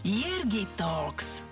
Jirgi 0.00 0.64
Talks. 0.80 1.44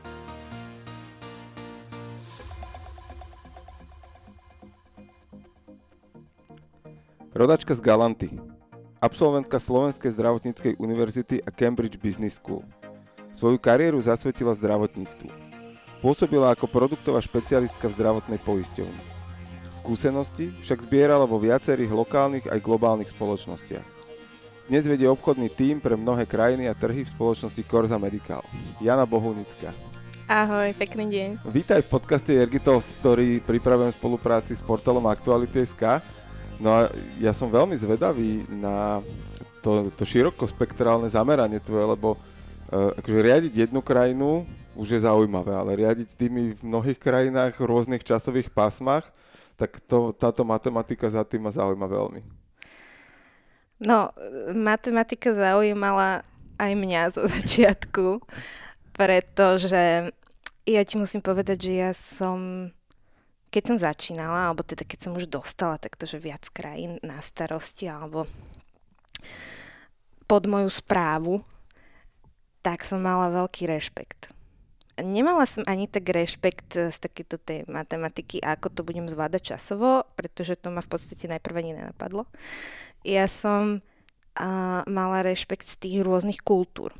Rodačka 7.36 7.76
z 7.76 7.80
Galanty. 7.84 8.32
Absolventka 9.04 9.60
Slovenskej 9.60 10.16
zdravotníckej 10.16 10.80
univerzity 10.80 11.44
a 11.44 11.52
Cambridge 11.52 12.00
Business 12.00 12.40
School. 12.40 12.64
Svoju 13.36 13.60
kariéru 13.60 14.00
zasvetila 14.00 14.56
zdravotníctvu. 14.56 15.28
Pôsobila 16.00 16.48
ako 16.56 16.72
produktová 16.72 17.20
špecialistka 17.20 17.92
v 17.92 17.96
zdravotnej 18.00 18.40
poisťovni. 18.48 19.04
Skúsenosti 19.76 20.56
však 20.64 20.88
zbierala 20.88 21.28
vo 21.28 21.36
viacerých 21.36 21.92
lokálnych 21.92 22.48
aj 22.48 22.64
globálnych 22.64 23.12
spoločnostiach. 23.12 23.97
Dnes 24.68 24.84
vedie 24.84 25.08
obchodný 25.08 25.48
tím 25.48 25.80
pre 25.80 25.96
mnohé 25.96 26.28
krajiny 26.28 26.68
a 26.68 26.76
trhy 26.76 27.00
v 27.00 27.08
spoločnosti 27.08 27.64
Korza 27.64 27.96
Medical. 27.96 28.44
Jana 28.84 29.08
Bohunická. 29.08 29.72
Ahoj, 30.28 30.76
pekný 30.76 31.08
deň. 31.08 31.28
Vítaj 31.48 31.80
v 31.80 31.96
podcaste 31.96 32.36
Ergitov, 32.36 32.84
ktorý 33.00 33.40
pripravujem 33.48 33.96
v 33.96 34.00
spolupráci 34.04 34.52
s 34.52 34.60
portálom 34.60 35.08
Aktuality.sk. 35.08 36.04
No 36.60 36.84
a 36.84 36.92
ja 37.16 37.32
som 37.32 37.48
veľmi 37.48 37.72
zvedavý 37.80 38.44
na 38.60 39.00
to, 39.64 39.88
to 39.96 40.04
širokospektrálne 40.04 41.08
zameranie 41.08 41.64
tvoje, 41.64 41.88
lebo 41.88 42.20
uh, 42.20 42.92
akože 43.00 43.24
riadiť 43.24 43.52
jednu 43.72 43.80
krajinu 43.80 44.44
už 44.76 45.00
je 45.00 45.00
zaujímavé, 45.00 45.56
ale 45.56 45.80
riadiť 45.80 46.12
tými 46.12 46.60
v 46.60 46.60
mnohých 46.60 47.00
krajinách 47.00 47.56
v 47.56 47.64
rôznych 47.72 48.04
časových 48.04 48.52
pásmach, 48.52 49.08
tak 49.56 49.80
to, 49.88 50.12
táto 50.12 50.44
matematika 50.44 51.08
za 51.08 51.24
tým 51.24 51.48
ma 51.48 51.56
zaujíma 51.56 51.88
veľmi. 51.88 52.37
No, 53.78 54.10
matematika 54.58 55.30
zaujímala 55.30 56.26
aj 56.58 56.72
mňa 56.74 57.02
zo 57.14 57.22
začiatku, 57.38 58.22
pretože 58.92 60.10
ja 60.66 60.82
ti 60.84 60.94
musím 60.98 61.22
povedať, 61.22 61.70
že 61.70 61.72
ja 61.78 61.90
som, 61.94 62.68
keď 63.48 63.62
som 63.64 63.76
začínala, 63.78 64.50
alebo 64.50 64.66
teda 64.66 64.82
keď 64.82 64.98
som 65.08 65.12
už 65.14 65.30
dostala 65.30 65.78
takto, 65.78 66.04
že 66.04 66.18
viac 66.18 66.44
krajín 66.50 66.98
na 67.00 67.22
starosti, 67.22 67.86
alebo 67.86 68.26
pod 70.28 70.44
moju 70.44 70.68
správu, 70.68 71.40
tak 72.60 72.84
som 72.84 73.00
mala 73.00 73.32
veľký 73.32 73.64
rešpekt. 73.64 74.34
Nemala 74.98 75.46
som 75.46 75.62
ani 75.70 75.86
tak 75.86 76.10
rešpekt 76.10 76.74
z 76.74 76.96
takéto 76.98 77.38
tej 77.38 77.62
matematiky, 77.70 78.42
ako 78.42 78.66
to 78.66 78.82
budem 78.82 79.06
zvládať 79.06 79.54
časovo, 79.54 80.02
pretože 80.18 80.58
to 80.58 80.74
ma 80.74 80.82
v 80.82 80.90
podstate 80.90 81.30
najprv 81.30 81.54
ani 81.62 81.72
nenapadlo. 81.78 82.26
Ja 83.08 83.24
som 83.24 83.80
a, 84.36 84.84
mala 84.84 85.24
rešpekt 85.24 85.64
z 85.64 85.80
tých 85.80 85.96
rôznych 86.04 86.44
kultúr. 86.44 86.92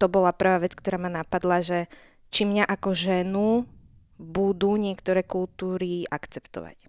To 0.00 0.08
bola 0.08 0.32
prvá 0.32 0.64
vec, 0.64 0.72
ktorá 0.72 0.96
ma 0.96 1.12
napadla, 1.12 1.60
že 1.60 1.92
či 2.32 2.48
mňa 2.48 2.64
ako 2.64 2.96
ženu 2.96 3.68
budú 4.16 4.80
niektoré 4.80 5.20
kultúry 5.20 6.08
akceptovať. 6.08 6.88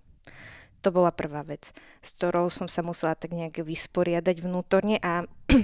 To 0.81 0.89
bola 0.95 1.11
prvá 1.11 1.43
vec, 1.43 1.75
s 1.99 2.09
ktorou 2.15 2.47
som 2.47 2.71
sa 2.71 2.79
musela 2.81 3.19
tak 3.19 3.35
nejak 3.35 3.61
vysporiadať 3.61 4.35
vnútorne 4.39 4.95
a 5.03 5.27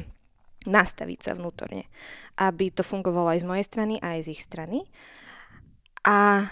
nastaviť 0.68 1.20
sa 1.24 1.32
vnútorne, 1.40 1.88
aby 2.36 2.68
to 2.68 2.84
fungovalo 2.84 3.32
aj 3.32 3.42
z 3.42 3.50
mojej 3.50 3.66
strany, 3.66 3.96
aj 4.04 4.28
z 4.28 4.32
ich 4.36 4.44
strany. 4.44 4.84
A 6.04 6.46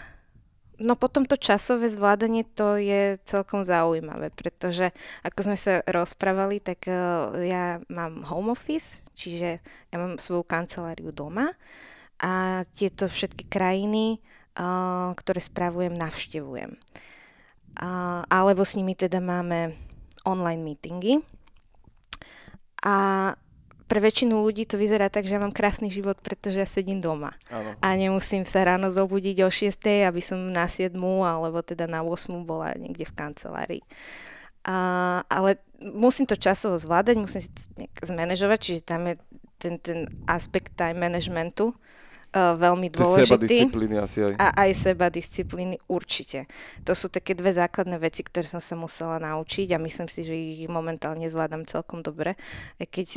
no 0.80 0.94
potom 1.00 1.24
to 1.24 1.40
časové 1.40 1.88
zvládanie 1.88 2.44
to 2.44 2.76
je 2.80 3.16
celkom 3.24 3.64
zaujímavé, 3.64 4.32
pretože 4.34 4.92
ako 5.24 5.40
sme 5.52 5.58
sa 5.58 5.84
rozprávali, 5.88 6.60
tak 6.60 6.88
uh, 6.88 7.36
ja 7.40 7.80
mám 7.88 8.26
home 8.28 8.52
office, 8.52 9.04
čiže 9.16 9.60
ja 9.62 9.96
mám 9.96 10.20
svoju 10.20 10.44
kanceláriu 10.44 11.16
doma 11.16 11.56
a 12.20 12.64
tieto 12.76 13.08
všetky 13.08 13.48
krajiny, 13.48 14.20
uh, 14.20 15.12
ktoré 15.16 15.40
spravujem, 15.44 15.96
navštevujem. 15.96 16.76
Alebo 18.32 18.64
s 18.64 18.80
nimi 18.80 18.96
teda 18.96 19.20
máme 19.20 19.76
online 20.24 20.64
meetingy. 20.64 21.20
A 22.88 22.96
pre 23.86 24.02
väčšinu 24.02 24.42
ľudí 24.42 24.66
to 24.66 24.82
vyzerá 24.82 25.14
tak, 25.14 25.30
že 25.30 25.38
ja 25.38 25.42
mám 25.42 25.54
krásny 25.54 25.94
život, 25.94 26.18
pretože 26.18 26.58
ja 26.58 26.68
sedím 26.68 26.98
doma. 26.98 27.38
Áno. 27.54 27.78
A 27.80 27.88
nemusím 27.94 28.42
sa 28.44 28.66
ráno 28.66 28.90
zobudiť 28.90 29.46
o 29.46 29.50
6, 29.50 30.10
aby 30.10 30.22
som 30.22 30.42
na 30.50 30.66
7 30.66 30.98
alebo 31.22 31.62
teda 31.62 31.86
na 31.86 32.02
8 32.02 32.46
bola 32.46 32.74
niekde 32.74 33.06
v 33.06 33.14
kancelárii. 33.14 33.84
A, 34.66 35.22
ale 35.30 35.62
musím 35.78 36.26
to 36.26 36.34
časovo 36.34 36.74
zvládať, 36.82 37.16
musím 37.22 37.42
si 37.46 37.50
to 37.54 37.62
zmanéžovať, 38.02 38.60
čiže 38.62 38.82
tam 38.82 39.06
je 39.06 39.16
ten, 39.62 39.78
ten 39.78 40.10
aspekt 40.26 40.74
time 40.74 41.06
managementu, 41.06 41.70
uh, 42.36 42.58
veľmi 42.58 42.92
dôležitý. 42.92 43.70
Seba 43.70 44.04
asi 44.04 44.18
aj. 44.26 44.34
A 44.42 44.48
aj 44.68 44.72
seba 44.76 45.08
disciplíny 45.08 45.80
určite. 45.88 46.50
To 46.84 46.92
sú 46.92 47.08
také 47.08 47.38
dve 47.38 47.56
základné 47.56 47.96
veci, 48.02 48.26
ktoré 48.26 48.50
som 48.50 48.60
sa 48.60 48.76
musela 48.76 49.22
naučiť 49.22 49.72
a 49.72 49.82
myslím 49.82 50.10
si, 50.12 50.28
že 50.28 50.36
ich 50.36 50.68
momentálne 50.68 51.26
zvládam 51.30 51.64
celkom 51.64 52.04
dobre, 52.04 52.36
aj 52.82 52.88
keď 52.92 53.08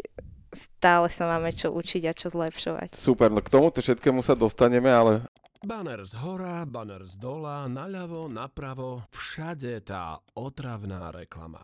stále 0.59 1.07
sa 1.07 1.31
máme 1.31 1.55
čo 1.55 1.71
učiť 1.71 2.03
a 2.11 2.13
čo 2.13 2.35
zlepšovať. 2.35 2.99
Super, 2.99 3.31
no 3.31 3.39
k 3.39 3.49
tomuto 3.49 3.79
všetkému 3.79 4.21
sa 4.21 4.35
dostaneme, 4.35 4.91
ale 4.91 5.23
Banner 5.59 6.07
z 6.07 6.15
hora, 6.23 6.63
banner 6.71 7.03
z 7.03 7.19
dola, 7.19 7.67
naľavo, 7.67 8.31
napravo, 8.31 9.03
všade 9.11 9.83
tá 9.83 10.15
otravná 10.39 11.11
reklama. 11.11 11.59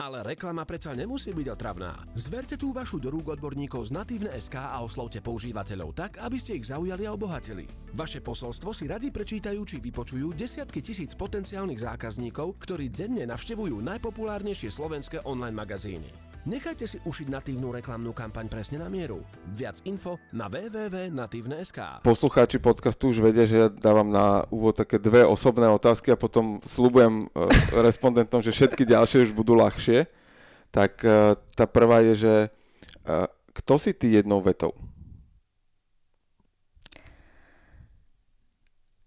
Ale 0.00 0.24
reklama 0.24 0.64
predsa 0.64 0.96
nemusí 0.96 1.36
byť 1.36 1.54
otravná. 1.54 1.92
Zverte 2.16 2.56
tú 2.56 2.72
vašu 2.72 2.96
do 3.04 3.12
rúk 3.12 3.36
odborníkov 3.36 3.92
z 3.92 3.94
Natívne.sk 3.94 4.56
a 4.56 4.80
oslovte 4.80 5.20
používateľov 5.20 5.92
tak, 5.92 6.16
aby 6.24 6.40
ste 6.40 6.56
ich 6.56 6.72
zaujali 6.72 7.04
a 7.04 7.12
obohatili. 7.12 7.68
Vaše 7.92 8.24
posolstvo 8.24 8.72
si 8.72 8.88
radi 8.88 9.12
prečítajú 9.12 9.60
či 9.68 9.84
vypočujú 9.84 10.32
desiatky 10.32 10.80
tisíc 10.80 11.12
potenciálnych 11.12 11.84
zákazníkov, 11.84 12.64
ktorí 12.64 12.88
denne 12.88 13.28
navštevujú 13.28 13.76
najpopulárnejšie 13.84 14.72
slovenské 14.72 15.20
online 15.28 15.54
magazíny. 15.54 16.23
Nechajte 16.44 16.84
si 16.84 17.00
ušiť 17.00 17.32
natívnu 17.32 17.72
reklamnú 17.72 18.12
kampaň 18.12 18.52
presne 18.52 18.76
na 18.76 18.92
mieru. 18.92 19.24
Viac 19.56 19.80
info 19.88 20.20
na 20.28 20.44
www.natívne.sk 20.52 22.04
poslucháči 22.04 22.60
podcastu 22.60 23.16
už 23.16 23.24
vedia, 23.24 23.48
že 23.48 23.56
ja 23.56 23.68
dávam 23.72 24.12
na 24.12 24.44
úvod 24.52 24.76
také 24.76 25.00
dve 25.00 25.24
osobné 25.24 25.64
otázky 25.72 26.12
a 26.12 26.20
potom 26.20 26.60
slúbujem 26.60 27.32
uh, 27.32 27.48
respondentom, 27.80 28.44
že 28.44 28.52
všetky 28.52 28.84
ďalšie 28.84 29.24
už 29.24 29.32
budú 29.32 29.56
ľahšie. 29.56 30.04
Tak 30.68 30.92
uh, 31.00 31.40
tá 31.56 31.64
prvá 31.64 32.04
je, 32.12 32.28
že 32.28 32.34
uh, 33.08 33.24
kto 33.56 33.80
si 33.80 33.96
ty 33.96 34.12
jednou 34.12 34.44
vetou? 34.44 34.76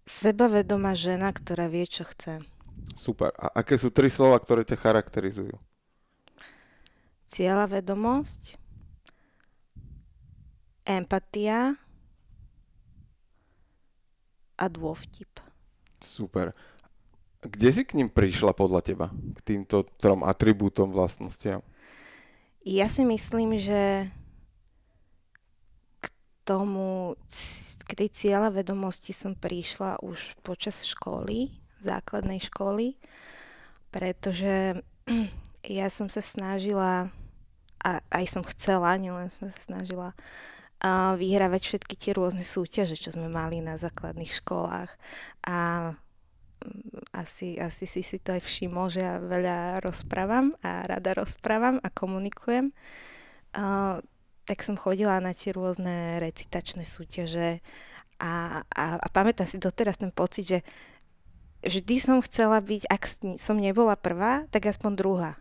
Sebavedomá 0.10 0.98
žena, 0.98 1.30
ktorá 1.30 1.70
vie, 1.70 1.86
čo 1.86 2.02
chce. 2.02 2.42
Super. 2.98 3.30
A 3.38 3.62
aké 3.62 3.78
sú 3.78 3.94
tri 3.94 4.10
slova, 4.10 4.42
ktoré 4.42 4.66
ťa 4.66 4.82
charakterizujú? 4.82 5.54
Cieľa 7.28 7.68
vedomosť, 7.68 8.56
empatia 10.88 11.76
a 14.56 14.66
dôvtip. 14.72 15.30
Super. 16.00 16.56
Kde 17.44 17.70
si 17.70 17.84
k 17.86 18.00
ním 18.00 18.10
prišla 18.10 18.56
podľa 18.56 18.82
teba? 18.82 19.08
K 19.12 19.40
týmto 19.44 19.86
trom 20.00 20.24
atribútom 20.24 20.90
vlastnostiam? 20.90 21.62
Ja 22.66 22.88
si 22.88 23.04
myslím, 23.04 23.60
že 23.60 24.10
k 26.00 26.06
tomu, 26.48 27.20
k 27.88 27.92
tej 27.92 28.10
cieľa 28.12 28.56
vedomosti 28.56 29.12
som 29.12 29.36
prišla 29.36 30.00
už 30.00 30.40
počas 30.42 30.84
školy, 30.84 31.54
základnej 31.80 32.42
školy, 32.42 32.98
pretože 33.94 34.82
ja 35.68 35.92
som 35.92 36.08
sa 36.08 36.24
snažila, 36.24 37.12
a 37.84 38.00
aj 38.10 38.26
som 38.32 38.44
chcela, 38.48 38.96
nielen 38.96 39.28
som 39.30 39.52
sa 39.52 39.60
snažila, 39.60 40.16
a 40.78 41.18
vyhrávať 41.18 41.62
všetky 41.74 41.96
tie 41.98 42.12
rôzne 42.14 42.46
súťaže, 42.46 42.96
čo 42.96 43.10
sme 43.10 43.28
mali 43.28 43.60
na 43.66 43.82
základných 43.82 44.30
školách. 44.30 44.94
A 45.50 45.58
mm, 46.62 47.18
asi, 47.18 47.58
asi 47.58 47.90
si 47.90 48.06
si 48.06 48.22
to 48.22 48.38
aj 48.38 48.46
všimol, 48.46 48.94
že 48.94 49.02
ja 49.02 49.18
veľa 49.18 49.82
rozprávam 49.82 50.54
a 50.62 50.86
rada 50.86 51.18
rozprávam 51.18 51.82
a 51.82 51.90
komunikujem. 51.90 52.70
A, 53.58 53.98
tak 54.46 54.64
som 54.64 54.78
chodila 54.78 55.18
na 55.18 55.34
tie 55.34 55.52
rôzne 55.52 56.22
recitačné 56.22 56.86
súťaže 56.86 57.60
a, 58.22 58.64
a, 58.70 58.86
a 59.02 59.08
pamätám 59.10 59.50
si 59.50 59.58
doteraz 59.58 59.98
ten 59.98 60.14
pocit, 60.14 60.46
že 60.46 60.60
vždy 61.66 61.96
som 61.98 62.18
chcela 62.22 62.62
byť, 62.62 62.86
ak 62.86 63.04
som 63.42 63.58
nebola 63.58 63.98
prvá, 63.98 64.46
tak 64.54 64.70
aspoň 64.70 64.92
druhá. 64.94 65.32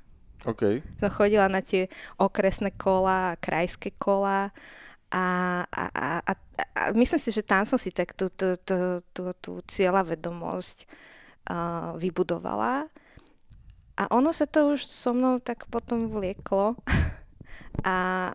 OK. 0.44 0.84
Som 1.00 1.10
chodila 1.14 1.48
na 1.48 1.64
tie 1.64 1.88
okresné 2.20 2.76
kola, 2.76 3.40
krajské 3.40 3.96
kola 3.96 4.52
a, 5.08 5.24
a, 5.64 5.84
a, 5.94 6.06
a, 6.20 6.32
a 6.76 6.80
myslím 6.92 7.20
si, 7.22 7.30
že 7.32 7.46
tam 7.46 7.64
som 7.64 7.80
si 7.80 7.94
tak 7.94 8.12
tú, 8.12 8.28
tú, 8.28 8.58
tú, 8.60 9.00
tú, 9.16 9.32
tú 9.40 9.52
cieľa 9.64 10.04
vedomosť 10.04 10.84
uh, 11.48 11.96
vybudovala. 11.96 12.90
A 13.96 14.02
ono 14.12 14.28
sa 14.34 14.44
to 14.44 14.76
už 14.76 14.84
so 14.84 15.16
mnou 15.16 15.40
tak 15.40 15.64
potom 15.72 16.12
vlieklo. 16.12 16.76
A, 17.84 18.32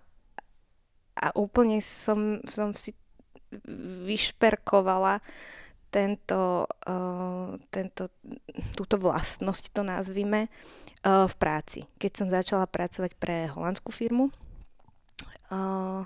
a 1.18 1.27
úplne 1.33 1.81
som, 1.81 2.38
som 2.45 2.77
si 2.77 2.94
vyšperkovala 4.06 5.18
tento, 5.89 6.69
uh, 6.88 7.57
tento, 7.74 8.13
túto 8.77 8.95
vlastnosť, 9.01 9.74
to 9.74 9.81
nazvime, 9.81 10.47
v 11.01 11.36
práci. 11.42 11.89
Keď 11.98 12.12
som 12.13 12.27
začala 12.30 12.69
pracovať 12.69 13.18
pre 13.18 13.50
holandskú 13.50 13.89
firmu, 13.89 14.30
uh, 15.50 16.06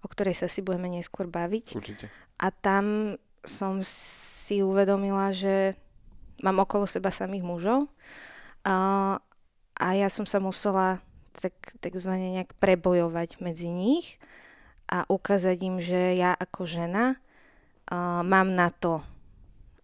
o 0.00 0.06
ktorej 0.08 0.36
sa 0.36 0.48
si 0.48 0.64
budeme 0.64 0.88
neskôr 0.88 1.28
baviť. 1.28 1.66
Určite. 1.76 2.06
A 2.40 2.48
tam 2.48 3.16
som 3.44 3.80
si 3.84 4.64
uvedomila, 4.64 5.32
že 5.32 5.76
mám 6.40 6.64
okolo 6.64 6.88
seba 6.88 7.12
samých 7.12 7.44
mužov 7.44 7.88
uh, 8.64 9.16
a 9.76 9.86
ja 9.96 10.08
som 10.08 10.24
sa 10.24 10.40
musela 10.40 11.04
tak, 11.36 11.54
takzvané 11.80 12.40
nejak 12.40 12.56
prebojovať 12.56 13.40
medzi 13.44 13.68
nich 13.68 14.16
a 14.88 15.04
ukázať 15.06 15.56
im, 15.62 15.76
že 15.80 16.16
ja 16.16 16.32
ako 16.32 16.64
žena 16.64 17.16
uh, 17.92 18.24
mám 18.24 18.56
na 18.56 18.72
to, 18.72 19.04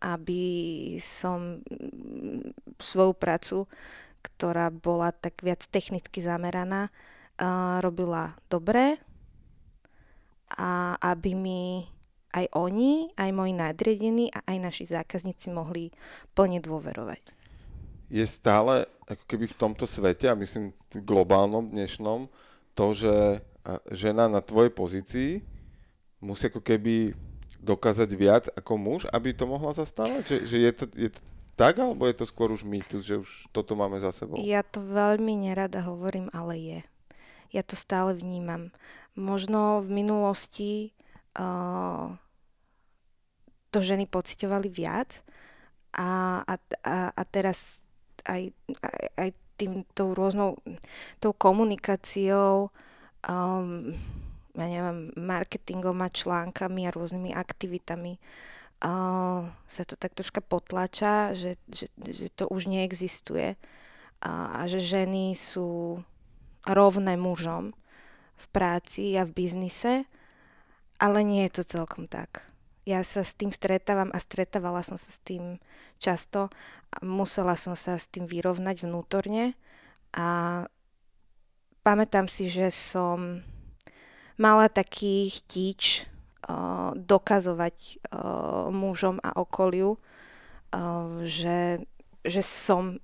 aby 0.00 0.96
som 1.00 1.60
mm, 1.64 2.52
svoju 2.76 3.12
prácu, 3.16 3.56
ktorá 4.26 4.74
bola 4.74 5.14
tak 5.14 5.46
viac 5.46 5.62
technicky 5.70 6.18
zameraná, 6.18 6.90
uh, 7.38 7.78
robila 7.78 8.34
dobre 8.50 8.98
a 10.50 10.94
aby 10.98 11.34
mi 11.38 11.62
aj 12.34 12.52
oni, 12.52 13.10
aj 13.16 13.30
moji 13.32 13.52
nadriedení 13.56 14.28
a 14.34 14.44
aj 14.44 14.56
naši 14.60 14.84
zákazníci 14.90 15.48
mohli 15.54 15.88
plne 16.36 16.60
dôverovať. 16.60 17.22
Je 18.12 18.22
stále 18.28 18.86
ako 19.08 19.24
keby 19.26 19.50
v 19.50 19.58
tomto 19.58 19.88
svete, 19.88 20.30
a 20.30 20.38
myslím 20.38 20.70
globálnom 20.92 21.72
dnešnom, 21.72 22.30
to, 22.76 22.86
že 22.92 23.42
žena 23.90 24.30
na 24.30 24.44
tvojej 24.44 24.70
pozícii 24.70 25.30
musí 26.22 26.46
ako 26.46 26.62
keby 26.62 27.16
dokázať 27.58 28.10
viac 28.14 28.44
ako 28.54 28.78
muž, 28.78 29.00
aby 29.10 29.34
to 29.34 29.48
mohla 29.48 29.74
zastávať? 29.74 30.22
Že, 30.22 30.36
že 30.46 30.56
je, 30.60 30.72
to, 30.76 30.84
je 30.94 31.08
to 31.10 31.20
tak, 31.56 31.80
alebo 31.80 32.04
je 32.04 32.20
to 32.20 32.28
skôr 32.28 32.52
už 32.52 32.68
mýtus, 32.68 33.08
že 33.08 33.16
už 33.16 33.48
toto 33.48 33.72
máme 33.72 33.96
za 33.96 34.12
sebou? 34.12 34.36
Ja 34.44 34.60
to 34.60 34.84
veľmi 34.84 35.40
nerada 35.40 35.80
hovorím, 35.88 36.28
ale 36.36 36.60
je. 36.60 36.80
Ja 37.48 37.64
to 37.64 37.80
stále 37.80 38.12
vnímam. 38.12 38.68
Možno 39.16 39.80
v 39.80 40.04
minulosti 40.04 40.92
uh, 41.40 42.12
to 43.72 43.78
ženy 43.80 44.04
pocitovali 44.04 44.68
viac 44.68 45.24
a, 45.96 46.44
a, 46.44 46.54
a, 47.16 47.22
teraz 47.24 47.80
aj, 48.28 48.52
aj, 48.84 49.06
aj 49.16 49.30
tým, 49.56 49.88
tou 49.96 50.12
rôznou 50.12 50.60
tou 51.24 51.32
komunikáciou 51.32 52.68
um, 53.24 53.96
ja 54.52 54.66
neviem, 54.68 55.08
marketingom 55.16 56.04
a 56.04 56.12
článkami 56.12 56.84
a 56.84 56.92
rôznymi 56.92 57.32
aktivitami 57.32 58.20
uh, 58.20 58.56
sa 59.66 59.82
to 59.88 59.96
tak 59.96 60.12
troška 60.12 60.44
potlača, 60.44 61.32
že, 61.32 61.56
že, 61.68 61.88
že 62.04 62.28
to 62.28 62.46
už 62.52 62.68
neexistuje. 62.68 63.56
A, 64.20 64.60
a 64.60 64.68
že 64.68 64.80
ženy 64.80 65.36
sú 65.36 66.00
rovné 66.64 67.16
mužom 67.16 67.72
v 68.36 68.46
práci 68.52 69.16
a 69.16 69.24
v 69.24 69.32
biznise, 69.32 70.04
ale 71.00 71.24
nie 71.24 71.48
je 71.48 71.60
to 71.60 71.80
celkom 71.80 72.08
tak. 72.08 72.44
Ja 72.86 73.02
sa 73.02 73.26
s 73.26 73.34
tým 73.34 73.50
stretávam 73.50 74.14
a 74.14 74.18
stretávala 74.22 74.84
som 74.84 74.94
sa 74.94 75.10
s 75.10 75.18
tým 75.24 75.58
často 75.98 76.52
musela 77.02 77.58
som 77.58 77.76
sa 77.76 77.98
s 78.00 78.08
tým 78.08 78.24
vyrovnať 78.24 78.86
vnútorne. 78.86 79.52
A 80.16 80.62
pamätám 81.84 82.30
si, 82.30 82.48
že 82.48 82.72
som 82.72 83.44
mala 84.40 84.70
taký 84.72 85.28
chtíč 85.28 86.08
dokazovať 86.94 87.76
uh, 88.12 88.70
mužom 88.70 89.18
a 89.18 89.34
okoliu, 89.34 89.98
uh, 89.98 91.22
že, 91.26 91.82
že 92.22 92.42
som 92.42 92.98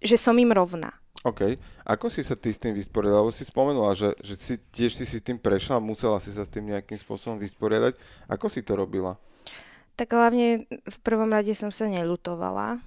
že 0.00 0.16
som 0.16 0.32
im 0.40 0.48
rovná. 0.54 0.96
OK. 1.20 1.60
Ako 1.84 2.08
si 2.08 2.24
sa 2.24 2.32
ty 2.32 2.48
s 2.48 2.56
tým 2.56 2.72
vysporiadala? 2.72 3.28
Lebo 3.28 3.34
si 3.34 3.44
spomenula, 3.44 3.92
že, 3.92 4.16
že 4.24 4.34
si, 4.40 4.54
tiež 4.56 4.96
si 4.96 5.04
si 5.04 5.20
tým 5.20 5.36
prešla, 5.36 5.76
musela 5.76 6.16
si 6.16 6.32
sa 6.32 6.48
s 6.48 6.52
tým 6.52 6.72
nejakým 6.72 6.96
spôsobom 6.96 7.36
vysporiadať. 7.36 7.92
Ako 8.32 8.48
si 8.48 8.64
to 8.64 8.72
robila? 8.72 9.20
Tak 10.00 10.16
hlavne 10.16 10.64
v 10.64 10.98
prvom 11.04 11.28
rade 11.28 11.52
som 11.52 11.68
sa 11.68 11.84
nelutovala 11.92 12.80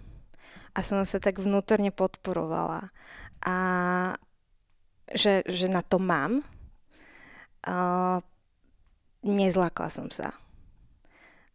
a 0.73 0.79
som 0.81 0.97
sa 1.05 1.21
tak 1.21 1.37
vnútorne 1.37 1.93
podporovala. 1.93 2.89
A 3.45 3.55
že, 5.13 5.45
že 5.45 5.69
na 5.69 5.85
to 5.85 6.01
mám. 6.01 6.41
A 7.61 8.25
nezlákla 9.23 9.89
som 9.89 10.11
sa. 10.11 10.35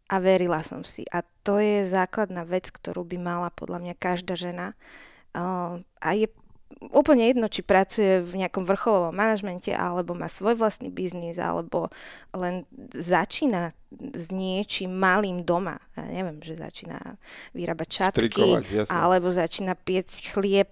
A 0.09 0.17
verila 0.17 0.65
som 0.65 0.81
si. 0.81 1.05
A 1.13 1.21
to 1.45 1.61
je 1.61 1.85
základná 1.85 2.41
vec, 2.41 2.73
ktorú 2.73 3.05
by 3.05 3.17
mala 3.21 3.49
podľa 3.53 3.79
mňa 3.85 3.95
každá 3.95 4.33
žena. 4.33 4.73
Uh, 5.37 5.85
a 6.01 6.17
je 6.17 6.33
úplne 6.89 7.27
jedno, 7.27 7.51
či 7.51 7.65
pracuje 7.65 8.23
v 8.23 8.45
nejakom 8.45 8.63
vrcholovom 8.63 9.13
manažmente, 9.13 9.69
alebo 9.73 10.15
má 10.15 10.31
svoj 10.31 10.55
vlastný 10.55 10.89
biznis, 10.89 11.37
alebo 11.37 11.91
len 12.31 12.63
začína 12.93 13.75
s 13.93 14.31
niečím 14.31 14.95
malým 14.95 15.43
doma. 15.43 15.81
Ja 15.97 16.07
neviem, 16.07 16.39
že 16.39 16.55
začína 16.55 17.19
vyrábať 17.51 17.87
čatky, 17.89 18.47
alebo 18.87 19.33
začína 19.33 19.75
piecť 19.75 20.33
chlieb 20.33 20.71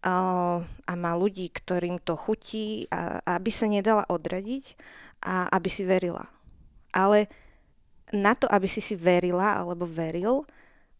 a 0.00 0.92
má 0.96 1.12
ľudí, 1.12 1.52
ktorým 1.52 2.00
to 2.00 2.16
chutí, 2.16 2.88
a, 2.88 3.20
a 3.20 3.36
aby 3.36 3.52
sa 3.52 3.68
nedala 3.68 4.08
odradiť 4.08 4.74
a 5.20 5.48
aby 5.52 5.68
si 5.68 5.84
verila. 5.84 6.26
Ale 6.90 7.30
na 8.10 8.34
to, 8.34 8.50
aby 8.50 8.66
si 8.66 8.82
si 8.82 8.98
verila 8.98 9.60
alebo 9.60 9.86
veril, 9.86 10.42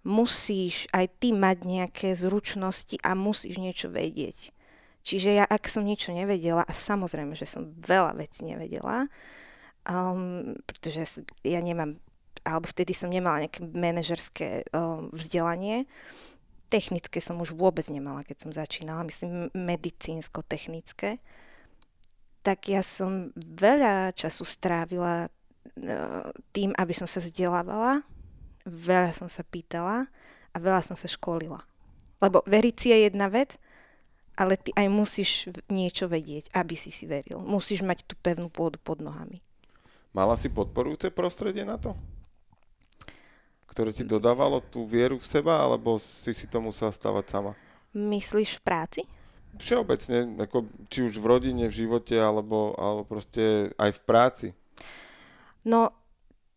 musíš 0.06 0.88
aj 0.96 1.06
ty 1.20 1.34
mať 1.36 1.66
nejaké 1.66 2.08
zručnosti 2.16 2.96
a 3.04 3.12
musíš 3.12 3.60
niečo 3.60 3.92
vedieť. 3.92 4.54
Čiže 5.00 5.42
ja, 5.42 5.44
ak 5.48 5.68
som 5.68 5.84
niečo 5.84 6.12
nevedela, 6.12 6.64
a 6.64 6.72
samozrejme, 6.72 7.32
že 7.32 7.48
som 7.48 7.72
veľa 7.80 8.16
vecí 8.20 8.44
nevedela, 8.44 9.08
um, 9.88 10.56
pretože 10.68 11.24
ja 11.40 11.60
nemám, 11.60 11.96
alebo 12.44 12.68
vtedy 12.68 12.92
som 12.92 13.08
nemala 13.08 13.44
nejaké 13.44 13.64
manažerské 13.64 14.48
um, 14.72 15.08
vzdelanie, 15.12 15.88
technické 16.68 17.18
som 17.18 17.40
už 17.40 17.56
vôbec 17.56 17.84
nemala, 17.88 18.22
keď 18.24 18.36
som 18.46 18.50
začínala, 18.52 19.08
myslím 19.08 19.50
medicínsko-technické, 19.56 21.18
tak 22.40 22.72
ja 22.72 22.80
som 22.80 23.32
veľa 23.36 24.16
času 24.16 24.44
strávila 24.48 25.28
uh, 25.28 26.28
tým, 26.52 26.72
aby 26.76 26.92
som 26.96 27.08
sa 27.08 27.20
vzdelávala, 27.20 28.04
veľa 28.64 29.12
som 29.12 29.28
sa 29.28 29.44
pýtala 29.44 30.08
a 30.50 30.56
veľa 30.56 30.80
som 30.84 30.96
sa 30.96 31.08
školila. 31.08 31.60
Lebo 32.20 32.44
veriť 32.44 32.74
si 32.76 32.88
je 32.92 32.98
jedna 33.08 33.32
vec, 33.32 33.56
ale 34.36 34.56
ty 34.56 34.72
aj 34.72 34.88
musíš 34.88 35.30
niečo 35.68 36.08
vedieť, 36.08 36.48
aby 36.56 36.72
si 36.76 36.88
si 36.88 37.04
veril. 37.04 37.40
Musíš 37.44 37.84
mať 37.84 38.08
tú 38.08 38.16
pevnú 38.20 38.48
pôdu 38.48 38.80
pod 38.80 39.00
nohami. 39.04 39.40
Mala 40.16 40.34
si 40.34 40.48
podporujúce 40.50 41.12
prostredie 41.12 41.62
na 41.62 41.76
to? 41.76 41.92
Ktoré 43.68 43.94
ti 43.94 44.02
dodávalo 44.02 44.58
tú 44.58 44.82
vieru 44.82 45.20
v 45.20 45.28
seba, 45.28 45.62
alebo 45.62 46.00
si 46.00 46.34
si 46.34 46.50
to 46.50 46.58
musela 46.58 46.90
stavať 46.90 47.24
sama? 47.30 47.52
Myslíš 47.94 48.58
v 48.58 48.62
práci? 48.64 49.02
Všeobecne, 49.58 50.38
ako, 50.38 50.70
či 50.86 51.02
už 51.04 51.18
v 51.18 51.26
rodine, 51.26 51.64
v 51.66 51.78
živote, 51.86 52.14
alebo, 52.14 52.76
alebo 52.78 53.02
proste 53.02 53.74
aj 53.76 53.90
v 53.96 54.00
práci. 54.06 54.46
No, 55.66 55.90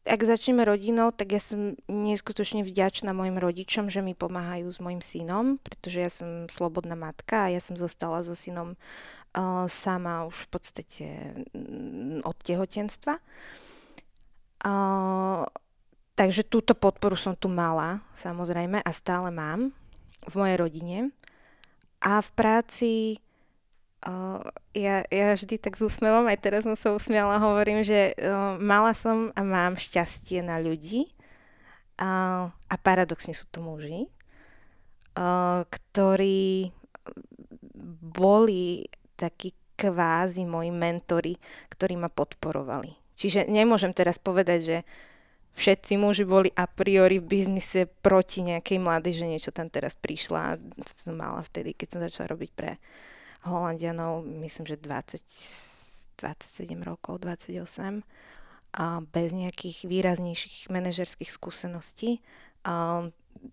ak 0.03 0.19
začneme 0.19 0.67
rodinou, 0.67 1.15
tak 1.15 1.31
ja 1.31 1.39
som 1.39 1.79
neskutočne 1.87 2.67
vďačná 2.67 3.15
mojim 3.15 3.39
rodičom, 3.39 3.87
že 3.87 4.03
mi 4.03 4.11
pomáhajú 4.11 4.67
s 4.67 4.79
mojim 4.83 4.99
synom, 4.99 5.55
pretože 5.63 5.97
ja 5.99 6.11
som 6.11 6.51
slobodná 6.51 6.99
matka 6.99 7.47
a 7.47 7.51
ja 7.51 7.63
som 7.63 7.79
zostala 7.79 8.19
so 8.19 8.35
synom 8.35 8.75
uh, 8.75 9.63
sama 9.71 10.27
už 10.27 10.47
v 10.47 10.49
podstate 10.51 11.05
mm, 11.55 12.27
od 12.27 12.35
tehotenstva. 12.35 13.15
Uh, 14.63 15.47
takže 16.19 16.51
túto 16.51 16.75
podporu 16.75 17.15
som 17.15 17.31
tu 17.39 17.47
mala, 17.47 18.03
samozrejme, 18.11 18.83
a 18.83 18.91
stále 18.91 19.31
mám 19.31 19.71
v 20.27 20.33
mojej 20.35 20.57
rodine. 20.59 20.97
A 22.03 22.19
v 22.19 22.29
práci 22.35 22.91
Uh, 24.03 24.43
ja, 24.75 25.07
ja 25.07 25.31
vždy 25.31 25.55
tak 25.63 25.79
s 25.79 25.81
úsmevom, 25.87 26.27
aj 26.27 26.43
teraz 26.43 26.67
som 26.67 26.75
sa 26.75 26.91
usmiala, 26.91 27.39
hovorím, 27.39 27.87
že 27.87 28.11
uh, 28.19 28.59
mala 28.59 28.91
som 28.91 29.31
a 29.31 29.41
mám 29.47 29.79
šťastie 29.79 30.43
na 30.43 30.59
ľudí 30.59 31.07
uh, 32.03 32.51
a 32.51 32.75
paradoxne 32.83 33.31
sú 33.31 33.47
to 33.47 33.63
muži, 33.63 34.11
uh, 35.15 35.63
ktorí 35.71 36.75
boli 38.03 38.91
takí 39.15 39.55
kvázi 39.79 40.43
moji 40.43 40.75
mentory, 40.75 41.39
ktorí 41.71 41.95
ma 41.95 42.11
podporovali. 42.11 42.91
Čiže 43.15 43.47
nemôžem 43.47 43.95
teraz 43.95 44.19
povedať, 44.19 44.59
že 44.59 44.77
všetci 45.53 45.93
muži 46.01 46.25
boli 46.25 46.49
a 46.53 46.65
priori 46.65 47.17
v 47.21 47.29
biznise 47.29 47.85
proti 47.85 48.41
nejakej 48.45 48.77
mladej 48.81 49.25
žene, 49.25 49.37
čo 49.37 49.53
tam 49.53 49.69
teraz 49.69 49.93
prišla. 49.97 50.57
To 50.59 50.93
som 50.97 51.17
mala 51.17 51.41
vtedy, 51.45 51.77
keď 51.77 51.87
som 51.87 51.99
začala 52.01 52.33
robiť 52.33 52.51
pre 52.53 52.81
Holandianov, 53.45 54.23
myslím, 54.23 54.65
že 54.65 54.77
20, 54.79 55.19
20 55.19 55.73
27 56.23 56.79
rokov, 56.87 57.19
28 57.19 58.03
a 58.73 59.05
bez 59.05 59.29
nejakých 59.35 59.85
výraznejších 59.85 60.71
manažerských 60.71 61.29
skúseností. 61.29 62.23
A, 62.65 63.05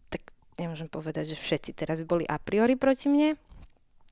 tak 0.09 0.33
nemôžem 0.57 0.89
povedať, 0.89 1.35
že 1.35 1.37
všetci 1.37 1.77
teraz 1.77 2.01
by 2.01 2.07
boli 2.07 2.25
a 2.25 2.39
priori 2.41 2.79
proti 2.79 3.11
mne. 3.11 3.37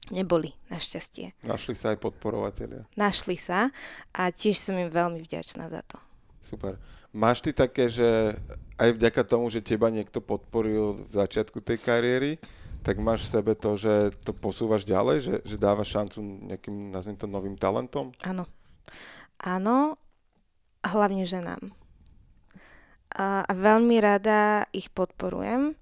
Neboli, 0.09 0.52
našťastie. 0.73 1.37
Našli 1.45 1.76
sa 1.76 1.92
aj 1.92 2.00
podporovateľia. 2.00 2.88
Našli 2.97 3.37
sa 3.37 3.68
a 4.16 4.33
tiež 4.33 4.57
som 4.57 4.76
im 4.76 4.88
veľmi 4.88 5.21
vďačná 5.21 5.68
za 5.68 5.85
to. 5.85 6.00
Super. 6.40 6.80
Máš 7.12 7.41
ty 7.41 7.50
také, 7.57 7.88
že 7.88 8.37
aj 8.77 8.95
vďaka 8.95 9.23
tomu, 9.25 9.49
že 9.49 9.65
teba 9.65 9.88
niekto 9.88 10.21
podporil 10.21 11.09
v 11.09 11.12
začiatku 11.12 11.65
tej 11.65 11.81
kariéry, 11.81 12.37
tak 12.85 13.00
máš 13.03 13.27
v 13.27 13.33
sebe 13.41 13.53
to, 13.59 13.75
že 13.75 14.15
to 14.23 14.31
posúvaš 14.37 14.87
ďalej, 14.87 15.17
že, 15.25 15.35
že 15.43 15.57
dávaš 15.59 15.99
šancu 15.99 16.19
nejakým, 16.53 16.95
nazviem 16.95 17.19
to, 17.19 17.27
novým 17.27 17.57
talentom? 17.59 18.15
Áno. 18.23 18.47
Áno, 19.41 19.99
hlavne 20.85 21.25
ženám. 21.27 21.75
A 23.19 23.49
veľmi 23.50 23.99
rada 23.99 24.69
ich 24.71 24.93
podporujem 24.93 25.75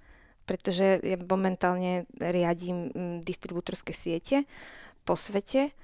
pretože 0.46 1.02
ja 1.02 1.18
momentálne 1.18 2.06
riadím 2.16 2.88
mm, 2.94 3.16
distribútorské 3.26 3.90
siete 3.90 4.46
po 5.02 5.18
svete 5.18 5.74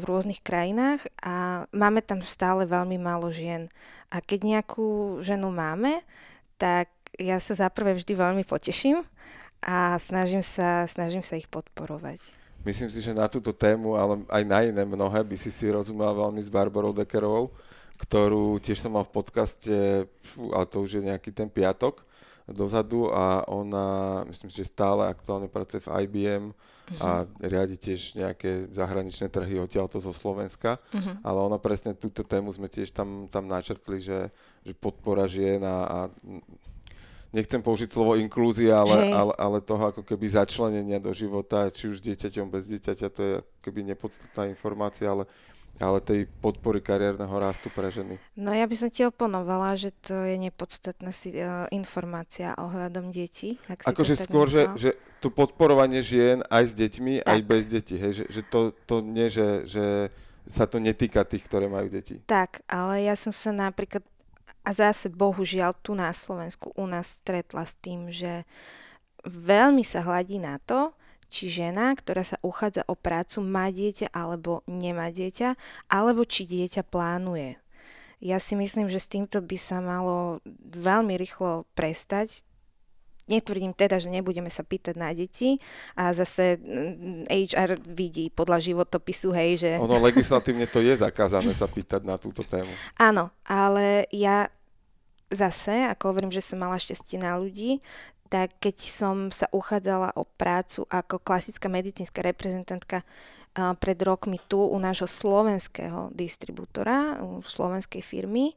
v 0.00 0.02
rôznych 0.08 0.40
krajinách 0.40 1.04
a 1.20 1.66
máme 1.68 2.00
tam 2.00 2.24
stále 2.24 2.64
veľmi 2.64 2.96
málo 2.96 3.28
žien. 3.28 3.68
A 4.08 4.24
keď 4.24 4.56
nejakú 4.56 5.20
ženu 5.20 5.52
máme, 5.52 6.00
tak 6.56 6.88
ja 7.20 7.36
sa 7.36 7.68
zaprvé 7.68 7.92
vždy 7.92 8.16
veľmi 8.16 8.44
poteším 8.48 9.04
a 9.60 10.00
snažím 10.00 10.40
sa, 10.40 10.88
snažím 10.88 11.20
sa 11.20 11.36
ich 11.36 11.46
podporovať. 11.52 12.16
Myslím 12.64 12.92
si, 12.92 13.00
že 13.00 13.16
na 13.16 13.28
túto 13.28 13.52
tému, 13.56 13.96
ale 13.96 14.20
aj 14.28 14.42
na 14.44 14.58
iné 14.64 14.84
mnohé, 14.84 15.24
by 15.24 15.36
si 15.36 15.48
si 15.48 15.68
rozumela 15.68 16.12
veľmi 16.12 16.40
s 16.40 16.52
Barbarou 16.52 16.92
Dekerovou, 16.92 17.52
ktorú 18.00 18.60
tiež 18.60 18.80
som 18.80 18.96
mal 18.96 19.04
v 19.08 19.16
podcaste, 19.16 19.76
ale 20.36 20.66
to 20.68 20.84
už 20.84 21.00
je 21.00 21.02
nejaký 21.08 21.32
ten 21.32 21.48
piatok, 21.48 22.04
dozadu 22.48 23.08
a 23.12 23.44
ona, 23.48 24.20
myslím, 24.28 24.50
že 24.52 24.68
stále 24.68 25.08
aktuálne 25.08 25.48
pracuje 25.48 25.80
v 25.84 25.92
IBM 26.04 26.44
a 26.98 27.28
riadi 27.38 27.78
tiež 27.78 28.18
nejaké 28.18 28.66
zahraničné 28.74 29.30
trhy 29.30 29.62
odtiaľto 29.62 30.02
zo 30.02 30.10
Slovenska, 30.10 30.82
uh-huh. 30.90 31.22
ale 31.22 31.38
ona 31.38 31.58
presne 31.60 31.94
túto 31.94 32.26
tému 32.26 32.50
sme 32.50 32.66
tiež 32.66 32.90
tam, 32.90 33.30
tam 33.30 33.46
načrtli, 33.46 34.02
že, 34.02 34.32
že 34.66 34.72
podpora 34.74 35.30
žien 35.30 35.62
a, 35.62 35.76
a 35.86 35.98
nechcem 37.30 37.62
použiť 37.62 37.94
slovo 37.94 38.18
inklúzia, 38.18 38.82
ale, 38.82 38.96
hey. 39.06 39.12
ale, 39.14 39.32
ale 39.38 39.58
toho 39.62 39.94
ako 39.94 40.02
keby 40.02 40.26
začlenenia 40.34 40.98
do 40.98 41.14
života, 41.14 41.70
či 41.70 41.86
už 41.86 42.02
dieťaťom, 42.02 42.50
bez 42.50 42.66
dieťaťa, 42.74 43.06
to 43.14 43.20
je 43.22 43.34
keby 43.62 43.86
nepodstatná 43.94 44.50
informácia, 44.50 45.06
ale 45.06 45.30
ale 45.80 46.04
tej 46.04 46.28
podpory 46.44 46.84
kariérneho 46.84 47.32
rastu 47.40 47.72
pre 47.72 47.88
ženy. 47.88 48.20
No 48.36 48.52
ja 48.52 48.68
by 48.68 48.76
som 48.76 48.92
ti 48.92 49.02
oponovala, 49.08 49.74
že 49.80 49.96
to 50.04 50.12
je 50.28 50.36
nepodstatná 50.36 51.08
si, 51.10 51.32
uh, 51.40 51.64
informácia 51.72 52.52
ohľadom 52.60 53.08
detí. 53.08 53.56
Akože 53.66 54.14
skôr, 54.14 54.46
že, 54.46 54.68
že 54.76 54.90
to 55.24 55.32
podporovanie 55.32 56.04
žien 56.04 56.44
aj 56.52 56.64
s 56.68 56.72
deťmi, 56.76 57.24
tak. 57.24 57.32
aj 57.32 57.40
bez 57.48 57.62
detí. 57.72 57.96
Hej? 57.96 58.12
Že, 58.20 58.24
že 58.28 58.42
to, 58.44 58.60
to 58.84 58.96
nie, 59.00 59.32
že, 59.32 59.64
že 59.64 59.84
sa 60.44 60.68
to 60.68 60.76
netýka 60.76 61.24
tých, 61.24 61.48
ktoré 61.48 61.66
majú 61.66 61.88
deti. 61.88 62.20
Tak, 62.28 62.60
ale 62.68 63.08
ja 63.08 63.16
som 63.16 63.32
sa 63.32 63.48
napríklad, 63.50 64.04
a 64.60 64.70
zase 64.76 65.08
bohužiaľ 65.08 65.72
tu 65.80 65.96
na 65.96 66.12
Slovensku 66.12 66.76
u 66.76 66.84
nás 66.84 67.24
stretla 67.24 67.64
s 67.64 67.74
tým, 67.80 68.12
že 68.12 68.44
veľmi 69.24 69.84
sa 69.84 70.04
hladí 70.04 70.36
na 70.36 70.60
to, 70.60 70.92
či 71.30 71.46
žena, 71.46 71.94
ktorá 71.94 72.26
sa 72.26 72.36
uchádza 72.42 72.82
o 72.90 72.98
prácu, 72.98 73.40
má 73.40 73.70
dieťa 73.70 74.10
alebo 74.10 74.66
nemá 74.66 75.14
dieťa, 75.14 75.54
alebo 75.86 76.26
či 76.26 76.44
dieťa 76.44 76.82
plánuje. 76.84 77.56
Ja 78.20 78.36
si 78.36 78.52
myslím, 78.52 78.92
že 78.92 79.00
s 79.00 79.08
týmto 79.08 79.40
by 79.40 79.56
sa 79.56 79.80
malo 79.80 80.44
veľmi 80.76 81.16
rýchlo 81.16 81.64
prestať. 81.72 82.44
Netvrdím 83.30 83.72
teda, 83.72 83.96
že 84.02 84.10
nebudeme 84.10 84.50
sa 84.50 84.66
pýtať 84.66 84.98
na 84.98 85.14
deti 85.14 85.62
a 85.94 86.10
zase 86.10 86.58
HR 87.30 87.78
mm, 87.78 87.86
vidí 87.94 88.26
podľa 88.26 88.58
životopisu, 88.58 89.30
hej, 89.30 89.50
že... 89.56 89.70
Ono 89.78 90.02
legislatívne 90.02 90.66
to 90.66 90.82
je 90.82 90.98
zakázané 90.98 91.54
sa 91.54 91.70
pýtať 91.70 92.02
na 92.02 92.18
túto 92.18 92.42
tému. 92.42 92.68
Áno, 92.98 93.30
ale 93.46 94.10
ja 94.10 94.50
zase, 95.30 95.86
ako 95.86 96.10
hovorím, 96.10 96.34
že 96.34 96.42
som 96.42 96.58
mala 96.58 96.76
šťastie 96.76 97.22
na 97.22 97.38
ľudí, 97.38 97.78
tak 98.30 98.54
keď 98.62 98.76
som 98.78 99.16
sa 99.34 99.50
uchádzala 99.50 100.14
o 100.14 100.22
prácu 100.22 100.86
ako 100.86 101.18
klasická 101.18 101.66
medicínska 101.66 102.22
reprezentantka 102.22 103.02
pred 103.82 103.98
rokmi 104.06 104.38
tu 104.46 104.62
u 104.62 104.78
nášho 104.78 105.10
slovenského 105.10 106.14
distribútora, 106.14 107.18
u 107.18 107.42
slovenskej 107.42 107.98
firmy, 107.98 108.54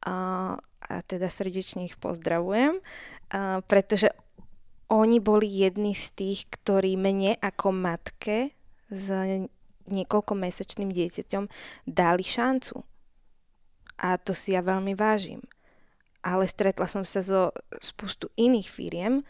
a, 0.00 0.56
a 0.80 0.94
teda 1.04 1.28
srdečne 1.28 1.84
ich 1.84 2.00
pozdravujem, 2.00 2.80
a, 2.80 3.60
pretože 3.68 4.08
oni 4.88 5.20
boli 5.20 5.44
jedni 5.44 5.92
z 5.92 6.16
tých, 6.16 6.48
ktorí 6.48 6.96
mne 6.96 7.36
ako 7.36 7.68
matke 7.76 8.56
s 8.88 9.12
niekoľkomesačným 9.92 10.88
dieťaťom 10.88 11.44
dali 11.84 12.24
šancu. 12.24 12.80
A 14.00 14.16
to 14.16 14.32
si 14.32 14.56
ja 14.56 14.64
veľmi 14.64 14.96
vážim 14.96 15.44
ale 16.20 16.44
stretla 16.48 16.86
som 16.86 17.04
sa 17.04 17.24
so 17.24 17.52
spustu 17.80 18.28
iných 18.36 18.68
firiem, 18.68 19.24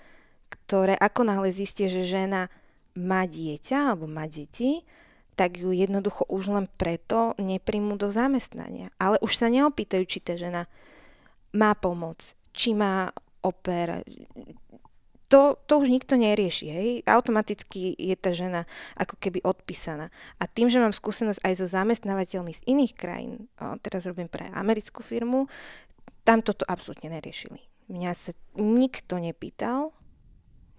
ktoré 0.51 0.99
ako 0.99 1.27
náhle 1.27 1.51
zistia, 1.55 1.87
že 1.87 2.07
žena 2.07 2.51
má 2.99 3.23
dieťa 3.27 3.95
alebo 3.95 4.11
má 4.11 4.27
deti, 4.27 4.83
tak 5.39 5.57
ju 5.57 5.73
jednoducho 5.73 6.27
už 6.29 6.53
len 6.53 6.67
preto 6.77 7.33
nepríjmu 7.41 7.97
do 7.97 8.13
zamestnania. 8.13 8.93
Ale 9.01 9.17
už 9.25 9.41
sa 9.41 9.49
neopýtajú, 9.49 10.05
či 10.05 10.19
tá 10.21 10.37
žena 10.37 10.69
má 11.55 11.73
pomoc, 11.79 12.37
či 12.53 12.77
má 12.77 13.09
oper. 13.41 14.05
To, 15.31 15.57
to 15.65 15.79
už 15.79 15.89
nikto 15.89 16.19
nerieši, 16.19 16.67
hej. 16.69 16.89
Automaticky 17.07 17.95
je 17.95 18.17
tá 18.19 18.35
žena 18.35 18.67
ako 18.99 19.15
keby 19.17 19.41
odpísaná. 19.47 20.11
A 20.43 20.51
tým, 20.51 20.67
že 20.67 20.83
mám 20.83 20.93
skúsenosť 20.93 21.41
aj 21.47 21.55
so 21.57 21.67
zamestnávateľmi 21.71 22.51
z 22.51 22.67
iných 22.67 22.93
krajín, 22.99 23.47
teraz 23.81 24.11
robím 24.11 24.27
pre 24.27 24.51
americkú 24.51 25.01
firmu, 25.01 25.47
tam 26.25 26.45
toto 26.45 26.65
absolútne 26.69 27.11
neriešili. 27.13 27.61
Mňa 27.91 28.13
sa 28.15 28.31
nikto 28.55 29.19
nepýtal, 29.19 29.91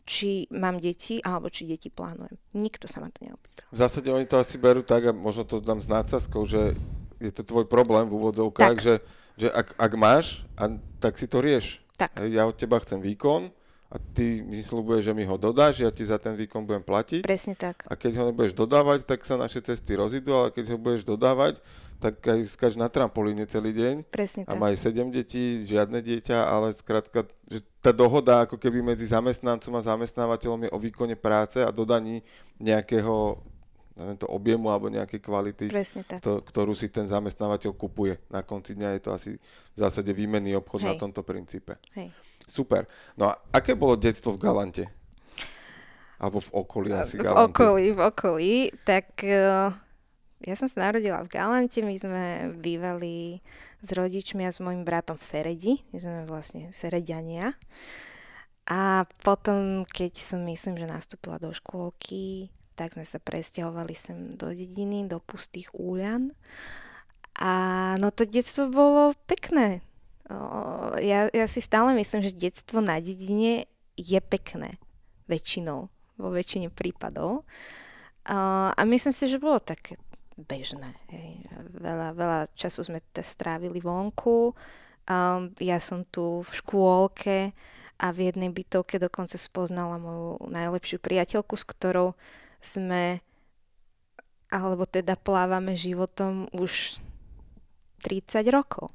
či 0.07 0.49
mám 0.51 0.81
deti, 0.81 1.21
alebo 1.21 1.51
či 1.51 1.67
deti 1.67 1.91
plánujem. 1.91 2.35
Nikto 2.55 2.89
sa 2.89 3.03
ma 3.03 3.11
to 3.13 3.21
neopýtal. 3.23 3.67
V 3.69 3.77
zásade 3.77 4.07
oni 4.09 4.25
to 4.25 4.39
asi 4.39 4.57
berú 4.57 4.81
tak, 4.81 5.07
a 5.07 5.11
možno 5.13 5.45
to 5.45 5.61
dám 5.61 5.79
s 5.79 5.87
nácaskou, 5.91 6.43
že 6.47 6.75
je 7.21 7.31
to 7.31 7.45
tvoj 7.45 7.69
problém 7.69 8.09
v 8.09 8.17
úvodzovkách, 8.17 8.77
že, 8.81 8.95
že 9.37 9.47
ak, 9.53 9.77
ak 9.77 9.91
máš, 9.95 10.43
a, 10.57 10.73
tak 10.97 11.21
si 11.21 11.29
to 11.29 11.39
rieš. 11.39 11.85
Tak. 11.95 12.17
Ja 12.27 12.49
od 12.49 12.57
teba 12.57 12.81
chcem 12.81 12.97
výkon, 12.97 13.53
a 13.91 13.99
ty 13.99 14.39
mi 14.39 14.63
slúbuješ, 14.63 15.11
že 15.11 15.13
mi 15.13 15.27
ho 15.27 15.35
dodáš, 15.35 15.83
ja 15.83 15.91
ti 15.91 16.07
za 16.07 16.15
ten 16.15 16.31
výkon 16.39 16.63
budem 16.63 16.79
platiť. 16.79 17.27
Presne 17.27 17.59
tak. 17.59 17.83
A 17.91 17.99
keď 17.99 18.23
ho 18.23 18.23
nebudeš 18.31 18.55
dodávať, 18.55 19.03
tak 19.03 19.27
sa 19.27 19.35
naše 19.35 19.59
cesty 19.59 19.99
rozídu, 19.99 20.31
ale 20.31 20.55
keď 20.55 20.71
ho 20.71 20.77
budeš 20.79 21.03
dodávať, 21.03 21.59
tak 21.99 22.23
aj 22.23 22.39
skáč 22.47 22.79
na 22.79 22.87
trampolíne 22.87 23.43
celý 23.51 23.75
deň. 23.75 24.07
Presne 24.07 24.47
a 24.47 24.55
tak. 24.55 24.59
má 24.63 24.71
aj 24.71 24.79
7 24.79 25.11
detí, 25.11 25.67
žiadne 25.67 25.99
dieťa, 25.99 26.39
ale 26.39 26.71
skrátka, 26.71 27.27
že 27.51 27.59
tá 27.83 27.91
dohoda 27.91 28.47
ako 28.47 28.55
keby 28.55 28.79
medzi 28.79 29.11
zamestnancom 29.11 29.75
a 29.75 29.83
zamestnávateľom 29.83 30.65
je 30.65 30.69
o 30.71 30.79
výkone 30.79 31.19
práce 31.19 31.59
a 31.59 31.67
dodaní 31.67 32.23
nejakého 32.63 33.43
neviem, 33.91 34.17
to 34.17 34.27
objemu 34.31 34.71
alebo 34.71 34.87
nejakej 34.87 35.19
kvality, 35.19 35.65
To, 36.23 36.39
ktorú 36.39 36.71
si 36.71 36.87
ten 36.87 37.05
zamestnávateľ 37.11 37.75
kupuje. 37.75 38.15
Na 38.31 38.39
konci 38.39 38.71
dňa 38.73 38.97
je 38.97 39.01
to 39.03 39.11
asi 39.11 39.31
v 39.75 39.77
zásade 39.77 40.15
výmenný 40.15 40.55
obchod 40.55 40.79
Hej. 40.79 40.87
na 40.87 40.93
tomto 40.95 41.21
princípe. 41.27 41.75
Hej. 41.91 42.30
Super. 42.51 42.83
No 43.15 43.31
a 43.31 43.39
aké 43.55 43.79
bolo 43.79 43.95
detstvo 43.95 44.35
v 44.35 44.43
Galante? 44.43 44.83
Alebo 46.19 46.43
v 46.43 46.51
okolí 46.51 46.91
asi 46.91 47.15
V 47.15 47.23
Galanty? 47.23 47.47
okolí, 47.47 47.85
v 47.95 48.01
okolí. 48.03 48.53
Tak 48.83 49.23
uh, 49.23 49.71
ja 50.43 50.55
som 50.59 50.67
sa 50.67 50.91
narodila 50.91 51.23
v 51.23 51.31
Galante, 51.31 51.79
my 51.79 51.95
sme 51.95 52.25
bývali 52.59 53.39
s 53.79 53.89
rodičmi 53.95 54.43
a 54.43 54.51
s 54.51 54.59
mojim 54.59 54.83
bratom 54.83 55.15
v 55.15 55.23
Seredi. 55.23 55.73
My 55.95 55.97
sme 56.03 56.17
vlastne 56.27 56.75
Serediania. 56.75 57.55
A 58.67 59.07
potom, 59.23 59.87
keď 59.87 60.19
som 60.19 60.43
myslím, 60.43 60.75
že 60.75 60.91
nastúpila 60.91 61.39
do 61.39 61.55
škôlky, 61.55 62.51
tak 62.75 62.99
sme 62.99 63.07
sa 63.07 63.17
presťahovali 63.23 63.95
sem 63.95 64.35
do 64.35 64.51
dediny, 64.51 65.07
do 65.07 65.23
pustých 65.23 65.71
úľan. 65.71 66.35
A 67.39 67.51
no 67.97 68.11
to 68.11 68.27
detstvo 68.27 68.67
bolo 68.67 69.15
pekné 69.25 69.81
ja, 71.01 71.27
ja 71.31 71.45
si 71.49 71.59
stále 71.59 71.95
myslím, 71.97 72.21
že 72.23 72.35
detstvo 72.35 72.79
na 72.79 73.01
dedine 73.01 73.65
je 73.97 74.19
pekné. 74.21 74.77
Väčšinou. 75.27 75.89
Vo 76.19 76.29
väčšine 76.29 76.69
prípadov. 76.69 77.47
A, 78.29 78.77
myslím 78.85 79.13
si, 79.15 79.25
že 79.25 79.41
bolo 79.41 79.57
také 79.57 79.97
bežné. 80.37 80.93
Veľa, 81.77 82.13
veľa 82.13 82.39
času 82.53 82.85
sme 82.85 83.01
te 83.11 83.25
strávili 83.25 83.81
vonku. 83.81 84.53
Ja 85.57 85.77
som 85.81 86.05
tu 86.05 86.45
v 86.45 86.51
škôlke 86.51 87.37
a 88.01 88.05
v 88.13 88.29
jednej 88.29 88.49
bytovke 88.53 88.97
dokonca 89.01 89.37
spoznala 89.37 90.01
moju 90.01 90.41
najlepšiu 90.49 90.97
priateľku, 91.01 91.53
s 91.57 91.65
ktorou 91.65 92.13
sme 92.61 93.21
alebo 94.51 94.83
teda 94.83 95.15
plávame 95.15 95.79
životom 95.79 96.51
už 96.51 96.99
30 98.03 98.51
rokov. 98.51 98.91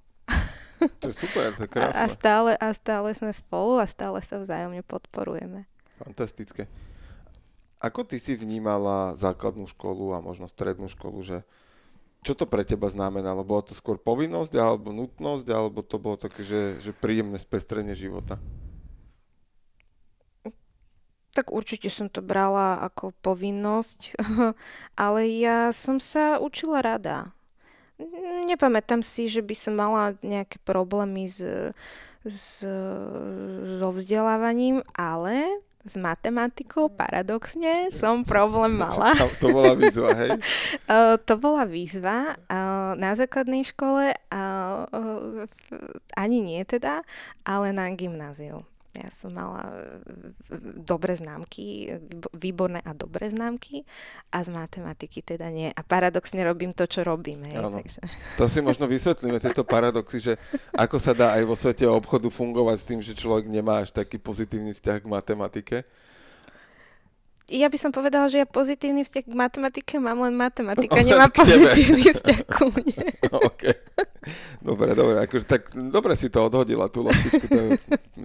To 1.00 1.09
je 1.09 1.16
super, 1.16 1.52
to 1.56 1.64
je 1.64 1.71
A, 1.73 1.88
a, 1.90 1.90
krásne. 1.90 2.09
stále, 2.12 2.50
a 2.56 2.68
stále 2.76 3.09
sme 3.16 3.33
spolu 3.33 3.80
a 3.80 3.87
stále 3.88 4.21
sa 4.21 4.37
vzájomne 4.37 4.85
podporujeme. 4.85 5.64
Fantastické. 5.97 6.68
Ako 7.80 8.04
ty 8.09 8.16
si 8.16 8.37
vnímala 8.37 9.12
základnú 9.16 9.68
školu 9.68 10.16
a 10.16 10.25
možno 10.25 10.49
strednú 10.49 10.88
školu, 10.88 11.21
že 11.21 11.37
čo 12.26 12.35
to 12.35 12.49
pre 12.49 12.66
teba 12.66 12.90
znamenalo? 12.90 13.47
Bolo 13.47 13.71
to 13.71 13.75
skôr 13.76 14.00
povinnosť 14.02 14.59
alebo 14.59 14.90
nutnosť, 14.90 15.47
alebo 15.52 15.87
to 15.87 16.02
bolo 16.02 16.18
také, 16.18 16.42
že, 16.42 16.83
že 16.83 16.90
príjemné 16.90 17.38
spestrenie 17.38 17.95
života? 17.95 18.42
Tak 21.37 21.52
určite 21.52 21.92
som 21.92 22.09
to 22.09 22.25
brala 22.25 22.80
ako 22.80 23.12
povinnosť, 23.21 24.16
ale 25.06 25.28
ja 25.37 25.68
som 25.71 26.00
sa 26.00 26.40
učila 26.40 26.80
rada. 26.80 27.36
Nepamätám 28.47 29.00
si, 29.00 29.29
že 29.33 29.41
by 29.41 29.55
som 29.57 29.75
mala 29.76 30.12
nejaké 30.21 30.61
problémy 30.69 31.33
s, 31.33 31.41
s, 32.26 32.61
so 33.81 33.88
vzdelávaním, 33.88 34.85
ale 34.93 35.65
s 35.87 35.95
matematikou 35.95 36.91
paradoxne 36.91 37.88
som 37.95 38.26
problém 38.26 38.75
mala. 38.85 39.15
To 39.41 39.49
bola 39.49 39.73
výzva, 39.79 40.11
hej? 40.12 40.31
To 41.31 41.35
bola 41.38 41.65
výzva 41.65 42.35
na 42.99 43.11
základnej 43.15 43.62
škole, 43.65 44.12
ani 46.19 46.38
nie 46.43 46.61
teda, 46.67 47.07
ale 47.47 47.71
na 47.71 47.88
gymnáziu. 47.95 48.67
Ja 48.97 49.12
som 49.12 49.37
mala 49.37 49.93
dobré 50.81 51.12
známky, 51.12 51.97
výborné 52.33 52.81
a 52.81 52.97
dobré 52.97 53.29
známky 53.29 53.85
a 54.33 54.41
z 54.41 54.49
matematiky 54.49 55.21
teda 55.21 55.53
nie. 55.53 55.69
A 55.69 55.81
paradoxne 55.85 56.41
robím 56.41 56.73
to, 56.73 56.88
čo 56.88 57.05
robím. 57.05 57.45
Hej, 57.45 57.61
takže... 57.61 58.00
To 58.41 58.49
si 58.49 58.65
možno 58.65 58.88
vysvetlíme, 58.88 59.37
tieto 59.37 59.69
paradoxy, 59.69 60.19
že 60.19 60.33
ako 60.73 60.97
sa 60.97 61.12
dá 61.12 61.37
aj 61.37 61.45
vo 61.45 61.57
svete 61.59 61.85
obchodu 61.85 62.33
fungovať 62.33 62.76
s 62.81 62.85
tým, 62.88 63.00
že 63.05 63.12
človek 63.12 63.53
nemá 63.53 63.85
až 63.85 63.93
taký 63.93 64.17
pozitívny 64.17 64.73
vzťah 64.73 64.99
k 65.05 65.07
matematike. 65.07 65.76
Ja 67.47 67.71
by 67.71 67.79
som 67.79 67.95
povedala, 67.95 68.26
že 68.26 68.43
ja 68.43 68.47
pozitívny 68.49 69.07
vzťah 69.07 69.25
k 69.31 69.35
matematike 69.38 70.03
mám, 70.03 70.19
len 70.26 70.35
matematika 70.47 70.99
nemá 70.99 71.31
pozitívny 71.31 72.11
vzťah 72.11 72.41
ku 72.50 72.75
mne. 72.75 73.07
okay. 73.50 73.76
Dobre, 74.59 74.92
dobre, 74.99 75.23
akože 75.23 75.47
tak 75.47 75.71
dobre 75.73 76.18
si 76.18 76.26
to 76.26 76.47
odhodila, 76.47 76.90
tú 76.90 77.06
loptičku, 77.06 77.47
to 77.47 77.61
je 77.61 77.71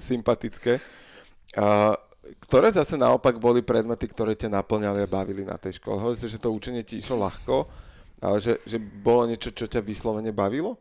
sympatické. 0.01 0.81
A, 1.55 1.93
ktoré 2.47 2.73
zase 2.73 2.97
naopak 2.97 3.37
boli 3.37 3.61
predmety, 3.61 4.09
ktoré 4.09 4.33
ťa 4.33 4.61
naplňali 4.61 5.05
a 5.05 5.09
bavili 5.09 5.45
na 5.45 5.57
tej 5.57 5.77
škole? 5.77 6.01
Hovoríte, 6.01 6.29
že 6.29 6.41
to 6.41 6.53
učenie 6.53 6.81
ti 6.81 6.97
išlo 6.97 7.21
ľahko, 7.21 7.69
ale 8.21 8.37
že, 8.41 8.61
že 8.65 8.77
bolo 8.77 9.29
niečo, 9.29 9.53
čo 9.53 9.65
ťa 9.65 9.81
vyslovene 9.81 10.33
bavilo? 10.33 10.77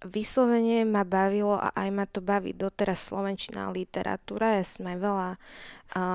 Vyslovene 0.00 0.88
ma 0.88 1.04
bavilo 1.04 1.60
a 1.60 1.76
aj 1.76 1.88
ma 1.92 2.08
to 2.08 2.24
baví 2.24 2.56
doteraz 2.56 3.12
slovenčina 3.12 3.68
a 3.68 3.74
literatúra. 3.74 4.56
Ja 4.56 4.64
som 4.64 4.88
aj 4.88 4.96
veľa, 4.96 5.28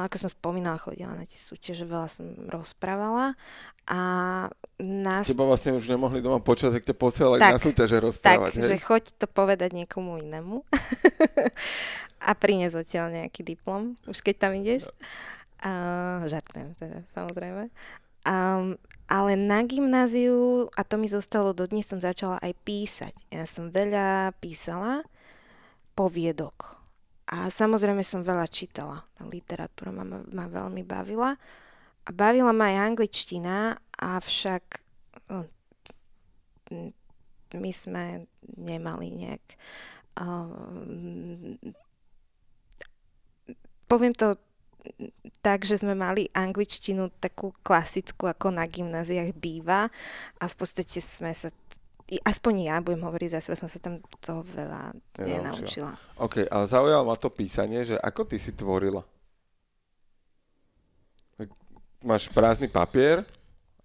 ako 0.09 0.15
som 0.25 0.29
spomínala, 0.33 0.81
chodila 0.81 1.13
na 1.13 1.29
tie 1.29 1.37
súťaže, 1.37 1.85
veľa 1.85 2.09
som 2.09 2.25
rozprávala 2.49 3.37
a 3.85 3.99
nás... 4.81 5.29
Teba 5.29 5.45
vlastne 5.45 5.77
už 5.77 5.85
nemohli 5.85 6.17
doma 6.17 6.41
počať, 6.41 6.81
ak 6.81 6.83
ťa 6.89 6.95
posielali 6.97 7.37
na 7.37 7.61
súťaže 7.61 8.01
rozprávať. 8.01 8.51
Tak, 8.57 8.61
hej? 8.65 8.69
že 8.73 8.77
choď 8.81 9.03
to 9.21 9.29
povedať 9.29 9.77
niekomu 9.77 10.17
inému 10.25 10.65
a 12.27 12.31
priniesť 12.33 12.81
odtiaľ 12.81 13.13
nejaký 13.13 13.45
diplom, 13.45 13.93
už 14.09 14.25
keď 14.25 14.35
tam 14.49 14.57
ideš. 14.57 14.89
Uh, 15.61 16.25
žartujem 16.25 16.73
teda, 16.73 17.05
samozrejme. 17.13 17.69
Um, 18.25 18.81
ale 19.05 19.37
na 19.37 19.61
gymnáziu, 19.61 20.69
a 20.73 20.81
to 20.81 20.97
mi 20.97 21.05
zostalo 21.05 21.53
dodnes, 21.53 21.85
som 21.85 22.01
začala 22.01 22.41
aj 22.41 22.53
písať. 22.65 23.13
Ja 23.29 23.45
som 23.45 23.69
veľa 23.69 24.33
písala 24.41 25.05
poviedok. 25.93 26.81
A 27.25 27.49
samozrejme 27.49 28.05
som 28.05 28.21
veľa 28.21 28.45
čítala. 28.49 29.05
Literatúra 29.21 29.89
ma, 29.89 30.05
ma 30.05 30.45
veľmi 30.45 30.85
bavila. 30.85 31.33
A 32.05 32.09
bavila 32.13 32.53
ma 32.53 32.69
aj 32.69 32.77
angličtina, 32.93 33.77
avšak 33.97 34.63
no, 35.29 35.49
my 37.53 37.71
sme 37.73 38.29
nemali 38.57 39.09
nejak... 39.13 39.45
Um, 40.15 41.57
poviem 43.85 44.15
to 44.15 44.39
tak, 45.41 45.65
že 45.65 45.77
sme 45.77 45.93
mali 45.93 46.29
angličtinu 46.33 47.13
takú 47.21 47.53
klasickú, 47.61 48.25
ako 48.25 48.49
na 48.53 48.65
gymnáziách 48.65 49.35
býva 49.37 49.89
a 50.41 50.45
v 50.45 50.55
podstate 50.57 50.97
sme 51.01 51.33
sa 51.33 51.53
aspoň 52.05 52.53
ja 52.69 52.77
budem 52.85 53.01
hovoriť 53.01 53.29
za 53.33 53.39
seba, 53.41 53.57
som 53.57 53.65
sa 53.65 53.81
tam 53.81 53.97
toho 54.21 54.45
veľa 54.45 54.93
nenaučila. 55.17 55.97
OK, 56.21 56.45
ale 56.45 56.65
zaujalo 56.69 57.01
ma 57.09 57.17
to 57.17 57.33
písanie, 57.33 57.81
že 57.81 57.97
ako 57.97 58.29
ty 58.29 58.37
si 58.37 58.53
tvorila? 58.53 59.01
Máš 62.05 62.29
prázdny 62.29 62.69
papier 62.69 63.25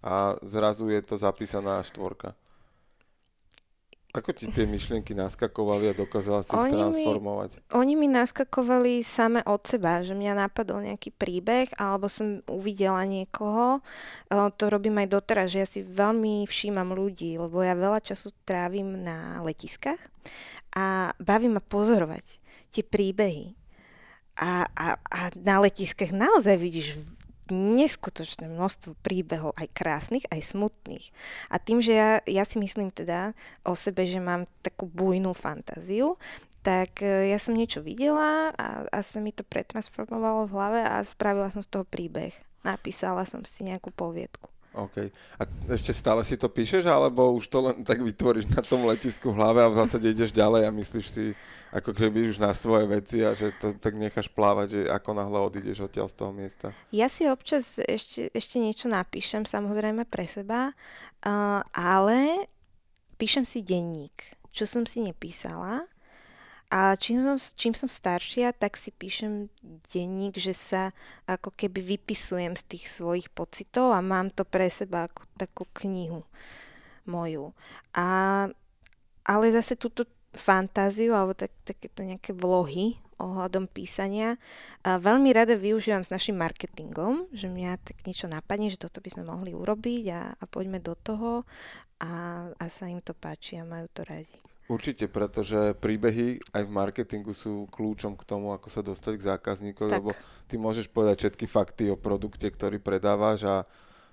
a 0.04 0.36
zrazu 0.44 0.92
je 0.92 1.00
to 1.00 1.16
zapísaná 1.16 1.80
štvorka. 1.80 2.36
Ako 4.10 4.34
ti 4.34 4.50
tie 4.50 4.66
myšlienky 4.66 5.14
naskakovali 5.14 5.90
a 5.90 5.94
dokázala 5.94 6.42
si 6.42 6.50
oni 6.50 6.74
ich 6.74 6.82
transformovať? 6.82 7.50
Mi, 7.62 7.78
oni 7.78 7.94
mi 7.94 8.08
naskakovali 8.10 9.06
same 9.06 9.38
od 9.46 9.62
seba, 9.62 10.02
že 10.02 10.18
mňa 10.18 10.34
napadol 10.34 10.82
nejaký 10.82 11.14
príbeh 11.14 11.70
alebo 11.78 12.10
som 12.10 12.42
uvidela 12.50 13.06
niekoho. 13.06 13.78
To 14.30 14.64
robím 14.66 14.98
aj 14.98 15.14
doteraz, 15.14 15.54
že 15.54 15.58
ja 15.62 15.68
si 15.70 15.86
veľmi 15.86 16.42
všímam 16.42 16.90
ľudí, 16.90 17.38
lebo 17.38 17.62
ja 17.62 17.78
veľa 17.78 18.02
času 18.02 18.34
trávim 18.42 18.98
na 18.98 19.38
letiskách 19.46 20.02
a 20.74 21.14
baví 21.22 21.46
ma 21.46 21.62
pozorovať 21.62 22.42
tie 22.74 22.82
príbehy. 22.82 23.54
A, 24.40 24.66
a, 24.74 24.86
a 24.96 25.20
na 25.38 25.62
letiskách 25.62 26.10
naozaj 26.10 26.56
vidíš 26.58 26.98
neskutočné 27.52 28.48
množstvo 28.48 28.96
príbehov, 29.04 29.52
aj 29.58 29.68
krásnych, 29.74 30.24
aj 30.30 30.54
smutných. 30.54 31.10
A 31.52 31.58
tým, 31.58 31.82
že 31.82 31.92
ja, 31.94 32.10
ja 32.24 32.44
si 32.46 32.56
myslím 32.62 32.94
teda 32.94 33.36
o 33.66 33.76
sebe, 33.76 34.06
že 34.06 34.22
mám 34.22 34.48
takú 34.64 34.86
bujnú 34.88 35.34
fantáziu, 35.36 36.16
tak 36.60 37.00
e, 37.00 37.32
ja 37.32 37.38
som 37.40 37.56
niečo 37.56 37.80
videla 37.80 38.52
a, 38.54 38.84
a 38.88 38.98
sa 39.00 39.18
mi 39.20 39.32
to 39.32 39.44
pretransformovalo 39.44 40.48
v 40.48 40.54
hlave 40.54 40.80
a 40.84 41.00
spravila 41.00 41.48
som 41.48 41.64
z 41.64 41.68
toho 41.72 41.84
príbeh. 41.88 42.36
Napísala 42.60 43.24
som 43.24 43.40
si 43.48 43.64
nejakú 43.64 43.88
poviedku. 43.92 44.52
OK. 44.70 45.10
A 45.34 45.42
ešte 45.74 45.90
stále 45.90 46.22
si 46.22 46.38
to 46.38 46.46
píšeš, 46.46 46.86
alebo 46.86 47.34
už 47.34 47.50
to 47.50 47.58
len 47.58 47.82
tak 47.82 47.98
vytvoríš 47.98 48.46
na 48.54 48.62
tom 48.62 48.86
letisku 48.86 49.34
v 49.34 49.42
hlave 49.42 49.66
a 49.66 49.72
v 49.72 49.78
zásade 49.82 50.06
ideš 50.06 50.30
ďalej 50.30 50.62
a 50.66 50.70
myslíš 50.70 51.06
si, 51.10 51.24
ako 51.74 51.90
keby 51.90 52.30
už 52.30 52.38
na 52.38 52.54
svoje 52.54 52.86
veci 52.86 53.18
a 53.26 53.34
že 53.34 53.50
to 53.58 53.74
tak 53.74 53.98
necháš 53.98 54.30
plávať, 54.30 54.66
že 54.70 54.80
ako 54.86 55.10
náhle 55.18 55.38
odídeš 55.42 55.82
odtiaľ 55.82 56.06
z 56.06 56.16
toho 56.22 56.30
miesta? 56.30 56.70
Ja 56.94 57.10
si 57.10 57.26
občas 57.26 57.82
ešte, 57.82 58.30
ešte 58.30 58.62
niečo 58.62 58.86
napíšem, 58.86 59.42
samozrejme 59.42 60.06
pre 60.06 60.30
seba, 60.30 60.70
uh, 60.70 61.66
ale 61.74 62.46
píšem 63.18 63.42
si 63.42 63.66
denník, 63.66 64.38
čo 64.54 64.70
som 64.70 64.86
si 64.86 65.02
nepísala 65.02 65.89
a 66.70 66.94
čím 66.94 67.26
som, 67.26 67.36
čím 67.36 67.74
som 67.74 67.90
staršia, 67.90 68.54
tak 68.54 68.78
si 68.78 68.94
píšem 68.94 69.50
denník, 69.90 70.38
že 70.38 70.54
sa 70.54 70.94
ako 71.26 71.50
keby 71.50 71.98
vypisujem 71.98 72.54
z 72.54 72.62
tých 72.62 72.86
svojich 72.86 73.26
pocitov 73.34 73.90
a 73.90 73.98
mám 73.98 74.30
to 74.30 74.46
pre 74.46 74.70
seba 74.70 75.10
ako 75.10 75.26
takú 75.34 75.66
knihu 75.82 76.22
moju. 77.10 77.50
A, 77.90 78.46
ale 79.26 79.44
zase 79.50 79.74
túto 79.74 80.06
fantáziu 80.30 81.10
alebo 81.18 81.34
tak, 81.34 81.50
takéto 81.66 82.06
nejaké 82.06 82.30
vlohy 82.30 83.02
ohľadom 83.18 83.66
písania. 83.66 84.38
A 84.86 84.96
veľmi 84.96 85.34
rada 85.34 85.58
využívam 85.58 86.06
s 86.06 86.14
našim 86.14 86.38
marketingom, 86.38 87.28
že 87.34 87.50
mňa 87.50 87.82
tak 87.82 87.98
niečo 88.06 88.30
napadne, 88.30 88.70
že 88.70 88.78
toto 88.78 89.02
by 89.02 89.10
sme 89.10 89.26
mohli 89.26 89.52
urobiť 89.52 90.04
a, 90.14 90.38
a 90.38 90.44
poďme 90.46 90.78
do 90.78 90.94
toho 90.94 91.42
a, 91.98 92.46
a 92.46 92.64
sa 92.70 92.86
im 92.86 93.02
to 93.02 93.12
páči 93.12 93.58
a 93.58 93.66
majú 93.66 93.90
to 93.92 94.06
radi. 94.06 94.49
Určite, 94.70 95.10
pretože 95.10 95.74
príbehy 95.82 96.38
aj 96.54 96.62
v 96.62 96.70
marketingu 96.70 97.34
sú 97.34 97.66
kľúčom 97.74 98.14
k 98.14 98.22
tomu, 98.22 98.54
ako 98.54 98.70
sa 98.70 98.86
dostať 98.86 99.18
k 99.18 99.26
zákazníkovi, 99.34 99.90
lebo 99.98 100.14
ty 100.46 100.62
môžeš 100.62 100.86
povedať 100.86 101.26
všetky 101.26 101.50
fakty 101.50 101.90
o 101.90 101.98
produkte, 101.98 102.46
ktorý 102.46 102.78
predávaš 102.78 103.42
a 103.50 103.56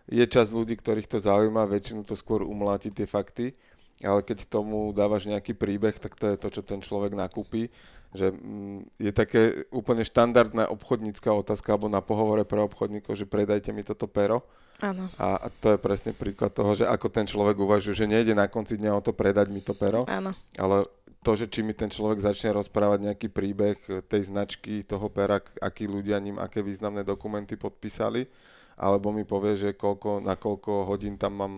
je 0.09 0.25
čas 0.25 0.49
ľudí, 0.49 0.73
ktorých 0.73 1.05
to 1.05 1.21
zaujíma, 1.21 1.69
väčšinu 1.69 2.01
to 2.01 2.17
skôr 2.17 2.41
umláti 2.41 2.89
tie 2.89 3.05
fakty, 3.05 3.53
ale 4.01 4.25
keď 4.25 4.49
tomu 4.49 4.89
dávaš 4.97 5.29
nejaký 5.29 5.53
príbeh, 5.53 5.93
tak 5.93 6.17
to 6.17 6.33
je 6.33 6.41
to, 6.41 6.49
čo 6.49 6.61
ten 6.65 6.81
človek 6.81 7.13
nakúpi. 7.13 7.69
Že 8.17 8.33
mm, 8.33 8.79
je 8.97 9.11
také 9.13 9.41
úplne 9.69 10.01
štandardná 10.01 10.73
obchodnícká 10.73 11.29
otázka, 11.37 11.75
alebo 11.75 11.85
na 11.85 12.01
pohovore 12.01 12.49
pre 12.49 12.65
obchodníkov, 12.65 13.13
že 13.13 13.29
predajte 13.29 13.69
mi 13.69 13.85
toto 13.85 14.09
pero 14.09 14.41
Áno. 14.77 15.09
A 15.17 15.49
to 15.49 15.73
je 15.73 15.79
presne 15.81 16.13
príklad 16.13 16.53
toho, 16.53 16.77
že 16.77 16.85
ako 16.85 17.09
ten 17.09 17.25
človek 17.25 17.57
uvažuje, 17.57 17.97
že 17.97 18.05
nejde 18.05 18.37
na 18.37 18.45
konci 18.45 18.77
dňa 18.77 18.91
o 18.93 19.01
to 19.01 19.09
predať 19.09 19.49
mi 19.49 19.65
to 19.65 19.73
pero, 19.73 20.05
Áno. 20.05 20.37
ale 20.53 20.85
to, 21.25 21.33
že 21.33 21.49
či 21.49 21.65
mi 21.65 21.73
ten 21.73 21.89
človek 21.89 22.21
začne 22.21 22.53
rozprávať 22.53 23.09
nejaký 23.09 23.27
príbeh 23.33 23.77
tej 24.05 24.29
značky, 24.29 24.85
toho 24.85 25.09
pera, 25.09 25.41
akí 25.59 25.89
ľudia 25.89 26.21
ním, 26.21 26.37
aké 26.37 26.61
významné 26.61 27.01
dokumenty 27.01 27.57
podpísali 27.57 28.29
alebo 28.77 29.09
mi 29.09 29.25
povie, 29.25 29.57
že 29.57 29.69
koľko, 29.73 30.21
na 30.21 30.37
koľko 30.37 30.85
hodín 30.85 31.17
tam 31.17 31.33
mám 31.33 31.53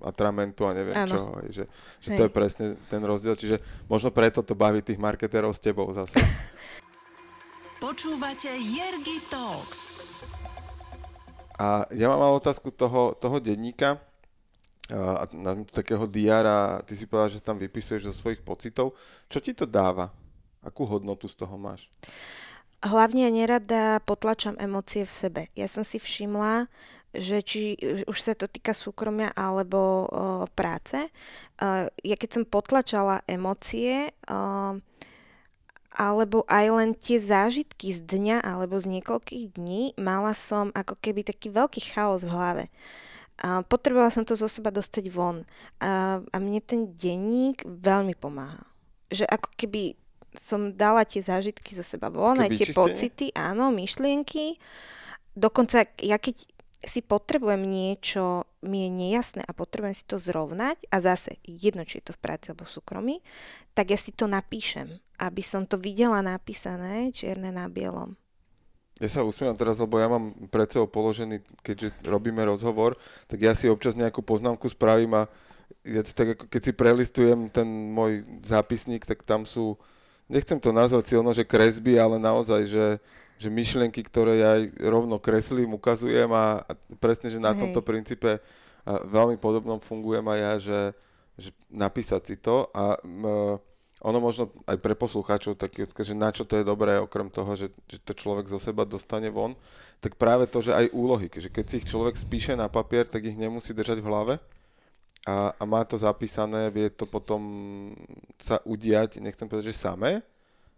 atramentu 0.00 0.64
a 0.64 0.72
neviem 0.72 0.96
Áno. 0.96 1.12
čo. 1.12 1.20
hej, 1.44 1.48
Že, 1.52 1.64
že 2.00 2.08
to 2.16 2.22
je 2.24 2.30
presne 2.32 2.66
ten 2.88 3.04
rozdiel. 3.04 3.36
Čiže 3.36 3.60
možno 3.92 4.08
preto 4.08 4.40
to 4.40 4.56
baví 4.56 4.80
tých 4.80 4.96
marketérov 4.96 5.52
s 5.52 5.60
tebou 5.60 5.84
zase. 5.92 6.16
Počúvate 7.84 8.48
Jergy 8.56 9.20
Talks. 9.28 9.92
A 11.62 11.86
ja 11.94 12.10
mám 12.10 12.18
ale 12.18 12.42
otázku 12.42 12.74
toho, 12.74 13.14
toho 13.14 13.38
denníka, 13.38 14.02
a 14.90 15.24
na 15.30 15.62
takého 15.62 16.10
diara, 16.10 16.82
ty 16.82 16.98
si 16.98 17.06
povedal, 17.06 17.30
že 17.30 17.44
tam 17.44 17.54
vypisuješ 17.54 18.10
zo 18.10 18.14
svojich 18.14 18.42
pocitov. 18.42 18.98
Čo 19.30 19.38
ti 19.38 19.54
to 19.54 19.64
dáva? 19.64 20.10
Akú 20.58 20.84
hodnotu 20.84 21.30
z 21.30 21.38
toho 21.38 21.54
máš? 21.54 21.86
Hlavne 22.82 23.30
nerada 23.30 24.02
potlačam 24.02 24.58
emócie 24.58 25.06
v 25.06 25.12
sebe. 25.12 25.42
Ja 25.54 25.70
som 25.70 25.86
si 25.86 26.02
všimla, 26.02 26.66
že 27.14 27.46
či 27.46 27.78
už 28.10 28.18
sa 28.18 28.34
to 28.34 28.50
týka 28.50 28.74
súkromia 28.74 29.30
alebo 29.36 29.78
uh, 29.78 30.44
práce, 30.56 30.98
uh, 31.62 31.86
ja 32.02 32.16
keď 32.18 32.40
som 32.40 32.44
potlačala 32.48 33.22
emócie, 33.28 34.10
uh, 34.26 34.80
alebo 35.92 36.48
aj 36.48 36.66
len 36.72 36.90
tie 36.96 37.20
zážitky 37.20 37.92
z 37.92 38.00
dňa 38.04 38.36
alebo 38.40 38.80
z 38.80 38.98
niekoľkých 38.98 39.44
dní, 39.60 39.92
mala 40.00 40.32
som 40.32 40.72
ako 40.72 40.96
keby 40.98 41.24
taký 41.24 41.52
veľký 41.52 41.80
chaos 41.92 42.24
v 42.24 42.32
hlave. 42.32 42.64
A 43.42 43.66
potrebovala 43.66 44.12
som 44.12 44.24
to 44.24 44.38
zo 44.38 44.46
seba 44.46 44.70
dostať 44.70 45.10
von. 45.12 45.44
A, 45.82 46.22
a 46.22 46.36
mne 46.38 46.60
ten 46.62 46.94
denník 46.94 47.66
veľmi 47.66 48.14
pomáha. 48.16 48.64
Že 49.12 49.28
ako 49.28 49.48
keby 49.58 49.82
som 50.32 50.72
dala 50.72 51.04
tie 51.04 51.20
zážitky 51.20 51.76
zo 51.76 51.84
seba 51.84 52.08
von, 52.08 52.40
Také 52.40 52.44
aj 52.44 52.50
tie 52.56 52.66
vyčistenie? 52.68 52.80
pocity, 52.80 53.26
áno, 53.36 53.68
myšlienky. 53.68 54.56
Dokonca, 55.36 55.84
ja 56.00 56.16
keď 56.16 56.48
si 56.82 57.00
potrebujem 57.00 57.62
niečo, 57.62 58.50
mi 58.66 58.86
je 58.86 58.90
nejasné 58.90 59.42
a 59.46 59.52
potrebujem 59.54 59.94
si 59.94 60.04
to 60.06 60.18
zrovnať 60.18 60.82
a 60.90 60.98
zase 60.98 61.38
jedno, 61.46 61.86
či 61.86 62.02
je 62.02 62.10
to 62.10 62.12
v 62.18 62.22
práci 62.22 62.50
alebo 62.50 62.66
v 62.66 62.74
súkromí, 62.74 63.16
tak 63.74 63.94
ja 63.94 63.98
si 63.98 64.10
to 64.10 64.26
napíšem, 64.26 64.98
aby 65.22 65.42
som 65.42 65.62
to 65.62 65.78
videla 65.78 66.18
napísané 66.18 67.14
čierne 67.14 67.54
na 67.54 67.70
bielom. 67.70 68.18
Ja 68.98 69.08
sa 69.10 69.26
usmievam 69.26 69.58
teraz, 69.58 69.78
lebo 69.78 69.98
ja 69.98 70.10
mám 70.10 70.34
pred 70.50 70.70
sebou 70.70 70.86
položený, 70.90 71.42
keďže 71.62 71.94
robíme 72.06 72.42
rozhovor, 72.42 72.98
tak 73.26 73.42
ja 73.42 73.54
si 73.54 73.70
občas 73.70 73.98
nejakú 73.98 74.22
poznámku 74.22 74.66
spravím 74.70 75.14
a 75.18 75.22
ja 75.82 76.02
si 76.06 76.14
tak 76.14 76.38
ako 76.38 76.44
keď 76.46 76.60
si 76.62 76.72
prelistujem 76.74 77.50
ten 77.50 77.66
môj 77.66 78.22
zápisník, 78.46 79.02
tak 79.02 79.26
tam 79.26 79.42
sú, 79.42 79.74
nechcem 80.30 80.58
to 80.58 80.70
nazvať 80.70 81.14
silno, 81.14 81.34
že 81.34 81.42
kresby, 81.42 81.98
ale 81.98 82.22
naozaj, 82.22 82.68
že, 82.68 82.86
že 83.40 83.48
myšlienky, 83.50 84.06
ktoré 84.06 84.38
ja 84.38 84.50
aj 84.60 84.62
rovno 84.86 85.18
kreslím, 85.18 85.74
ukazujem 85.74 86.30
a, 86.30 86.62
a 86.62 86.72
presne, 87.02 87.32
že 87.32 87.42
na 87.42 87.56
Hej. 87.56 87.66
tomto 87.66 87.80
princípe 87.82 88.38
veľmi 88.86 89.38
podobnom 89.38 89.82
fungujem 89.82 90.26
aj 90.30 90.38
ja, 90.38 90.52
že, 90.58 90.80
že 91.38 91.50
napísať 91.70 92.22
si 92.22 92.36
to 92.38 92.70
a 92.70 92.98
m, 93.02 93.58
ono 94.02 94.18
možno 94.18 94.50
aj 94.66 94.82
pre 94.82 94.98
poslucháčov 94.98 95.54
odkaz, 95.54 96.10
že 96.10 96.18
na 96.18 96.34
čo 96.34 96.42
to 96.42 96.58
je 96.58 96.66
dobré, 96.66 96.98
okrem 96.98 97.30
toho, 97.30 97.54
že, 97.54 97.70
že 97.86 98.02
to 98.02 98.18
človek 98.18 98.50
zo 98.50 98.58
seba 98.58 98.82
dostane 98.82 99.30
von, 99.30 99.54
tak 100.02 100.18
práve 100.18 100.50
to, 100.50 100.58
že 100.58 100.74
aj 100.74 100.90
úlohy, 100.90 101.30
že 101.30 101.46
keď 101.46 101.64
si 101.70 101.74
ich 101.78 101.86
človek 101.86 102.18
spíše 102.18 102.58
na 102.58 102.66
papier, 102.66 103.06
tak 103.06 103.22
ich 103.22 103.38
nemusí 103.38 103.70
držať 103.70 104.02
v 104.02 104.08
hlave 104.10 104.34
a, 105.22 105.54
a 105.54 105.62
má 105.62 105.86
to 105.86 105.94
zapísané, 105.94 106.66
vie 106.74 106.90
to 106.90 107.06
potom 107.06 107.40
sa 108.42 108.58
udiať, 108.66 109.22
nechcem 109.22 109.46
povedať, 109.46 109.70
že 109.70 109.86
samé, 109.86 110.18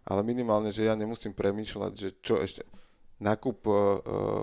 ale 0.04 0.20
minimálne, 0.20 0.68
že 0.68 0.84
ja 0.84 0.92
nemusím 0.92 1.32
premýšľať, 1.32 1.92
že 1.96 2.08
čo 2.20 2.36
ešte, 2.36 2.60
nákup 3.22 3.58
uh, 3.66 3.74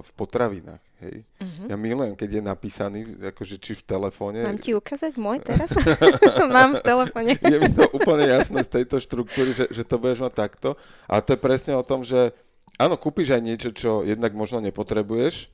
v 0.02 0.12
potravinách, 0.16 0.84
hej. 1.04 1.28
Mhm. 1.44 1.64
Ja 1.68 1.76
milujem, 1.76 2.16
keď 2.16 2.30
je 2.40 2.42
napísaný, 2.42 3.00
akože 3.20 3.60
či 3.60 3.76
v 3.76 3.84
telefóne. 3.84 4.48
Mám 4.48 4.64
ti 4.64 4.72
ukázať 4.72 5.14
môj 5.20 5.44
teraz? 5.50 5.76
Mám 6.56 6.80
v 6.80 6.82
telefóne. 6.82 7.32
je 7.36 7.58
mi 7.60 7.70
to 7.72 7.86
úplne 7.92 8.26
jasné 8.32 8.64
z 8.64 8.82
tejto 8.82 9.04
štruktúry, 9.04 9.52
že, 9.52 9.66
že 9.70 9.84
to 9.84 10.00
budeš 10.00 10.24
mať 10.24 10.34
takto. 10.34 10.80
A 11.12 11.20
to 11.20 11.36
je 11.36 11.40
presne 11.40 11.76
o 11.76 11.84
tom, 11.84 12.08
že 12.08 12.32
áno, 12.80 12.96
kúpiš 12.96 13.36
aj 13.36 13.42
niečo, 13.44 13.70
čo 13.76 14.02
jednak 14.08 14.32
možno 14.32 14.64
nepotrebuješ, 14.64 15.52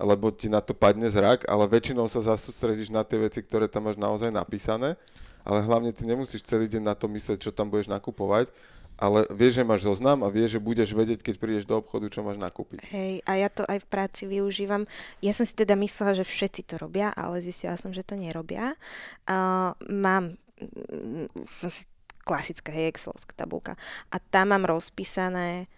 lebo 0.00 0.32
ti 0.34 0.50
na 0.50 0.58
to 0.58 0.74
padne 0.74 1.06
zrak, 1.06 1.46
ale 1.46 1.70
väčšinou 1.70 2.10
sa 2.10 2.34
zasústredíš 2.34 2.90
na 2.90 3.06
tie 3.06 3.20
veci, 3.20 3.38
ktoré 3.44 3.70
tam 3.70 3.86
máš 3.86 4.00
naozaj 4.00 4.32
napísané, 4.34 4.98
ale 5.46 5.62
hlavne 5.62 5.94
ty 5.94 6.02
nemusíš 6.08 6.42
celý 6.42 6.66
deň 6.66 6.82
na 6.82 6.94
to 6.96 7.06
myslieť, 7.06 7.38
čo 7.46 7.54
tam 7.54 7.70
budeš 7.70 7.92
nakupovať, 7.92 8.50
ale 8.94 9.26
vieš, 9.30 9.60
že 9.60 9.66
máš 9.66 9.82
zoznam 9.86 10.22
a 10.22 10.30
vieš, 10.30 10.58
že 10.58 10.60
budeš 10.62 10.94
vedieť, 10.94 11.20
keď 11.20 11.34
prídeš 11.36 11.64
do 11.66 11.78
obchodu, 11.78 12.06
čo 12.10 12.22
máš 12.22 12.38
nakúpiť. 12.38 12.86
Hej, 12.90 13.22
a 13.26 13.32
ja 13.34 13.48
to 13.50 13.66
aj 13.66 13.82
v 13.82 13.90
práci 13.90 14.22
využívam. 14.30 14.86
Ja 15.18 15.34
som 15.34 15.42
si 15.42 15.54
teda 15.54 15.74
myslela, 15.74 16.14
že 16.14 16.24
všetci 16.24 16.62
to 16.70 16.74
robia, 16.78 17.10
ale 17.10 17.42
zistila 17.42 17.74
som, 17.74 17.90
že 17.90 18.06
to 18.06 18.14
nerobia. 18.14 18.78
Uh, 19.26 19.74
mám, 19.90 20.38
mm, 20.62 21.26
som 21.46 21.68
si 21.70 21.84
klasická, 22.24 22.72
hej, 22.72 22.94
Excelovská 22.94 23.34
tabulka. 23.36 23.76
A 24.08 24.16
tam 24.18 24.56
mám 24.56 24.64
rozpísané 24.64 25.68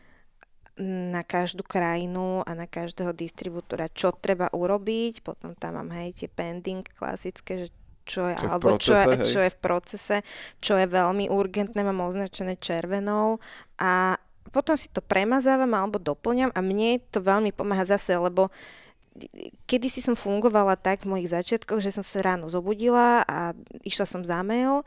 na 0.77 1.25
každú 1.25 1.65
krajinu 1.65 2.45
a 2.45 2.53
na 2.53 2.69
každého 2.69 3.17
distribútora, 3.17 3.89
čo 3.89 4.13
treba 4.13 4.53
urobiť. 4.53 5.25
Potom 5.25 5.57
tam 5.57 5.81
mám, 5.81 5.91
hej, 5.97 6.13
tie 6.13 6.29
pending 6.29 6.85
klasické, 6.85 7.67
že 7.67 7.69
čo 8.07 8.31
je, 8.31 8.35
Čo 8.39 8.47
alebo 8.47 8.79
čo, 8.79 8.95
je, 8.95 9.05
procese, 9.05 9.19
hej. 9.19 9.29
čo 9.29 9.41
je 9.43 9.51
v 9.51 9.59
procese, 9.59 10.17
čo 10.63 10.75
je 10.79 10.87
veľmi 10.87 11.27
urgentné, 11.27 11.81
mám 11.83 12.07
označené 12.07 12.55
červenou 12.57 13.43
a 13.77 14.15
potom 14.55 14.79
si 14.79 14.89
to 14.89 15.03
premazávam 15.03 15.75
alebo 15.75 15.99
doplňam 15.99 16.55
a 16.55 16.61
mne 16.63 17.03
to 17.11 17.19
veľmi 17.21 17.51
pomáha 17.51 17.85
zase, 17.85 18.15
lebo 18.15 18.49
kedy 19.67 19.91
si 19.91 20.01
som 20.05 20.15
fungovala 20.15 20.79
tak 20.79 21.03
v 21.03 21.13
mojich 21.17 21.33
začiatkoch, 21.33 21.83
že 21.83 21.93
som 21.93 22.05
sa 22.07 22.23
ráno 22.23 22.47
zobudila 22.47 23.27
a 23.27 23.53
išla 23.83 24.07
som 24.07 24.23
za 24.23 24.41
mail 24.47 24.87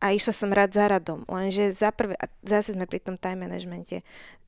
a 0.00 0.16
išla 0.16 0.32
som 0.32 0.48
rád 0.52 0.72
za 0.72 0.88
radom. 0.88 1.24
Lenže 1.28 1.76
za 1.76 1.92
prvé, 1.92 2.16
a 2.16 2.28
zase 2.44 2.72
sme 2.76 2.88
pri 2.88 3.00
tom 3.02 3.20
time 3.20 3.44
managemente, 3.44 4.00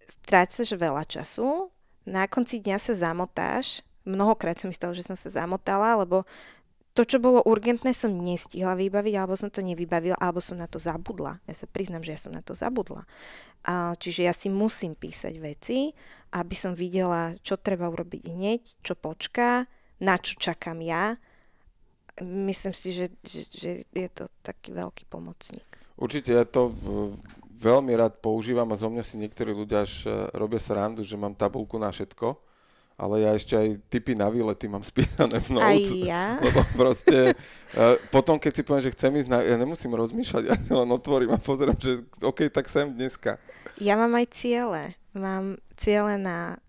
strácaš 0.09 0.73
veľa 0.73 1.05
času, 1.05 1.69
na 2.09 2.27
konci 2.27 2.59
dňa 2.59 2.79
sa 2.83 2.93
zamotáš, 2.97 3.81
mnohokrát 4.03 4.59
sa 4.59 4.67
mi 4.67 4.75
stalo, 4.75 4.93
že 4.93 5.07
som 5.07 5.15
sa 5.15 5.31
zamotala, 5.31 5.95
lebo 6.03 6.27
to, 6.93 7.09
čo 7.09 7.17
bolo 7.17 7.41
urgentné, 7.49 7.97
som 7.97 8.13
nestihla 8.13 8.77
vybaviť, 8.77 9.15
alebo 9.17 9.33
som 9.33 9.49
to 9.49 9.65
nevybavila, 9.65 10.17
alebo 10.21 10.45
som 10.45 10.61
na 10.61 10.69
to 10.69 10.77
zabudla. 10.77 11.41
Ja 11.49 11.55
sa 11.57 11.65
priznam, 11.65 12.05
že 12.05 12.13
ja 12.13 12.21
som 12.21 12.37
na 12.37 12.45
to 12.45 12.53
zabudla. 12.53 13.09
A, 13.65 13.97
čiže 13.97 14.29
ja 14.29 14.35
si 14.37 14.53
musím 14.53 14.93
písať 14.93 15.35
veci, 15.41 15.97
aby 16.37 16.53
som 16.53 16.77
videla, 16.77 17.33
čo 17.41 17.57
treba 17.57 17.89
urobiť 17.89 18.29
hneď, 18.29 18.63
čo 18.85 18.93
počká, 18.93 19.65
na 20.05 20.21
čo 20.21 20.37
čakám 20.37 20.85
ja. 20.85 21.17
Myslím 22.21 22.77
si, 22.77 22.93
že, 22.93 23.09
že, 23.25 23.41
že 23.49 23.71
je 23.89 24.09
to 24.13 24.29
taký 24.45 24.77
veľký 24.77 25.09
pomocník. 25.09 25.65
Určite 25.97 26.37
ja 26.37 26.45
to 26.45 26.77
veľmi 27.57 27.97
rád 27.97 28.21
používam 28.21 28.69
a 28.69 28.77
zo 28.77 28.93
mňa 28.93 29.05
si 29.07 29.17
niektorí 29.17 29.55
ľudia 29.55 29.87
až 29.87 30.05
e, 30.05 30.11
robia 30.35 30.59
srandu, 30.59 31.07
že 31.07 31.15
mám 31.15 31.33
tabulku 31.39 31.79
na 31.79 31.95
všetko, 31.95 32.52
ale 33.03 33.27
ja 33.27 33.35
ešte 33.35 33.59
aj 33.59 33.69
typy 33.91 34.15
na 34.15 34.31
výlety 34.31 34.71
mám 34.71 34.87
spísané 34.95 35.43
v 35.43 35.49
Aj 35.59 35.75
notes. 35.75 35.91
ja. 36.07 36.39
Lebo 36.47 36.63
proste, 36.79 37.35
uh, 37.75 37.99
potom 38.15 38.39
keď 38.39 38.53
si 38.55 38.63
poviem, 38.63 38.87
že 38.87 38.95
chcem 38.95 39.11
ísť, 39.19 39.29
na, 39.29 39.43
ja 39.43 39.59
nemusím 39.59 39.99
rozmýšľať, 39.99 40.43
ja 40.51 40.55
si 40.55 40.71
len 40.71 40.87
otvorím 40.87 41.35
a 41.35 41.43
pozerám, 41.43 41.75
že 41.83 42.07
OK, 42.23 42.47
tak 42.55 42.71
sem 42.71 42.87
dneska. 42.95 43.43
Ja 43.83 43.99
mám 43.99 44.15
aj 44.15 44.31
ciele. 44.31 44.95
Mám 45.19 45.59
ciele 45.75 46.15
na 46.17 46.63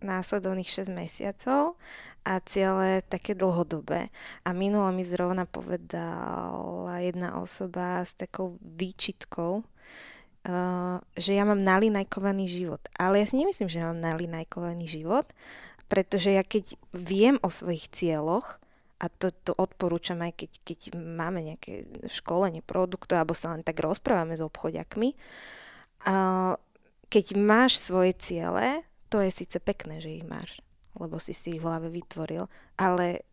následovných 0.00 0.70
6 0.70 0.88
mesiacov 0.94 1.76
a 2.24 2.40
ciele 2.40 3.04
také 3.04 3.36
dlhodobé. 3.36 4.08
A 4.46 4.56
minulo 4.56 4.88
mi 4.94 5.04
zrovna 5.04 5.44
povedala 5.44 7.00
jedna 7.04 7.36
osoba 7.36 8.00
s 8.00 8.16
takou 8.16 8.56
výčitkou, 8.64 9.60
uh, 9.60 10.96
že 11.16 11.36
ja 11.36 11.44
mám 11.44 11.60
nalinajkovaný 11.60 12.48
život. 12.48 12.80
Ale 12.96 13.20
ja 13.20 13.26
si 13.28 13.36
nemyslím, 13.36 13.68
že 13.68 13.84
mám 13.84 14.00
nalinajkovaný 14.00 14.88
život, 14.88 15.28
pretože 15.90 16.30
ja 16.30 16.46
keď 16.46 16.78
viem 16.94 17.42
o 17.42 17.50
svojich 17.50 17.90
cieľoch, 17.90 18.62
a 19.00 19.08
to, 19.08 19.32
to 19.32 19.56
odporúčam 19.56 20.20
aj 20.22 20.44
keď, 20.44 20.50
keď 20.60 20.78
máme 20.94 21.40
nejaké 21.40 21.88
školenie 22.06 22.62
produktov, 22.62 23.18
alebo 23.18 23.34
sa 23.34 23.56
len 23.56 23.64
tak 23.64 23.80
rozprávame 23.80 24.38
s 24.38 24.44
obchodiakmi, 24.44 25.18
a 26.06 26.54
keď 27.10 27.26
máš 27.36 27.82
svoje 27.82 28.14
ciele, 28.16 28.86
to 29.10 29.18
je 29.18 29.34
síce 29.34 29.58
pekné, 29.58 29.98
že 29.98 30.20
ich 30.20 30.24
máš, 30.24 30.62
lebo 30.94 31.18
si 31.18 31.34
si 31.34 31.58
ich 31.58 31.60
v 31.60 31.66
hlave 31.66 31.90
vytvoril, 31.90 32.46
ale 32.78 33.26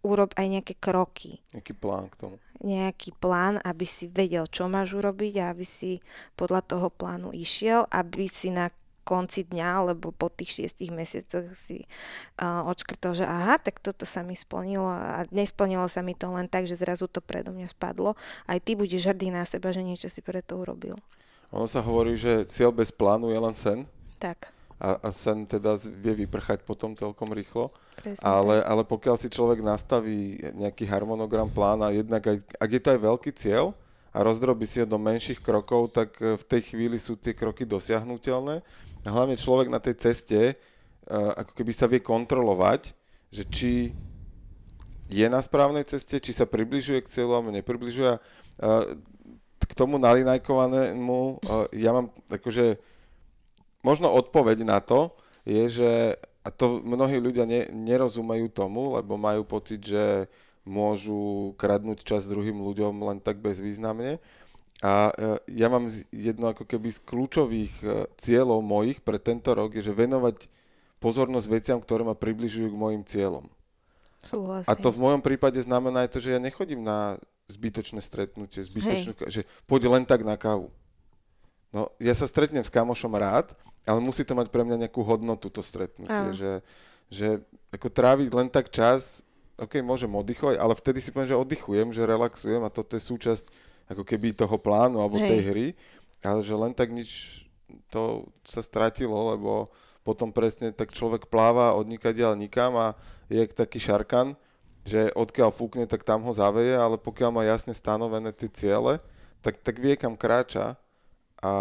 urob 0.00 0.32
aj 0.34 0.46
nejaké 0.48 0.74
kroky, 0.80 1.44
Nejaký 1.52 1.76
plán 1.76 2.08
k 2.08 2.16
tomu. 2.16 2.36
nejaký 2.64 3.12
plán, 3.20 3.60
aby 3.60 3.84
si 3.84 4.08
vedel, 4.08 4.48
čo 4.48 4.66
máš 4.72 4.96
urobiť 4.96 5.32
a 5.40 5.52
aby 5.52 5.64
si 5.68 6.00
podľa 6.34 6.64
toho 6.64 6.88
plánu 6.88 7.30
išiel, 7.36 7.84
aby 7.92 8.24
si 8.24 8.48
na 8.48 8.72
konci 9.02 9.48
dňa, 9.48 9.68
alebo 9.84 10.12
po 10.14 10.28
tých 10.28 10.60
šiestich 10.60 10.94
mesiacoch 10.94 11.52
si 11.56 11.88
uh, 12.38 12.62
odškrtol, 12.68 13.20
že 13.20 13.26
aha, 13.26 13.58
tak 13.58 13.80
toto 13.80 14.04
sa 14.04 14.20
mi 14.20 14.38
splnilo 14.38 14.86
a 14.86 15.26
nesplnilo 15.34 15.88
sa 15.90 16.04
mi 16.04 16.12
to 16.14 16.30
len 16.30 16.46
tak, 16.46 16.68
že 16.68 16.78
zrazu 16.78 17.08
to 17.10 17.18
predo 17.24 17.50
mňa 17.50 17.72
spadlo. 17.72 18.14
Aj 18.44 18.58
ty 18.60 18.76
budeš 18.76 19.10
hrdý 19.10 19.32
na 19.34 19.42
seba, 19.48 19.72
že 19.72 19.82
niečo 19.82 20.06
si 20.12 20.22
pre 20.22 20.44
to 20.44 20.60
urobil. 20.60 20.96
Ono 21.50 21.66
sa 21.66 21.82
hovorí, 21.82 22.14
že 22.14 22.46
cieľ 22.46 22.70
bez 22.70 22.94
plánu 22.94 23.32
je 23.34 23.40
len 23.40 23.54
sen. 23.56 23.78
Tak. 24.20 24.52
a, 24.80 24.96
a 24.96 25.08
sen 25.12 25.44
teda 25.44 25.76
vie 25.76 26.24
vyprchať 26.24 26.64
potom 26.64 26.96
celkom 26.96 27.36
rýchlo. 27.36 27.68
Presne 28.00 28.24
Ale, 28.24 28.64
ale 28.64 28.82
pokiaľ 28.88 29.20
si 29.20 29.28
človek 29.28 29.60
nastaví 29.60 30.40
nejaký 30.56 30.88
harmonogram 30.88 31.52
plána, 31.52 31.92
jednak 31.92 32.24
aj, 32.24 32.40
ak 32.56 32.70
je 32.72 32.80
to 32.80 32.88
aj 32.96 33.00
veľký 33.04 33.30
cieľ 33.36 33.76
a 34.10 34.24
rozdrobí 34.24 34.64
si 34.64 34.80
ho 34.80 34.88
do 34.88 34.96
menších 34.96 35.44
krokov, 35.44 35.92
tak 35.92 36.16
e, 36.18 36.34
v 36.34 36.44
tej 36.48 36.72
chvíli 36.72 36.96
sú 36.96 37.14
tie 37.14 37.36
kroky 37.36 37.68
dosiahnutelné. 37.68 38.64
A 39.04 39.08
hlavne 39.08 39.38
človek 39.38 39.72
na 39.72 39.80
tej 39.80 39.96
ceste 39.96 40.54
uh, 40.54 41.32
ako 41.40 41.52
keby 41.56 41.72
sa 41.72 41.88
vie 41.88 42.00
kontrolovať, 42.04 42.92
že 43.32 43.42
či 43.48 43.72
je 45.10 45.26
na 45.26 45.42
správnej 45.42 45.82
ceste, 45.88 46.22
či 46.22 46.30
sa 46.30 46.46
približuje 46.46 47.02
k 47.02 47.10
cieľu 47.10 47.40
alebo 47.40 47.50
nepribližuje. 47.50 48.20
Uh, 48.60 48.94
k 49.60 49.72
tomu 49.78 49.96
nalinajkovanému 50.02 51.20
uh, 51.40 51.66
ja 51.72 51.94
mám 51.94 52.12
akože 52.28 52.78
možno 53.80 54.12
odpoveď 54.12 54.66
na 54.66 54.78
to 54.82 55.14
je, 55.48 55.82
že 55.82 55.90
a 56.40 56.48
to 56.48 56.80
mnohí 56.80 57.20
ľudia 57.20 57.44
ne, 57.44 57.68
nerozumejú 57.68 58.48
tomu, 58.48 58.96
lebo 58.96 59.20
majú 59.20 59.44
pocit, 59.44 59.84
že 59.84 60.28
môžu 60.64 61.52
kradnúť 61.56 62.04
čas 62.04 62.28
druhým 62.28 62.60
ľuďom 62.60 62.96
len 63.04 63.18
tak 63.20 63.40
bezvýznamne. 63.40 64.20
A 64.80 65.12
e, 65.12 65.60
ja 65.60 65.68
mám 65.68 65.92
jedno 66.08 66.56
ako 66.56 66.64
keby 66.64 66.88
z 66.88 67.04
kľúčových 67.04 67.74
e, 67.84 67.86
cieľov 68.16 68.64
mojich 68.64 69.04
pre 69.04 69.20
tento 69.20 69.52
rok 69.52 69.76
je, 69.76 69.84
že 69.84 69.92
venovať 69.92 70.48
pozornosť 71.00 71.46
veciam, 71.52 71.78
ktoré 71.80 72.00
ma 72.04 72.16
približujú 72.16 72.72
k 72.72 72.80
mojim 72.80 73.02
cieľom. 73.04 73.44
Súhlasím. 74.24 74.68
A 74.68 74.72
to 74.76 74.88
v 74.92 75.00
mojom 75.00 75.20
prípade 75.24 75.60
znamená 75.60 76.04
aj 76.04 76.16
to, 76.16 76.18
že 76.20 76.36
ja 76.36 76.40
nechodím 76.40 76.84
na 76.84 77.20
zbytočné 77.48 78.00
stretnutie, 78.04 78.60
zbytočnú, 78.64 79.12
že 79.28 79.44
poď 79.68 80.00
len 80.00 80.04
tak 80.08 80.24
na 80.24 80.36
kávu. 80.36 80.72
No, 81.70 81.92
ja 82.02 82.12
sa 82.16 82.26
stretnem 82.26 82.64
s 82.64 82.72
kamošom 82.72 83.12
rád, 83.14 83.52
ale 83.84 84.00
musí 84.00 84.24
to 84.24 84.36
mať 84.36 84.48
pre 84.48 84.64
mňa 84.64 84.86
nejakú 84.86 85.00
hodnotu 85.04 85.48
to 85.48 85.62
stretnutie, 85.62 86.12
Áno. 86.12 86.36
že, 86.36 86.60
že 87.08 87.28
ako 87.70 87.88
tráviť 87.88 88.28
len 88.34 88.48
tak 88.50 88.68
čas, 88.72 89.22
ok, 89.54 89.78
môžem 89.84 90.10
oddychovať, 90.10 90.56
ale 90.58 90.74
vtedy 90.74 90.98
si 90.98 91.12
poviem, 91.14 91.30
že 91.30 91.38
oddychujem, 91.38 91.88
že 91.94 92.08
relaxujem 92.08 92.62
a 92.64 92.72
toto 92.72 92.98
je 92.98 93.02
súčasť 93.02 93.69
ako 93.90 94.06
keby 94.06 94.32
toho 94.38 94.54
plánu 94.54 95.02
alebo 95.02 95.18
Hej. 95.18 95.28
tej 95.28 95.40
hry, 95.50 95.66
ale 96.22 96.40
že 96.46 96.54
len 96.54 96.70
tak 96.70 96.94
nič 96.94 97.42
to 97.90 98.30
sa 98.46 98.62
stratilo, 98.62 99.34
lebo 99.34 99.66
potom 100.06 100.30
presne 100.30 100.70
tak 100.70 100.94
človek 100.94 101.26
pláva 101.26 101.74
od 101.74 101.90
nikadiaľ 101.90 102.38
nikam 102.38 102.72
a 102.78 102.94
je 103.26 103.42
taký 103.50 103.82
šarkan, 103.82 104.38
že 104.86 105.12
odkiaľ 105.12 105.50
fúkne, 105.52 105.84
tak 105.84 106.06
tam 106.06 106.24
ho 106.24 106.32
zaveje, 106.32 106.72
ale 106.78 106.96
pokiaľ 106.96 107.30
má 107.30 107.42
jasne 107.44 107.76
stanovené 107.76 108.32
tie 108.32 108.48
ciele, 108.48 109.02
tak, 109.44 109.60
tak 109.60 109.76
vie, 109.76 109.98
kam 109.98 110.16
kráča 110.16 110.80
a 111.40 111.52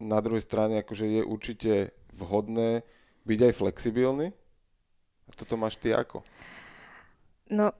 na 0.00 0.18
druhej 0.24 0.40
strane 0.40 0.80
akože 0.80 1.04
je 1.04 1.22
určite 1.24 1.72
vhodné 2.16 2.80
byť 3.28 3.38
aj 3.44 3.52
flexibilný. 3.52 4.32
A 5.28 5.30
toto 5.36 5.54
máš 5.54 5.76
ty 5.76 5.92
ako? 5.94 6.24
No, 7.52 7.70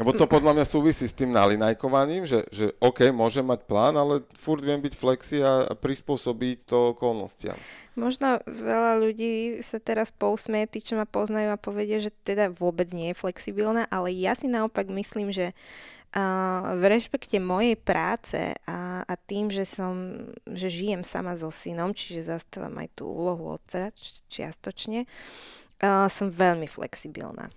Lebo 0.00 0.16
to 0.16 0.24
podľa 0.24 0.56
mňa 0.56 0.64
súvisí 0.64 1.04
s 1.04 1.12
tým 1.12 1.36
nalinajkovaním, 1.36 2.24
že, 2.24 2.48
že 2.48 2.72
OK, 2.80 3.12
môžem 3.12 3.44
mať 3.44 3.68
plán, 3.68 3.92
ale 3.92 4.24
furt 4.32 4.64
viem 4.64 4.80
byť 4.80 4.94
flexi 4.96 5.44
a, 5.44 5.68
prispôsobiť 5.76 6.64
to 6.64 6.96
okolnostiam. 6.96 7.54
Možno 7.92 8.40
veľa 8.48 9.04
ľudí 9.04 9.60
sa 9.60 9.76
teraz 9.76 10.08
pousmie, 10.08 10.64
tí, 10.64 10.80
čo 10.80 10.96
ma 10.96 11.04
poznajú 11.04 11.52
a 11.52 11.60
povedia, 11.60 12.00
že 12.00 12.08
teda 12.24 12.48
vôbec 12.48 12.88
nie 12.96 13.12
je 13.12 13.20
flexibilná, 13.20 13.84
ale 13.92 14.16
ja 14.16 14.32
si 14.32 14.48
naopak 14.48 14.88
myslím, 14.88 15.28
že 15.28 15.52
uh, 15.52 16.72
v 16.72 16.82
rešpekte 16.88 17.36
mojej 17.36 17.76
práce 17.76 18.56
a, 18.64 19.04
a 19.04 19.14
tým, 19.20 19.52
že 19.52 19.68
som, 19.68 20.24
že 20.48 20.72
žijem 20.72 21.04
sama 21.04 21.36
so 21.36 21.52
synom, 21.52 21.92
čiže 21.92 22.32
zastávam 22.32 22.80
aj 22.80 22.96
tú 22.96 23.12
úlohu 23.12 23.60
otca 23.60 23.92
či- 23.92 24.24
čiastočne, 24.40 25.04
uh, 25.04 26.08
som 26.08 26.32
veľmi 26.32 26.64
flexibilná. 26.64 27.52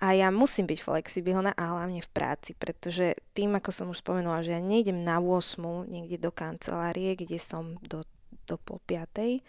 A 0.00 0.16
ja 0.16 0.32
musím 0.32 0.64
byť 0.64 0.80
flexibilná 0.80 1.52
a 1.52 1.76
hlavne 1.76 2.00
v 2.00 2.10
práci, 2.10 2.56
pretože 2.56 3.12
tým, 3.36 3.52
ako 3.52 3.68
som 3.68 3.86
už 3.92 4.00
spomenula, 4.00 4.40
že 4.40 4.56
ja 4.56 4.60
nejdem 4.64 5.04
na 5.04 5.20
8 5.20 5.60
niekde 5.92 6.16
do 6.16 6.32
kancelárie, 6.32 7.12
kde 7.12 7.36
som 7.36 7.76
do, 7.84 8.08
do 8.48 8.56
pol 8.56 8.80
piatej. 8.88 9.44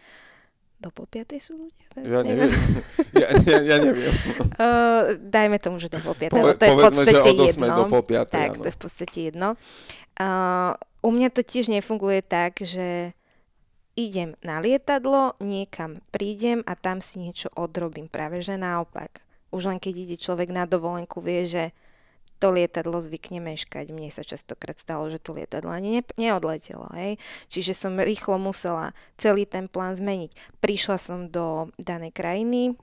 Do 0.75 0.91
pol 0.91 1.07
piatej 1.07 1.39
sú 1.39 1.55
ľudia? 1.55 1.87
Ja 2.03 2.19
neviem. 2.19 2.51
ja, 3.21 3.27
ja, 3.47 3.57
ja 3.63 3.77
neviem. 3.79 4.11
Uh, 4.59 5.15
dajme 5.23 5.55
tomu, 5.55 5.79
že 5.79 5.87
do 5.87 6.03
pol 6.03 6.19
piatej, 6.19 6.35
Pove, 6.35 6.51
lebo 6.51 6.59
to 6.59 6.65
je 6.67 6.71
v 6.71 6.75
povedzme, 6.75 7.03
že 7.07 7.15
podstate 7.15 7.31
od 7.31 7.39
8 7.39 7.47
jedno. 7.47 7.75
do 7.79 7.83
pol 7.87 8.03
5. 8.03 8.27
Tak, 8.27 8.49
áno. 8.51 8.59
to 8.59 8.67
je 8.67 8.75
v 8.75 8.81
podstate 8.81 9.17
jedno. 9.31 9.49
Uh, 10.19 10.75
u 10.99 11.09
mňa 11.15 11.29
to 11.31 11.41
tiež 11.47 11.71
nefunguje 11.71 12.19
tak, 12.27 12.59
že 12.59 13.15
idem 13.95 14.35
na 14.43 14.59
lietadlo, 14.59 15.39
niekam 15.39 16.03
prídem 16.11 16.59
a 16.67 16.75
tam 16.75 16.99
si 16.99 17.23
niečo 17.23 17.47
odrobím. 17.55 18.11
Práve 18.11 18.43
že 18.43 18.59
naopak. 18.59 19.23
Už 19.51 19.67
len 19.67 19.77
keď 19.77 19.93
ide 20.07 20.17
človek 20.17 20.49
na 20.49 20.63
dovolenku, 20.65 21.19
vie, 21.19 21.45
že 21.45 21.63
to 22.41 22.49
lietadlo 22.49 22.97
zvykne 22.97 23.37
meškať. 23.37 23.93
Mne 23.93 24.09
sa 24.09 24.25
častokrát 24.25 24.73
stalo, 24.73 25.05
že 25.13 25.21
to 25.21 25.37
lietadlo 25.37 25.69
ani 25.69 25.99
ne, 25.99 26.03
neodletelo. 26.17 26.89
Hej? 26.97 27.21
Čiže 27.53 27.77
som 27.77 28.01
rýchlo 28.01 28.41
musela 28.41 28.97
celý 29.21 29.45
ten 29.45 29.69
plán 29.69 29.93
zmeniť. 29.93 30.33
Prišla 30.57 30.97
som 30.97 31.29
do 31.29 31.69
danej 31.77 32.17
krajiny, 32.17 32.73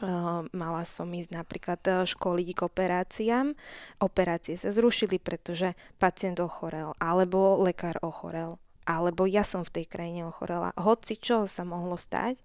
Uh, 0.00 0.48
mala 0.56 0.80
som 0.88 1.12
ísť 1.12 1.28
napríklad 1.28 1.80
uh, 1.84 2.08
školiť 2.08 2.56
k 2.56 2.60
operáciám. 2.64 3.52
Operácie 4.00 4.56
sa 4.56 4.72
zrušili, 4.72 5.20
pretože 5.20 5.76
pacient 6.00 6.40
ochorel, 6.40 6.96
alebo 6.96 7.60
lekár 7.60 8.00
ochorel, 8.00 8.56
alebo 8.88 9.28
ja 9.28 9.44
som 9.44 9.60
v 9.60 9.76
tej 9.76 9.84
krajine 9.84 10.24
ochorela. 10.24 10.72
Hoci 10.80 11.20
čo 11.20 11.44
sa 11.44 11.68
mohlo 11.68 12.00
stať, 12.00 12.40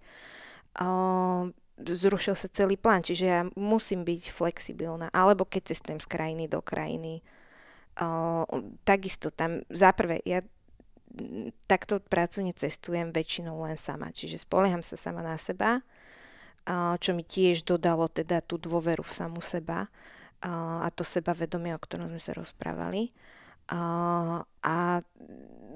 uh, 0.84 1.48
zrušil 1.76 2.32
sa 2.32 2.48
celý 2.48 2.80
plán, 2.80 3.04
čiže 3.04 3.26
ja 3.26 3.40
musím 3.54 4.02
byť 4.02 4.32
flexibilná. 4.32 5.12
Alebo 5.12 5.44
keď 5.44 5.76
cestujem 5.76 6.00
z 6.00 6.08
krajiny 6.08 6.44
do 6.48 6.64
krajiny, 6.64 7.20
uh, 8.00 8.48
takisto 8.88 9.28
tam, 9.28 9.60
za 9.68 9.92
prvé, 9.92 10.24
ja 10.24 10.40
takto 11.64 12.00
prácu 12.00 12.44
necestujem 12.44 13.12
väčšinou 13.12 13.64
len 13.64 13.80
sama, 13.80 14.12
čiže 14.12 14.44
spolieham 14.44 14.84
sa 14.84 15.00
sama 15.00 15.24
na 15.24 15.36
seba, 15.40 15.80
a 16.66 16.98
čo 16.98 17.14
mi 17.14 17.22
tiež 17.22 17.62
dodalo 17.62 18.10
teda 18.10 18.42
tú 18.42 18.58
dôveru 18.58 19.06
v 19.06 19.14
samu 19.14 19.38
seba 19.38 19.86
a, 20.42 20.82
a 20.82 20.88
to 20.90 21.06
sebavedomie, 21.06 21.70
o 21.72 21.80
ktorom 21.80 22.10
sme 22.10 22.18
sa 22.18 22.34
rozprávali. 22.34 23.14
A, 23.70 24.98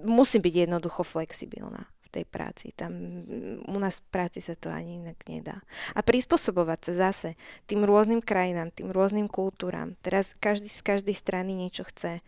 musím 0.02 0.42
byť 0.42 0.54
jednoducho 0.66 1.06
flexibilná 1.06 1.86
tej 2.10 2.26
práci. 2.26 2.74
Tam 2.74 2.90
mm, 2.90 3.70
u 3.70 3.78
nás 3.78 4.02
v 4.02 4.06
práci 4.10 4.42
sa 4.42 4.58
to 4.58 4.68
ani 4.68 4.98
inak 4.98 5.22
nedá. 5.30 5.62
A 5.94 6.02
prispôsobovať 6.02 6.90
sa 6.90 7.10
zase 7.10 7.38
tým 7.70 7.86
rôznym 7.86 8.18
krajinám, 8.18 8.74
tým 8.74 8.90
rôznym 8.90 9.30
kultúram. 9.30 9.94
Teraz 10.02 10.34
každý 10.34 10.66
z 10.66 10.82
každej 10.82 11.14
strany 11.14 11.54
niečo 11.54 11.86
chce. 11.86 12.20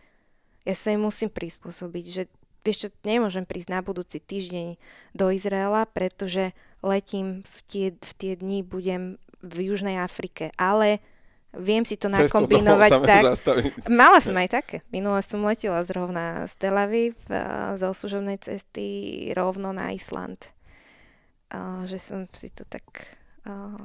Ja 0.63 0.75
sa 0.79 0.95
im 0.95 1.03
musím 1.03 1.27
prispôsobiť, 1.27 2.05
že 2.07 2.23
vieš 2.63 2.87
čo, 2.87 2.89
nemôžem 3.03 3.43
prísť 3.43 3.69
na 3.69 3.83
budúci 3.83 4.23
týždeň 4.23 4.79
do 5.11 5.27
Izraela, 5.29 5.83
pretože 5.83 6.55
letím 6.79 7.43
v 7.43 7.57
tie, 7.67 7.85
v 7.99 8.11
tie 8.15 8.33
dni, 8.39 8.63
budem 8.63 9.19
v 9.43 9.71
Južnej 9.71 9.99
Afrike, 9.99 10.55
ale 10.55 11.03
viem 11.57 11.85
si 11.85 11.95
to 11.95 12.09
nakombinovať 12.09 12.91
tak. 13.05 13.23
zastaviť. 13.23 13.71
Mala 13.89 14.17
som 14.17 14.33
aj 14.37 14.49
také. 14.49 14.77
Minule 14.89 15.21
som 15.21 15.45
letela 15.45 15.85
zrovna 15.85 16.49
z 16.49 16.53
Tel 16.57 16.75
Aviv 16.77 17.13
a, 17.29 17.77
zo 17.77 17.93
služobnej 17.93 18.41
cesty 18.41 19.29
rovno 19.37 19.69
na 19.71 19.93
Island. 19.93 20.53
A, 21.53 21.85
že 21.85 22.01
som 22.01 22.25
si 22.33 22.49
to 22.49 22.65
tak... 22.65 22.83
A, 23.43 23.75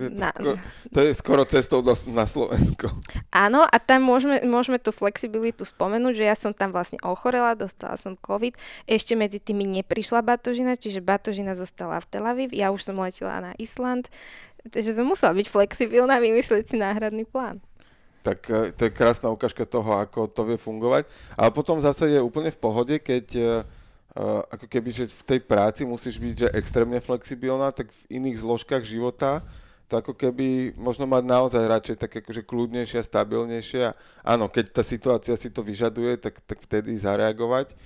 Je 0.00 0.08
to, 0.08 0.16
na, 0.16 0.32
skoro, 0.32 0.52
to 0.88 0.98
je 1.04 1.12
skoro 1.12 1.42
cestou 1.44 1.84
do, 1.84 1.92
na 2.08 2.24
Slovensko. 2.24 2.88
Áno, 3.28 3.60
a 3.60 3.76
tam 3.76 4.08
môžeme, 4.08 4.40
môžeme 4.48 4.80
tú 4.80 4.88
flexibilitu 4.88 5.68
spomenúť, 5.68 6.14
že 6.16 6.24
ja 6.24 6.32
som 6.32 6.56
tam 6.56 6.72
vlastne 6.72 6.96
ochorela, 7.04 7.52
dostala 7.52 8.00
som 8.00 8.16
COVID, 8.16 8.56
ešte 8.88 9.12
medzi 9.12 9.36
tými 9.36 9.68
neprišla 9.68 10.24
batožina, 10.24 10.80
čiže 10.80 11.04
batožina 11.04 11.52
zostala 11.52 12.00
v 12.00 12.08
Tel 12.08 12.24
Aviv, 12.24 12.56
ja 12.56 12.72
už 12.72 12.88
som 12.88 12.96
letela 12.96 13.44
na 13.44 13.52
Island, 13.60 14.08
takže 14.64 14.96
som 14.96 15.04
musela 15.04 15.36
byť 15.36 15.44
flexibilná, 15.44 16.16
vymyslieť 16.16 16.72
si 16.72 16.76
náhradný 16.80 17.28
plán. 17.28 17.60
Tak 18.22 18.38
e, 18.48 18.72
to 18.72 18.86
je 18.86 18.96
krásna 18.96 19.28
ukážka 19.28 19.66
toho, 19.66 19.98
ako 19.98 20.30
to 20.30 20.46
vie 20.46 20.56
fungovať. 20.56 21.10
Ale 21.34 21.50
potom 21.50 21.82
zase 21.82 22.16
je 22.16 22.20
úplne 22.22 22.54
v 22.54 22.60
pohode, 22.62 22.94
keď 23.02 23.26
e, 23.34 23.42
Uh, 24.12 24.44
ako 24.52 24.68
keby, 24.68 24.92
že 24.92 25.04
v 25.08 25.24
tej 25.24 25.40
práci 25.40 25.88
musíš 25.88 26.20
byť 26.20 26.34
že 26.36 26.48
extrémne 26.52 27.00
flexibilná, 27.00 27.72
tak 27.72 27.88
v 27.88 28.20
iných 28.20 28.44
zložkách 28.44 28.84
života 28.84 29.40
to 29.92 30.00
ako 30.00 30.16
keby 30.16 30.72
možno 30.80 31.04
mať 31.04 31.20
naozaj 31.28 31.68
radšej 31.68 31.96
tak 32.00 32.12
akože 32.24 32.48
kľudnejšie 32.48 32.96
a 32.96 33.04
stabilnejšie. 33.04 33.80
A 33.84 33.92
áno, 34.24 34.48
keď 34.48 34.80
tá 34.80 34.80
situácia 34.80 35.36
si 35.36 35.52
to 35.52 35.60
vyžaduje, 35.60 36.16
tak, 36.16 36.40
tak 36.48 36.64
vtedy 36.64 36.96
zareagovať. 36.96 37.76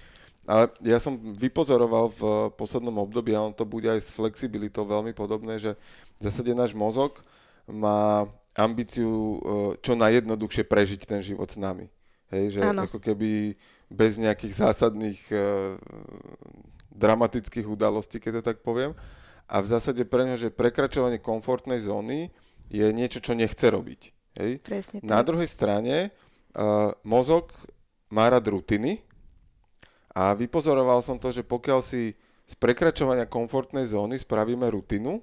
Ale 0.47 0.71
ja 0.87 1.03
som 1.03 1.19
vypozoroval 1.19 2.15
v 2.15 2.23
poslednom 2.55 2.95
období, 3.03 3.35
a 3.35 3.43
on 3.43 3.51
to 3.51 3.67
bude 3.67 3.91
aj 3.91 3.99
s 3.99 4.15
flexibilitou 4.15 4.87
veľmi 4.87 5.11
podobné, 5.11 5.59
že 5.59 5.75
v 6.23 6.31
zásade 6.31 6.55
náš 6.55 6.71
mozog 6.79 7.19
má 7.67 8.31
ambíciu 8.55 9.11
uh, 9.11 9.35
čo 9.83 9.99
najjednoduchšie 9.99 10.63
prežiť 10.63 11.11
ten 11.11 11.19
život 11.27 11.51
s 11.51 11.59
nami. 11.59 11.91
Hej, 12.31 12.59
že 12.59 12.61
Áno. 12.63 12.87
ako 12.87 13.03
keby 13.03 13.59
bez 13.87 14.19
nejakých 14.19 14.55
zásadných 14.67 15.21
uh, 15.31 15.79
dramatických 16.91 17.67
udalostí, 17.69 18.19
keď 18.19 18.41
to 18.41 18.43
tak 18.43 18.59
poviem. 18.65 18.97
A 19.47 19.63
v 19.63 19.71
zásade 19.71 20.03
pre 20.03 20.27
neho, 20.27 20.39
že 20.41 20.51
prekračovanie 20.51 21.23
komfortnej 21.23 21.79
zóny 21.79 22.35
je 22.67 22.87
niečo, 22.91 23.23
čo 23.23 23.39
nechce 23.39 23.63
robiť. 23.71 24.01
Hej? 24.43 24.51
Presne 24.65 24.99
tak. 25.03 25.07
Na 25.07 25.23
druhej 25.23 25.47
strane 25.47 26.11
uh, 26.11 26.91
mozog 27.07 27.55
má 28.11 28.27
rád 28.27 28.51
rutiny 28.51 29.07
a 30.17 30.35
vypozoroval 30.35 31.05
som 31.05 31.21
to, 31.21 31.31
že 31.31 31.47
pokiaľ 31.47 31.81
si 31.85 32.17
z 32.47 32.55
prekračovania 32.59 33.27
komfortnej 33.27 33.87
zóny 33.87 34.19
spravíme 34.23 34.67
rutinu 34.71 35.23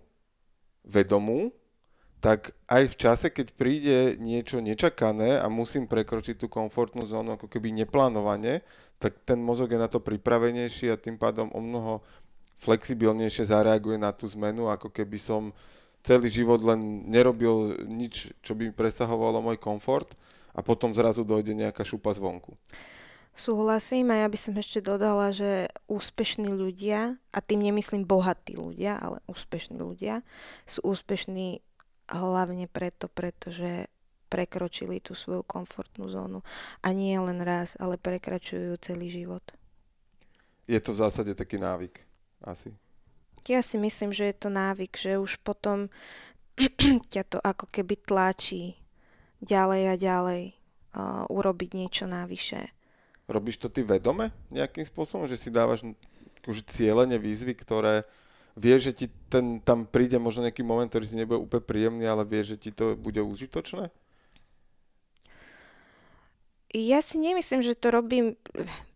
vedomú, 0.83 1.55
tak 2.23 2.55
aj 2.71 2.87
v 2.87 2.95
čase, 2.95 3.27
keď 3.35 3.47
príde 3.51 4.15
niečo 4.15 4.63
nečakané 4.63 5.43
a 5.43 5.51
musím 5.51 5.91
prekročiť 5.91 6.39
tú 6.39 6.47
komfortnú 6.47 7.03
zónu 7.03 7.35
ako 7.35 7.51
keby 7.51 7.75
neplánovane, 7.83 8.63
tak 8.95 9.19
ten 9.27 9.43
mozog 9.43 9.75
je 9.75 9.75
na 9.75 9.91
to 9.91 9.99
pripravenejší 9.99 10.87
a 10.87 10.95
tým 10.95 11.19
pádom 11.19 11.51
o 11.51 11.59
mnoho 11.59 11.99
flexibilnejšie 12.63 13.51
zareaguje 13.51 13.99
na 13.99 14.15
tú 14.15 14.23
zmenu, 14.31 14.71
ako 14.71 14.87
keby 14.87 15.19
som 15.19 15.51
celý 15.99 16.31
život 16.31 16.63
len 16.63 17.11
nerobil 17.11 17.83
nič, 17.91 18.31
čo 18.39 18.55
by 18.55 18.71
presahovalo 18.71 19.43
môj 19.43 19.59
komfort 19.59 20.15
a 20.55 20.63
potom 20.63 20.95
zrazu 20.95 21.27
dojde 21.27 21.51
nejaká 21.51 21.83
šupa 21.83 22.15
zvonku. 22.15 22.55
Súhlasím 23.35 24.15
a 24.15 24.23
ja 24.23 24.27
by 24.31 24.39
som 24.39 24.55
ešte 24.55 24.79
dodala, 24.79 25.35
že 25.35 25.67
úspešní 25.91 26.53
ľudia, 26.53 27.19
a 27.35 27.39
tým 27.43 27.67
nemyslím 27.67 28.07
bohatí 28.07 28.55
ľudia, 28.55 28.95
ale 28.95 29.19
úspešní 29.27 29.75
ľudia, 29.75 30.23
sú 30.63 30.85
úspešní 30.87 31.59
hlavne 32.09 32.67
preto, 32.67 33.07
pretože 33.07 33.87
prekročili 34.33 34.97
tú 34.97 35.13
svoju 35.13 35.45
komfortnú 35.45 36.09
zónu. 36.09 36.41
A 36.81 36.89
nie 36.89 37.13
len 37.21 37.37
raz, 37.45 37.77
ale 37.77 38.01
prekračujú 38.01 38.81
celý 38.81 39.13
život. 39.13 39.45
Je 40.65 40.79
to 40.81 40.95
v 40.95 41.01
zásade 41.05 41.37
taký 41.37 41.61
návyk, 41.61 42.01
asi. 42.41 42.73
Ja 43.45 43.59
si 43.59 43.75
myslím, 43.75 44.15
že 44.15 44.31
je 44.31 44.35
to 44.39 44.49
návyk, 44.49 44.95
že 44.95 45.19
už 45.19 45.43
potom 45.43 45.91
ťa 47.13 47.23
to 47.27 47.37
ako 47.43 47.67
keby 47.67 47.99
tlačí 47.99 48.79
ďalej 49.43 49.81
a 49.91 49.95
ďalej 49.99 50.43
uh, 50.95 51.27
urobiť 51.27 51.69
niečo 51.75 52.07
navyše. 52.07 52.71
Robíš 53.27 53.59
to 53.59 53.67
ty 53.67 53.83
vedome 53.83 54.31
nejakým 54.51 54.87
spôsobom, 54.87 55.27
že 55.27 55.35
si 55.35 55.51
dávaš 55.51 55.83
akože 56.43 56.63
cieľene 56.67 57.19
výzvy, 57.19 57.55
ktoré 57.55 58.07
vieš, 58.53 58.89
že 58.89 58.93
ti 58.93 59.05
ten, 59.29 59.59
tam 59.61 59.85
príde 59.85 60.17
možno 60.21 60.45
nejaký 60.45 60.61
moment, 60.61 60.89
ktorý 60.89 61.05
si 61.05 61.17
nebude 61.17 61.41
úplne 61.41 61.63
príjemný, 61.65 62.05
ale 62.05 62.23
vieš, 62.25 62.55
že 62.55 62.69
ti 62.69 62.71
to 62.73 62.93
bude 62.97 63.19
užitočné? 63.21 63.89
Ja 66.73 67.05
si 67.05 67.21
nemyslím, 67.21 67.61
že 67.61 67.77
to 67.77 67.93
robím 67.93 68.33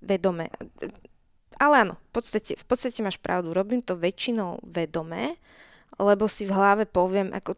vedome. 0.02 0.50
Ale 1.62 1.86
áno, 1.86 1.96
v 2.10 2.12
podstate, 2.14 2.58
v 2.58 2.66
podstate 2.66 3.06
máš 3.06 3.22
pravdu. 3.22 3.54
Robím 3.54 3.86
to 3.86 3.98
väčšinou 3.98 4.62
vedome, 4.66 5.38
lebo 6.02 6.26
si 6.26 6.46
v 6.46 6.54
hlave 6.58 6.90
poviem, 6.90 7.34
ako 7.34 7.58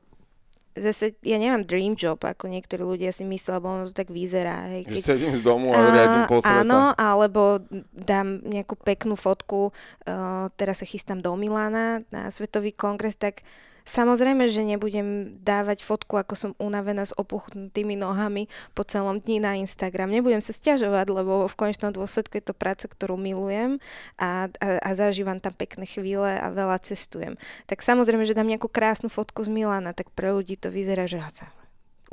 zase 0.77 1.17
ja 1.25 1.37
nemám 1.41 1.65
dream 1.65 1.93
job, 1.97 2.21
ako 2.21 2.49
niektorí 2.49 2.81
ľudia 2.85 3.09
si 3.09 3.25
myslia, 3.25 3.57
lebo 3.57 3.67
ono 3.69 3.83
to 3.89 3.95
tak 3.95 4.09
vyzerá. 4.13 4.69
Hej, 4.73 4.89
keď... 4.89 4.99
Že 4.99 5.09
sedím 5.15 5.33
z 5.37 5.43
domu 5.43 5.73
a, 5.73 5.79
a 5.79 5.89
riadím 5.93 6.23
pol 6.29 6.39
sveta. 6.41 6.61
Áno, 6.61 6.81
alebo 6.93 7.61
dám 7.93 8.41
nejakú 8.45 8.77
peknú 8.79 9.17
fotku, 9.17 9.71
uh, 9.71 10.47
teraz 10.55 10.81
sa 10.81 10.85
chystám 10.85 11.21
do 11.21 11.33
Milána 11.33 12.05
na 12.13 12.29
Svetový 12.29 12.73
kongres, 12.73 13.17
tak 13.17 13.41
Samozrejme, 13.89 14.45
že 14.45 14.61
nebudem 14.61 15.41
dávať 15.41 15.81
fotku, 15.81 16.21
ako 16.21 16.37
som 16.37 16.51
unavená 16.61 17.09
s 17.09 17.13
opuchnutými 17.17 17.97
nohami 17.97 18.45
po 18.77 18.85
celom 18.85 19.17
dni 19.17 19.41
na 19.41 19.57
Instagram. 19.57 20.13
Nebudem 20.13 20.45
sa 20.45 20.53
stiažovať, 20.53 21.09
lebo 21.09 21.49
v 21.49 21.57
konečnom 21.57 21.89
dôsledku 21.89 22.37
je 22.37 22.45
to 22.45 22.53
práca, 22.53 22.85
ktorú 22.85 23.17
milujem 23.17 23.81
a, 24.21 24.45
a, 24.61 24.77
a 24.77 24.89
zažívam 24.93 25.41
tam 25.41 25.57
pekné 25.57 25.89
chvíle 25.89 26.37
a 26.37 26.53
veľa 26.53 26.77
cestujem. 26.85 27.33
Tak 27.65 27.81
samozrejme, 27.81 28.29
že 28.29 28.37
dám 28.37 28.45
nejakú 28.45 28.69
krásnu 28.69 29.09
fotku 29.09 29.41
z 29.41 29.49
Milána, 29.49 29.97
tak 29.97 30.13
pre 30.13 30.29
ľudí 30.29 30.53
to 30.53 30.69
vyzerá, 30.69 31.09
že 31.09 31.17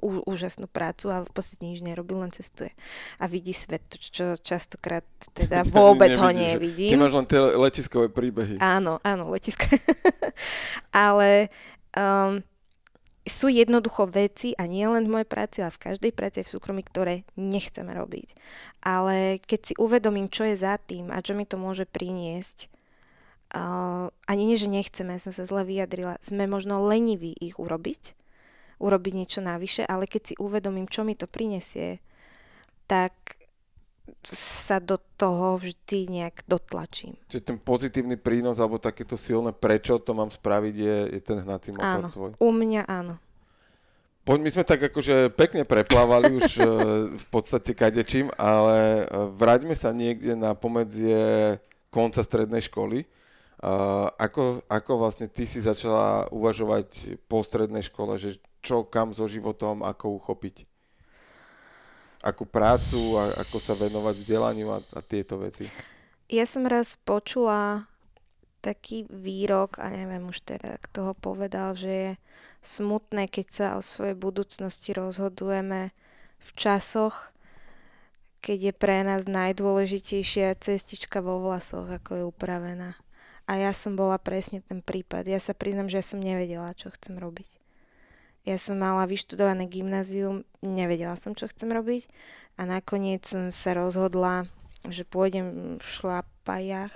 ú, 0.01 0.23
úžasnú 0.25 0.69
prácu 0.69 1.13
a 1.13 1.25
v 1.25 1.31
podstate 1.33 1.65
nič 1.67 1.81
nerobí, 1.81 2.17
len 2.17 2.33
cestuje. 2.33 2.73
A 3.21 3.29
vidí 3.29 3.57
svet, 3.57 3.85
čo 3.91 4.37
častokrát 4.41 5.05
teda 5.33 5.67
vôbec 5.77 6.13
ho 6.17 6.31
nevidím. 6.31 6.95
Ty 6.95 7.01
máš 7.01 7.15
len 7.17 7.27
tie 7.27 7.41
letiskové 7.41 8.07
príbehy. 8.13 8.61
Áno, 8.61 9.01
áno, 9.03 9.33
letiskové. 9.33 9.81
Ale 10.93 11.49
um, 11.97 12.41
sú 13.27 13.51
jednoducho 13.51 14.07
veci, 14.07 14.55
a 14.55 14.71
nie 14.71 14.87
len 14.87 15.11
v 15.11 15.13
mojej 15.19 15.29
práci, 15.29 15.59
ale 15.59 15.75
v 15.75 15.83
každej 15.83 16.13
práci 16.15 16.47
v 16.47 16.53
súkromí, 16.55 16.87
ktoré 16.87 17.27
nechceme 17.35 17.91
robiť. 17.91 18.39
Ale 18.87 19.43
keď 19.43 19.61
si 19.67 19.75
uvedomím, 19.83 20.31
čo 20.31 20.47
je 20.47 20.55
za 20.55 20.79
tým 20.79 21.11
a 21.11 21.19
čo 21.19 21.35
mi 21.35 21.43
to 21.43 21.59
môže 21.59 21.91
priniesť, 21.91 22.71
uh, 23.51 24.07
ani 24.31 24.43
nie, 24.47 24.55
že 24.55 24.71
nechceme, 24.71 25.19
som 25.19 25.35
sa 25.35 25.43
zle 25.43 25.67
vyjadrila, 25.67 26.23
sme 26.23 26.47
možno 26.47 26.87
leniví 26.87 27.35
ich 27.35 27.59
urobiť, 27.59 28.15
urobiť 28.77 29.13
niečo 29.13 29.41
navyše, 29.41 29.83
ale 29.85 30.05
keď 30.09 30.23
si 30.23 30.35
uvedomím, 30.37 30.89
čo 30.89 31.03
mi 31.03 31.17
to 31.17 31.25
prinesie, 31.29 32.01
tak 32.87 33.37
sa 34.23 34.79
do 34.79 34.99
toho 35.19 35.59
vždy 35.59 36.07
nejak 36.11 36.47
dotlačím. 36.47 37.19
Čiže 37.27 37.55
ten 37.55 37.59
pozitívny 37.59 38.15
prínos 38.19 38.59
alebo 38.63 38.79
takéto 38.79 39.19
silné 39.19 39.51
prečo 39.51 39.99
to 39.99 40.15
mám 40.15 40.31
spraviť 40.31 40.75
je, 40.75 40.97
je 41.19 41.21
ten 41.23 41.39
hnací 41.43 41.75
motor 41.75 42.07
áno, 42.07 42.09
tvoj? 42.11 42.31
u 42.39 42.51
mňa 42.51 42.83
áno. 42.87 43.15
Poď, 44.27 44.43
my 44.43 44.51
sme 44.51 44.65
tak 44.67 44.83
akože 44.91 45.31
pekne 45.39 45.63
preplávali 45.63 46.35
už 46.35 46.59
e, 46.59 46.67
v 47.15 47.27
podstate 47.31 47.79
kadečím, 47.79 48.27
ale 48.35 49.07
e, 49.07 49.31
vráťme 49.39 49.75
sa 49.79 49.95
niekde 49.95 50.35
na 50.35 50.59
pomedzie 50.59 51.59
konca 51.91 52.23
strednej 52.27 52.67
školy. 52.67 53.07
Uh, 53.57 54.13
ako, 54.21 54.61
ako 54.69 55.01
vlastne 55.01 55.33
ty 55.33 55.49
si 55.49 55.65
začala 55.65 56.29
uvažovať 56.29 57.17
po 57.25 57.41
strednej 57.41 57.81
škole, 57.89 58.21
že 58.21 58.37
čo 58.67 58.83
kam 58.83 59.15
so 59.15 59.31
životom, 59.31 59.87
ako 59.87 60.19
uchopiť? 60.19 60.67
Akú 62.27 62.43
prácu, 62.43 63.15
a, 63.15 63.47
ako 63.47 63.63
sa 63.63 63.79
venovať 63.79 64.19
vzdelaniu 64.19 64.75
a, 64.75 64.83
a 64.83 65.01
tieto 65.07 65.39
veci? 65.39 65.71
Ja 66.27 66.43
som 66.43 66.67
raz 66.67 66.99
počula 67.07 67.87
taký 68.59 69.07
výrok, 69.07 69.79
a 69.79 69.95
neviem 69.95 70.27
už 70.27 70.43
teda, 70.43 70.83
kto 70.83 71.13
ho 71.13 71.15
povedal, 71.15 71.79
že 71.79 71.91
je 71.95 72.13
smutné, 72.67 73.31
keď 73.31 73.47
sa 73.47 73.67
o 73.79 73.81
svojej 73.81 74.19
budúcnosti 74.19 74.91
rozhodujeme 74.91 75.95
v 76.43 76.51
časoch, 76.59 77.31
keď 78.43 78.59
je 78.59 78.73
pre 78.75 79.07
nás 79.07 79.31
najdôležitejšia 79.31 80.59
cestička 80.59 81.23
vo 81.23 81.39
vlasoch, 81.39 81.87
ako 81.87 82.11
je 82.19 82.25
upravená. 82.27 82.99
A 83.47 83.63
ja 83.63 83.71
som 83.71 83.95
bola 83.95 84.19
presne 84.19 84.59
ten 84.67 84.83
prípad. 84.83 85.31
Ja 85.31 85.39
sa 85.39 85.55
priznam, 85.55 85.87
že 85.87 86.03
som 86.03 86.19
nevedela, 86.19 86.75
čo 86.75 86.91
chcem 86.91 87.15
robiť. 87.23 87.56
Ja 88.47 88.57
som 88.63 88.79
mala 88.79 89.11
vyštudované 89.11 89.67
gymnázium, 89.67 90.47
nevedela 90.63 91.19
som, 91.19 91.35
čo 91.35 91.51
chcem 91.51 91.75
robiť 91.75 92.07
a 92.57 92.63
nakoniec 92.63 93.27
som 93.27 93.51
sa 93.51 93.75
rozhodla, 93.75 94.47
že 94.87 95.03
pôjdem 95.03 95.77
v 95.77 95.83
šlapajach 95.83 96.95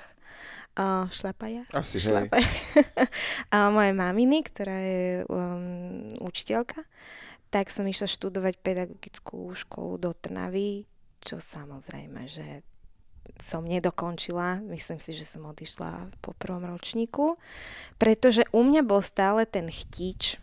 uh, 0.79 1.11
šlapajach? 1.11 1.69
Asi, 1.75 1.99
šlapajach. 1.99 2.47
a 3.55 3.69
moje 3.75 3.93
maminy, 3.93 4.47
ktorá 4.47 4.79
je 4.79 5.27
um, 5.27 6.07
učiteľka, 6.23 6.87
tak 7.51 7.75
som 7.75 7.87
išla 7.87 8.07
študovať 8.07 8.55
pedagogickú 8.63 9.51
školu 9.59 9.99
do 9.99 10.11
Trnavy, 10.15 10.87
čo 11.19 11.43
samozrejme, 11.43 12.31
že 12.31 12.63
som 13.39 13.63
nedokončila, 13.63 14.63
myslím 14.75 14.99
si, 14.99 15.15
že 15.15 15.27
som 15.27 15.47
odišla 15.47 16.11
po 16.23 16.35
prvom 16.35 16.67
ročníku, 16.67 17.39
pretože 17.99 18.47
u 18.51 18.63
mňa 18.65 18.83
bol 18.83 19.01
stále 19.03 19.47
ten 19.47 19.71
chtič 19.71 20.41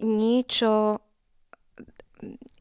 niečo 0.00 1.00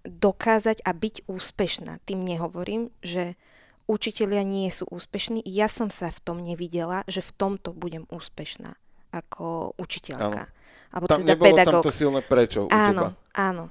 dokázať 0.03 0.83
a 0.83 0.91
byť 0.91 1.15
úspešná. 1.31 2.03
Tým 2.03 2.27
nehovorím, 2.27 2.91
že 2.99 3.39
učitelia 3.87 4.43
nie 4.43 4.67
sú 4.71 4.87
úspešní. 4.91 5.43
Ja 5.47 5.71
som 5.71 5.87
sa 5.87 6.11
v 6.11 6.19
tom 6.19 6.37
nevidela, 6.43 7.07
že 7.07 7.23
v 7.23 7.31
tomto 7.35 7.71
budem 7.71 8.03
úspešná 8.11 8.75
ako 9.13 9.77
učiteľka. 9.79 10.49
Áno. 10.49 10.61
Alebo 10.93 11.05
tam 11.09 11.21
teda 11.25 11.29
nebolo 11.33 11.47
pedagóg. 11.49 11.73
tam 11.81 11.87
to 11.89 11.93
silné 11.93 12.21
prečo 12.21 12.59
Áno, 12.69 13.15
teba. 13.15 13.33
áno. 13.33 13.65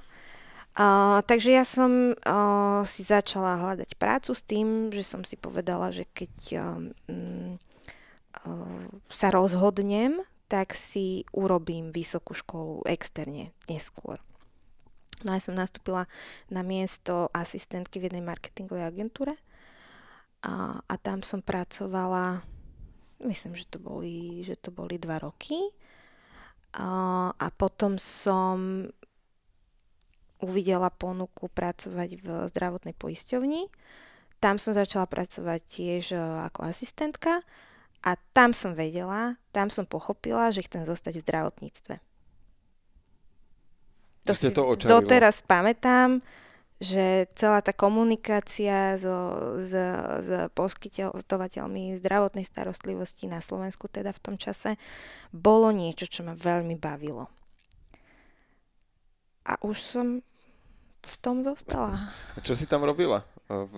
Uh, 0.73 1.21
takže 1.29 1.53
ja 1.53 1.61
som 1.61 2.17
uh, 2.17 2.81
si 2.83 3.05
začala 3.05 3.61
hľadať 3.61 3.93
prácu 3.93 4.33
s 4.33 4.41
tým, 4.41 4.89
že 4.89 5.05
som 5.05 5.21
si 5.21 5.37
povedala, 5.37 5.93
že 5.93 6.09
keď 6.09 6.33
um, 6.57 6.89
uh, 8.41 8.89
sa 9.05 9.29
rozhodnem 9.29 10.17
tak 10.53 10.77
si 10.77 11.25
urobím 11.33 11.89
vysokú 11.89 12.37
školu 12.37 12.85
externe 12.85 13.49
neskôr. 13.65 14.21
No 15.25 15.33
a 15.33 15.41
ja 15.41 15.49
som 15.49 15.57
nastúpila 15.57 16.05
na 16.53 16.61
miesto 16.61 17.33
asistentky 17.33 17.97
v 17.97 18.13
jednej 18.13 18.21
marketingovej 18.21 18.85
agentúre 18.85 19.33
a, 20.45 20.77
a 20.85 20.95
tam 21.01 21.25
som 21.25 21.41
pracovala, 21.41 22.45
myslím, 23.25 23.57
že 23.57 23.65
to 23.65 23.81
boli, 23.81 24.45
že 24.45 24.53
to 24.61 24.69
boli 24.69 25.01
dva 25.01 25.17
roky. 25.17 25.57
A, 26.77 27.33
a 27.33 27.47
potom 27.49 27.97
som 27.97 28.85
uvidela 30.37 30.93
ponuku 30.93 31.49
pracovať 31.49 32.09
v 32.21 32.25
zdravotnej 32.53 32.93
poisťovni, 32.93 33.73
tam 34.43 34.59
som 34.59 34.75
začala 34.75 35.07
pracovať 35.07 35.59
tiež 35.63 36.03
e, 36.13 36.19
ako 36.19 36.67
asistentka 36.67 37.41
a 38.03 38.19
tam 38.35 38.51
som 38.51 38.75
vedela, 38.75 39.39
tam 39.55 39.71
som 39.71 39.87
pochopila, 39.87 40.51
že 40.51 40.67
chcem 40.67 40.83
zostať 40.83 41.17
v 41.19 41.25
zdravotníctve. 41.25 41.95
To 44.23 44.33
si 44.35 44.51
to 44.55 44.75
doteraz 44.75 45.43
pamätám, 45.43 46.23
že 46.83 47.31
celá 47.39 47.63
tá 47.63 47.71
komunikácia 47.71 48.99
so, 48.99 49.55
s, 49.59 49.71
s 50.19 50.29
poskytovateľmi 50.51 51.95
zdravotnej 51.99 52.43
starostlivosti 52.43 53.31
na 53.31 53.39
Slovensku 53.39 53.87
teda 53.87 54.11
v 54.11 54.23
tom 54.23 54.35
čase 54.35 54.75
bolo 55.31 55.71
niečo, 55.71 56.07
čo 56.07 56.27
ma 56.27 56.35
veľmi 56.35 56.75
bavilo. 56.75 57.31
A 59.47 59.59
už 59.63 59.79
som 59.79 60.07
v 61.03 61.15
tom 61.19 61.43
zostala. 61.43 62.11
A 62.35 62.39
čo 62.39 62.55
si 62.55 62.63
tam 62.63 62.87
robila? 62.87 63.23
V, 63.69 63.75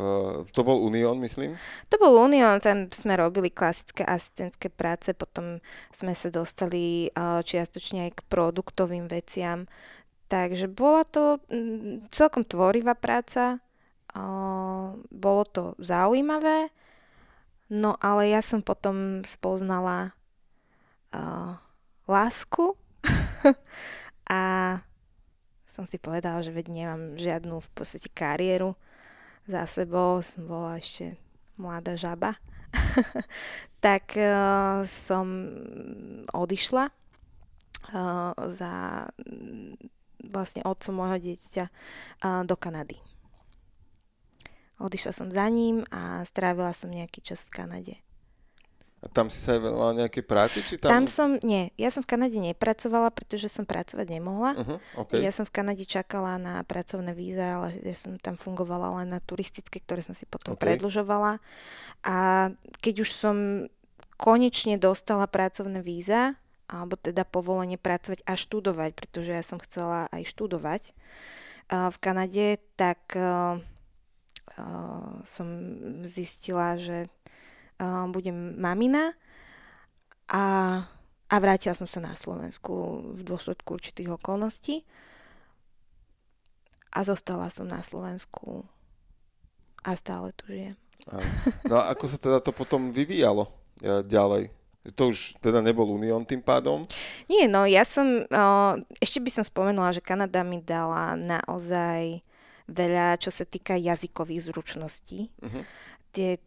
to 0.56 0.62
bol 0.64 0.80
Unión, 0.88 1.20
myslím? 1.20 1.60
To 1.92 1.96
bol 2.00 2.16
Unión, 2.24 2.64
tam 2.64 2.88
sme 2.90 3.20
robili 3.20 3.52
klasické 3.52 4.08
asistentské 4.08 4.72
práce, 4.72 5.12
potom 5.12 5.60
sme 5.92 6.16
sa 6.16 6.32
dostali 6.32 7.12
čiastočne 7.20 8.10
aj 8.10 8.12
k 8.16 8.26
produktovým 8.32 9.12
veciam. 9.12 9.68
Takže 10.32 10.72
bola 10.72 11.06
to 11.06 11.38
celkom 12.10 12.48
tvorivá 12.48 12.98
práca, 12.98 13.62
bolo 15.12 15.44
to 15.46 15.78
zaujímavé, 15.78 16.74
no 17.70 18.00
ale 18.00 18.32
ja 18.34 18.42
som 18.42 18.64
potom 18.64 19.22
spoznala 19.28 20.16
lásku 22.08 22.74
a 24.30 24.42
som 25.76 25.84
si 25.84 26.00
povedala, 26.00 26.40
že 26.40 26.56
veď 26.56 26.72
nemám 26.72 27.20
žiadnu 27.20 27.60
v 27.60 27.70
podstate 27.76 28.08
kariéru 28.08 28.80
za 29.46 29.64
sebou, 29.70 30.22
som 30.22 30.50
bola 30.50 30.82
ešte 30.82 31.18
mladá 31.56 31.96
žaba, 31.96 32.36
tak 33.86 34.18
uh, 34.18 34.84
som 34.90 35.26
odišla 36.34 36.90
uh, 36.90 38.34
za 38.50 38.74
vlastne 40.26 40.66
otcom 40.66 40.94
môjho 40.98 41.18
dieťaťa 41.22 41.66
uh, 41.70 42.42
do 42.44 42.58
Kanady. 42.58 42.98
Odišla 44.76 45.12
som 45.16 45.32
za 45.32 45.48
ním 45.48 45.88
a 45.88 46.28
strávila 46.28 46.76
som 46.76 46.92
nejaký 46.92 47.24
čas 47.24 47.48
v 47.48 47.64
Kanade. 47.64 47.96
A 49.06 49.08
tam 49.14 49.30
si 49.30 49.38
sa 49.38 49.54
aj 49.54 49.62
venovala 49.62 49.94
nejaké 50.02 50.26
práci? 50.26 50.66
Či 50.66 50.82
tam... 50.82 50.90
tam 50.90 51.06
som, 51.06 51.38
nie, 51.46 51.70
ja 51.78 51.94
som 51.94 52.02
v 52.02 52.10
Kanade 52.10 52.42
nepracovala, 52.42 53.14
pretože 53.14 53.54
som 53.54 53.62
pracovať 53.62 54.08
nemohla. 54.18 54.58
Uh-huh, 54.58 55.06
okay. 55.06 55.22
Ja 55.22 55.30
som 55.30 55.46
v 55.46 55.54
Kanade 55.54 55.86
čakala 55.86 56.42
na 56.42 56.66
pracovné 56.66 57.14
víza, 57.14 57.62
ale 57.62 57.78
ja 57.86 57.94
som 57.94 58.18
tam 58.18 58.34
fungovala 58.34 58.98
len 58.98 59.14
na 59.14 59.22
turistické, 59.22 59.78
ktoré 59.78 60.02
som 60.02 60.18
si 60.18 60.26
potom 60.26 60.58
okay. 60.58 60.74
predlžovala. 60.74 61.38
A 62.02 62.18
keď 62.82 63.06
už 63.06 63.10
som 63.14 63.36
konečne 64.18 64.82
dostala 64.82 65.30
pracovné 65.30 65.86
víza, 65.86 66.34
alebo 66.66 66.98
teda 66.98 67.30
povolenie 67.30 67.78
pracovať 67.78 68.26
a 68.26 68.34
študovať, 68.34 68.98
pretože 68.98 69.32
ja 69.38 69.46
som 69.46 69.62
chcela 69.62 70.10
aj 70.10 70.26
študovať 70.34 70.82
uh, 71.70 71.94
v 71.94 71.98
Kanade, 72.02 72.58
tak 72.74 73.06
uh, 73.14 73.62
uh, 74.58 75.22
som 75.22 75.48
zistila, 76.10 76.82
že 76.82 77.06
budem 78.10 78.56
mamina 78.60 79.14
a, 80.32 80.44
a 81.28 81.36
vrátila 81.38 81.76
som 81.76 81.90
sa 81.90 82.00
na 82.00 82.16
Slovensku 82.16 83.04
v 83.14 83.22
dôsledku 83.22 83.78
určitých 83.78 84.16
okolností 84.16 84.88
a 86.96 87.04
zostala 87.04 87.52
som 87.52 87.68
na 87.68 87.84
Slovensku 87.84 88.64
a 89.84 89.94
stále 89.94 90.32
tu 90.34 90.50
žijem. 90.50 90.80
No 91.70 91.78
a 91.78 91.94
ako 91.94 92.06
sa 92.10 92.18
teda 92.18 92.40
to 92.42 92.50
potom 92.50 92.90
vyvíjalo 92.90 93.46
e, 93.84 94.02
ďalej? 94.08 94.50
To 94.98 95.10
už 95.10 95.38
teda 95.42 95.66
nebol 95.66 95.90
Unión 95.90 96.26
tým 96.26 96.42
pádom? 96.42 96.86
Nie, 97.26 97.50
no 97.50 97.66
ja 97.66 97.82
som, 97.82 98.06
ešte 99.02 99.18
by 99.18 99.30
som 99.34 99.42
spomenula, 99.42 99.94
že 99.94 100.06
Kanada 100.06 100.46
mi 100.46 100.62
dala 100.62 101.18
naozaj 101.18 102.22
veľa, 102.70 103.18
čo 103.18 103.34
sa 103.34 103.50
týka 103.50 103.78
jazykových 103.78 104.46
zručností. 104.46 105.34
Uh-huh. 105.42 105.66
Tie, 106.14 106.38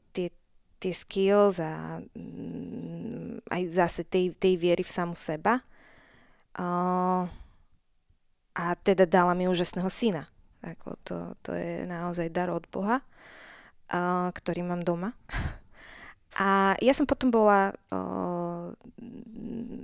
tie 0.79 0.95
skills 0.95 1.59
a 1.59 1.99
mm, 2.03 3.45
aj 3.51 3.63
zase 3.75 4.03
tej, 4.07 4.35
tej 4.39 4.55
viery 4.57 4.87
v 4.87 4.95
samu 4.95 5.19
seba. 5.19 5.61
A 8.59 8.65
teda 8.83 9.07
dala 9.07 9.35
mi 9.35 9.47
úžasného 9.47 9.91
syna. 9.91 10.27
Ako 10.63 10.99
to, 11.07 11.17
to 11.47 11.55
je 11.55 11.87
naozaj 11.87 12.31
dar 12.35 12.51
od 12.51 12.67
Boha, 12.71 13.03
ktorý 14.35 14.67
mám 14.67 14.83
doma. 14.83 15.15
A 16.39 16.79
ja 16.79 16.95
som 16.95 17.03
potom 17.03 17.35
bola 17.35 17.75
uh, 17.91 18.71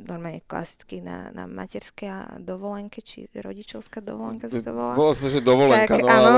normálne 0.07 0.39
klasicky 0.47 1.03
na, 1.03 1.35
na 1.35 1.51
materskej 1.51 2.39
dovolenke, 2.47 3.03
či 3.03 3.27
rodičovská 3.35 3.99
dovolenka 3.99 4.47
sa 4.47 4.63
to 4.63 4.71
volá. 4.71 4.95
Bola 4.95 5.19
som, 5.19 5.27
že 5.35 5.43
dovolenka, 5.43 5.99
tak, 5.99 6.07
no 6.07 6.07
áno. 6.07 6.15
ale 6.15 6.31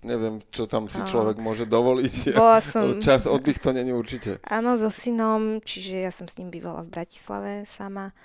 neviem, 0.00 0.40
čo 0.48 0.64
tam 0.64 0.88
si 0.88 1.04
človek 1.04 1.36
môže 1.36 1.68
dovoliť. 1.68 2.14
Bola 2.40 2.64
som... 2.64 2.96
Čas 3.04 3.28
oddych 3.28 3.60
to 3.60 3.76
není 3.76 3.92
určite. 3.92 4.40
Áno, 4.48 4.80
so 4.80 4.88
synom, 4.88 5.60
čiže 5.60 6.08
ja 6.08 6.12
som 6.14 6.24
s 6.24 6.40
ním 6.40 6.48
bývala 6.48 6.80
v 6.80 6.96
Bratislave 6.96 7.68
sama. 7.68 8.16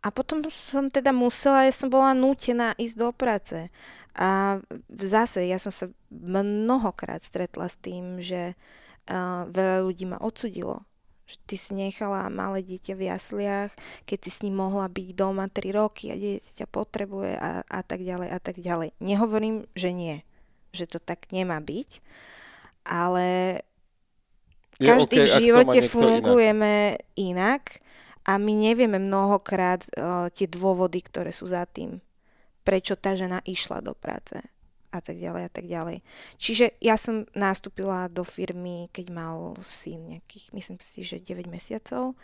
A 0.00 0.08
potom 0.12 0.40
som 0.48 0.88
teda 0.88 1.12
musela, 1.12 1.68
ja 1.68 1.72
som 1.76 1.92
bola 1.92 2.16
nútená 2.16 2.72
ísť 2.80 2.96
do 2.96 3.08
práce. 3.12 3.68
A 4.16 4.60
zase, 4.88 5.44
ja 5.44 5.60
som 5.60 5.72
sa 5.72 5.92
mnohokrát 6.08 7.20
stretla 7.20 7.68
s 7.68 7.76
tým, 7.80 8.20
že 8.24 8.56
uh, 9.10 9.48
veľa 9.48 9.84
ľudí 9.84 10.04
ma 10.08 10.18
odsudilo 10.20 10.84
že 11.24 11.36
ty 11.48 11.56
si 11.56 11.72
nechala 11.72 12.28
malé 12.28 12.60
dieťa 12.60 12.94
v 13.00 13.08
jasliach, 13.08 13.72
keď 14.04 14.18
si 14.28 14.30
s 14.30 14.42
ním 14.44 14.60
mohla 14.60 14.92
byť 14.92 15.08
doma 15.16 15.48
3 15.48 15.72
roky 15.72 16.12
a 16.12 16.20
dieťa 16.20 16.52
ťa 16.62 16.66
potrebuje 16.68 17.32
a, 17.40 17.64
a 17.64 17.80
tak 17.80 18.04
ďalej 18.04 18.28
a 18.28 18.38
tak 18.40 18.60
ďalej. 18.60 18.92
Nehovorím, 19.00 19.64
že 19.72 19.96
nie, 19.96 20.20
že 20.76 20.84
to 20.84 21.00
tak 21.00 21.32
nemá 21.32 21.64
byť, 21.64 22.04
ale 22.84 23.60
v 24.76 24.78
každej 24.84 25.22
okay, 25.24 25.32
živote 25.40 25.80
fungujeme 25.88 27.00
inak. 27.16 27.80
inak 27.80 27.84
a 28.24 28.36
my 28.36 28.52
nevieme 28.52 29.00
mnohokrát 29.00 29.84
uh, 29.96 30.28
tie 30.28 30.48
dôvody, 30.48 31.00
ktoré 31.04 31.32
sú 31.32 31.48
za 31.48 31.64
tým, 31.64 32.04
prečo 32.68 33.00
tá 33.00 33.16
žena 33.16 33.40
išla 33.48 33.80
do 33.80 33.96
práce 33.96 34.36
a 34.94 35.02
tak 35.02 35.18
ďalej 35.18 35.42
a 35.46 35.50
tak 35.50 35.66
ďalej. 35.66 35.96
Čiže 36.38 36.78
ja 36.78 36.94
som 36.94 37.26
nastúpila 37.34 38.06
do 38.06 38.22
firmy, 38.22 38.86
keď 38.94 39.06
mal 39.10 39.58
syn 39.58 40.06
nejakých, 40.06 40.54
myslím 40.54 40.78
si, 40.78 41.02
že 41.02 41.18
9 41.18 41.50
mesiacov, 41.50 42.14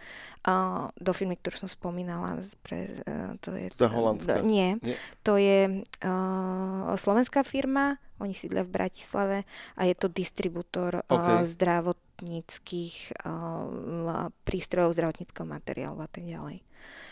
uh, 0.47 0.87
do 0.95 1.12
firmy, 1.12 1.35
ktorú 1.35 1.66
som 1.66 1.71
spomínala. 1.71 2.39
Pre, 2.62 2.79
uh, 2.79 3.35
to 3.43 3.59
je, 3.59 3.66
to 3.75 3.91
holandská? 3.91 4.41
Do, 4.41 4.47
nie, 4.47 4.79
nie, 4.81 4.95
to 5.27 5.35
je 5.35 5.83
uh, 5.83 6.95
slovenská 6.95 7.43
firma, 7.43 7.99
oni 8.21 8.37
sídlia 8.37 8.62
v 8.62 8.71
Bratislave 8.71 9.39
a 9.75 9.89
je 9.89 9.95
to 9.97 10.12
distribútor 10.12 11.03
okay. 11.09 11.43
uh, 11.43 11.49
zdravotníckých 11.49 13.18
uh, 13.27 14.29
prístrojov, 14.45 14.95
zdravotníckého 14.95 15.49
materiálu 15.49 15.99
a 15.99 16.09
tak 16.09 16.29
ďalej. 16.29 16.62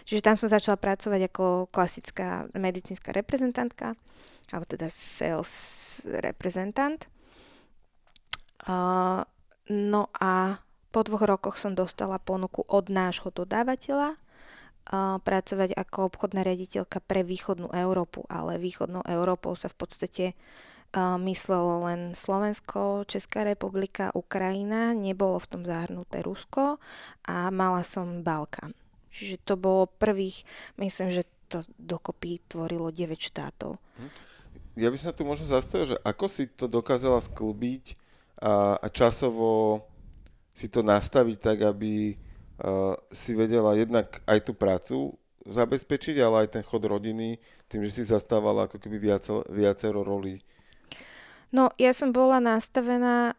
Čiže 0.08 0.24
tam 0.24 0.36
som 0.40 0.48
začala 0.48 0.80
pracovať 0.80 1.28
ako 1.28 1.68
klasická 1.68 2.48
medicínska 2.56 3.12
reprezentantka 3.12 3.92
alebo 4.52 4.64
teda 4.64 4.88
sales 4.88 5.52
reprezentant. 6.08 7.08
Uh, 8.64 9.22
no 9.68 10.02
a 10.16 10.60
po 10.88 11.00
dvoch 11.04 11.24
rokoch 11.28 11.56
som 11.60 11.76
dostala 11.76 12.16
ponuku 12.16 12.64
od 12.64 12.88
nášho 12.88 13.28
dodávateľa 13.28 14.16
uh, 14.16 15.20
pracovať 15.20 15.76
ako 15.76 16.08
obchodná 16.08 16.40
riaditeľka 16.42 17.04
pre 17.04 17.22
východnú 17.22 17.68
Európu, 17.70 18.24
ale 18.32 18.56
východnou 18.56 19.04
Európou 19.04 19.52
sa 19.52 19.68
v 19.68 19.76
podstate 19.76 20.24
uh, 20.96 21.20
myslelo 21.20 21.86
len 21.86 22.16
Slovensko, 22.16 23.04
Česká 23.04 23.44
republika, 23.44 24.08
Ukrajina, 24.16 24.96
nebolo 24.96 25.36
v 25.38 25.50
tom 25.52 25.62
zahrnuté 25.62 26.24
Rusko 26.24 26.80
a 27.28 27.52
mala 27.52 27.84
som 27.84 28.24
Balkán. 28.24 28.72
Čiže 29.12 29.44
to 29.44 29.54
bolo 29.60 29.88
prvých, 29.88 30.44
myslím, 30.80 31.12
že 31.12 31.28
to 31.48 31.64
dokopy 31.80 32.40
tvorilo 32.48 32.92
9 32.92 33.16
štátov. 33.16 33.76
Hm 34.00 34.27
ja 34.78 34.88
by 34.88 34.96
som 34.98 35.10
tu 35.10 35.26
možno 35.26 35.44
zastavil, 35.44 35.94
že 35.94 35.96
ako 36.06 36.26
si 36.30 36.46
to 36.46 36.70
dokázala 36.70 37.18
sklbiť 37.18 37.98
a, 38.38 38.78
a 38.78 38.86
časovo 38.86 39.82
si 40.54 40.70
to 40.70 40.86
nastaviť 40.86 41.38
tak, 41.38 41.58
aby 41.66 42.14
uh, 42.14 42.94
si 43.10 43.34
vedela 43.34 43.74
jednak 43.74 44.22
aj 44.26 44.38
tú 44.46 44.52
prácu 44.54 45.18
zabezpečiť, 45.46 46.18
ale 46.22 46.46
aj 46.46 46.58
ten 46.58 46.64
chod 46.66 46.82
rodiny, 46.86 47.38
tým, 47.66 47.82
že 47.86 48.00
si 48.00 48.02
zastávala 48.06 48.66
ako 48.70 48.78
keby 48.78 48.96
viacero, 48.98 49.42
viacero 49.50 50.02
rolí. 50.06 50.42
No, 51.48 51.72
ja 51.80 51.96
som 51.96 52.12
bola 52.12 52.38
nastavená 52.38 53.32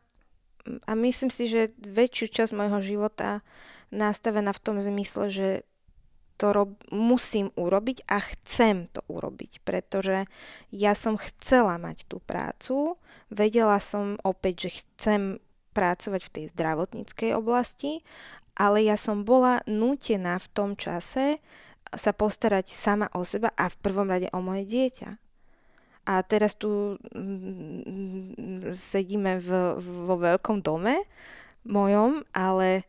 a 0.86 0.92
myslím 0.98 1.30
si, 1.30 1.46
že 1.50 1.72
väčšiu 1.78 2.28
časť 2.30 2.52
môjho 2.54 2.82
života 2.82 3.46
nastavená 3.90 4.54
v 4.54 4.64
tom 4.64 4.78
zmysle, 4.82 5.30
že 5.30 5.48
to 6.40 6.56
rob- 6.56 6.80
musím 6.90 7.52
urobiť 7.60 8.08
a 8.08 8.24
chcem 8.24 8.88
to 8.96 9.04
urobiť, 9.12 9.60
pretože 9.68 10.24
ja 10.72 10.96
som 10.96 11.20
chcela 11.20 11.76
mať 11.76 12.08
tú 12.08 12.24
prácu, 12.24 12.96
vedela 13.28 13.78
som 13.84 14.16
opäť, 14.24 14.72
že 14.72 14.80
chcem 14.82 15.22
pracovať 15.76 16.22
v 16.26 16.34
tej 16.34 16.46
zdravotníckej 16.56 17.36
oblasti, 17.36 18.02
ale 18.56 18.88
ja 18.88 18.96
som 18.96 19.28
bola 19.28 19.60
nútená 19.68 20.40
v 20.40 20.48
tom 20.52 20.70
čase 20.80 21.44
sa 21.90 22.12
postarať 22.14 22.70
sama 22.70 23.08
o 23.18 23.26
seba 23.26 23.50
a 23.58 23.68
v 23.68 23.80
prvom 23.82 24.08
rade 24.10 24.30
o 24.32 24.40
moje 24.40 24.66
dieťa. 24.70 25.10
A 26.10 26.26
teraz 26.26 26.58
tu 26.58 26.98
mm, 27.14 28.70
sedíme 28.74 29.38
v, 29.42 29.78
vo 29.78 30.16
veľkom 30.18 30.62
dome 30.66 31.06
mojom, 31.66 32.26
ale 32.34 32.86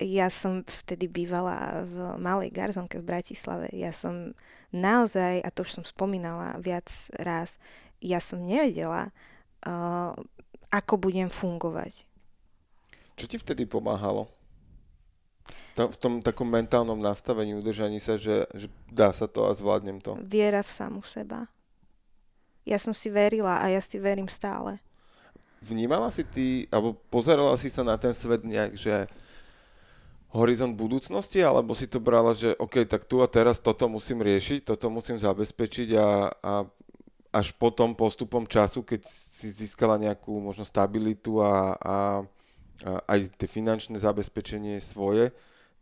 ja 0.00 0.26
som 0.30 0.66
vtedy 0.66 1.06
bývala 1.06 1.86
v 1.86 2.18
malej 2.18 2.50
garzonke 2.50 2.98
v 2.98 3.08
Bratislave. 3.14 3.70
Ja 3.70 3.94
som 3.94 4.34
naozaj, 4.74 5.42
a 5.42 5.48
to 5.54 5.62
už 5.62 5.80
som 5.80 5.84
spomínala 5.86 6.58
viac 6.58 6.90
raz, 7.22 7.62
ja 8.02 8.18
som 8.18 8.42
nevedela, 8.42 9.14
uh, 9.64 10.12
ako 10.74 10.98
budem 10.98 11.30
fungovať. 11.30 12.04
Čo 13.14 13.24
ti 13.30 13.36
vtedy 13.38 13.64
pomáhalo? 13.64 14.26
v 15.74 15.98
tom 15.98 16.22
takom 16.22 16.46
mentálnom 16.46 16.94
nastavení, 16.94 17.58
udržaní 17.58 17.98
sa, 17.98 18.14
že, 18.14 18.46
že 18.54 18.70
dá 18.86 19.10
sa 19.10 19.26
to 19.26 19.42
a 19.42 19.50
zvládnem 19.50 19.98
to. 19.98 20.14
Viera 20.22 20.62
v 20.62 20.70
samu 20.70 21.02
seba. 21.02 21.50
Ja 22.62 22.78
som 22.78 22.94
si 22.94 23.10
verila 23.10 23.58
a 23.58 23.66
ja 23.66 23.82
si 23.82 23.98
verím 23.98 24.30
stále. 24.30 24.78
Vnímala 25.58 26.14
si 26.14 26.22
ty, 26.22 26.70
alebo 26.70 26.94
pozerala 27.10 27.58
si 27.58 27.68
sa 27.68 27.82
na 27.82 27.98
ten 27.98 28.14
svet 28.14 28.46
nejak, 28.46 28.78
že 28.78 29.10
horizont 30.34 30.74
budúcnosti, 30.74 31.38
alebo 31.38 31.78
si 31.78 31.86
to 31.86 32.02
brala, 32.02 32.34
že 32.34 32.58
OK, 32.58 32.82
tak 32.90 33.06
tu 33.06 33.22
a 33.22 33.30
teraz 33.30 33.62
toto 33.62 33.86
musím 33.86 34.18
riešiť, 34.18 34.66
toto 34.66 34.90
musím 34.90 35.14
zabezpečiť 35.22 35.88
a, 35.94 36.08
a 36.42 36.52
až 37.30 37.54
potom 37.54 37.94
postupom 37.94 38.42
času, 38.42 38.82
keď 38.82 39.06
si 39.06 39.50
získala 39.50 39.94
nejakú 39.98 40.34
možno 40.42 40.66
stabilitu 40.66 41.38
a, 41.38 41.46
a, 41.46 41.56
a 41.78 41.96
aj 43.06 43.30
tie 43.38 43.46
finančné 43.46 43.94
zabezpečenie 43.98 44.82
svoje, 44.82 45.30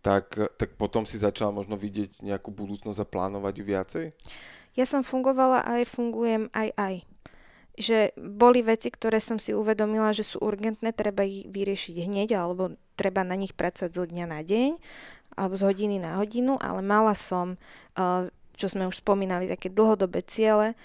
tak, 0.05 0.36
tak 0.61 0.76
potom 0.76 1.09
si 1.09 1.16
začala 1.16 1.48
možno 1.48 1.80
vidieť 1.80 2.20
nejakú 2.20 2.53
budúcnosť 2.53 3.00
a 3.00 3.09
plánovať 3.09 3.55
ju 3.57 3.64
viacej? 3.64 4.05
Ja 4.76 4.84
som 4.84 5.05
fungovala 5.05 5.64
aj 5.64 5.88
fungujem 5.88 6.48
aj 6.53 6.68
aj. 6.76 6.94
Že 7.72 8.12
boli 8.20 8.60
veci, 8.60 8.92
ktoré 8.92 9.16
som 9.16 9.40
si 9.40 9.56
uvedomila, 9.56 10.12
že 10.12 10.28
sú 10.28 10.44
urgentné, 10.44 10.92
treba 10.92 11.24
ich 11.24 11.48
vyriešiť 11.48 12.04
hneď, 12.04 12.36
alebo 12.36 12.76
treba 13.00 13.24
na 13.24 13.32
nich 13.32 13.56
pracovať 13.56 13.90
zo 13.96 14.04
dňa 14.04 14.26
na 14.28 14.44
deň, 14.44 14.70
alebo 15.40 15.54
z 15.56 15.62
hodiny 15.64 15.96
na 15.96 16.20
hodinu, 16.20 16.60
ale 16.60 16.84
mala 16.84 17.16
som, 17.16 17.56
čo 18.52 18.66
sme 18.68 18.84
už 18.84 19.00
spomínali, 19.00 19.48
také 19.48 19.72
dlhodobé 19.72 20.20
ciele, 20.20 20.76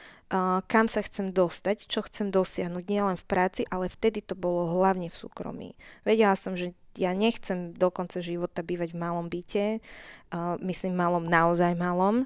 kam 0.68 0.88
sa 0.88 1.04
chcem 1.04 1.36
dostať, 1.36 1.88
čo 1.88 2.04
chcem 2.08 2.32
dosiahnuť 2.32 2.84
nielen 2.88 3.16
v 3.20 3.28
práci, 3.28 3.68
ale 3.68 3.92
vtedy 3.92 4.24
to 4.24 4.36
bolo 4.40 4.72
hlavne 4.80 5.12
v 5.12 5.20
súkromí. 5.20 5.76
Vedela 6.08 6.40
som, 6.40 6.56
že 6.56 6.72
ja 6.96 7.12
nechcem 7.12 7.76
do 7.76 7.92
konca 7.92 8.24
života 8.24 8.64
bývať 8.64 8.96
v 8.96 9.02
malom 9.04 9.28
byte, 9.30 9.78
uh, 9.78 10.56
myslím 10.64 10.96
malom, 10.96 11.28
naozaj 11.28 11.76
malom. 11.76 12.26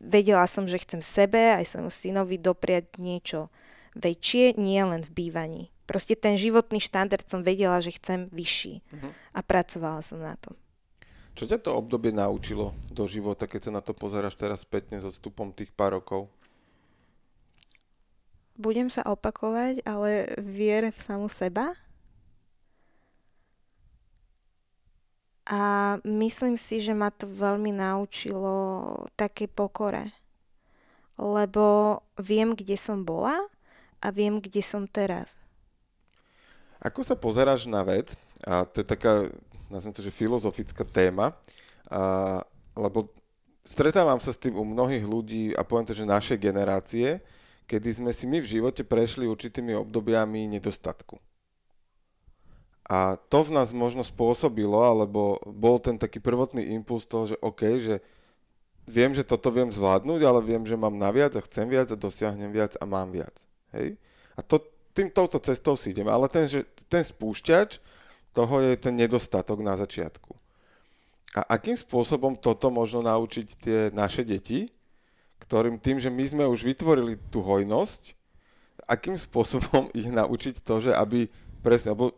Vedela 0.00 0.48
som, 0.48 0.64
že 0.64 0.80
chcem 0.80 1.04
sebe 1.04 1.56
aj 1.56 1.76
svojmu 1.76 1.92
synovi 1.92 2.40
dopriať 2.40 2.96
niečo 2.96 3.52
väčšie, 3.94 4.56
nie 4.56 4.80
len 4.80 5.04
v 5.04 5.10
bývaní. 5.12 5.62
Proste 5.84 6.16
ten 6.16 6.40
životný 6.40 6.80
štandard 6.80 7.28
som 7.28 7.44
vedela, 7.44 7.76
že 7.84 7.92
chcem 7.92 8.32
vyšší. 8.32 8.80
Uh-huh. 8.80 9.12
A 9.36 9.44
pracovala 9.44 10.00
som 10.00 10.16
na 10.16 10.34
tom. 10.40 10.56
Čo 11.36 11.44
ťa 11.50 11.60
to 11.60 11.76
obdobie 11.76 12.14
naučilo 12.14 12.72
do 12.88 13.04
života, 13.04 13.44
keď 13.44 13.68
sa 13.68 13.72
na 13.74 13.82
to 13.84 13.92
pozeráš 13.92 14.38
teraz 14.38 14.64
spätne 14.64 15.02
s 15.02 15.04
odstupom 15.04 15.52
tých 15.52 15.74
pár 15.74 16.00
rokov? 16.00 16.32
budem 18.54 18.90
sa 18.90 19.02
opakovať, 19.06 19.82
ale 19.82 20.30
viere 20.40 20.94
v 20.94 21.00
samu 21.00 21.26
seba. 21.26 21.74
A 25.44 25.96
myslím 26.08 26.56
si, 26.56 26.80
že 26.80 26.96
ma 26.96 27.12
to 27.12 27.28
veľmi 27.28 27.68
naučilo 27.76 28.96
také 29.12 29.44
pokore. 29.44 30.08
Lebo 31.20 32.00
viem, 32.16 32.56
kde 32.56 32.80
som 32.80 33.04
bola 33.04 33.36
a 34.00 34.06
viem, 34.08 34.40
kde 34.40 34.64
som 34.64 34.88
teraz. 34.88 35.36
Ako 36.80 37.04
sa 37.04 37.16
pozeráš 37.16 37.68
na 37.68 37.84
vec, 37.84 38.16
a 38.44 38.64
to 38.64 38.80
je 38.80 38.86
taká, 38.88 39.28
nazvem 39.68 39.92
to, 39.92 40.04
že 40.04 40.12
filozofická 40.12 40.84
téma, 40.84 41.32
a, 41.88 42.40
lebo 42.76 43.12
stretávam 43.64 44.20
sa 44.20 44.32
s 44.32 44.40
tým 44.40 44.56
u 44.56 44.64
mnohých 44.64 45.04
ľudí 45.04 45.44
a 45.56 45.64
poviem 45.64 45.88
to, 45.88 45.96
že 45.96 46.04
našej 46.04 46.36
generácie, 46.40 47.24
kedy 47.64 47.88
sme 48.04 48.12
si 48.12 48.28
my 48.28 48.44
v 48.44 48.50
živote 48.60 48.84
prešli 48.84 49.24
určitými 49.24 49.72
obdobiami 49.76 50.44
nedostatku. 50.56 51.16
A 52.84 53.16
to 53.32 53.40
v 53.48 53.54
nás 53.56 53.72
možno 53.72 54.04
spôsobilo, 54.04 54.76
alebo 54.76 55.40
bol 55.48 55.80
ten 55.80 55.96
taký 55.96 56.20
prvotný 56.20 56.76
impuls 56.76 57.08
toho, 57.08 57.32
že 57.32 57.36
OK, 57.40 57.80
že 57.80 58.04
viem, 58.84 59.16
že 59.16 59.24
toto 59.24 59.48
viem 59.48 59.72
zvládnuť, 59.72 60.20
ale 60.20 60.40
viem, 60.44 60.62
že 60.68 60.76
mám 60.76 60.92
naviac 60.92 61.32
a 61.32 61.44
chcem 61.48 61.64
viac 61.64 61.88
a 61.88 61.96
dosiahnem 61.96 62.52
viac 62.52 62.76
a 62.76 62.84
mám 62.84 63.08
viac. 63.08 63.32
Hej? 63.72 63.96
A 64.36 64.44
to, 64.44 64.60
tým, 64.92 65.08
touto 65.08 65.40
cestou 65.40 65.74
si 65.80 65.96
idem. 65.96 66.06
Ale 66.12 66.28
ten, 66.28 66.44
že, 66.44 66.68
ten 66.86 67.00
spúšťač 67.00 67.80
toho 68.36 68.54
je 68.60 68.76
ten 68.76 68.92
nedostatok 68.92 69.64
na 69.64 69.80
začiatku. 69.80 70.36
A 71.34 71.58
akým 71.58 71.74
spôsobom 71.74 72.38
toto 72.38 72.70
možno 72.70 73.02
naučiť 73.02 73.46
tie 73.58 73.78
naše 73.90 74.22
deti, 74.22 74.70
ktorým 75.42 75.82
tým, 75.82 75.98
že 75.98 76.12
my 76.12 76.24
sme 76.24 76.44
už 76.46 76.62
vytvorili 76.62 77.18
tú 77.32 77.42
hojnosť, 77.42 78.14
akým 78.86 79.18
spôsobom 79.18 79.90
ich 79.98 80.06
naučiť 80.06 80.62
to, 80.62 80.90
že 80.90 80.92
aby 80.92 81.26
presne, 81.64 81.96
lebo 81.96 82.12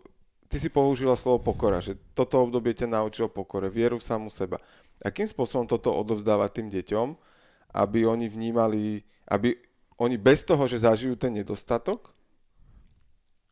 ty 0.46 0.56
si 0.62 0.70
použila 0.70 1.18
slovo 1.18 1.42
pokora, 1.42 1.82
že 1.82 1.98
toto 2.14 2.42
obdobie 2.42 2.72
ťa 2.72 2.90
naučilo 2.90 3.28
pokore, 3.30 3.70
vieru 3.70 3.98
v 3.98 4.06
samu 4.06 4.30
seba. 4.30 4.62
Akým 5.04 5.28
spôsobom 5.28 5.68
toto 5.68 5.92
odovzdávať 5.92 6.50
tým 6.62 6.68
deťom, 6.72 7.08
aby 7.76 8.08
oni 8.08 8.26
vnímali, 8.30 9.04
aby 9.28 9.58
oni 10.00 10.16
bez 10.16 10.44
toho, 10.44 10.64
že 10.64 10.86
zažijú 10.86 11.16
ten 11.16 11.36
nedostatok, 11.36 12.16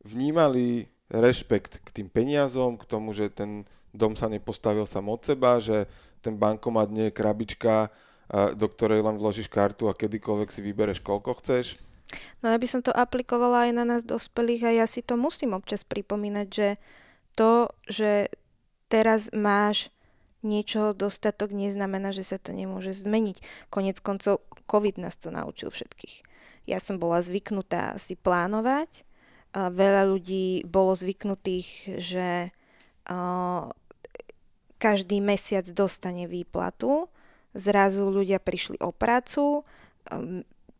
vnímali 0.04 0.88
rešpekt 1.08 1.84
k 1.84 1.88
tým 2.00 2.08
peniazom, 2.08 2.80
k 2.80 2.88
tomu, 2.88 3.12
že 3.12 3.28
ten 3.28 3.68
dom 3.92 4.16
sa 4.16 4.28
nepostavil 4.28 4.88
sam 4.88 5.08
od 5.12 5.20
seba, 5.24 5.60
že 5.60 5.86
ten 6.24 6.34
bankomat 6.34 6.88
nie 6.88 7.08
je 7.08 7.16
krabička, 7.16 7.92
do 8.56 8.66
ktorej 8.66 9.04
len 9.04 9.20
vložíš 9.20 9.52
kartu 9.52 9.86
a 9.86 9.96
kedykoľvek 9.96 10.48
si 10.48 10.60
vybereš, 10.64 11.04
koľko 11.04 11.36
chceš. 11.44 11.76
No 12.40 12.52
ja 12.52 12.58
by 12.58 12.68
som 12.68 12.80
to 12.84 12.92
aplikovala 12.92 13.68
aj 13.68 13.72
na 13.74 13.84
nás 13.84 14.02
dospelých 14.04 14.62
a 14.66 14.70
ja 14.84 14.86
si 14.86 15.00
to 15.00 15.14
musím 15.18 15.56
občas 15.56 15.82
pripomínať, 15.82 16.46
že 16.48 16.68
to, 17.34 17.72
že 17.90 18.30
teraz 18.92 19.32
máš 19.34 19.90
niečo 20.44 20.92
dostatok, 20.92 21.56
neznamená, 21.56 22.12
že 22.12 22.22
sa 22.22 22.36
to 22.36 22.52
nemôže 22.52 22.92
zmeniť. 22.92 23.68
Konec 23.72 23.98
koncov 24.04 24.44
COVID 24.68 25.00
nás 25.00 25.16
to 25.16 25.32
naučil 25.32 25.72
všetkých. 25.72 26.20
Ja 26.68 26.80
som 26.80 27.00
bola 27.00 27.24
zvyknutá 27.24 27.96
si 27.96 28.14
plánovať, 28.14 29.08
a 29.54 29.70
veľa 29.70 30.10
ľudí 30.10 30.66
bolo 30.66 30.98
zvyknutých, 30.98 31.96
že 32.02 32.50
uh, 33.06 33.70
každý 34.82 35.22
mesiac 35.22 35.62
dostane 35.70 36.26
výplatu 36.26 37.06
zrazu 37.54 38.10
ľudia 38.10 38.42
prišli 38.42 38.82
o 38.82 38.90
prácu. 38.90 39.62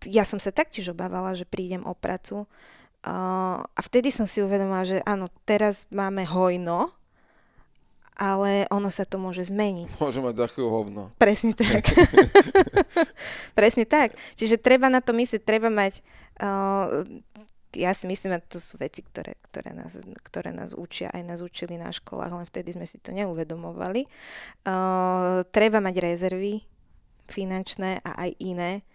Ja 0.06 0.24
som 0.24 0.38
sa 0.40 0.54
taktiež 0.54 0.92
obávala, 0.92 1.36
že 1.36 1.48
prídem 1.48 1.84
o 1.84 1.92
prácu. 1.96 2.48
A 3.04 3.80
vtedy 3.84 4.08
som 4.08 4.24
si 4.24 4.40
uvedomila, 4.40 4.88
že 4.88 5.04
áno, 5.04 5.28
teraz 5.44 5.84
máme 5.92 6.24
hojno, 6.24 6.88
ale 8.14 8.64
ono 8.70 8.88
sa 8.88 9.02
to 9.02 9.18
môže 9.18 9.50
zmeniť. 9.50 9.90
Môže 9.98 10.22
mať 10.22 10.34
za 10.38 10.48
hovno. 10.62 11.10
Presne 11.18 11.52
tak. 11.52 11.84
Presne 13.58 13.84
tak. 13.84 14.14
Čiže 14.38 14.56
treba 14.62 14.86
na 14.86 15.02
to 15.02 15.10
myslieť, 15.12 15.42
treba 15.42 15.66
mať 15.68 16.00
uh, 16.40 17.02
ja 17.74 17.90
si 17.90 18.06
myslím, 18.06 18.38
že 18.38 18.54
to 18.54 18.58
sú 18.62 18.78
veci, 18.78 19.02
ktoré, 19.02 19.34
ktoré, 19.50 19.74
nás, 19.74 19.98
ktoré 20.22 20.54
nás 20.54 20.72
učia, 20.72 21.10
aj 21.10 21.22
nás 21.26 21.40
učili 21.42 21.74
na 21.74 21.90
školách, 21.90 22.30
len 22.30 22.46
vtedy 22.46 22.70
sme 22.78 22.86
si 22.86 23.02
to 23.02 23.10
neuvedomovali. 23.10 24.06
Uh, 24.62 25.42
treba 25.50 25.82
mať 25.82 25.94
rezervy 25.98 26.62
finančné 27.26 27.98
a 28.06 28.10
aj 28.26 28.30
iné 28.38 28.86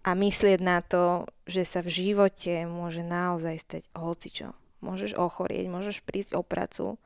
a 0.00 0.16
myslieť 0.16 0.60
na 0.64 0.80
to, 0.80 1.28
že 1.44 1.64
sa 1.68 1.80
v 1.84 1.92
živote 1.92 2.64
môže 2.64 3.04
naozaj 3.04 3.56
stať 3.60 3.82
hocičo. 3.92 4.56
Môžeš 4.80 5.12
ochorieť, 5.16 5.68
môžeš 5.68 6.00
prísť 6.00 6.36
o 6.36 6.42
pracu 6.42 6.96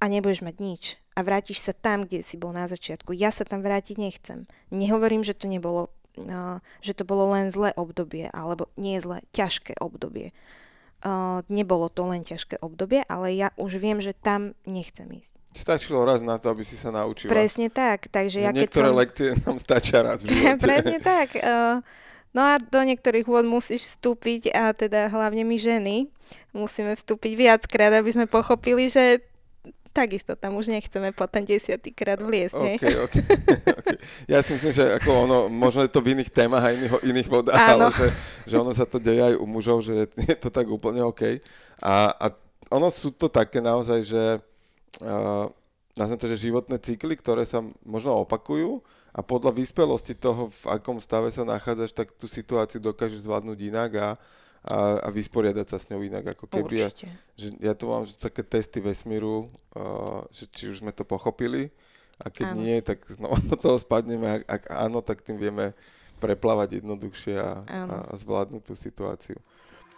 a 0.00 0.04
nebudeš 0.08 0.40
mať 0.40 0.56
nič. 0.56 0.82
A 1.12 1.26
vrátiš 1.26 1.60
sa 1.60 1.74
tam, 1.76 2.06
kde 2.06 2.22
si 2.24 2.38
bol 2.38 2.54
na 2.54 2.70
začiatku. 2.70 3.12
Ja 3.12 3.28
sa 3.34 3.44
tam 3.44 3.60
vrátiť 3.60 3.98
nechcem. 3.98 4.48
Nehovorím, 4.70 5.26
že 5.26 5.36
to 5.36 5.50
nebolo 5.50 5.92
uh, 6.26 6.58
že 6.82 6.98
to 6.98 7.06
bolo 7.06 7.30
len 7.30 7.54
zlé 7.54 7.70
obdobie, 7.78 8.26
alebo 8.34 8.66
nie 8.74 8.98
zlé, 8.98 9.22
ťažké 9.30 9.78
obdobie. 9.78 10.34
Uh, 10.98 11.46
nebolo 11.46 11.86
to 11.86 12.02
len 12.10 12.26
ťažké 12.26 12.58
obdobie, 12.58 13.06
ale 13.06 13.30
ja 13.38 13.54
už 13.54 13.78
viem, 13.78 14.02
že 14.02 14.18
tam 14.18 14.58
nechcem 14.66 15.06
ísť. 15.06 15.37
Stačilo 15.52 16.04
raz 16.04 16.20
na 16.20 16.36
to, 16.36 16.52
aby 16.52 16.62
si 16.62 16.76
sa 16.76 16.92
naučila. 16.92 17.32
Presne 17.32 17.72
tak. 17.72 18.06
Takže 18.12 18.44
ja 18.44 18.52
Niektoré 18.52 18.88
keď 18.88 18.94
som... 18.94 19.00
lekcie 19.00 19.28
nám 19.42 19.58
stačia 19.58 19.98
raz 20.04 20.22
v 20.22 20.30
živote. 20.34 20.60
Presne 20.60 20.98
tak. 21.00 21.28
Uh, 21.40 21.80
no 22.36 22.40
a 22.44 22.60
do 22.60 22.80
niektorých 22.84 23.24
vôd 23.24 23.48
musíš 23.48 23.96
vstúpiť 23.96 24.52
a 24.52 24.76
teda 24.76 25.08
hlavne 25.08 25.42
my 25.42 25.56
ženy 25.56 25.96
musíme 26.52 26.92
vstúpiť 26.96 27.32
viackrát, 27.36 27.92
aby 27.96 28.10
sme 28.12 28.26
pochopili, 28.28 28.92
že 28.92 29.24
takisto 29.98 30.38
tam 30.38 30.54
už 30.54 30.70
nechceme 30.70 31.10
po 31.10 31.26
ten 31.26 31.42
desiatýkrát 31.42 32.22
vliesť. 32.22 32.54
Okay, 32.54 32.94
okay, 33.02 33.24
okay. 33.82 33.96
Ja 34.30 34.44
si 34.44 34.54
myslím, 34.54 34.70
že 34.70 34.84
ako 35.00 35.10
ono, 35.26 35.38
možno 35.50 35.82
je 35.82 35.90
to 35.90 36.04
v 36.04 36.14
iných 36.14 36.30
témach 36.30 36.62
a 36.62 36.70
iných, 36.70 37.02
iných 37.02 37.28
vodách, 37.28 37.58
Áno. 37.58 37.90
ale 37.90 37.96
že, 37.96 38.08
že 38.46 38.54
ono 38.60 38.70
sa 38.70 38.86
to 38.86 39.02
deje 39.02 39.32
aj 39.32 39.34
u 39.34 39.46
mužov, 39.48 39.82
že 39.82 40.06
je 40.14 40.36
to 40.38 40.54
tak 40.54 40.70
úplne 40.70 41.02
OK. 41.02 41.42
A, 41.82 42.14
a 42.14 42.26
ono 42.70 42.92
sú 42.92 43.10
to 43.10 43.26
také 43.26 43.58
naozaj, 43.58 44.06
že 44.06 44.22
nazvem 45.98 46.18
to, 46.18 46.30
že 46.30 46.48
životné 46.48 46.78
cykly, 46.78 47.18
ktoré 47.18 47.42
sa 47.42 47.62
možno 47.82 48.22
opakujú 48.22 48.80
a 49.10 49.20
podľa 49.24 49.50
vyspelosti 49.56 50.14
toho, 50.14 50.46
v 50.52 50.64
akom 50.70 51.02
stave 51.02 51.32
sa 51.34 51.42
nachádzaš, 51.42 51.90
tak 51.90 52.14
tú 52.14 52.30
situáciu 52.30 52.78
dokážeš 52.78 53.26
zvládnuť 53.26 53.58
inak 53.66 53.90
a, 53.98 54.08
a, 54.62 54.78
a 55.02 55.08
vysporiadať 55.10 55.66
sa 55.66 55.78
s 55.82 55.90
ňou 55.90 56.06
inak, 56.06 56.38
ako 56.38 56.46
keby. 56.46 56.86
Ja, 56.86 56.90
že 57.34 57.48
ja 57.58 57.72
tu 57.74 57.90
mám 57.90 58.06
že 58.06 58.14
také 58.14 58.46
testy 58.46 58.78
vesmíru, 58.78 59.50
uh, 59.74 60.22
že 60.30 60.46
či 60.46 60.70
už 60.70 60.86
sme 60.86 60.94
to 60.94 61.02
pochopili 61.02 61.74
a 62.22 62.30
keď 62.30 62.46
áno. 62.54 62.60
nie, 62.62 62.76
tak 62.82 63.02
znova 63.10 63.38
do 63.42 63.56
toho 63.58 63.78
spadneme. 63.78 64.42
Ak, 64.42 64.42
ak 64.46 64.62
áno, 64.70 65.02
tak 65.02 65.22
tým 65.26 65.38
vieme 65.38 65.74
preplávať 66.18 66.82
jednoduchšie 66.82 67.38
a, 67.38 67.62
a, 67.62 67.80
a 68.10 68.14
zvládnuť 68.18 68.62
tú 68.66 68.74
situáciu. 68.74 69.38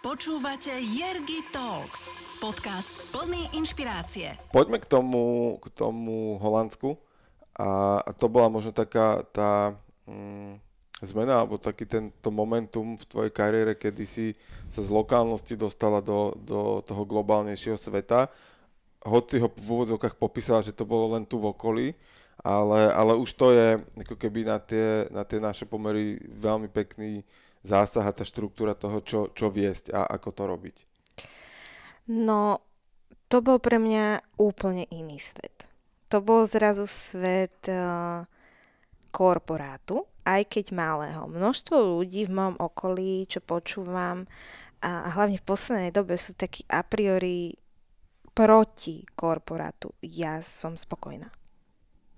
Počúvate 0.01 0.73
Jergy 0.81 1.45
Talks, 1.53 2.17
podcast 2.41 2.89
plný 3.13 3.53
inšpirácie. 3.53 4.33
Poďme 4.49 4.81
k 4.81 4.89
tomu, 4.89 5.61
k 5.61 5.69
tomu 5.77 6.41
Holandsku. 6.41 6.97
A, 7.61 8.01
a 8.01 8.11
to 8.17 8.33
bola 8.33 8.49
možno 8.49 8.73
taká 8.73 9.21
tá 9.29 9.77
mm, 10.09 10.57
zmena, 11.05 11.45
alebo 11.45 11.61
taký 11.61 11.85
tento 11.85 12.33
momentum 12.33 12.97
v 12.97 13.05
tvojej 13.05 13.29
kariére, 13.29 13.77
kedy 13.77 14.05
si 14.09 14.27
sa 14.73 14.81
z 14.81 14.89
lokálnosti 14.89 15.53
dostala 15.53 16.01
do, 16.01 16.33
do 16.49 16.81
toho 16.81 17.05
globálnejšieho 17.05 17.77
sveta. 17.77 18.33
Hoci 19.05 19.37
ho 19.37 19.53
v 19.53 19.69
úvodzovkách 19.69 20.17
popísala, 20.17 20.65
že 20.65 20.73
to 20.73 20.89
bolo 20.89 21.13
len 21.13 21.29
tu 21.29 21.37
v 21.37 21.53
okolí, 21.53 21.93
ale, 22.41 22.89
ale 22.89 23.21
už 23.21 23.37
to 23.37 23.53
je 23.53 23.77
ako 24.01 24.17
keby 24.17 24.49
na 24.49 24.57
tie, 24.65 25.13
na 25.13 25.29
tie 25.29 25.37
naše 25.37 25.69
pomery 25.69 26.17
veľmi 26.25 26.73
pekný 26.73 27.21
zásah 27.61 28.05
a 28.09 28.17
tá 28.17 28.25
štruktúra 28.25 28.73
toho, 28.77 29.01
čo, 29.05 29.21
čo 29.33 29.53
viesť 29.53 29.93
a 29.93 30.07
ako 30.07 30.29
to 30.33 30.43
robiť? 30.49 30.77
No, 32.11 32.65
to 33.31 33.39
bol 33.45 33.63
pre 33.63 33.79
mňa 33.79 34.37
úplne 34.41 34.89
iný 34.91 35.23
svet. 35.23 35.69
To 36.11 36.19
bol 36.19 36.43
zrazu 36.43 36.91
svet 36.91 37.71
uh, 37.71 38.27
korporátu, 39.15 40.03
aj 40.27 40.43
keď 40.51 40.75
malého. 40.75 41.31
Množstvo 41.31 42.03
ľudí 42.03 42.27
v 42.27 42.35
mojom 42.35 42.57
okolí, 42.59 43.31
čo 43.31 43.39
počúvam, 43.39 44.27
a 44.81 45.13
hlavne 45.13 45.37
v 45.37 45.45
poslednej 45.45 45.93
dobe 45.93 46.17
sú 46.17 46.33
takí 46.33 46.65
a 46.73 46.81
priori 46.81 47.53
proti 48.33 49.05
korporátu. 49.13 49.93
Ja 50.01 50.41
som 50.41 50.81
spokojná. 50.81 51.29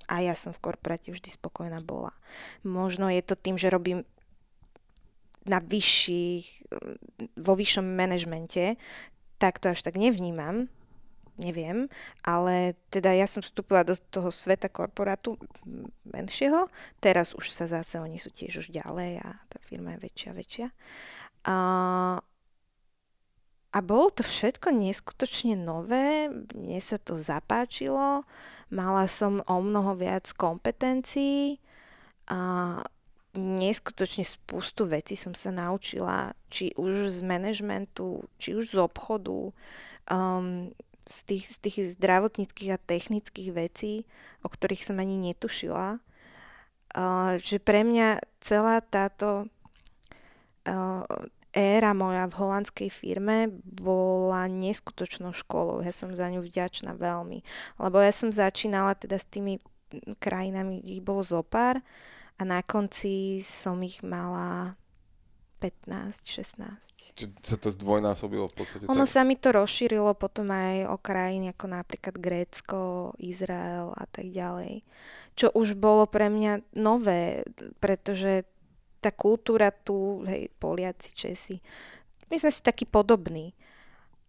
A 0.07 0.23
ja 0.23 0.39
som 0.39 0.55
v 0.55 0.63
korporáte 0.71 1.11
vždy 1.11 1.27
spokojná 1.35 1.83
bola. 1.83 2.15
Možno 2.63 3.11
je 3.11 3.23
to 3.25 3.35
tým, 3.35 3.59
že 3.59 3.73
robím 3.73 4.07
na 5.47 5.59
vyšších, 5.59 6.47
vo 7.39 7.53
vyššom 7.59 7.87
manažmente, 7.99 8.79
tak 9.43 9.59
to 9.59 9.75
až 9.75 9.83
tak 9.83 9.99
nevnímam, 9.99 10.71
neviem, 11.41 11.89
ale 12.23 12.79
teda 12.93 13.11
ja 13.17 13.27
som 13.27 13.43
vstúpila 13.43 13.83
do 13.83 13.97
toho 13.97 14.31
sveta 14.31 14.69
korporátu 14.69 15.35
menšieho, 16.07 16.69
teraz 17.03 17.35
už 17.35 17.51
sa 17.51 17.67
zase, 17.67 17.99
oni 17.99 18.21
sú 18.21 18.31
tiež 18.31 18.63
už 18.63 18.69
ďalej 18.71 19.25
a 19.25 19.29
tá 19.49 19.59
firma 19.59 19.97
je 19.97 20.05
väčšia 20.07 20.31
väčšia. 20.37 20.67
A, 21.49 21.57
a 23.73 23.79
bolo 23.83 24.09
to 24.15 24.23
všetko 24.23 24.71
neskutočne 24.71 25.59
nové, 25.59 26.31
mne 26.55 26.79
sa 26.79 27.01
to 27.01 27.19
zapáčilo, 27.19 28.23
mala 28.71 29.11
som 29.11 29.41
o 29.49 29.59
mnoho 29.59 29.99
viac 29.99 30.31
kompetencií 30.37 31.59
a 32.31 32.79
neskutočne 33.33 34.29
spustu 34.29 34.85
vecí 34.85 35.17
som 35.17 35.33
sa 35.33 35.49
naučila, 35.49 36.37
či 36.53 36.77
už 36.77 37.09
z 37.09 37.21
manažmentu, 37.25 38.29
či 38.37 38.53
už 38.53 38.77
z 38.77 38.79
obchodu, 38.81 39.57
um, 40.13 40.69
z, 41.09 41.19
tých, 41.25 41.45
z 41.49 41.59
tých 41.59 41.79
zdravotníckých 41.97 42.77
a 42.77 42.83
technických 42.83 43.51
vecí, 43.57 44.05
o 44.45 44.49
ktorých 44.53 44.85
som 44.85 45.01
ani 45.01 45.17
netušila. 45.17 46.01
Uh, 46.93 47.41
že 47.41 47.57
pre 47.57 47.89
mňa 47.89 48.21
celá 48.45 48.85
táto 48.85 49.49
uh, 50.69 51.09
éra 51.57 51.93
moja 51.97 52.29
v 52.29 52.37
holandskej 52.37 52.89
firme 52.93 53.49
bola 53.65 54.45
neskutočnou 54.49 55.33
školou. 55.33 55.81
Ja 55.81 55.93
som 55.93 56.13
za 56.13 56.29
ňu 56.29 56.45
vďačná 56.45 56.97
veľmi. 56.97 57.45
Lebo 57.81 57.97
ja 57.97 58.13
som 58.13 58.29
začínala 58.29 58.93
teda 58.97 59.17
s 59.17 59.25
tými 59.29 59.57
krajinami, 60.21 60.81
ich 60.89 61.05
bolo 61.05 61.21
zopár, 61.21 61.85
a 62.43 62.45
na 62.45 62.59
konci 62.67 63.39
som 63.39 63.79
ich 63.87 64.03
mala 64.03 64.75
15, 65.63 66.27
16. 66.27 67.15
Čiže 67.15 67.31
sa 67.39 67.55
to 67.55 67.71
zdvojnásobilo 67.71 68.51
v 68.51 68.55
podstate? 68.59 68.83
Ono 68.91 69.07
tak? 69.07 69.15
sa 69.15 69.23
mi 69.23 69.39
to 69.39 69.55
rozšírilo 69.55 70.11
potom 70.19 70.51
aj 70.51 70.91
o 70.91 70.99
krajiny 70.99 71.55
ako 71.55 71.71
napríklad 71.71 72.19
Grécko, 72.19 73.15
Izrael 73.23 73.95
a 73.95 74.03
tak 74.11 74.35
ďalej. 74.35 74.83
Čo 75.39 75.55
už 75.55 75.79
bolo 75.79 76.11
pre 76.11 76.27
mňa 76.27 76.75
nové, 76.75 77.47
pretože 77.79 78.43
tá 78.99 79.15
kultúra 79.15 79.71
tu, 79.71 80.27
hej, 80.27 80.51
Poliaci, 80.59 81.15
Česi, 81.15 81.63
my 82.27 82.43
sme 82.43 82.51
si 82.51 82.59
takí 82.59 82.83
podobní. 82.83 83.55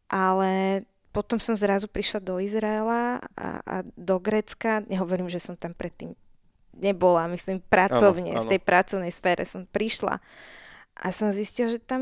Ale 0.05 0.85
potom 1.09 1.41
som 1.41 1.57
zrazu 1.57 1.89
prišla 1.89 2.21
do 2.21 2.37
Izraela 2.37 3.25
a, 3.33 3.49
a 3.65 3.75
do 3.97 4.21
Grécka. 4.21 4.85
Nehovorím, 4.85 5.33
že 5.33 5.41
som 5.41 5.57
tam 5.57 5.73
predtým 5.73 6.13
nebola, 6.77 7.29
myslím, 7.29 7.61
pracovne, 7.61 8.33
ano, 8.33 8.41
ano. 8.41 8.45
v 8.45 8.51
tej 8.57 8.61
pracovnej 8.61 9.13
sfére 9.13 9.45
som 9.45 9.65
prišla. 9.69 10.17
A 10.93 11.09
som 11.09 11.33
zistila, 11.33 11.73
že 11.73 11.81
tam 11.81 12.01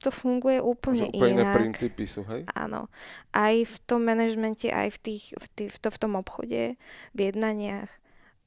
to 0.00 0.08
funguje 0.08 0.64
úplne, 0.64 1.04
že 1.04 1.12
úplne 1.12 1.44
inak. 1.44 1.52
iné 1.52 1.60
princípy 1.60 2.08
sú, 2.08 2.24
hej? 2.24 2.48
Áno. 2.56 2.88
Aj 3.36 3.52
v 3.52 3.76
tom 3.84 4.00
manažmente, 4.00 4.72
aj 4.72 4.96
v, 4.96 4.98
tých, 4.98 5.24
v, 5.36 5.46
tých, 5.52 5.70
v, 5.76 5.78
to, 5.84 5.88
v 5.92 5.98
tom 6.00 6.12
obchode, 6.16 6.80
v 7.12 7.18
jednaniach. 7.20 7.92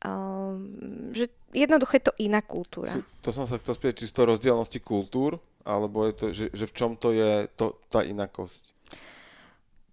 Um, 0.02 1.14
že 1.14 1.30
jednoducho 1.54 1.94
je 1.96 2.06
to 2.10 2.14
iná 2.20 2.42
kultúra. 2.42 2.92
To 3.22 3.30
som 3.30 3.46
sa 3.46 3.62
chcel 3.62 3.78
spýtať, 3.78 3.96
či 4.04 4.10
z 4.10 4.14
toho 4.18 4.34
rozdielnosti 4.34 4.82
kultúr, 4.82 5.38
alebo 5.64 6.10
je 6.10 6.14
to, 6.18 6.26
že, 6.34 6.46
že 6.52 6.66
v 6.68 6.74
čom 6.74 6.92
to 6.98 7.14
je 7.14 7.48
to, 7.54 7.78
tá 7.88 8.02
inakosť? 8.02 8.73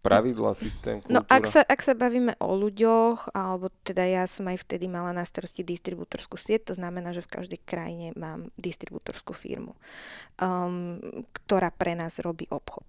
Pravidla, 0.01 0.57
systém, 0.57 1.01
kultúra? 1.01 1.21
No 1.21 1.21
ak 1.29 1.45
sa, 1.45 1.61
ak 1.65 1.81
sa 1.85 1.93
bavíme 1.93 2.37
o 2.41 2.57
ľuďoch, 2.57 3.37
alebo 3.37 3.69
teda 3.85 4.05
ja 4.05 4.25
som 4.25 4.49
aj 4.49 4.65
vtedy 4.65 4.89
mala 4.89 5.13
na 5.13 5.25
starosti 5.25 5.61
distribútorskú 5.61 6.41
sieť, 6.41 6.73
to 6.73 6.75
znamená, 6.77 7.13
že 7.13 7.25
v 7.25 7.33
každej 7.41 7.61
krajine 7.63 8.17
mám 8.17 8.49
distribútorskú 8.57 9.37
firmu, 9.37 9.77
um, 10.41 10.99
ktorá 11.45 11.69
pre 11.71 11.93
nás 11.93 12.17
robí 12.19 12.49
obchod. 12.49 12.85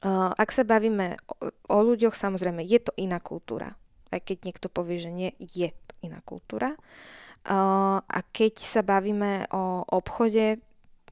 Uh, 0.00 0.30
ak 0.38 0.54
sa 0.54 0.62
bavíme 0.62 1.18
o, 1.26 1.50
o 1.50 1.78
ľuďoch, 1.82 2.14
samozrejme, 2.14 2.62
je 2.62 2.78
to 2.78 2.94
iná 2.94 3.18
kultúra. 3.18 3.74
Aj 4.14 4.22
keď 4.22 4.46
niekto 4.46 4.66
povie, 4.70 5.02
že 5.02 5.10
nie, 5.10 5.30
je 5.38 5.74
to 5.74 5.92
iná 6.06 6.22
kultúra. 6.22 6.78
Uh, 7.42 7.98
a 8.04 8.20
keď 8.30 8.62
sa 8.62 8.86
bavíme 8.86 9.50
o 9.50 9.82
obchode, 9.90 10.62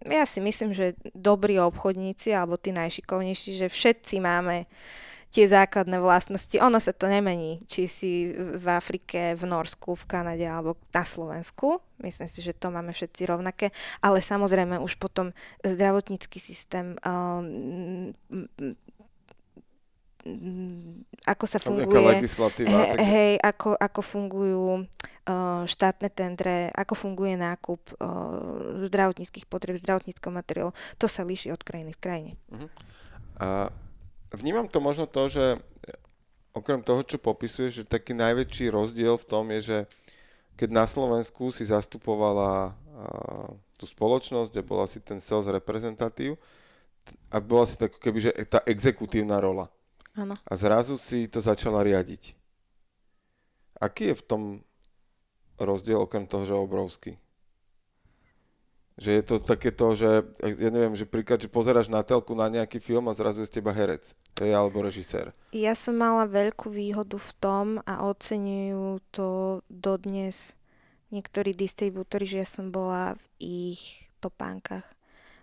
ja 0.06 0.24
si 0.28 0.38
myslím, 0.38 0.70
že 0.70 0.94
dobrí 1.16 1.58
obchodníci 1.58 2.30
alebo 2.30 2.54
tí 2.54 2.70
najšikovnejší, 2.70 3.58
že 3.58 3.66
všetci 3.66 4.22
máme 4.22 4.70
tie 5.28 5.44
základné 5.44 6.00
vlastnosti. 6.00 6.56
Ono 6.56 6.80
sa 6.80 6.96
to 6.96 7.04
nemení, 7.04 7.60
či 7.68 7.84
si 7.84 8.12
v 8.32 8.66
Afrike, 8.72 9.36
v 9.36 9.44
Norsku, 9.44 9.92
v 9.92 10.08
Kanade 10.08 10.46
alebo 10.48 10.80
na 10.92 11.04
Slovensku. 11.04 11.84
Myslím 12.00 12.28
si, 12.30 12.40
že 12.40 12.56
to 12.56 12.72
máme 12.72 12.96
všetci 12.96 13.28
rovnaké. 13.28 13.68
Ale 14.00 14.24
samozrejme 14.24 14.80
už 14.80 14.96
potom 14.96 15.36
zdravotnícky 15.60 16.40
systém 16.40 16.96
um, 17.04 18.16
ako 21.28 21.44
sa 21.44 21.58
funguje, 21.60 22.24
he, 22.64 22.84
hej, 23.00 23.32
ako, 23.40 23.76
ako 23.76 24.00
fungujú 24.00 24.64
uh, 25.28 25.62
štátne 25.68 26.08
tendre, 26.08 26.72
ako 26.72 26.94
funguje 26.96 27.36
nákup 27.36 27.80
uh, 28.00 28.84
zdravotníckých 28.88 29.44
potreb, 29.44 29.76
zdravotníckého 29.76 30.32
materiálu. 30.32 30.72
To 31.00 31.06
sa 31.06 31.24
líši 31.24 31.52
od 31.52 31.60
krajiny 31.60 31.92
v 31.92 32.00
krajine. 32.00 32.32
Uh-huh. 32.48 32.68
A 33.38 33.46
vnímam 34.32 34.66
to 34.66 34.80
možno 34.80 35.04
to, 35.04 35.28
že 35.28 35.44
okrem 36.56 36.82
toho, 36.82 37.04
čo 37.06 37.22
popisuješ, 37.22 37.84
že 37.84 37.84
taký 37.86 38.16
najväčší 38.16 38.72
rozdiel 38.72 39.14
v 39.20 39.28
tom 39.28 39.44
je, 39.54 39.60
že 39.62 39.78
keď 40.58 40.68
na 40.74 40.84
Slovensku 40.90 41.54
si 41.54 41.62
zastupovala 41.62 42.74
uh, 42.74 43.52
tú 43.78 43.86
spoločnosť, 43.86 44.50
kde 44.50 44.62
bola 44.66 44.90
si 44.90 44.98
ten 44.98 45.22
sales 45.22 45.46
reprezentatív 45.46 46.34
a 47.30 47.38
bola 47.38 47.64
si 47.64 47.78
tak 47.78 47.94
keby, 47.94 48.18
že 48.18 48.32
tá 48.50 48.58
exekutívna 48.66 49.38
rola. 49.38 49.70
Ano. 50.18 50.34
A 50.42 50.52
zrazu 50.58 50.98
si 50.98 51.30
to 51.30 51.38
začala 51.38 51.86
riadiť. 51.86 52.34
Aký 53.78 54.10
je 54.10 54.18
v 54.18 54.26
tom 54.26 54.42
rozdiel 55.62 56.02
okrem 56.02 56.26
toho, 56.26 56.42
že 56.42 56.58
obrovský? 56.58 57.14
Že 58.98 59.10
je 59.14 59.22
to 59.22 59.36
takéto, 59.38 59.94
že 59.94 60.26
ja 60.42 60.70
neviem, 60.74 60.98
že 60.98 61.06
príklad, 61.06 61.38
že 61.38 61.46
pozeráš 61.46 61.86
na 61.86 62.02
telku 62.02 62.34
na 62.34 62.50
nejaký 62.50 62.82
film 62.82 63.06
a 63.06 63.14
zrazu 63.14 63.46
je 63.46 63.50
z 63.50 63.62
teba 63.62 63.70
herec, 63.70 64.10
hej, 64.42 64.50
alebo 64.50 64.82
režisér. 64.82 65.30
Ja 65.54 65.78
som 65.78 66.02
mala 66.02 66.26
veľkú 66.26 66.66
výhodu 66.66 67.14
v 67.14 67.30
tom 67.38 67.66
a 67.86 68.02
oceňujú 68.10 68.98
to 69.14 69.62
dodnes 69.70 70.58
niektorí 71.14 71.54
distribútori, 71.54 72.26
že 72.26 72.42
ja 72.42 72.48
som 72.50 72.74
bola 72.74 73.14
v 73.14 73.24
ich 73.70 74.10
topánkach, 74.18 74.82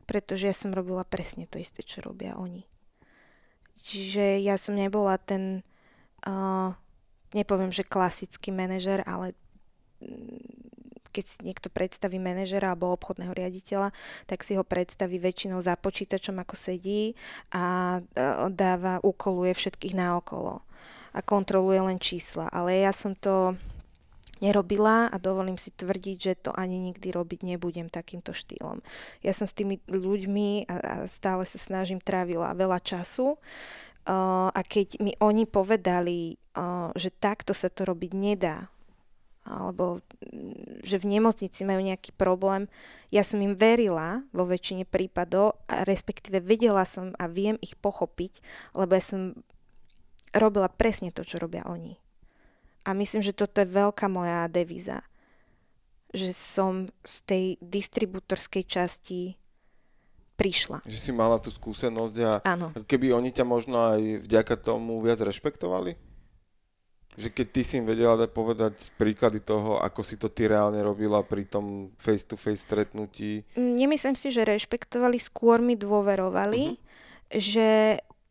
pretože 0.04 0.52
ja 0.52 0.56
som 0.56 0.76
robila 0.76 1.08
presne 1.08 1.48
to 1.48 1.56
isté, 1.56 1.80
čo 1.80 2.04
robia 2.04 2.36
oni. 2.36 2.68
Čiže 3.86 4.42
ja 4.42 4.58
som 4.58 4.74
nebola 4.74 5.22
ten, 5.22 5.62
uh, 6.26 6.74
nepoviem, 7.38 7.70
že 7.70 7.86
klasický 7.86 8.50
manažer, 8.50 9.06
ale 9.06 9.38
keď 11.16 11.26
si 11.30 11.38
niekto 11.48 11.72
predstaví 11.72 12.20
manažera 12.20 12.76
alebo 12.76 12.92
obchodného 12.92 13.32
riaditeľa, 13.32 13.96
tak 14.28 14.44
si 14.44 14.60
ho 14.60 14.68
predstaví 14.68 15.16
väčšinou 15.16 15.64
za 15.64 15.80
počítačom, 15.80 16.36
ako 16.44 16.56
sedí 16.60 17.16
a 17.56 17.98
dáva, 18.52 19.00
ukoluje 19.00 19.56
všetkých 19.56 19.96
naokolo 19.96 20.60
a 21.16 21.20
kontroluje 21.24 21.80
len 21.80 22.00
čísla. 22.04 22.52
Ale 22.52 22.84
ja 22.84 22.92
som 22.92 23.16
to 23.16 23.56
nerobila 24.46 25.10
a 25.10 25.16
dovolím 25.18 25.58
si 25.58 25.74
tvrdiť, 25.74 26.18
že 26.22 26.34
to 26.38 26.52
ani 26.54 26.78
nikdy 26.78 27.10
robiť 27.10 27.42
nebudem 27.42 27.90
takýmto 27.90 28.38
štýlom. 28.38 28.86
Ja 29.26 29.34
som 29.34 29.50
s 29.50 29.58
tými 29.58 29.82
ľuďmi 29.90 30.70
a, 30.70 30.76
a 30.76 30.96
stále 31.10 31.50
sa 31.50 31.58
snažím 31.58 31.98
trávila 31.98 32.54
veľa 32.54 32.78
času 32.86 33.36
uh, 33.36 34.50
a 34.54 34.62
keď 34.62 35.02
mi 35.02 35.18
oni 35.18 35.50
povedali, 35.50 36.38
uh, 36.38 36.94
že 36.94 37.10
takto 37.10 37.58
sa 37.58 37.74
to 37.74 37.90
robiť 37.90 38.12
nedá, 38.14 38.70
alebo 39.46 40.02
mm, 40.22 40.86
že 40.86 40.98
v 41.02 41.10
nemocnici 41.10 41.62
majú 41.66 41.82
nejaký 41.82 42.14
problém. 42.14 42.70
Ja 43.14 43.22
som 43.22 43.42
im 43.42 43.54
verila 43.54 44.26
vo 44.34 44.46
väčšine 44.46 44.86
prípadov 44.86 45.62
a 45.70 45.86
respektíve 45.86 46.42
vedela 46.42 46.86
som 46.86 47.14
a 47.18 47.26
viem 47.30 47.58
ich 47.62 47.78
pochopiť, 47.78 48.42
lebo 48.78 48.94
ja 48.94 49.04
som 49.04 49.22
robila 50.36 50.68
presne 50.68 51.14
to, 51.14 51.24
čo 51.24 51.38
robia 51.38 51.64
oni. 51.66 52.05
A 52.86 52.94
myslím, 52.94 53.26
že 53.26 53.34
toto 53.34 53.60
je 53.60 53.68
veľká 53.68 54.06
moja 54.06 54.46
devíza. 54.46 55.02
Že 56.14 56.30
som 56.32 56.74
z 57.02 57.16
tej 57.26 57.46
distribútorskej 57.60 58.64
časti 58.64 59.36
prišla. 60.38 60.86
Že 60.86 61.00
si 61.00 61.12
mala 61.16 61.42
tú 61.42 61.50
skúsenosť 61.50 62.16
a 62.22 62.32
Áno. 62.46 62.72
keby 62.86 63.16
oni 63.16 63.32
ťa 63.34 63.46
možno 63.48 63.96
aj 63.96 64.28
vďaka 64.28 64.56
tomu 64.60 65.00
viac 65.02 65.20
rešpektovali? 65.24 65.98
Že 67.16 67.32
keď 67.32 67.48
ty 67.48 67.62
si 67.64 67.80
im 67.80 67.88
vedela 67.88 68.20
dať 68.20 68.30
povedať 68.36 68.76
príklady 69.00 69.40
toho, 69.40 69.80
ako 69.80 70.04
si 70.04 70.20
to 70.20 70.28
ty 70.28 70.52
reálne 70.52 70.78
robila 70.84 71.24
pri 71.24 71.48
tom 71.48 71.96
face-to-face 71.96 72.68
stretnutí? 72.68 73.48
Nemyslím 73.56 74.20
si, 74.20 74.28
že 74.36 74.44
rešpektovali, 74.44 75.16
skôr 75.16 75.64
mi 75.64 75.80
dôverovali, 75.80 76.76
uh-huh. 76.76 77.40
že 77.40 77.68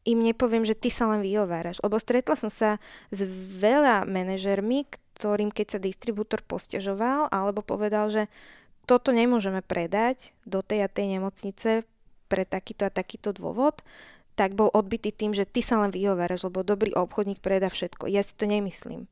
im 0.05 0.21
nepoviem, 0.21 0.69
že 0.69 0.77
ty 0.77 0.93
sa 0.93 1.09
len 1.09 1.25
vyhováraš. 1.25 1.81
Lebo 1.81 1.97
stretla 1.97 2.37
som 2.37 2.53
sa 2.53 2.77
s 3.09 3.25
veľa 3.59 4.05
manažermi, 4.05 4.85
ktorým 5.17 5.49
keď 5.49 5.77
sa 5.77 5.79
distribútor 5.81 6.45
posťažoval 6.45 7.33
alebo 7.33 7.65
povedal, 7.65 8.13
že 8.13 8.29
toto 8.85 9.17
nemôžeme 9.17 9.65
predať 9.65 10.37
do 10.45 10.61
tej 10.61 10.85
a 10.85 10.93
tej 10.93 11.17
nemocnice 11.17 11.89
pre 12.29 12.45
takýto 12.45 12.85
a 12.89 12.93
takýto 12.93 13.33
dôvod, 13.33 13.81
tak 14.35 14.59
bol 14.59 14.69
odbitý 14.75 15.15
tým, 15.15 15.33
že 15.33 15.49
ty 15.49 15.63
sa 15.63 15.81
len 15.81 15.95
vyhováraš, 15.95 16.45
lebo 16.45 16.67
dobrý 16.67 16.93
obchodník 16.93 17.39
predá 17.41 17.71
všetko. 17.71 18.11
Ja 18.11 18.21
si 18.21 18.35
to 18.35 18.45
nemyslím. 18.45 19.07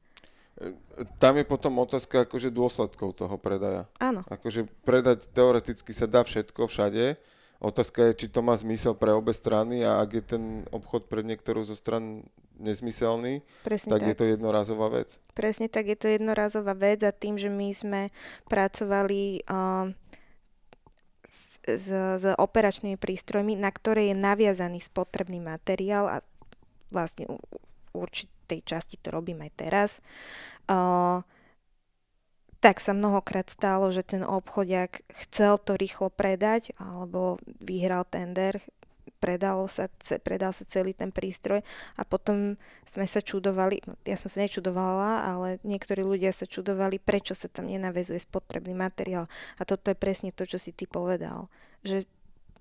Tam 1.17 1.41
je 1.41 1.49
potom 1.49 1.81
otázka 1.81 2.29
akože 2.29 2.53
dôsledkov 2.53 3.17
toho 3.17 3.37
predaja. 3.41 3.89
Áno. 3.97 4.27
Akože 4.29 4.69
predať 4.85 5.31
teoreticky 5.33 5.97
sa 5.97 6.05
dá 6.05 6.21
všetko 6.27 6.69
všade. 6.69 7.17
Otázka 7.63 8.11
je, 8.11 8.27
či 8.27 8.27
to 8.27 8.43
má 8.43 8.59
zmysel 8.59 8.99
pre 8.99 9.15
obe 9.15 9.31
strany 9.31 9.87
a 9.87 10.03
ak 10.03 10.11
je 10.19 10.25
ten 10.35 10.45
obchod 10.75 11.07
pre 11.07 11.23
niektorú 11.23 11.63
zo 11.63 11.79
stran 11.79 12.27
nezmyselný, 12.59 13.47
Presne 13.63 13.95
tak, 13.95 14.03
tak 14.03 14.09
je 14.11 14.17
to 14.19 14.25
jednorazová 14.27 14.91
vec. 14.91 15.15
Presne 15.31 15.71
tak, 15.71 15.87
je 15.87 15.95
to 15.95 16.11
jednorazová 16.11 16.75
vec 16.75 17.07
a 17.07 17.15
tým, 17.15 17.39
že 17.39 17.47
my 17.47 17.71
sme 17.71 18.01
pracovali 18.51 19.47
uh, 19.47 19.95
s, 21.31 21.89
s 21.95 22.25
operačnými 22.35 22.99
prístrojmi, 22.99 23.55
na 23.55 23.71
ktoré 23.71 24.11
je 24.11 24.17
naviazaný 24.19 24.83
spotrebný 24.83 25.39
materiál 25.39 26.11
a 26.11 26.17
vlastne 26.91 27.31
u 27.31 27.39
určitej 27.95 28.67
časti 28.67 28.99
to 28.99 29.15
robím 29.15 29.39
aj 29.45 29.53
teraz, 29.55 29.91
uh, 30.67 31.23
tak 32.63 32.79
sa 32.79 32.95
mnohokrát 32.95 33.51
stalo, 33.51 33.91
že 33.91 34.07
ten 34.07 34.23
obchodiak 34.23 35.03
chcel 35.11 35.59
to 35.59 35.75
rýchlo 35.75 36.15
predať 36.15 36.71
alebo 36.79 37.43
vyhral 37.59 38.07
tender, 38.07 38.63
predalo 39.19 39.67
sa, 39.67 39.91
predal 40.23 40.55
sa 40.55 40.63
celý 40.67 40.95
ten 40.95 41.11
prístroj 41.11 41.63
a 41.99 42.03
potom 42.07 42.55
sme 42.87 43.07
sa 43.07 43.19
čudovali, 43.19 43.83
no 43.87 43.99
ja 44.07 44.15
som 44.15 44.31
sa 44.31 44.47
nečudovala, 44.47 45.27
ale 45.27 45.49
niektorí 45.67 46.07
ľudia 46.07 46.31
sa 46.31 46.47
čudovali, 46.47 47.03
prečo 47.03 47.35
sa 47.35 47.51
tam 47.51 47.67
nenavezuje 47.67 48.23
spotrebný 48.23 48.79
materiál. 48.79 49.27
A 49.59 49.67
toto 49.67 49.91
je 49.91 49.99
presne 49.99 50.31
to, 50.31 50.47
čo 50.47 50.59
si 50.59 50.71
ty 50.71 50.87
povedal. 50.87 51.51
Že 51.83 52.07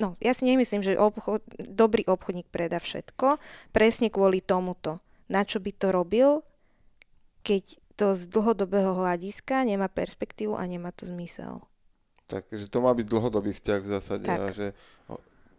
No, 0.02 0.18
ja 0.18 0.34
si 0.34 0.50
nemyslím, 0.50 0.82
že 0.82 0.98
obchod, 0.98 1.46
dobrý 1.62 2.02
obchodník 2.10 2.50
predá 2.50 2.82
všetko, 2.82 3.38
presne 3.70 4.10
kvôli 4.10 4.42
tomuto. 4.42 4.98
Na 5.30 5.46
čo 5.46 5.62
by 5.62 5.70
to 5.78 5.94
robil, 5.94 6.42
keď 7.46 7.78
to 8.02 8.18
z 8.18 8.34
dlhodobého 8.34 8.98
hľadiska 8.98 9.62
nemá 9.62 9.86
perspektívu 9.86 10.58
a 10.58 10.66
nemá 10.66 10.90
to 10.90 11.06
zmysel. 11.06 11.62
Takže 12.26 12.66
to 12.66 12.82
má 12.82 12.90
byť 12.98 13.06
dlhodobý 13.06 13.54
vzťah 13.54 13.80
v 13.86 13.92
zásade. 13.94 14.26
Tak. 14.26 14.40
A 14.42 14.46
že 14.50 14.68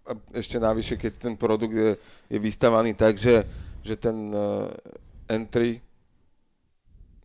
a 0.03 0.19
ešte 0.35 0.59
navyše, 0.59 0.99
keď 0.99 1.31
ten 1.31 1.35
produkt 1.39 1.79
je, 1.79 1.95
je 2.27 2.39
vystavaný 2.43 2.91
tak, 2.99 3.15
že, 3.23 3.47
že 3.87 3.95
ten 3.95 4.35
uh, 4.35 4.67
entry 5.31 5.79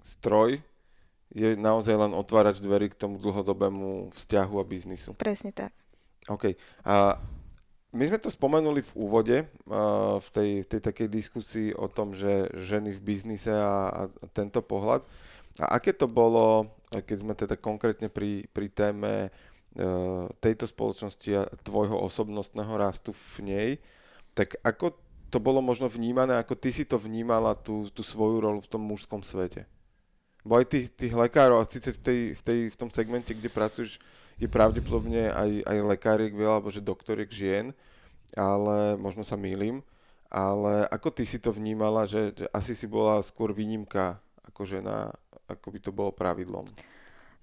stroj 0.06 0.62
je 1.34 1.58
naozaj 1.58 1.98
len 1.98 2.14
otvárač 2.14 2.62
dverí 2.62 2.94
k 2.94 3.00
tomu 3.02 3.18
dlhodobému 3.18 4.14
vzťahu 4.14 4.56
a 4.62 4.64
biznisu. 4.64 5.18
Presne 5.18 5.50
tak. 5.52 5.74
OK. 6.30 6.54
A 6.86 7.18
my 7.96 8.04
sme 8.04 8.20
to 8.20 8.28
spomenuli 8.28 8.84
v 8.84 8.96
úvode, 9.00 9.38
uh, 9.44 10.20
v, 10.20 10.28
tej, 10.34 10.52
tej 10.68 10.82
takej 10.84 11.08
diskusii 11.08 11.70
o 11.72 11.88
tom, 11.88 12.12
že 12.12 12.52
ženy 12.56 12.92
v 12.96 13.04
biznise 13.04 13.52
a, 13.52 13.90
a 13.90 14.02
tento 14.36 14.60
pohľad. 14.60 15.08
A 15.58 15.80
aké 15.80 15.96
to 15.96 16.06
bolo, 16.06 16.70
keď 16.92 17.18
sme 17.18 17.34
teda 17.34 17.56
konkrétne 17.58 18.12
pri, 18.12 18.46
pri 18.52 18.68
téme 18.70 19.32
Eh, 19.78 20.26
tejto 20.42 20.66
spoločnosti 20.66 21.30
a 21.38 21.46
tvojho 21.62 22.02
osobnostného 22.02 22.82
rastu 22.82 23.14
v 23.14 23.36
nej, 23.46 23.70
tak 24.34 24.58
ako 24.66 24.98
to 25.30 25.38
bolo 25.38 25.62
možno 25.62 25.86
vnímané, 25.86 26.34
ako 26.34 26.58
ty 26.58 26.74
si 26.74 26.82
to 26.82 26.98
vnímala, 26.98 27.54
tú, 27.54 27.86
tú 27.94 28.02
svoju 28.02 28.42
rolu 28.42 28.58
v 28.58 28.72
tom 28.74 28.82
mužskom 28.82 29.22
svete? 29.22 29.70
Bo 30.42 30.58
aj 30.58 30.74
tých, 30.74 30.90
tých 30.98 31.14
lekárov, 31.14 31.62
a 31.62 31.70
síce 31.70 31.94
v, 31.94 32.00
tej, 32.02 32.20
v, 32.34 32.42
tej, 32.42 32.60
v 32.74 32.78
tom 32.82 32.90
segmente, 32.90 33.38
kde 33.38 33.54
pracuješ, 33.54 34.02
je 34.38 34.48
pravdepodobne 34.50 35.34
aj, 35.34 35.66
aj 35.66 35.78
lekáriek 35.98 36.34
veľa, 36.34 36.62
alebo 36.62 36.70
že 36.70 36.86
doktoriek 36.86 37.30
žien, 37.30 37.74
ale 38.38 38.94
možno 38.98 39.26
sa 39.26 39.34
mýlim, 39.34 39.82
ale 40.30 40.86
ako 40.92 41.10
ty 41.10 41.24
si 41.26 41.42
to 41.42 41.50
vnímala, 41.50 42.06
že, 42.06 42.36
že 42.36 42.46
asi 42.54 42.78
si 42.78 42.86
bola 42.86 43.24
skôr 43.26 43.56
výnimka 43.56 44.20
ako 44.46 44.68
žena, 44.68 45.14
ako 45.48 45.68
by 45.74 45.80
to 45.80 45.92
bolo 45.96 46.12
pravidlom? 46.14 46.66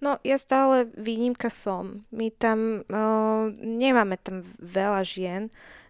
No, 0.02 0.20
ja 0.20 0.36
stále 0.36 0.90
výnimka 0.98 1.48
som. 1.48 2.04
My 2.12 2.28
tam, 2.28 2.84
uh, 2.84 3.48
nemáme 3.56 4.20
tam 4.20 4.44
veľa 4.60 5.00
žien 5.06 5.42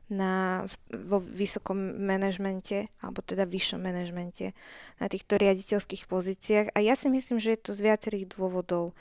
na, 0.07 0.63
vo 0.93 1.19
vysokom 1.19 1.99
manažmente, 1.99 2.93
alebo 3.01 3.25
teda 3.25 3.49
vyššom 3.49 3.81
manažmente, 3.81 4.53
na 5.01 5.07
týchto 5.09 5.41
riaditeľských 5.41 6.07
pozíciách. 6.07 6.67
A 6.77 6.79
ja 6.85 6.95
si 6.95 7.09
myslím, 7.11 7.41
že 7.41 7.57
je 7.57 7.61
to 7.65 7.73
z 7.73 7.81
viacerých 7.91 8.31
dôvodov. 8.31 8.93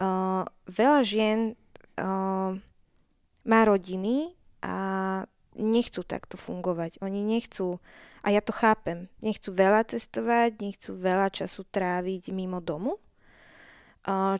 Uh, 0.00 0.48
veľa 0.64 1.04
žien 1.04 1.38
uh, 2.00 2.56
má 3.44 3.60
rodiny 3.68 4.32
a 4.64 4.76
nechcú 5.56 6.00
takto 6.04 6.40
fungovať. 6.40 7.00
Oni 7.04 7.20
nechcú, 7.20 7.80
a 8.24 8.28
ja 8.32 8.40
to 8.40 8.52
chápem, 8.54 9.12
nechcú 9.20 9.52
veľa 9.52 9.84
cestovať, 9.88 10.56
nechcú 10.60 10.96
veľa 10.96 11.28
času 11.32 11.66
tráviť 11.68 12.30
mimo 12.32 12.62
domu, 12.62 12.96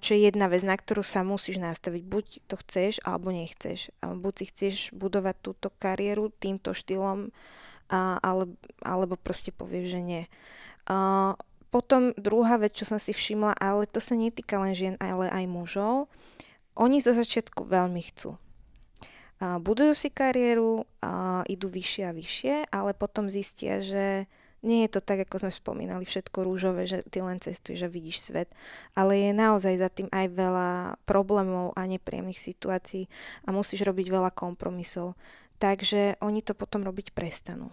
čo 0.00 0.10
je 0.16 0.24
jedna 0.24 0.48
vec, 0.48 0.64
na 0.64 0.72
ktorú 0.72 1.04
sa 1.04 1.20
musíš 1.20 1.60
nastaviť. 1.60 2.02
Buď 2.06 2.24
to 2.48 2.56
chceš, 2.62 3.02
alebo 3.04 3.28
nechceš. 3.34 3.92
Buď 4.00 4.32
si 4.38 4.44
chceš 4.48 4.74
budovať 4.96 5.36
túto 5.44 5.68
kariéru 5.76 6.32
týmto 6.32 6.72
štýlom, 6.72 7.28
ale, 7.92 8.44
alebo 8.80 9.20
proste 9.20 9.52
povieš, 9.52 9.98
že 9.98 10.00
nie. 10.00 10.22
Potom 11.70 12.10
druhá 12.18 12.58
vec, 12.58 12.74
čo 12.74 12.82
som 12.82 12.98
si 12.98 13.14
všimla, 13.14 13.54
ale 13.58 13.86
to 13.86 14.02
sa 14.02 14.18
netýka 14.18 14.58
len 14.58 14.74
žien, 14.74 14.94
ale 14.98 15.30
aj 15.30 15.46
mužov, 15.46 16.10
oni 16.74 16.98
zo 16.98 17.14
začiatku 17.14 17.66
veľmi 17.66 18.02
chcú. 18.10 18.34
Budujú 19.40 19.96
si 19.96 20.12
kariéru, 20.12 20.84
idú 21.48 21.66
vyššie 21.72 22.04
a 22.04 22.12
vyššie, 22.12 22.54
ale 22.68 22.90
potom 22.92 23.32
zistia, 23.32 23.80
že 23.80 24.28
Nie 24.60 24.84
je 24.84 24.92
to 24.92 25.00
tak, 25.00 25.24
ako 25.24 25.40
sme 25.40 25.52
spomínali, 25.52 26.04
všetko 26.04 26.44
rúžové, 26.44 26.84
že 26.84 27.00
ty 27.08 27.24
len 27.24 27.40
cestuješ 27.40 27.88
a 27.88 27.92
vidíš 27.92 28.20
svet, 28.20 28.52
ale 28.92 29.16
je 29.16 29.32
naozaj 29.32 29.74
za 29.80 29.88
tým 29.88 30.04
aj 30.12 30.26
veľa 30.36 30.70
problémov 31.08 31.72
a 31.72 31.88
nepríjemných 31.88 32.36
situácií 32.36 33.08
a 33.48 33.56
musíš 33.56 33.88
robiť 33.88 34.12
veľa 34.12 34.28
kompromisov. 34.36 35.16
Takže 35.56 36.20
oni 36.20 36.44
to 36.44 36.52
potom 36.52 36.84
robiť 36.84 37.16
prestanú. 37.16 37.72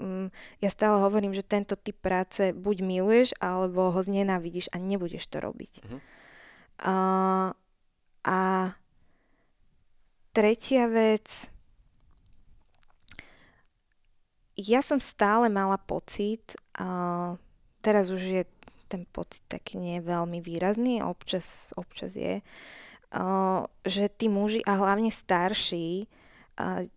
Mm, 0.00 0.32
ja 0.64 0.68
stále 0.72 1.04
hovorím, 1.04 1.36
že 1.36 1.44
tento 1.44 1.76
typ 1.76 2.00
práce 2.00 2.56
buď 2.56 2.76
miluješ, 2.80 3.36
alebo 3.36 3.92
ho 3.92 4.00
znenávidíš 4.00 4.72
a 4.72 4.80
nebudeš 4.80 5.28
to 5.28 5.44
robiť. 5.44 5.72
Uh-huh. 5.84 6.00
A, 6.80 6.96
a 8.24 8.38
tretia 10.32 10.88
vec, 10.88 11.52
ja 14.56 14.80
som 14.80 14.96
stále 14.96 15.52
mala 15.52 15.76
pocit, 15.76 16.56
a 16.80 17.36
teraz 17.84 18.08
už 18.08 18.22
je 18.24 18.42
ten 18.88 19.04
pocit 19.04 19.44
taký 19.46 19.76
nie 19.78 20.00
veľmi 20.00 20.40
výrazný, 20.40 21.04
občas, 21.04 21.76
občas 21.76 22.16
je, 22.16 22.40
a, 23.12 23.22
že 23.84 24.08
tí 24.08 24.32
muži 24.32 24.64
a 24.64 24.80
hlavne 24.80 25.12
starší, 25.12 26.08
a, 26.56 26.88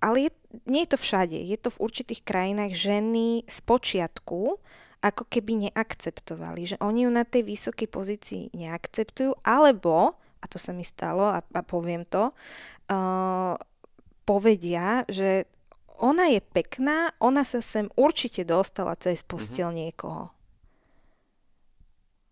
ale 0.00 0.28
je, 0.28 0.30
nie 0.66 0.82
je 0.88 0.96
to 0.96 0.98
všade, 0.98 1.36
je 1.36 1.58
to 1.60 1.68
v 1.70 1.80
určitých 1.84 2.24
krajinách 2.24 2.72
ženy 2.72 3.44
z 3.44 3.58
počiatku 3.64 4.56
ako 5.00 5.24
keby 5.32 5.68
neakceptovali, 5.68 6.76
že 6.76 6.76
oni 6.80 7.08
ju 7.08 7.10
na 7.12 7.24
tej 7.24 7.48
vysokej 7.48 7.88
pozícii 7.88 8.42
neakceptujú, 8.52 9.32
alebo, 9.40 10.20
a 10.40 10.44
to 10.44 10.60
sa 10.60 10.76
mi 10.76 10.84
stalo 10.84 11.24
a, 11.24 11.40
a 11.40 11.60
poviem 11.64 12.04
to, 12.04 12.36
uh, 12.92 13.56
povedia, 14.28 15.08
že 15.08 15.48
ona 16.00 16.28
je 16.32 16.40
pekná, 16.40 17.12
ona 17.20 17.44
sa 17.44 17.64
sem 17.64 17.88
určite 17.96 18.44
dostala 18.44 18.96
cez 18.96 19.24
postel 19.24 19.72
mm-hmm. 19.72 19.80
niekoho. 19.88 20.24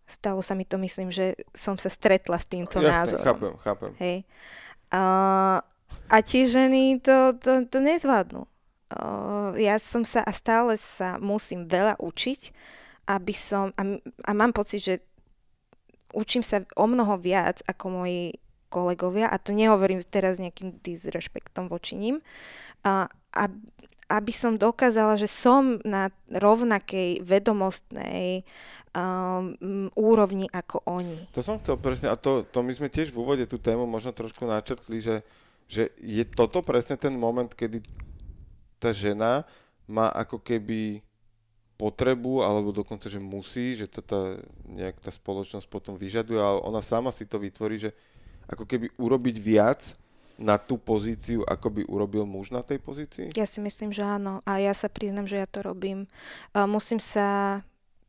Stalo 0.09 0.41
sa 0.41 0.57
mi 0.57 0.65
to, 0.65 0.81
myslím, 0.81 1.13
že 1.13 1.37
som 1.53 1.77
sa 1.77 1.89
stretla 1.89 2.41
s 2.41 2.49
týmto 2.49 2.81
Jasne, 2.81 3.17
názorom. 3.17 3.25
chápem, 3.25 3.53
chápem. 3.61 3.91
Hej. 4.01 4.17
Uh, 4.89 5.61
a 6.09 6.25
tie 6.25 6.49
ženy 6.49 6.97
to, 6.99 7.37
to, 7.37 7.65
to 7.69 7.77
nezvládnu. 7.79 8.49
Uh, 8.89 9.53
ja 9.61 9.77
som 9.77 10.01
sa 10.01 10.25
a 10.25 10.33
stále 10.33 10.73
sa 10.79 11.21
musím 11.21 11.69
veľa 11.69 12.01
učiť, 12.01 12.39
aby 13.13 13.33
som, 13.37 13.69
a, 13.77 13.81
a 14.01 14.31
mám 14.33 14.49
pocit, 14.49 14.81
že 14.81 14.95
učím 16.17 16.41
sa 16.41 16.65
o 16.73 16.85
mnoho 16.89 17.21
viac 17.21 17.61
ako 17.69 18.01
moji 18.01 18.41
kolegovia, 18.73 19.29
a 19.29 19.37
to 19.37 19.53
nehovorím 19.53 20.01
teraz 20.01 20.41
nejakým 20.41 20.81
disrešpektom 20.81 21.69
voči 21.69 21.97
ním, 21.97 22.21
uh, 22.85 23.05
aby 24.09 24.33
som 24.33 24.57
dokázala, 24.57 25.21
že 25.21 25.29
som 25.29 25.77
na 25.85 26.09
rovnakej 26.33 27.21
vedomostnej 27.21 28.41
um, 28.97 29.53
úrovni 29.93 30.49
ako 30.49 30.81
oni. 30.89 31.29
To 31.37 31.45
som 31.45 31.61
chcel 31.61 31.77
presne, 31.77 32.09
a 32.09 32.17
to, 32.17 32.41
to 32.49 32.65
my 32.65 32.73
sme 32.73 32.89
tiež 32.89 33.13
v 33.13 33.21
úvode 33.21 33.45
tú 33.45 33.61
tému 33.61 33.85
možno 33.85 34.09
trošku 34.09 34.49
načrtli, 34.49 34.97
že, 34.97 35.21
že 35.69 35.93
je 36.01 36.25
toto 36.25 36.65
presne 36.65 36.97
ten 36.97 37.13
moment, 37.13 37.47
kedy 37.47 37.85
tá 38.81 38.89
žena 38.89 39.45
má 39.85 40.09
ako 40.09 40.41
keby 40.41 41.05
potrebu, 41.77 42.41
alebo 42.43 42.73
dokonca, 42.73 43.07
že 43.07 43.21
musí, 43.21 43.77
že 43.77 43.87
to 43.87 44.01
tá, 44.03 44.41
nejak 44.67 44.99
tá 44.99 45.13
spoločnosť 45.13 45.69
potom 45.69 45.95
vyžaduje, 45.95 46.41
ale 46.41 46.59
ona 46.65 46.81
sama 46.81 47.13
si 47.13 47.23
to 47.29 47.39
vytvorí, 47.39 47.77
že 47.77 47.93
ako 48.49 48.65
keby 48.65 48.89
urobiť 48.97 49.35
viac, 49.37 49.95
na 50.39 50.55
tú 50.55 50.79
pozíciu, 50.79 51.43
ako 51.43 51.67
by 51.67 51.81
urobil 51.91 52.23
muž 52.23 52.55
na 52.55 52.63
tej 52.63 52.79
pozícii? 52.79 53.35
Ja 53.35 53.43
si 53.43 53.59
myslím, 53.59 53.91
že 53.91 54.07
áno. 54.07 54.39
A 54.47 54.63
ja 54.63 54.71
sa 54.71 54.87
priznam, 54.87 55.27
že 55.27 55.35
ja 55.35 55.43
to 55.43 55.59
robím. 55.59 56.07
Musím 56.55 56.95
sa 57.03 57.59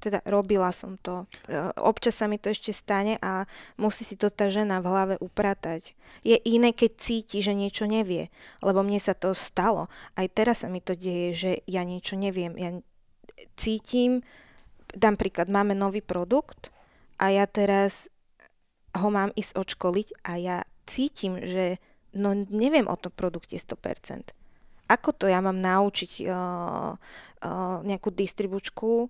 teda 0.01 0.25
robila 0.25 0.73
som 0.73 0.97
to. 0.99 1.29
Občas 1.77 2.17
sa 2.17 2.27
mi 2.27 2.41
to 2.41 2.49
ešte 2.51 2.73
stane 2.73 3.21
a 3.21 3.45
musí 3.77 4.03
si 4.03 4.17
to 4.17 4.33
tá 4.33 4.49
žena 4.49 4.81
v 4.81 4.89
hlave 4.89 5.15
upratať. 5.21 5.93
Je 6.25 6.41
iné, 6.49 6.73
keď 6.73 6.91
cíti, 6.97 7.39
že 7.45 7.53
niečo 7.53 7.85
nevie. 7.85 8.33
Lebo 8.65 8.81
mne 8.81 8.99
sa 8.99 9.13
to 9.13 9.37
stalo. 9.37 9.93
Aj 10.17 10.27
teraz 10.33 10.65
sa 10.65 10.73
mi 10.73 10.81
to 10.81 10.97
deje, 10.97 11.37
že 11.37 11.51
ja 11.69 11.85
niečo 11.85 12.17
neviem. 12.17 12.57
Ja 12.57 12.73
cítim, 13.55 14.25
dám 14.97 15.21
príklad, 15.21 15.53
máme 15.53 15.77
nový 15.77 16.03
produkt 16.03 16.75
a 17.21 17.31
ja 17.31 17.47
teraz 17.47 18.11
ho 18.97 19.09
mám 19.13 19.31
ísť 19.39 19.55
odškoliť 19.55 20.09
a 20.27 20.33
ja 20.41 20.57
cítim, 20.89 21.39
že 21.39 21.79
no 22.17 22.35
neviem 22.35 22.91
o 22.91 22.97
tom 22.99 23.15
produkte 23.15 23.55
100%. 23.55 24.35
Ako 24.91 25.15
to 25.15 25.31
ja 25.31 25.39
mám 25.39 25.63
naučiť 25.63 26.27
uh, 26.27 26.35
uh, 26.35 27.79
nejakú 27.87 28.11
distribučku, 28.11 29.07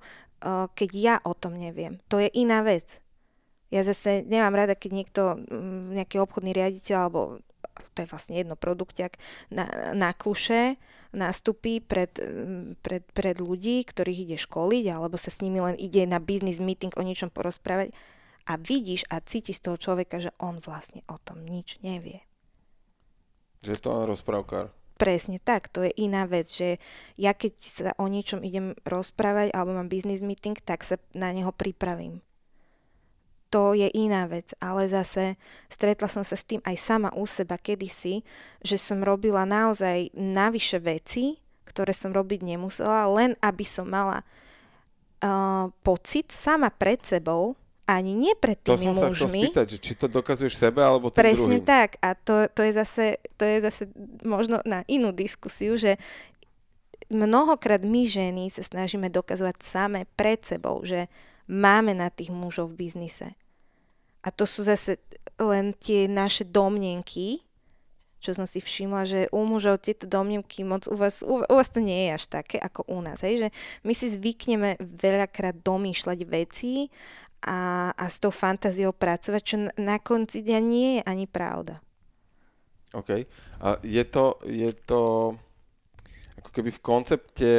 keď 0.75 0.91
ja 0.97 1.17
o 1.23 1.37
tom 1.37 1.57
neviem? 1.57 2.01
To 2.09 2.17
je 2.19 2.29
iná 2.33 2.65
vec. 2.65 3.01
Ja 3.71 3.87
zase 3.87 4.27
nemám 4.27 4.57
rada, 4.57 4.75
keď 4.75 4.91
niekto, 4.91 5.23
um, 5.47 5.95
nejaký 5.95 6.19
obchodný 6.19 6.51
riaditeľ, 6.51 6.97
alebo 7.07 7.39
to 7.95 8.03
je 8.03 8.11
vlastne 8.11 8.35
jedno 8.35 8.59
produktiak, 8.59 9.17
na, 9.49 9.69
na 9.95 10.11
kluše 10.11 10.77
nastupí 11.11 11.83
pred, 11.83 12.11
pred, 12.83 13.03
pred 13.03 13.37
ľudí, 13.39 13.83
ktorých 13.83 14.31
ide 14.31 14.39
školiť, 14.39 14.85
alebo 14.91 15.19
sa 15.19 15.31
s 15.35 15.43
nimi 15.43 15.59
len 15.59 15.75
ide 15.75 16.07
na 16.07 16.23
business 16.23 16.63
meeting 16.63 16.95
o 16.95 17.03
niečom 17.03 17.31
porozprávať 17.35 17.91
a 18.47 18.57
vidíš 18.59 19.07
a 19.11 19.23
cítiš 19.23 19.63
toho 19.63 19.79
človeka, 19.79 20.23
že 20.23 20.31
on 20.39 20.63
vlastne 20.63 21.03
o 21.11 21.19
tom 21.23 21.43
nič 21.43 21.83
nevie. 21.83 22.23
Že 23.61 23.83
to 23.83 23.89
len 23.93 24.05
rozprávkar. 24.09 24.73
Presne 25.01 25.41
tak, 25.41 25.73
to 25.73 25.81
je 25.89 25.93
iná 25.97 26.29
vec, 26.29 26.45
že 26.53 26.77
ja 27.17 27.33
keď 27.33 27.53
sa 27.57 27.91
o 27.97 28.05
niečom 28.05 28.45
idem 28.45 28.77
rozprávať 28.85 29.49
alebo 29.57 29.73
mám 29.73 29.89
business 29.89 30.21
meeting, 30.21 30.61
tak 30.61 30.85
sa 30.85 31.01
na 31.17 31.33
neho 31.33 31.49
pripravím. 31.57 32.21
To 33.51 33.75
je 33.75 33.89
iná 33.97 34.29
vec, 34.29 34.53
ale 34.63 34.87
zase 34.87 35.41
stretla 35.67 36.07
som 36.07 36.23
sa 36.23 36.37
s 36.37 36.47
tým 36.47 36.63
aj 36.63 36.77
sama 36.79 37.11
u 37.17 37.25
seba 37.27 37.57
kedysi, 37.59 38.23
že 38.63 38.77
som 38.79 39.03
robila 39.03 39.43
naozaj 39.49 40.15
navyše 40.15 40.79
veci, 40.79 41.41
ktoré 41.67 41.91
som 41.91 42.15
robiť 42.15 42.47
nemusela, 42.47 43.11
len 43.11 43.35
aby 43.43 43.67
som 43.67 43.91
mala 43.91 44.23
uh, 44.23 45.67
pocit 45.83 46.31
sama 46.31 46.71
pred 46.71 47.03
sebou, 47.03 47.59
ani 47.97 48.15
nie 48.15 48.35
pred 48.39 48.61
tými. 48.61 48.71
To 48.71 48.77
som 48.79 48.95
mužmi. 48.95 49.03
sa 49.03 49.09
chcel 49.11 49.29
spýtať, 49.31 49.67
že 49.75 49.79
či 49.83 49.93
to 49.99 50.07
dokazuješ 50.07 50.55
sebe 50.55 50.79
alebo 50.85 51.11
tým 51.11 51.23
Presne 51.25 51.59
druhým. 51.59 51.67
tak. 51.67 51.99
A 52.05 52.15
to, 52.15 52.47
to, 52.53 52.63
je 52.63 52.73
zase, 52.77 53.07
to 53.35 53.45
je 53.49 53.59
zase 53.65 53.83
možno 54.23 54.63
na 54.63 54.87
inú 54.87 55.11
diskusiu, 55.11 55.75
že 55.75 55.99
mnohokrát 57.11 57.83
my 57.83 58.07
ženy 58.07 58.49
sa 58.49 58.63
snažíme 58.63 59.11
dokazovať 59.11 59.57
same 59.61 60.01
pred 60.15 60.39
sebou, 60.47 60.81
že 60.87 61.11
máme 61.51 61.93
na 61.97 62.09
tých 62.09 62.31
mužov 62.31 62.73
v 62.73 62.87
biznise. 62.87 63.35
A 64.23 64.31
to 64.31 64.47
sú 64.47 64.63
zase 64.63 65.01
len 65.41 65.75
tie 65.75 66.07
naše 66.07 66.47
domnenky, 66.47 67.43
čo 68.21 68.37
som 68.37 68.45
si 68.45 68.61
všimla, 68.61 69.09
že 69.09 69.21
u 69.33 69.49
mužov 69.49 69.81
tieto 69.81 70.05
domnenky 70.05 70.61
moc 70.61 70.85
u 70.87 70.95
vás, 70.95 71.25
u, 71.25 71.41
u 71.41 71.55
vás 71.57 71.73
to 71.73 71.81
nie 71.81 72.07
je 72.07 72.21
až 72.21 72.25
také 72.29 72.61
ako 72.61 72.85
u 72.93 73.01
nás, 73.01 73.25
hej? 73.25 73.41
že 73.41 73.49
my 73.81 73.97
si 73.97 74.13
zvykneme 74.13 74.77
veľakrát 74.77 75.57
domýšľať 75.65 76.19
veci 76.29 76.93
a, 77.45 77.91
a 77.97 78.05
s 78.09 78.21
tou 78.21 78.33
fantáziou 78.33 78.93
pracovať, 78.93 79.43
čo 79.43 79.57
na 79.81 79.97
konci 79.97 80.45
dňa 80.45 80.61
nie 80.61 80.91
je 80.99 81.03
ani 81.05 81.27
pravda. 81.27 81.81
OK. 82.93 83.11
A 83.63 83.69
je 83.87 84.05
to, 84.05 84.43
je 84.45 84.71
to 84.85 85.33
ako 86.43 86.51
keby 86.51 86.71
v 86.73 86.85
koncepte 86.85 87.53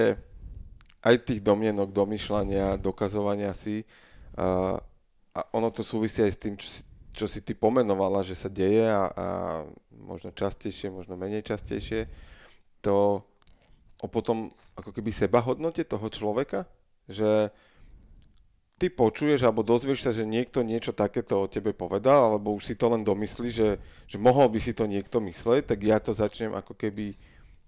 aj 1.02 1.16
tých 1.26 1.42
domienok, 1.42 1.90
domýšľania, 1.94 2.78
dokazovania 2.78 3.56
si 3.58 3.82
a, 4.38 4.78
a 5.34 5.40
ono 5.56 5.74
to 5.74 5.82
súvisí 5.82 6.22
aj 6.22 6.32
s 6.34 6.42
tým, 6.42 6.56
čo 6.58 6.68
si, 6.70 6.82
čo 7.12 7.26
si 7.26 7.42
ty 7.42 7.58
pomenovala, 7.58 8.22
že 8.22 8.38
sa 8.38 8.50
deje 8.52 8.86
a, 8.86 9.10
a 9.10 9.28
možno 9.92 10.30
častejšie, 10.34 10.94
možno 10.94 11.18
menej 11.18 11.42
častejšie, 11.42 12.06
to 12.82 13.22
o 14.02 14.08
potom 14.10 14.50
ako 14.74 14.94
keby 14.94 15.14
sebahodnote 15.14 15.86
toho 15.86 16.08
človeka, 16.10 16.66
že 17.06 17.54
ty 18.82 18.90
počuješ 18.90 19.46
alebo 19.46 19.62
dozvieš 19.62 20.02
sa, 20.02 20.10
že 20.10 20.26
niekto 20.26 20.66
niečo 20.66 20.90
takéto 20.90 21.46
o 21.46 21.46
tebe 21.46 21.70
povedal, 21.70 22.34
alebo 22.34 22.58
už 22.58 22.66
si 22.66 22.74
to 22.74 22.90
len 22.90 23.06
domyslí, 23.06 23.54
že, 23.54 23.78
že 24.10 24.18
mohol 24.18 24.50
by 24.50 24.58
si 24.58 24.74
to 24.74 24.90
niekto 24.90 25.22
mysleť, 25.22 25.70
tak 25.70 25.86
ja 25.86 26.02
to 26.02 26.18
začnem 26.18 26.58
ako 26.58 26.74
keby 26.74 27.14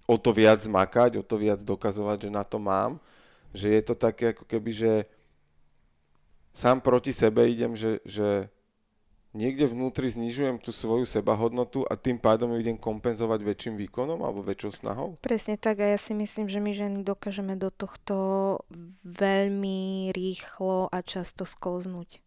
o 0.09 0.18
to 0.18 0.34
viac 0.34 0.66
makať, 0.66 1.22
o 1.22 1.24
to 1.24 1.38
viac 1.38 1.61
dokazovať, 1.61 2.26
že 2.26 2.30
na 2.34 2.41
to 2.41 2.57
mám. 2.57 2.97
Že 3.53 3.68
je 3.78 3.82
to 3.86 3.93
také 3.93 4.34
ako 4.34 4.49
keby, 4.49 4.72
že 4.74 4.93
sám 6.49 6.82
proti 6.82 7.14
sebe 7.14 7.45
idem, 7.45 7.78
že, 7.78 8.01
že 8.01 8.49
niekde 9.34 9.65
vnútri 9.65 10.07
znižujem 10.07 10.61
tú 10.61 10.69
svoju 10.69 11.09
sebahodnotu 11.09 11.84
a 11.89 11.97
tým 11.97 12.21
pádom 12.21 12.53
ju 12.53 12.61
idem 12.61 12.77
kompenzovať 12.77 13.41
väčším 13.41 13.75
výkonom 13.81 14.21
alebo 14.21 14.45
väčšou 14.45 14.71
snahou? 14.71 15.09
Presne 15.19 15.57
tak 15.57 15.81
a 15.81 15.93
ja 15.93 15.99
si 15.99 16.13
myslím, 16.13 16.47
že 16.47 16.61
my 16.61 16.71
ženy 16.71 16.97
dokážeme 17.01 17.57
do 17.57 17.73
tohto 17.73 18.15
veľmi 19.03 20.13
rýchlo 20.13 20.88
a 20.93 21.01
často 21.01 21.43
sklznúť. 21.43 22.21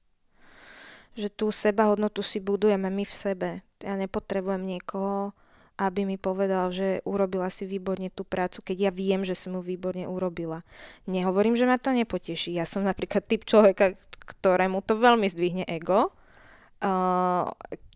Že 1.16 1.28
tú 1.32 1.46
sebahodnotu 1.48 2.20
si 2.20 2.42
budujeme 2.42 2.92
my 2.92 3.06
v 3.06 3.14
sebe. 3.14 3.48
Ja 3.80 3.96
nepotrebujem 3.96 4.66
niekoho, 4.66 5.32
aby 5.76 6.08
mi 6.08 6.16
povedal, 6.16 6.72
že 6.72 7.04
urobila 7.04 7.52
si 7.52 7.68
výborne 7.68 8.08
tú 8.08 8.24
prácu, 8.24 8.64
keď 8.64 8.88
ja 8.88 8.90
viem, 8.92 9.22
že 9.28 9.36
som 9.36 9.52
ju 9.56 9.62
výborne 9.62 10.08
urobila. 10.08 10.64
Nehovorím, 11.04 11.52
že 11.52 11.68
ma 11.68 11.76
to 11.76 11.92
nepoteší. 11.92 12.56
Ja 12.56 12.64
som 12.64 12.80
napríklad 12.84 13.28
typ 13.28 13.44
človeka, 13.44 13.92
ktorému 14.24 14.80
to 14.80 14.96
veľmi 14.96 15.28
zdvihne 15.28 15.68
ego, 15.68 16.15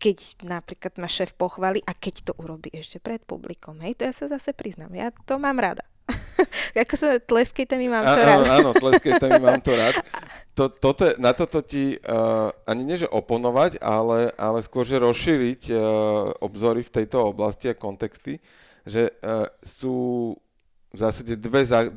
keď 0.01 0.17
napríklad 0.41 0.97
ma 0.97 1.05
šéf 1.05 1.37
pochváli 1.37 1.85
a 1.85 1.93
keď 1.93 2.31
to 2.31 2.33
urobí 2.41 2.73
ešte 2.73 2.97
pred 2.97 3.21
publikom. 3.21 3.77
Hej, 3.85 4.01
to 4.01 4.03
ja 4.09 4.13
sa 4.13 4.25
zase 4.25 4.57
priznám. 4.57 4.89
Ja 4.97 5.13
to 5.25 5.37
mám 5.37 5.61
rada. 5.61 5.85
Ako 6.83 6.95
sa 6.97 7.07
tleskejte 7.21 7.77
mi, 7.77 7.87
mám 7.87 8.03
to 8.03 8.21
rád. 8.21 8.41
Áno, 8.41 8.45
áno 8.49 8.69
tleskejte 8.73 9.25
mi, 9.29 9.41
mám 9.41 9.61
to 9.61 9.71
rád. 9.71 9.95
To, 10.57 10.67
toto, 10.67 11.15
na 11.15 11.31
toto 11.31 11.63
ti 11.63 11.95
uh, 11.95 12.51
ani 12.67 12.83
nie, 12.83 12.99
že 12.99 13.07
oponovať, 13.07 13.79
ale, 13.79 14.35
ale 14.35 14.59
skôr, 14.59 14.83
že 14.83 14.99
rozšíriť 14.99 15.61
uh, 15.71 15.79
obzory 16.43 16.83
v 16.83 16.93
tejto 17.01 17.31
oblasti 17.31 17.71
a 17.71 17.77
kontexty, 17.77 18.43
že 18.83 19.13
uh, 19.23 19.47
sú 19.63 20.35
v 20.91 20.97
zásade 20.97 21.39
dve, 21.39 21.63
zá, 21.63 21.87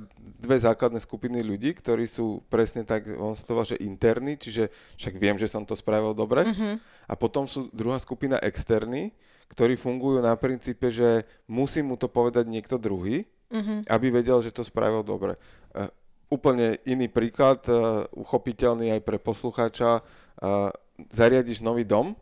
dve 0.45 0.61
základné 0.61 1.01
skupiny 1.01 1.41
ľudí, 1.41 1.73
ktorí 1.73 2.05
sú 2.05 2.45
presne 2.53 2.85
tak, 2.85 3.09
on 3.17 3.33
sa 3.33 3.49
to 3.49 3.57
volá, 3.57 3.65
že 3.65 3.81
interní, 3.81 4.37
čiže 4.37 4.69
však 5.01 5.15
viem, 5.17 5.41
že 5.41 5.49
som 5.49 5.65
to 5.65 5.73
spravil 5.73 6.13
dobre. 6.13 6.45
Uh-huh. 6.45 6.77
A 7.09 7.15
potom 7.17 7.49
sú 7.49 7.73
druhá 7.73 7.97
skupina 7.97 8.37
externí, 8.45 9.17
ktorí 9.49 9.81
fungujú 9.81 10.21
na 10.21 10.37
princípe, 10.37 10.93
že 10.93 11.25
musí 11.49 11.81
mu 11.81 11.97
to 11.97 12.07
povedať 12.07 12.45
niekto 12.45 12.77
druhý, 12.77 13.25
uh-huh. 13.49 13.89
aby 13.89 14.07
vedel, 14.13 14.45
že 14.45 14.53
to 14.53 14.61
spravil 14.61 15.01
dobre. 15.01 15.41
Uh, 15.73 15.89
úplne 16.29 16.77
iný 16.85 17.09
príklad, 17.09 17.65
uh, 17.67 18.05
uchopiteľný 18.13 18.93
aj 18.95 19.01
pre 19.01 19.17
poslucháča. 19.17 20.05
Uh, 20.41 20.69
zariadiš 21.11 21.65
nový 21.65 21.83
dom 21.83 22.15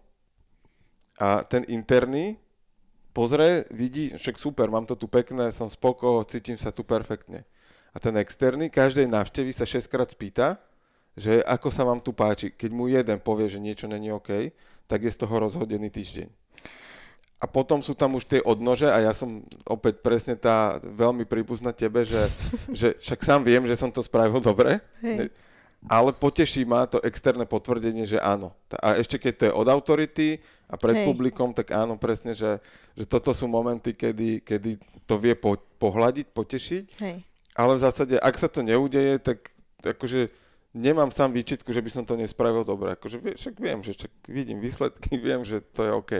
a 1.20 1.44
ten 1.44 1.66
interný 1.68 2.40
pozrie, 3.12 3.68
vidí, 3.70 4.08
však 4.16 4.40
super, 4.40 4.72
mám 4.72 4.88
to 4.88 4.96
tu 4.96 5.04
pekné, 5.04 5.52
som 5.52 5.68
spoko, 5.68 6.24
cítim 6.24 6.56
sa 6.56 6.72
tu 6.72 6.80
perfektne. 6.82 7.44
A 7.92 8.00
ten 8.00 8.16
externý 8.16 8.72
každej 8.72 9.04
návštevy 9.04 9.52
sa 9.52 9.68
6 9.68 9.84
krát 9.88 10.08
spýta, 10.08 10.56
že 11.12 11.44
ako 11.44 11.68
sa 11.68 11.84
vám 11.84 12.00
tu 12.00 12.16
páči. 12.16 12.48
Keď 12.48 12.70
mu 12.72 12.88
jeden 12.88 13.20
povie, 13.20 13.52
že 13.52 13.60
niečo 13.60 13.84
není 13.84 14.08
OK, 14.08 14.52
tak 14.88 15.04
je 15.04 15.12
z 15.12 15.20
toho 15.20 15.44
rozhodený 15.44 15.92
týždeň. 15.92 16.28
A 17.42 17.44
potom 17.50 17.82
sú 17.82 17.92
tam 17.92 18.14
už 18.16 18.24
tie 18.24 18.40
odnože 18.40 18.86
a 18.86 19.02
ja 19.02 19.12
som 19.12 19.42
opäť 19.66 19.98
presne 19.98 20.38
tá 20.38 20.78
veľmi 20.78 21.26
príbuzná 21.26 21.74
tebe, 21.74 22.06
že, 22.06 22.30
že 22.80 22.96
však 22.96 23.20
sám 23.20 23.40
viem, 23.44 23.66
že 23.68 23.76
som 23.76 23.92
to 23.92 24.00
spravil 24.00 24.40
dobre. 24.40 24.80
Hej 25.04 25.28
ale 25.90 26.14
poteší 26.14 26.62
ma 26.62 26.86
to 26.86 27.02
externé 27.02 27.42
potvrdenie, 27.42 28.06
že 28.06 28.22
áno. 28.22 28.54
A 28.78 29.02
ešte 29.02 29.18
keď 29.18 29.32
to 29.34 29.42
je 29.50 29.52
od 29.52 29.66
autority 29.66 30.28
a 30.70 30.78
pred 30.78 31.02
Hej. 31.02 31.06
publikom, 31.10 31.50
tak 31.50 31.74
áno, 31.74 31.98
presne, 31.98 32.38
že, 32.38 32.62
že 32.94 33.02
toto 33.02 33.34
sú 33.34 33.50
momenty, 33.50 33.90
kedy, 33.90 34.46
kedy 34.46 34.78
to 35.10 35.14
vie 35.18 35.34
po, 35.34 35.58
pohľadiť, 35.82 36.26
potešiť. 36.30 36.84
Hej. 37.02 37.16
Ale 37.52 37.76
v 37.76 37.84
zásade, 37.84 38.16
ak 38.16 38.36
sa 38.40 38.48
to 38.48 38.64
neudeje, 38.64 39.20
tak 39.20 39.52
akože 39.84 40.32
nemám 40.72 41.12
sám 41.12 41.36
výčitku, 41.36 41.68
že 41.72 41.84
by 41.84 41.90
som 41.92 42.04
to 42.08 42.16
nespravil 42.16 42.64
dobre. 42.64 42.96
Akože 42.96 43.20
však 43.20 43.60
viem, 43.60 43.84
že 43.84 43.92
však 43.92 44.12
vidím 44.28 44.58
výsledky, 44.60 45.18
viem, 45.26 45.44
že 45.44 45.60
to 45.60 45.84
je 45.84 45.92
OK. 45.92 46.12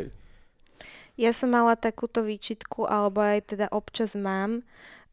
Ja 1.21 1.37
som 1.37 1.53
mala 1.53 1.77
takúto 1.77 2.25
výčitku, 2.25 2.89
alebo 2.89 3.21
aj 3.21 3.57
teda 3.57 3.67
občas 3.69 4.17
mám, 4.17 4.65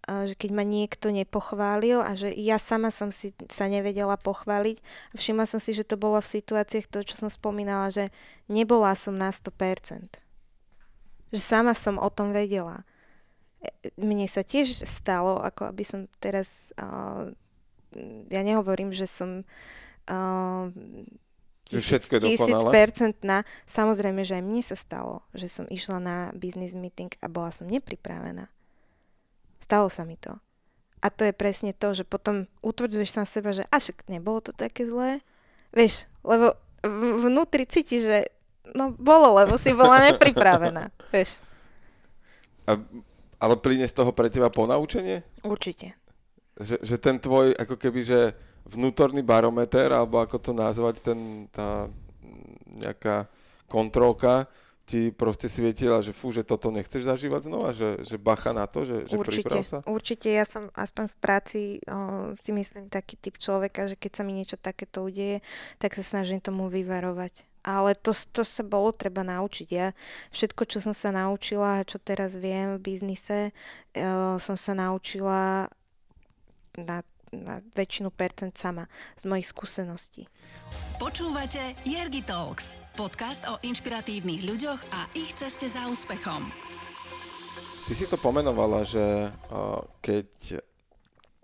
že 0.08 0.34
keď 0.34 0.50
ma 0.56 0.64
niekto 0.66 1.14
nepochválil 1.14 2.02
a 2.02 2.18
že 2.18 2.34
ja 2.34 2.58
sama 2.58 2.90
som 2.90 3.14
si 3.14 3.36
sa 3.52 3.70
nevedela 3.70 4.18
pochváliť 4.18 4.82
všimla 5.14 5.46
som 5.46 5.62
si, 5.62 5.76
že 5.76 5.86
to 5.86 6.00
bolo 6.00 6.18
v 6.18 6.32
situáciách 6.40 6.90
to, 6.90 7.06
čo 7.06 7.16
som 7.20 7.30
spomínala, 7.30 7.94
že 7.94 8.10
nebola 8.50 8.96
som 8.98 9.14
na 9.14 9.30
100%. 9.30 10.18
Že 11.30 11.42
sama 11.44 11.78
som 11.78 12.02
o 12.02 12.10
tom 12.10 12.34
vedela. 12.34 12.88
Mne 14.00 14.26
sa 14.32 14.44
tiež 14.44 14.88
stalo, 14.88 15.44
ako 15.44 15.72
aby 15.72 15.84
som 15.84 16.08
teraz, 16.24 16.72
uh, 16.80 17.32
ja 18.32 18.42
nehovorím, 18.44 18.96
že 18.96 19.08
som 19.08 19.44
uh, 20.08 20.72
tisíc, 21.68 22.08
tisíc 22.08 22.62
percentná. 22.72 23.44
Samozrejme, 23.68 24.24
že 24.24 24.40
aj 24.40 24.44
mne 24.44 24.64
sa 24.64 24.80
stalo, 24.80 25.28
že 25.36 25.52
som 25.52 25.66
išla 25.68 25.98
na 26.00 26.18
business 26.34 26.72
meeting 26.74 27.12
a 27.20 27.28
bola 27.28 27.52
som 27.52 27.68
nepripravená 27.68 28.48
Stalo 29.60 29.86
sa 29.92 30.02
mi 30.02 30.18
to. 30.18 30.34
A 31.00 31.14
to 31.14 31.30
je 31.30 31.36
presne 31.36 31.78
to, 31.78 31.94
že 31.94 32.02
potom 32.02 32.50
utvrdzuješ 32.66 33.14
sám 33.14 33.28
seba, 33.30 33.54
že 33.54 33.70
až 33.70 33.94
nebolo 34.10 34.42
to 34.42 34.52
také 34.52 34.88
zlé. 34.90 35.22
Vieš, 35.72 36.10
lebo 36.26 36.58
vnútri 37.22 37.70
cíti, 37.70 38.02
že 38.02 38.34
no 38.74 38.92
bolo, 38.98 39.38
lebo 39.38 39.62
si 39.62 39.72
bola 39.78 40.10
nepripravená. 40.10 40.90
Vieš. 41.14 41.46
A, 42.66 42.82
ale 43.40 43.56
plyne 43.56 43.88
z 43.88 43.96
toho 43.96 44.12
pre 44.12 44.28
teba 44.28 44.52
ponaučenie? 44.52 45.24
Určite. 45.48 45.96
Že, 46.60 46.76
že 46.84 46.96
ten 47.00 47.16
tvoj, 47.18 47.56
ako 47.56 47.76
keby, 47.80 48.00
že 48.04 48.20
vnútorný 48.68 49.24
barometer, 49.24 49.96
alebo 49.96 50.20
ako 50.20 50.38
to 50.38 50.52
nazvať, 50.52 51.00
ten, 51.00 51.48
tá 51.50 51.88
nejaká 52.68 53.32
kontrolka, 53.72 54.46
ti 54.90 55.14
proste 55.14 55.46
svietila, 55.46 56.02
že 56.02 56.10
fú, 56.10 56.34
že 56.34 56.42
toto 56.42 56.74
nechceš 56.74 57.06
zažívať 57.06 57.46
znova, 57.46 57.70
že, 57.78 58.02
že 58.02 58.18
bacha 58.18 58.58
na 58.58 58.66
to, 58.66 58.82
že, 58.82 59.06
že 59.06 59.16
určite, 59.22 59.62
sa? 59.62 59.86
Určite, 59.86 60.34
ja 60.34 60.50
som 60.50 60.74
aspoň 60.74 61.14
v 61.14 61.18
práci 61.22 61.62
o, 61.86 62.34
si 62.34 62.50
myslím 62.50 62.90
taký 62.90 63.14
typ 63.22 63.38
človeka, 63.38 63.86
že 63.86 63.94
keď 63.94 64.12
sa 64.18 64.24
mi 64.26 64.34
niečo 64.34 64.58
takéto 64.58 65.06
udeje, 65.06 65.46
tak 65.78 65.94
sa 65.94 66.02
snažím 66.02 66.42
tomu 66.42 66.74
vyvarovať. 66.74 67.46
Ale 67.60 67.92
to, 68.00 68.16
to 68.32 68.48
sa 68.48 68.64
bolo 68.64 68.96
treba 68.96 69.20
naučiť. 69.20 69.68
Ja 69.68 69.92
všetko, 70.32 70.64
čo 70.64 70.80
som 70.80 70.96
sa 70.96 71.12
naučila, 71.12 71.84
čo 71.84 72.00
teraz 72.00 72.40
viem 72.40 72.80
v 72.80 72.84
biznise, 72.88 73.52
o, 74.00 74.40
som 74.40 74.56
sa 74.56 74.72
naučila 74.72 75.68
na, 76.80 77.04
na 77.36 77.60
väčšinu 77.76 78.16
percent 78.16 78.56
sama 78.56 78.88
z 79.20 79.28
mojich 79.28 79.52
skúseností. 79.52 80.32
Počúvate 81.00 81.76
Jergi 81.84 82.24
Talks, 82.24 82.80
podcast 82.96 83.44
o 83.48 83.60
inšpiratívnych 83.60 84.48
ľuďoch 84.48 84.82
a 84.96 85.00
ich 85.16 85.36
ceste 85.36 85.68
za 85.68 85.88
úspechom. 85.92 86.48
Ty 87.90 87.94
si 87.98 88.06
to 88.06 88.22
pomenovala, 88.22 88.86
že 88.86 89.04
uh, 89.52 89.82
keď 90.00 90.62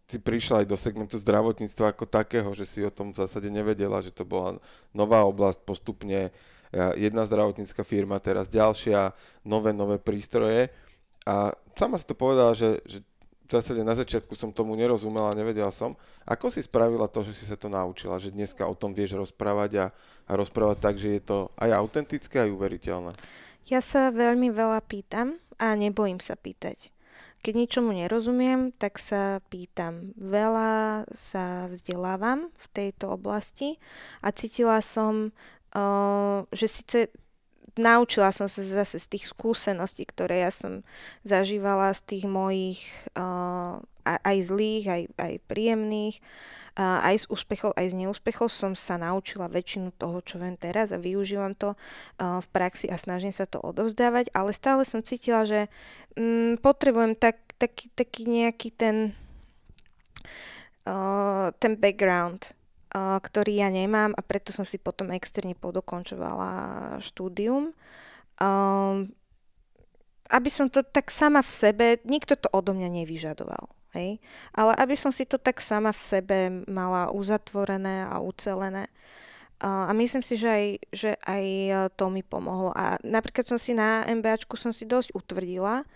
si 0.06 0.22
prišla 0.22 0.62
aj 0.64 0.68
do 0.70 0.78
segmentu 0.78 1.18
zdravotníctva 1.18 1.94
ako 1.94 2.06
takého, 2.06 2.50
že 2.54 2.66
si 2.70 2.80
o 2.86 2.94
tom 2.94 3.10
v 3.10 3.26
zásade 3.26 3.50
nevedela, 3.50 4.02
že 4.06 4.14
to 4.14 4.22
bola 4.22 4.62
nová 4.94 5.26
oblasť 5.26 5.66
postupne, 5.66 6.30
jedna 6.94 7.26
zdravotnícka 7.26 7.82
firma, 7.82 8.22
teraz 8.22 8.52
ďalšia, 8.52 9.16
nové, 9.42 9.74
nové 9.74 9.98
prístroje. 9.98 10.70
A 11.26 11.56
sama 11.74 11.98
si 11.98 12.06
to 12.06 12.14
povedala, 12.14 12.54
že, 12.54 12.78
že 12.86 13.02
v 13.46 13.50
zásade 13.50 13.82
na 13.86 13.94
začiatku 13.94 14.34
som 14.34 14.50
tomu 14.50 14.74
nerozumela, 14.74 15.38
nevedela 15.38 15.70
som. 15.70 15.94
Ako 16.26 16.50
si 16.50 16.66
spravila 16.66 17.06
to, 17.06 17.22
že 17.22 17.34
si 17.38 17.46
sa 17.46 17.54
to 17.54 17.70
naučila, 17.70 18.18
že 18.18 18.34
dneska 18.34 18.66
o 18.66 18.74
tom 18.74 18.94
vieš 18.94 19.18
rozprávať 19.18 19.72
a, 19.78 19.86
a 20.26 20.32
rozprávať 20.34 20.78
tak, 20.82 20.96
že 20.98 21.18
je 21.18 21.22
to 21.22 21.38
aj 21.58 21.70
autentické, 21.74 22.46
aj 22.46 22.54
uveriteľné? 22.54 23.12
Ja 23.66 23.82
sa 23.82 24.14
veľmi 24.14 24.50
veľa 24.54 24.82
pýtam 24.86 25.42
a 25.58 25.74
nebojím 25.74 26.22
sa 26.22 26.38
pýtať. 26.38 26.94
Keď 27.46 27.54
ničomu 27.54 27.94
nerozumiem, 27.94 28.74
tak 28.74 28.98
sa 28.98 29.38
pýtam. 29.54 30.18
Veľa 30.18 31.06
sa 31.14 31.70
vzdelávam 31.70 32.50
v 32.50 32.66
tejto 32.74 33.14
oblasti 33.14 33.78
a 34.26 34.34
cítila 34.34 34.82
som, 34.82 35.30
že 36.50 36.66
síce 36.66 37.14
naučila 37.78 38.34
som 38.34 38.50
sa 38.50 38.66
zase 38.66 38.98
z 38.98 39.08
tých 39.14 39.30
skúseností, 39.30 40.10
ktoré 40.10 40.48
ja 40.48 40.52
som 40.52 40.82
zažívala, 41.22 41.94
z 41.94 42.02
tých 42.08 42.26
mojich 42.26 42.82
uh, 43.14 43.78
aj 44.06 44.38
zlých, 44.54 44.86
aj, 44.86 45.02
aj 45.18 45.34
príjemných, 45.50 46.22
uh, 46.78 47.02
aj 47.02 47.26
z 47.26 47.26
úspechov, 47.34 47.74
aj 47.74 47.92
z 47.92 47.96
neúspechov 48.06 48.48
som 48.54 48.78
sa 48.78 49.02
naučila 49.02 49.50
väčšinu 49.50 49.98
toho, 49.98 50.22
čo 50.22 50.38
viem 50.38 50.54
teraz 50.56 50.94
a 50.94 51.02
využívam 51.02 51.58
to 51.58 51.74
uh, 51.74 52.40
v 52.40 52.48
praxi 52.54 52.86
a 52.94 53.02
snažím 53.02 53.34
sa 53.34 53.50
to 53.50 53.58
odovzdávať, 53.58 54.30
ale 54.38 54.54
stále 54.54 54.86
som 54.86 55.02
cítila, 55.02 55.44
že 55.44 55.68
um, 56.14 56.56
potrebujem 56.62 57.18
tak, 57.18 57.42
taký, 57.58 57.90
taký 57.98 58.30
nejaký 58.30 58.70
ten, 58.72 59.18
uh, 60.86 61.50
ten 61.58 61.74
background, 61.76 62.54
ktorý 62.96 63.60
ja 63.60 63.68
nemám 63.68 64.16
a 64.16 64.24
preto 64.24 64.56
som 64.56 64.64
si 64.64 64.80
potom 64.80 65.12
externe 65.12 65.52
podokončovala 65.52 66.96
štúdium. 67.04 67.76
Um, 68.40 69.12
aby 70.30 70.50
som 70.50 70.72
to 70.72 70.82
tak 70.82 71.14
sama 71.14 71.42
v 71.46 71.52
sebe, 71.52 71.86
nikto 72.06 72.34
to 72.34 72.50
odo 72.50 72.74
mňa 72.74 72.90
nevyžadoval. 73.04 73.70
Hej? 73.96 74.20
Ale 74.52 74.76
aby 74.76 74.94
som 75.00 75.10
si 75.10 75.24
to 75.24 75.40
tak 75.40 75.64
sama 75.64 75.96
v 75.96 76.04
sebe 76.04 76.38
mala 76.68 77.10
uzatvorené 77.10 78.06
a 78.12 78.20
ucelené. 78.20 78.92
A 79.64 79.96
myslím 79.96 80.20
si, 80.20 80.36
že 80.36 80.50
aj, 80.52 80.66
že 80.92 81.12
aj 81.24 81.46
to 81.96 82.12
mi 82.12 82.20
pomohlo. 82.20 82.76
A 82.76 83.00
napríklad 83.08 83.48
som 83.48 83.56
si 83.56 83.72
na 83.72 84.04
MBAčku 84.04 84.60
som 84.60 84.76
si 84.76 84.84
dosť 84.84 85.16
utvrdila, 85.16 85.88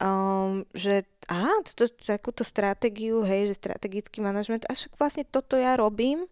um, 0.00 0.64
že 0.72 1.04
aha, 1.28 1.60
to, 1.76 1.92
takúto 1.92 2.40
stratégiu, 2.40 3.20
hej, 3.20 3.52
že 3.52 3.60
strategický 3.60 4.24
manažment, 4.24 4.64
až 4.72 4.88
vlastne 4.96 5.28
toto 5.28 5.60
ja 5.60 5.76
robím 5.76 6.24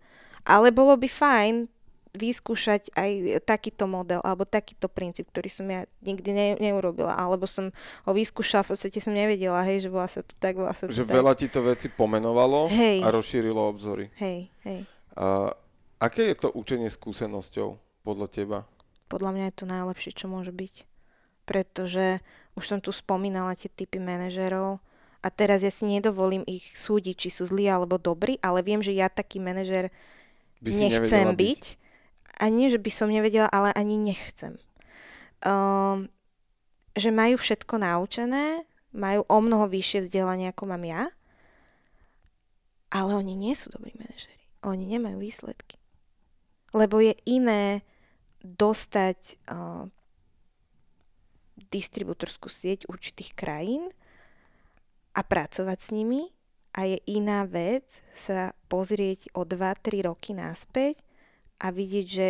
ale 0.45 0.73
bolo 0.73 0.97
by 0.97 1.09
fajn 1.09 1.55
vyskúšať 2.11 2.91
aj 2.99 3.43
takýto 3.47 3.87
model 3.87 4.19
alebo 4.27 4.43
takýto 4.43 4.91
princíp, 4.91 5.31
ktorý 5.31 5.47
som 5.47 5.67
ja 5.71 5.87
nikdy 6.03 6.31
ne, 6.35 6.47
neurobila, 6.59 7.15
alebo 7.15 7.47
som 7.47 7.71
ho 8.07 8.13
vyskúšala, 8.13 8.67
v 8.67 8.75
podstate 8.75 8.99
som 8.99 9.15
nevedela, 9.15 9.63
hej, 9.63 9.87
že 9.87 9.89
volá 9.89 10.11
sa 10.11 10.27
to 10.27 10.35
tak, 10.43 10.59
volá 10.59 10.75
sa 10.75 10.91
to 10.91 10.95
Že 10.95 11.07
tak. 11.07 11.15
veľa 11.15 11.33
ti 11.39 11.47
to 11.47 11.63
veci 11.63 11.87
pomenovalo 11.87 12.67
Hej. 12.67 13.07
a 13.07 13.09
rozšírilo 13.15 13.63
obzory. 13.63 14.11
Hej, 14.19 14.51
hej. 14.67 14.81
A 15.15 15.55
aké 16.03 16.35
je 16.35 16.37
to 16.43 16.49
učenie 16.51 16.91
skúsenosťou 16.91 17.79
podľa 18.03 18.27
teba? 18.27 18.59
Podľa 19.07 19.31
mňa 19.31 19.45
je 19.51 19.57
to 19.59 19.67
najlepšie, 19.71 20.11
čo 20.15 20.27
môže 20.27 20.51
byť. 20.51 20.75
Pretože 21.47 22.23
už 22.59 22.65
som 22.67 22.79
tu 22.83 22.91
spomínala 22.91 23.55
tie 23.55 23.71
typy 23.71 24.03
manažerov 24.03 24.83
a 25.23 25.29
teraz 25.31 25.63
ja 25.63 25.71
si 25.71 25.87
nedovolím 25.87 26.43
ich 26.47 26.75
súdiť, 26.75 27.15
či 27.15 27.29
sú 27.31 27.47
zlí 27.47 27.71
alebo 27.71 28.03
dobrí, 28.03 28.39
ale 28.43 28.67
viem, 28.67 28.83
že 28.83 28.95
ja 28.95 29.07
taký 29.07 29.39
manažer 29.39 29.95
nechcem 30.59 31.07
nevedela 31.07 31.35
byť. 31.35 31.80
A 32.41 32.49
nie, 32.49 32.73
že 32.73 32.81
by 32.81 32.89
som 32.89 33.13
nevedela, 33.13 33.53
ale 33.53 33.77
ani 33.77 34.01
nechcem. 34.01 34.57
Um, 35.45 36.09
že 36.97 37.13
majú 37.13 37.37
všetko 37.37 37.77
naučené, 37.77 38.65
majú 38.97 39.29
o 39.29 39.39
mnoho 39.45 39.69
vyššie 39.69 40.09
vzdelanie, 40.09 40.49
ako 40.51 40.73
mám 40.73 40.83
ja, 40.89 41.13
ale 42.91 43.15
oni 43.15 43.39
nie 43.39 43.55
sú 43.55 43.71
dobrí 43.71 43.95
manažeri. 43.95 44.41
Oni 44.67 44.89
nemajú 44.89 45.21
výsledky. 45.21 45.79
Lebo 46.75 46.99
je 46.99 47.15
iné 47.29 47.85
dostať 48.43 49.37
uh, 49.53 49.87
distributorskú 51.71 52.49
sieť 52.49 52.89
určitých 52.89 53.37
krajín 53.37 53.93
a 55.13 55.21
pracovať 55.21 55.79
s 55.79 55.91
nimi 55.93 56.33
a 56.73 56.87
je 56.87 56.99
iná 57.11 57.45
vec 57.45 58.03
sa 58.15 58.55
pozrieť 58.71 59.29
o 59.35 59.45
2-3 59.45 60.09
roky 60.09 60.33
naspäť 60.33 61.03
a 61.61 61.69
vidieť, 61.69 62.07
že 62.09 62.29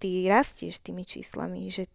ty 0.00 0.24
rastieš 0.26 0.80
s 0.80 0.84
tými 0.88 1.04
číslami, 1.04 1.68
že 1.68 1.86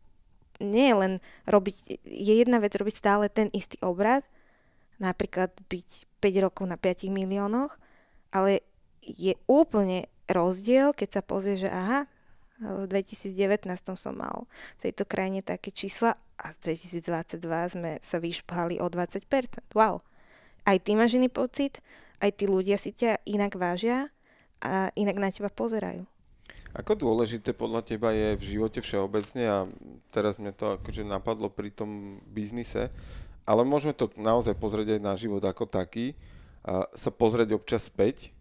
nie 0.61 0.87
je 0.87 0.95
len 0.95 1.13
robiť, 1.49 2.05
je 2.05 2.33
jedna 2.37 2.61
vec 2.61 2.71
robiť 2.71 2.95
stále 2.95 3.27
ten 3.27 3.51
istý 3.51 3.75
obrad, 3.83 4.23
napríklad 5.01 5.51
byť 5.67 6.21
5 6.23 6.45
rokov 6.45 6.65
na 6.69 6.77
5 6.79 7.11
miliónoch, 7.11 7.75
ale 8.31 8.63
je 9.03 9.35
úplne 9.49 10.07
rozdiel, 10.31 10.95
keď 10.95 11.19
sa 11.19 11.21
pozrie, 11.25 11.59
že 11.59 11.67
aha, 11.67 12.07
v 12.55 12.87
2019 12.87 13.67
som 13.99 14.15
mal 14.15 14.47
v 14.79 14.87
tejto 14.87 15.03
krajine 15.03 15.43
také 15.43 15.75
čísla 15.75 16.15
a 16.39 16.55
v 16.55 16.79
2022 16.79 17.43
sme 17.67 17.91
sa 17.99 18.17
vyšpali 18.23 18.79
o 18.79 18.87
20%. 18.87 19.27
Wow. 19.75 19.99
Aj 20.63 20.77
ty 20.79 20.95
máš 20.95 21.19
iný 21.19 21.27
pocit, 21.27 21.83
aj 22.23 22.31
tí 22.39 22.47
ľudia 22.47 22.79
si 22.79 22.95
ťa 22.95 23.27
inak 23.27 23.59
vážia 23.59 24.07
a 24.63 24.87
inak 24.95 25.19
na 25.19 25.29
teba 25.29 25.51
pozerajú. 25.51 26.07
Ako 26.75 26.99
dôležité 26.99 27.55
podľa 27.55 27.87
teba 27.87 28.11
je 28.11 28.35
v 28.35 28.43
živote 28.43 28.83
všeobecne 28.83 29.43
a 29.47 29.57
teraz 30.11 30.35
mne 30.35 30.51
to 30.51 30.75
akože 30.75 31.07
napadlo 31.07 31.47
pri 31.47 31.71
tom 31.71 32.19
biznise, 32.27 32.91
ale 33.47 33.63
môžeme 33.63 33.95
to 33.95 34.11
naozaj 34.19 34.51
pozrieť 34.59 34.99
aj 34.99 35.01
na 35.01 35.13
život 35.15 35.39
ako 35.39 35.71
taký, 35.71 36.19
a 36.67 36.83
sa 36.91 37.15
pozrieť 37.15 37.55
občas 37.55 37.87
späť 37.87 38.35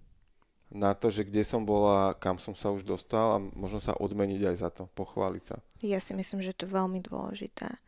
na 0.74 0.96
to, 0.98 1.14
že 1.14 1.22
kde 1.22 1.46
som 1.46 1.62
bola, 1.62 2.18
kam 2.18 2.40
som 2.42 2.58
sa 2.58 2.74
už 2.74 2.82
dostal 2.82 3.38
a 3.38 3.42
možno 3.54 3.78
sa 3.78 3.94
odmeniť 3.94 4.40
aj 4.50 4.56
za 4.58 4.70
to, 4.74 4.90
pochváliť 4.98 5.44
sa. 5.44 5.56
Ja 5.84 6.02
si 6.02 6.18
myslím, 6.18 6.42
že 6.42 6.56
to 6.56 6.66
je 6.66 6.74
veľmi 6.74 6.98
dôležité. 7.06 7.78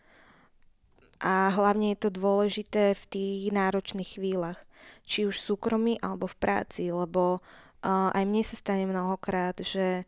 A 1.18 1.50
hlavne 1.50 1.96
je 1.96 2.06
to 2.06 2.10
dôležité 2.14 2.94
v 2.94 3.04
tých 3.08 3.42
náročných 3.50 4.20
chvíľach, 4.20 4.62
či 5.08 5.26
už 5.26 5.40
v 5.40 5.46
súkromí 5.50 5.94
alebo 6.04 6.30
v 6.30 6.38
práci, 6.38 6.92
lebo 6.92 7.40
uh, 7.40 8.14
aj 8.14 8.22
mne 8.22 8.42
sa 8.44 8.54
stane 8.54 8.84
mnohokrát, 8.86 9.56
že 9.64 10.06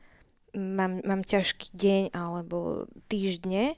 mám, 0.57 1.01
mám 1.05 1.23
ťažký 1.25 1.75
deň 1.75 2.03
alebo 2.17 2.89
týždne 3.11 3.77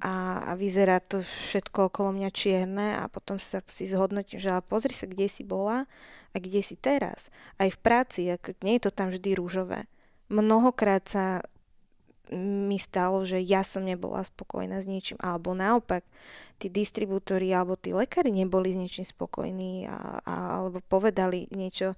a, 0.00 0.44
a 0.44 0.60
vyzerá 0.60 1.00
to 1.00 1.24
všetko 1.24 1.88
okolo 1.88 2.12
mňa 2.12 2.30
čierne 2.32 3.00
a 3.00 3.08
potom 3.08 3.40
sa 3.40 3.64
si 3.64 3.88
zhodnotím, 3.88 4.36
že 4.36 4.52
pozri 4.68 4.92
sa, 4.92 5.08
kde 5.08 5.24
si 5.24 5.40
bola 5.40 5.88
a 6.32 6.36
kde 6.36 6.60
si 6.60 6.76
teraz. 6.76 7.32
Aj 7.56 7.72
v 7.72 7.78
práci, 7.80 8.28
ak, 8.28 8.60
nie 8.60 8.76
je 8.76 8.88
to 8.88 8.92
tam 8.92 9.08
vždy 9.08 9.32
rúžové. 9.32 9.88
Mnohokrát 10.28 11.08
sa 11.08 11.40
mi 12.34 12.76
stalo, 12.76 13.22
že 13.22 13.38
ja 13.38 13.62
som 13.62 13.86
nebola 13.86 14.26
spokojná 14.26 14.82
s 14.82 14.90
niečím, 14.90 15.14
alebo 15.22 15.54
naopak, 15.54 16.02
tí 16.58 16.66
distribútori 16.66 17.54
alebo 17.54 17.78
tí 17.78 17.94
lekári 17.94 18.34
neboli 18.34 18.74
s 18.74 18.80
niečím 18.82 19.06
spokojní 19.06 19.86
a, 19.86 20.18
a, 20.26 20.34
alebo 20.58 20.82
povedali 20.90 21.46
niečo, 21.54 21.94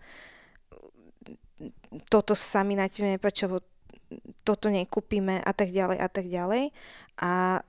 toto 2.08 2.32
sa 2.38 2.62
mi 2.62 2.78
na 2.78 2.86
tebe 2.86 3.10
nepáčilo, 3.10 3.62
toto 4.46 4.72
nekúpime 4.72 5.42
a 5.44 5.52
tak 5.52 5.74
ďalej 5.74 5.98
a 6.00 6.08
tak 6.08 6.26
ďalej. 6.26 6.72
A 7.20 7.60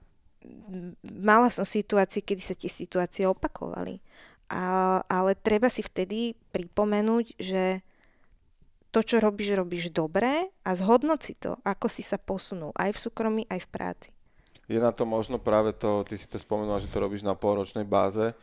mala 1.04 1.50
som 1.52 1.68
situácie, 1.68 2.24
kedy 2.24 2.42
sa 2.42 2.56
tie 2.56 2.72
situácie 2.72 3.28
opakovali. 3.28 4.00
A, 4.50 5.02
ale 5.06 5.38
treba 5.38 5.70
si 5.70 5.86
vtedy 5.86 6.34
pripomenúť, 6.50 7.26
že 7.38 7.86
to, 8.90 9.06
čo 9.06 9.22
robíš, 9.22 9.54
robíš 9.54 9.94
dobre 9.94 10.50
a 10.66 10.70
zhodnoť 10.74 11.20
si 11.22 11.34
to, 11.38 11.62
ako 11.62 11.86
si 11.86 12.02
sa 12.02 12.18
posunul 12.18 12.74
aj 12.74 12.98
v 12.98 13.02
súkromí, 13.06 13.42
aj 13.46 13.60
v 13.62 13.70
práci. 13.70 14.10
Je 14.66 14.82
na 14.82 14.94
to 14.94 15.06
možno 15.06 15.38
práve 15.42 15.74
to, 15.74 16.06
ty 16.06 16.18
si 16.18 16.26
to 16.26 16.42
spomenula, 16.42 16.82
že 16.82 16.90
to 16.90 17.02
robíš 17.02 17.22
na 17.22 17.38
polročnej 17.38 17.86
báze, 17.86 18.34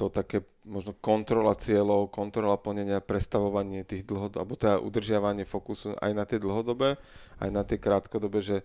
to 0.00 0.08
také 0.08 0.40
možno 0.64 0.96
kontrola 0.96 1.52
cieľov, 1.52 2.08
kontrola 2.08 2.56
plnenia, 2.56 3.04
prestavovanie 3.04 3.84
tých 3.84 4.08
dlhodobých, 4.08 4.40
alebo 4.40 4.56
teda 4.56 4.80
udržiavanie 4.80 5.44
fokusu 5.44 5.92
aj 6.00 6.12
na 6.16 6.24
tie 6.24 6.40
dlhodobé, 6.40 6.96
aj 7.36 7.50
na 7.52 7.60
tie 7.68 7.76
krátkodobé, 7.76 8.40
že 8.40 8.56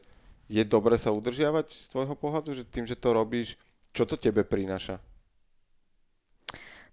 je 0.47 0.63
dobre 0.63 0.95
sa 0.95 1.11
udržiavať 1.11 1.75
z 1.75 1.85
tvojho 1.91 2.15
pohľadu, 2.15 2.55
že 2.55 2.63
tým, 2.63 2.87
že 2.87 2.95
to 2.95 3.11
robíš, 3.11 3.59
čo 3.91 4.07
to 4.07 4.15
tebe 4.15 4.47
prináša? 4.47 5.03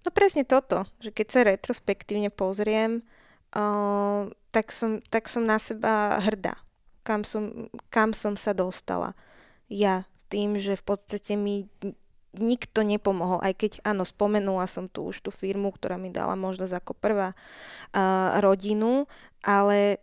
No 0.03 0.11
presne 0.11 0.43
toto, 0.43 0.83
že 0.99 1.15
keď 1.15 1.27
sa 1.31 1.47
retrospektívne 1.47 2.35
pozriem, 2.35 3.07
uh, 3.55 4.27
tak, 4.51 4.75
som, 4.75 4.99
tak 5.07 5.31
som 5.31 5.47
na 5.47 5.63
seba 5.63 6.19
hrdá, 6.19 6.59
kam 7.07 7.23
som, 7.23 7.71
kam 7.95 8.11
som 8.11 8.35
sa 8.35 8.51
dostala. 8.51 9.15
Ja 9.71 10.03
s 10.19 10.27
tým, 10.27 10.59
že 10.59 10.75
v 10.75 10.83
podstate 10.83 11.39
mi 11.39 11.71
nikto 12.33 12.81
nepomohol, 12.81 13.45
aj 13.45 13.55
keď 13.57 13.73
áno, 13.85 14.09
spomenula 14.09 14.65
som 14.65 14.89
tu 14.89 15.05
už 15.13 15.21
tú 15.21 15.29
firmu, 15.29 15.69
ktorá 15.69 16.01
mi 16.01 16.09
dala 16.09 16.33
možnosť 16.33 16.75
ako 16.81 16.93
prvá 16.97 17.37
uh, 17.37 18.41
rodinu, 18.41 19.05
ale 19.45 20.01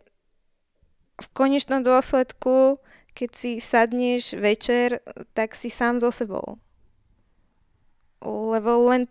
v 1.20 1.28
konečnom 1.34 1.82
dôsledku, 1.82 2.78
keď 3.12 3.30
si 3.34 3.50
sadneš 3.58 4.38
večer, 4.38 5.02
tak 5.34 5.58
si 5.58 5.68
sám 5.68 5.98
so 5.98 6.14
sebou. 6.14 6.56
Lebo 8.22 8.88
len 8.88 9.10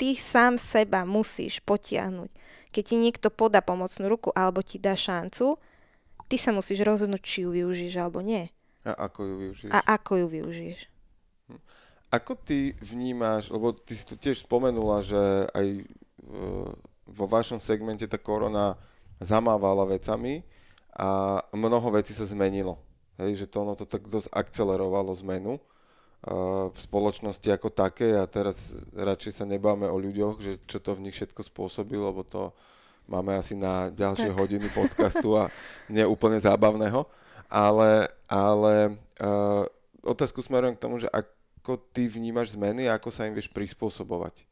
ty 0.00 0.16
sám 0.16 0.56
seba 0.56 1.04
musíš 1.04 1.60
potiahnuť. 1.66 2.30
Keď 2.70 2.82
ti 2.86 2.96
niekto 2.96 3.28
podá 3.28 3.60
pomocnú 3.60 4.06
ruku 4.08 4.30
alebo 4.32 4.62
ti 4.62 4.78
dá 4.78 4.94
šancu, 4.94 5.58
ty 6.30 6.36
sa 6.38 6.54
musíš 6.54 6.86
rozhodnúť, 6.86 7.20
či 7.20 7.44
ju 7.44 7.50
využiješ 7.50 7.94
alebo 7.98 8.22
nie. 8.22 8.48
A 8.86 9.10
ako 9.10 9.20
ju 9.26 9.34
využiješ? 9.44 9.72
A 9.74 9.78
ako 9.84 10.12
ju 10.24 10.26
využiješ. 10.30 10.80
Ako 12.10 12.34
ty 12.34 12.74
vnímáš, 12.82 13.54
lebo 13.54 13.70
ty 13.70 13.94
si 13.94 14.02
to 14.02 14.18
tiež 14.18 14.42
spomenula, 14.42 15.06
že 15.06 15.22
aj 15.54 15.66
e, 15.78 15.84
vo 17.06 17.26
vašom 17.26 17.62
segmente 17.62 18.02
tá 18.10 18.18
korona 18.18 18.74
zamávala 19.22 19.86
vecami 19.86 20.42
a 20.94 21.40
mnoho 21.54 21.90
vecí 21.94 22.10
sa 22.16 22.26
zmenilo. 22.26 22.78
Hej, 23.20 23.44
že 23.44 23.46
to 23.46 23.62
ono 23.62 23.76
to 23.76 23.84
tak 23.84 24.08
dosť 24.08 24.32
akcelerovalo 24.32 25.12
zmenu 25.20 25.60
uh, 25.60 26.72
v 26.72 26.78
spoločnosti 26.80 27.44
ako 27.52 27.68
také 27.68 28.16
a 28.16 28.24
teraz 28.24 28.72
radšej 28.96 29.32
sa 29.32 29.44
nebáme 29.44 29.84
o 29.84 30.00
ľuďoch, 30.00 30.40
že 30.40 30.52
čo 30.64 30.80
to 30.80 30.96
v 30.96 31.04
nich 31.04 31.14
všetko 31.20 31.44
spôsobilo, 31.44 32.08
lebo 32.08 32.24
to 32.24 32.56
máme 33.04 33.36
asi 33.36 33.52
na 33.52 33.92
ďalšie 33.92 34.32
Tak. 34.32 34.38
hodiny 34.40 34.72
podcastu 34.72 35.36
a 35.36 35.52
neúplne 35.92 36.40
zábavného. 36.40 37.04
Ale, 37.50 38.08
ale 38.30 38.96
uh, 39.20 39.68
otázku 40.00 40.40
smerujem 40.40 40.78
k 40.78 40.82
tomu, 40.86 40.96
že 40.96 41.12
ako 41.60 41.76
ty 41.92 42.08
vnímaš 42.08 42.56
zmeny 42.56 42.88
a 42.88 42.96
ako 42.96 43.12
sa 43.12 43.28
im 43.28 43.36
vieš 43.36 43.52
prispôsobovať. 43.52 44.48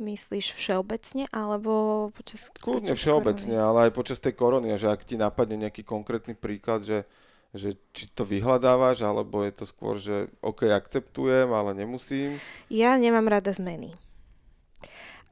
Myslíš 0.00 0.52
všeobecne 0.52 1.28
alebo 1.32 2.08
počas... 2.12 2.52
Kľudne 2.60 2.92
počas 2.92 3.00
všeobecne, 3.04 3.56
korony? 3.56 3.68
ale 3.68 3.78
aj 3.88 3.92
počas 3.96 4.18
tej 4.20 4.32
korony, 4.36 4.68
a 4.72 4.80
že 4.80 4.88
ak 4.92 5.04
ti 5.04 5.16
napadne 5.16 5.60
nejaký 5.60 5.84
konkrétny 5.84 6.36
príklad, 6.36 6.84
že, 6.84 7.04
že 7.52 7.76
či 7.92 8.08
to 8.12 8.24
vyhľadávaš, 8.24 9.04
alebo 9.04 9.44
je 9.44 9.52
to 9.52 9.64
skôr, 9.68 9.96
že 10.00 10.28
OK, 10.40 10.68
akceptujem, 10.68 11.52
ale 11.52 11.76
nemusím. 11.76 12.32
Ja 12.72 12.96
nemám 12.96 13.28
rada 13.28 13.52
zmeny. 13.52 13.96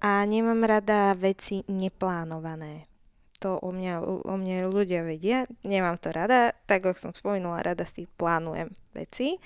A 0.05 0.25
nemám 0.25 0.65
rada 0.65 1.17
veci 1.17 1.65
neplánované. 1.69 2.89
To 3.39 3.59
o 3.63 3.71
mňa, 3.71 4.03
o 4.03 4.35
mne 4.35 4.67
ľudia 4.67 5.07
vedia. 5.07 5.47
Nemám 5.63 5.99
to 6.03 6.11
rada. 6.11 6.55
Tak, 6.67 6.83
ako 6.91 6.99
som 6.99 7.13
spomínala, 7.15 7.63
rada 7.63 7.87
si 7.87 8.11
plánujem 8.19 8.75
veci. 8.91 9.39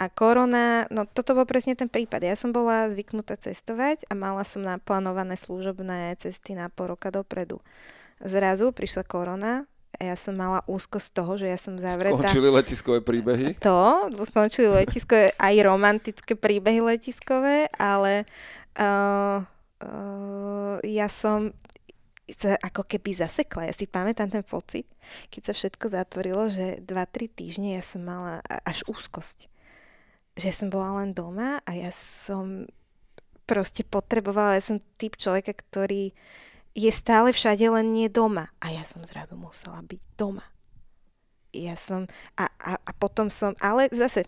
A 0.00 0.08
korona, 0.08 0.88
no 0.88 1.04
toto 1.04 1.36
bol 1.36 1.44
presne 1.44 1.76
ten 1.76 1.92
prípad. 1.92 2.24
Ja 2.24 2.36
som 2.36 2.56
bola 2.56 2.88
zvyknutá 2.88 3.36
cestovať 3.36 4.08
a 4.08 4.16
mala 4.16 4.48
som 4.48 4.64
naplánované 4.64 5.36
služobné 5.36 6.16
cesty 6.16 6.56
na 6.56 6.72
pol 6.72 6.96
roka 6.96 7.12
dopredu. 7.12 7.60
Zrazu 8.24 8.72
prišla 8.72 9.04
korona, 9.04 9.68
Ja 10.02 10.18
som 10.18 10.34
mala 10.34 10.66
úzkosť 10.66 11.08
toho, 11.14 11.38
že 11.38 11.46
ja 11.46 11.58
som 11.58 11.78
zavretá. 11.78 12.18
Skončili 12.18 12.50
letiskové 12.50 12.98
príbehy? 12.98 13.54
To, 13.62 14.10
skončili 14.26 14.66
letiskové, 14.82 15.30
aj 15.38 15.54
romantické 15.62 16.34
príbehy 16.34 16.82
letiskové, 16.82 17.70
ale 17.78 18.26
uh, 18.74 19.38
uh, 19.84 20.76
ja 20.82 21.06
som 21.06 21.54
sa 22.32 22.56
ako 22.64 22.88
keby 22.88 23.12
zasekla. 23.12 23.68
Ja 23.68 23.74
si 23.76 23.84
pamätám 23.84 24.32
ten 24.32 24.44
pocit, 24.44 24.88
keď 25.28 25.50
sa 25.50 25.52
všetko 25.52 25.84
zatvorilo, 25.92 26.48
že 26.48 26.80
2-3 26.80 27.28
týždne 27.28 27.76
ja 27.76 27.84
som 27.84 28.04
mala 28.04 28.40
až 28.64 28.80
úzkosť. 28.88 29.52
Že 30.34 30.50
som 30.50 30.68
bola 30.72 31.04
len 31.04 31.12
doma 31.12 31.60
a 31.68 31.70
ja 31.76 31.92
som 31.92 32.64
proste 33.44 33.84
potrebovala, 33.84 34.56
ja 34.56 34.64
som 34.64 34.80
typ 34.96 35.20
človeka, 35.20 35.52
ktorý 35.52 36.16
je 36.74 36.90
stále 36.90 37.30
všade, 37.30 37.62
len 37.70 37.92
nie 37.92 38.08
doma. 38.08 38.50
A 38.58 38.72
ja 38.72 38.82
som 38.82 39.04
zrazu 39.04 39.36
musela 39.38 39.84
byť 39.84 40.00
doma. 40.18 40.42
Ja 41.54 41.78
som, 41.78 42.10
a, 42.34 42.50
a, 42.58 42.82
a 42.82 42.90
potom 42.98 43.30
som, 43.30 43.54
ale 43.62 43.86
zase, 43.94 44.26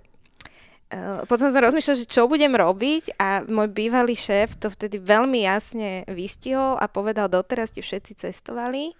potom 1.26 1.50
som 1.50 1.58
rozmýšľala, 1.58 2.02
že 2.02 2.06
čo 2.06 2.30
budem 2.30 2.54
robiť 2.54 3.18
a 3.18 3.42
môj 3.42 3.74
bývalý 3.74 4.14
šéf 4.14 4.54
to 4.54 4.70
vtedy 4.70 5.02
veľmi 5.02 5.42
jasne 5.42 6.06
vystihol 6.06 6.78
a 6.78 6.86
povedal, 6.86 7.26
doteraz 7.26 7.74
ste 7.74 7.82
všetci 7.82 8.12
cestovali, 8.22 8.94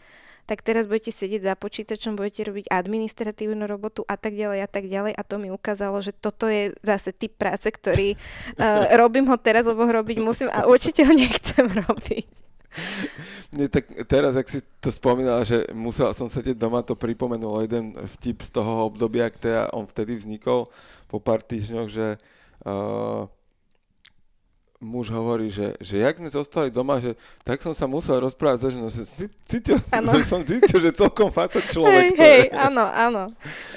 tak 0.46 0.62
teraz 0.62 0.86
budete 0.86 1.10
sedieť 1.10 1.42
za 1.42 1.54
počítačom, 1.58 2.14
budete 2.14 2.46
robiť 2.46 2.70
administratívnu 2.70 3.66
robotu 3.66 4.06
a 4.06 4.14
tak 4.14 4.38
ďalej 4.38 4.62
a 4.62 4.68
tak 4.70 4.86
ďalej 4.86 5.12
a 5.14 5.22
to 5.26 5.42
mi 5.42 5.50
ukázalo, 5.50 5.98
že 6.02 6.14
toto 6.14 6.46
je 6.46 6.74
zase 6.86 7.10
typ 7.14 7.34
práce, 7.34 7.66
ktorý 7.66 8.14
uh, 8.14 8.94
robím 8.94 9.26
ho 9.26 9.36
teraz, 9.38 9.66
lebo 9.66 9.82
ho 9.82 9.92
robiť 9.92 10.18
musím 10.22 10.50
a 10.50 10.70
určite 10.70 11.02
ho 11.02 11.14
nechcem 11.14 11.66
robiť. 11.86 12.46
Nie, 13.56 13.72
tak 13.72 13.88
teraz, 14.04 14.36
ak 14.36 14.48
si 14.50 14.60
to 14.82 14.92
spomínala, 14.92 15.46
že 15.46 15.64
musela 15.72 16.12
som 16.12 16.28
sedieť 16.28 16.58
doma, 16.58 16.84
to 16.84 16.92
pripomenul 16.98 17.64
jeden 17.64 17.96
vtip 18.16 18.44
z 18.44 18.50
toho 18.52 18.86
obdobia, 18.86 19.30
ktorá 19.32 19.72
on 19.72 19.88
vtedy 19.88 20.18
vznikol 20.18 20.68
po 21.08 21.18
pár 21.22 21.40
týždňoch, 21.40 21.88
že 21.88 22.20
uh, 22.68 23.24
muž 24.80 25.08
hovorí, 25.08 25.48
že, 25.48 25.72
že 25.80 26.04
jak 26.04 26.20
sme 26.20 26.28
zostali 26.28 26.68
doma, 26.68 27.00
že 27.00 27.16
tak 27.40 27.64
som 27.64 27.72
sa 27.72 27.88
musel 27.88 28.20
rozprávať 28.20 28.58
so 28.60 28.68
ženou, 28.68 28.90
že 28.92 29.04
cítil, 29.48 29.76
že 29.80 30.24
som 30.28 30.44
cítil, 30.44 30.78
že 30.80 30.92
celkom 30.92 31.32
fasa 31.32 31.64
človek. 31.64 32.12
Hej, 32.12 32.20
hej, 32.20 32.42
áno, 32.52 32.84
áno, 32.84 33.22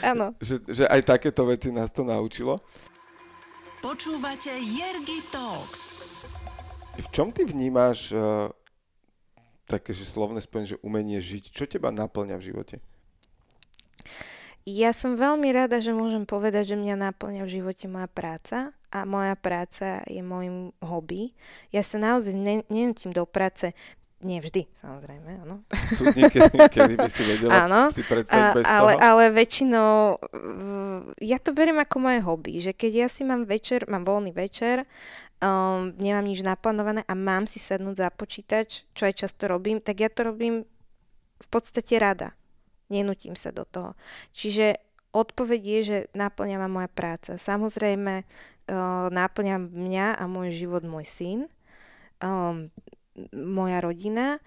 áno. 0.03 0.25
Že, 0.43 0.55
že 0.67 0.83
aj 0.91 1.01
takéto 1.07 1.47
veci 1.47 1.71
nás 1.71 1.89
to 1.89 2.03
naučilo. 2.03 2.59
Počúvate 3.79 4.51
Jergy 4.51 5.23
Talks. 5.31 5.95
V 6.99 7.07
čom 7.15 7.31
ty 7.31 7.47
vnímaš 7.47 8.11
uh, 8.11 8.51
také, 9.69 9.93
že 9.93 10.09
slovné 10.09 10.41
spojenie, 10.41 10.73
že 10.73 10.81
umenie 10.81 11.21
žiť, 11.21 11.53
čo 11.53 11.69
teba 11.69 11.93
naplňa 11.93 12.41
v 12.41 12.45
živote? 12.49 12.75
Ja 14.65 14.93
som 14.93 15.17
veľmi 15.17 15.49
rada, 15.53 15.77
že 15.77 15.93
môžem 15.93 16.25
povedať, 16.25 16.73
že 16.73 16.81
mňa 16.81 17.13
naplňa 17.13 17.45
v 17.45 17.53
živote 17.61 17.85
moja 17.85 18.09
práca 18.09 18.57
a 18.89 19.05
moja 19.05 19.37
práca 19.37 20.01
je 20.09 20.21
môjim 20.21 20.73
hobby. 20.81 21.37
Ja 21.69 21.85
sa 21.85 22.01
naozaj 22.01 22.33
ne, 22.33 22.65
nenutím 22.69 23.13
do 23.13 23.25
práce 23.29 23.77
nie 24.19 24.43
vždy, 24.43 24.67
samozrejme, 24.75 25.47
áno. 25.47 25.63
Sú 25.95 26.03
dní, 26.11 26.27
kedy 26.75 26.99
by 26.99 27.07
si 27.07 27.23
vedela 27.23 27.51
áno, 27.63 27.87
si 27.87 28.03
predstaviť 28.03 28.51
bez 28.51 28.65
ale, 28.67 28.91
toho? 28.91 28.99
ale 28.99 29.23
väčšinou, 29.31 30.19
ja 31.23 31.39
to 31.39 31.55
beriem 31.55 31.79
ako 31.79 31.95
moje 32.03 32.19
hobby, 32.27 32.59
že 32.59 32.75
keď 32.75 32.91
ja 32.91 33.07
si 33.07 33.23
mám 33.23 33.47
večer, 33.47 33.87
mám 33.87 34.03
voľný 34.03 34.35
večer 34.35 34.83
um, 35.39 35.91
nemám 35.95 36.25
nič 36.27 36.43
naplánované 36.43 37.03
a 37.07 37.13
mám 37.15 37.47
si 37.47 37.59
sadnúť 37.59 37.95
za 38.05 38.07
počítač, 38.11 38.83
čo 38.93 39.07
aj 39.07 39.25
často 39.25 39.47
robím, 39.47 39.79
tak 39.79 40.03
ja 40.03 40.09
to 40.11 40.27
robím 40.27 40.67
v 41.39 41.47
podstate 41.47 41.95
rada. 41.99 42.35
Nenutím 42.91 43.37
sa 43.37 43.53
do 43.53 43.63
toho. 43.63 43.95
Čiže 44.35 44.79
odpoveď 45.15 45.61
je, 45.61 45.79
že 45.83 45.97
naplňa 46.17 46.57
ma 46.59 46.69
moja 46.69 46.89
práca. 46.91 47.39
Samozrejme, 47.39 48.23
uh, 48.23 49.07
náplňa 49.09 49.55
mňa 49.71 50.07
a 50.19 50.23
môj 50.27 50.53
život 50.53 50.83
môj 50.83 51.05
syn, 51.07 51.39
um, 52.19 52.67
moja 53.33 53.79
rodina 53.83 54.39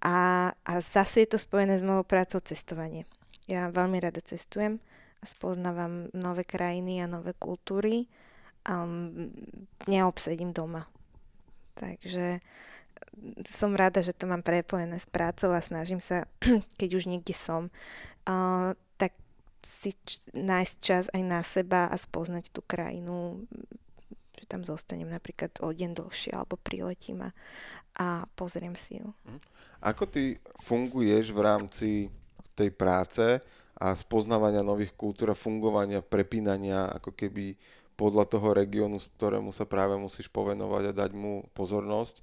a, 0.00 0.50
a 0.64 0.72
zase 0.80 1.24
je 1.24 1.36
to 1.36 1.38
spojené 1.40 1.76
s 1.80 1.84
mojou 1.84 2.04
prácou 2.04 2.40
cestovanie. 2.40 3.08
Ja 3.44 3.68
veľmi 3.68 4.00
rada 4.00 4.24
cestujem 4.24 4.80
a 5.20 5.24
spoznávam 5.28 6.08
nové 6.16 6.44
krajiny 6.44 7.04
a 7.04 7.08
nové 7.08 7.36
kultúry 7.36 8.08
um, 8.68 9.30
neobsedím 9.88 10.52
doma. 10.52 10.88
Takže 11.74 12.40
som 13.46 13.74
rada, 13.74 14.02
že 14.02 14.14
to 14.14 14.26
mám 14.26 14.42
prepojené 14.42 14.98
s 14.98 15.06
prácou 15.06 15.54
a 15.54 15.62
snažím 15.62 15.98
sa, 15.98 16.26
keď 16.80 16.90
už 16.98 17.04
niekde 17.10 17.34
som, 17.34 17.70
uh, 18.26 18.74
tak 18.98 19.14
si 19.64 19.96
č- 20.04 20.30
nájsť 20.34 20.74
čas 20.78 21.04
aj 21.10 21.22
na 21.22 21.40
seba 21.42 21.90
a 21.90 21.96
spoznať 21.96 22.50
tú 22.50 22.60
krajinu, 22.62 23.44
že 24.38 24.44
tam 24.46 24.66
zostanem 24.66 25.08
napríklad 25.08 25.56
o 25.62 25.70
deň 25.72 25.90
dlhšie 25.96 26.30
alebo 26.34 26.60
priletím 26.60 27.24
a, 27.24 27.30
a 27.96 28.06
pozriem 28.36 28.76
si 28.76 29.00
ju. 29.00 29.08
Mhm. 29.26 29.40
Ako 29.84 30.08
ty 30.08 30.40
funguješ 30.64 31.36
v 31.36 31.40
rámci 31.44 31.90
tej 32.56 32.72
práce 32.72 33.42
a 33.74 33.92
spoznávania 33.92 34.62
nových 34.62 34.94
kultúr 34.94 35.34
a 35.34 35.36
fungovania, 35.36 36.00
prepínania 36.00 36.88
ako 36.94 37.12
keby 37.12 37.58
podľa 37.94 38.26
toho 38.26 38.54
regiónu, 38.54 38.98
ktorému 38.98 39.54
sa 39.54 39.64
práve 39.66 39.94
musíš 39.94 40.26
povenovať 40.30 40.90
a 40.90 40.96
dať 41.06 41.10
mu 41.14 41.46
pozornosť. 41.54 42.20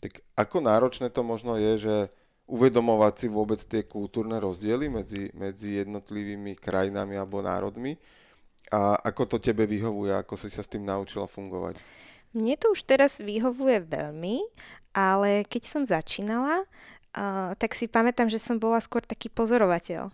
Tak 0.00 0.12
ako 0.36 0.56
náročné 0.64 1.08
to 1.08 1.24
možno 1.24 1.56
je, 1.56 1.72
že 1.80 1.96
uvedomovať 2.44 3.14
si 3.16 3.26
vôbec 3.32 3.56
tie 3.56 3.88
kultúrne 3.88 4.36
rozdiely 4.36 4.92
medzi, 4.92 5.32
medzi 5.32 5.80
jednotlivými 5.80 6.60
krajinami 6.60 7.16
alebo 7.16 7.40
národmi 7.40 7.96
a 8.68 9.00
ako 9.00 9.36
to 9.36 9.36
tebe 9.40 9.64
vyhovuje, 9.64 10.12
ako 10.12 10.36
si 10.36 10.52
sa 10.52 10.60
s 10.60 10.68
tým 10.68 10.84
naučila 10.84 11.24
fungovať? 11.24 11.80
Mne 12.36 12.56
to 12.60 12.72
už 12.74 12.84
teraz 12.84 13.22
vyhovuje 13.22 13.86
veľmi, 13.86 14.44
ale 14.92 15.46
keď 15.46 15.62
som 15.64 15.82
začínala, 15.86 16.64
uh, 16.64 17.54
tak 17.56 17.72
si 17.72 17.86
pamätám, 17.86 18.28
že 18.28 18.42
som 18.42 18.58
bola 18.60 18.82
skôr 18.82 19.00
taký 19.04 19.30
pozorovateľ. 19.30 20.10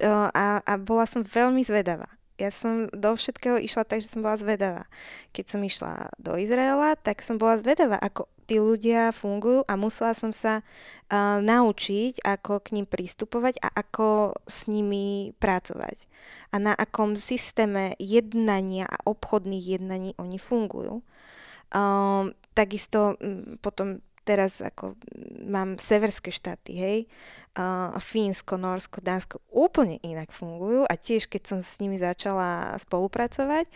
Uh, 0.00 0.28
a, 0.30 0.62
a 0.62 0.72
bola 0.78 1.04
som 1.04 1.26
veľmi 1.26 1.60
zvedavá 1.66 2.08
ja 2.40 2.48
som 2.48 2.88
do 2.90 3.12
všetkého 3.12 3.60
išla 3.60 3.84
tak, 3.84 4.00
že 4.00 4.08
som 4.08 4.24
bola 4.24 4.40
zvedavá. 4.40 4.84
Keď 5.36 5.44
som 5.44 5.60
išla 5.60 6.08
do 6.16 6.40
Izraela, 6.40 6.96
tak 6.96 7.20
som 7.20 7.36
bola 7.36 7.60
zvedavá, 7.60 8.00
ako 8.00 8.26
tí 8.50 8.58
ľudia 8.58 9.14
fungujú 9.14 9.62
a 9.70 9.78
musela 9.78 10.10
som 10.10 10.34
sa 10.34 10.66
uh, 10.66 11.38
naučiť, 11.38 12.24
ako 12.26 12.58
k 12.64 12.74
ním 12.74 12.86
pristupovať 12.90 13.62
a 13.62 13.70
ako 13.70 14.34
s 14.48 14.66
nimi 14.66 15.36
pracovať. 15.38 16.10
A 16.50 16.58
na 16.58 16.74
akom 16.74 17.14
systéme 17.14 17.94
jednania 18.02 18.90
a 18.90 18.98
obchodných 19.06 19.78
jednaní 19.78 20.18
oni 20.18 20.42
fungujú. 20.42 21.06
Um, 21.70 22.34
takisto 22.58 23.14
um, 23.22 23.54
potom 23.62 24.02
teraz 24.30 24.62
ako 24.62 24.94
mám 25.50 25.74
severské 25.74 26.30
štáty, 26.30 26.78
hej, 26.78 26.98
uh, 27.58 27.98
Fínsko, 27.98 28.54
Norsko, 28.54 29.02
Dánsko 29.02 29.42
úplne 29.50 29.98
inak 30.06 30.30
fungujú 30.30 30.86
a 30.86 30.94
tiež 30.94 31.26
keď 31.26 31.42
som 31.50 31.58
s 31.66 31.82
nimi 31.82 31.98
začala 31.98 32.78
spolupracovať, 32.78 33.66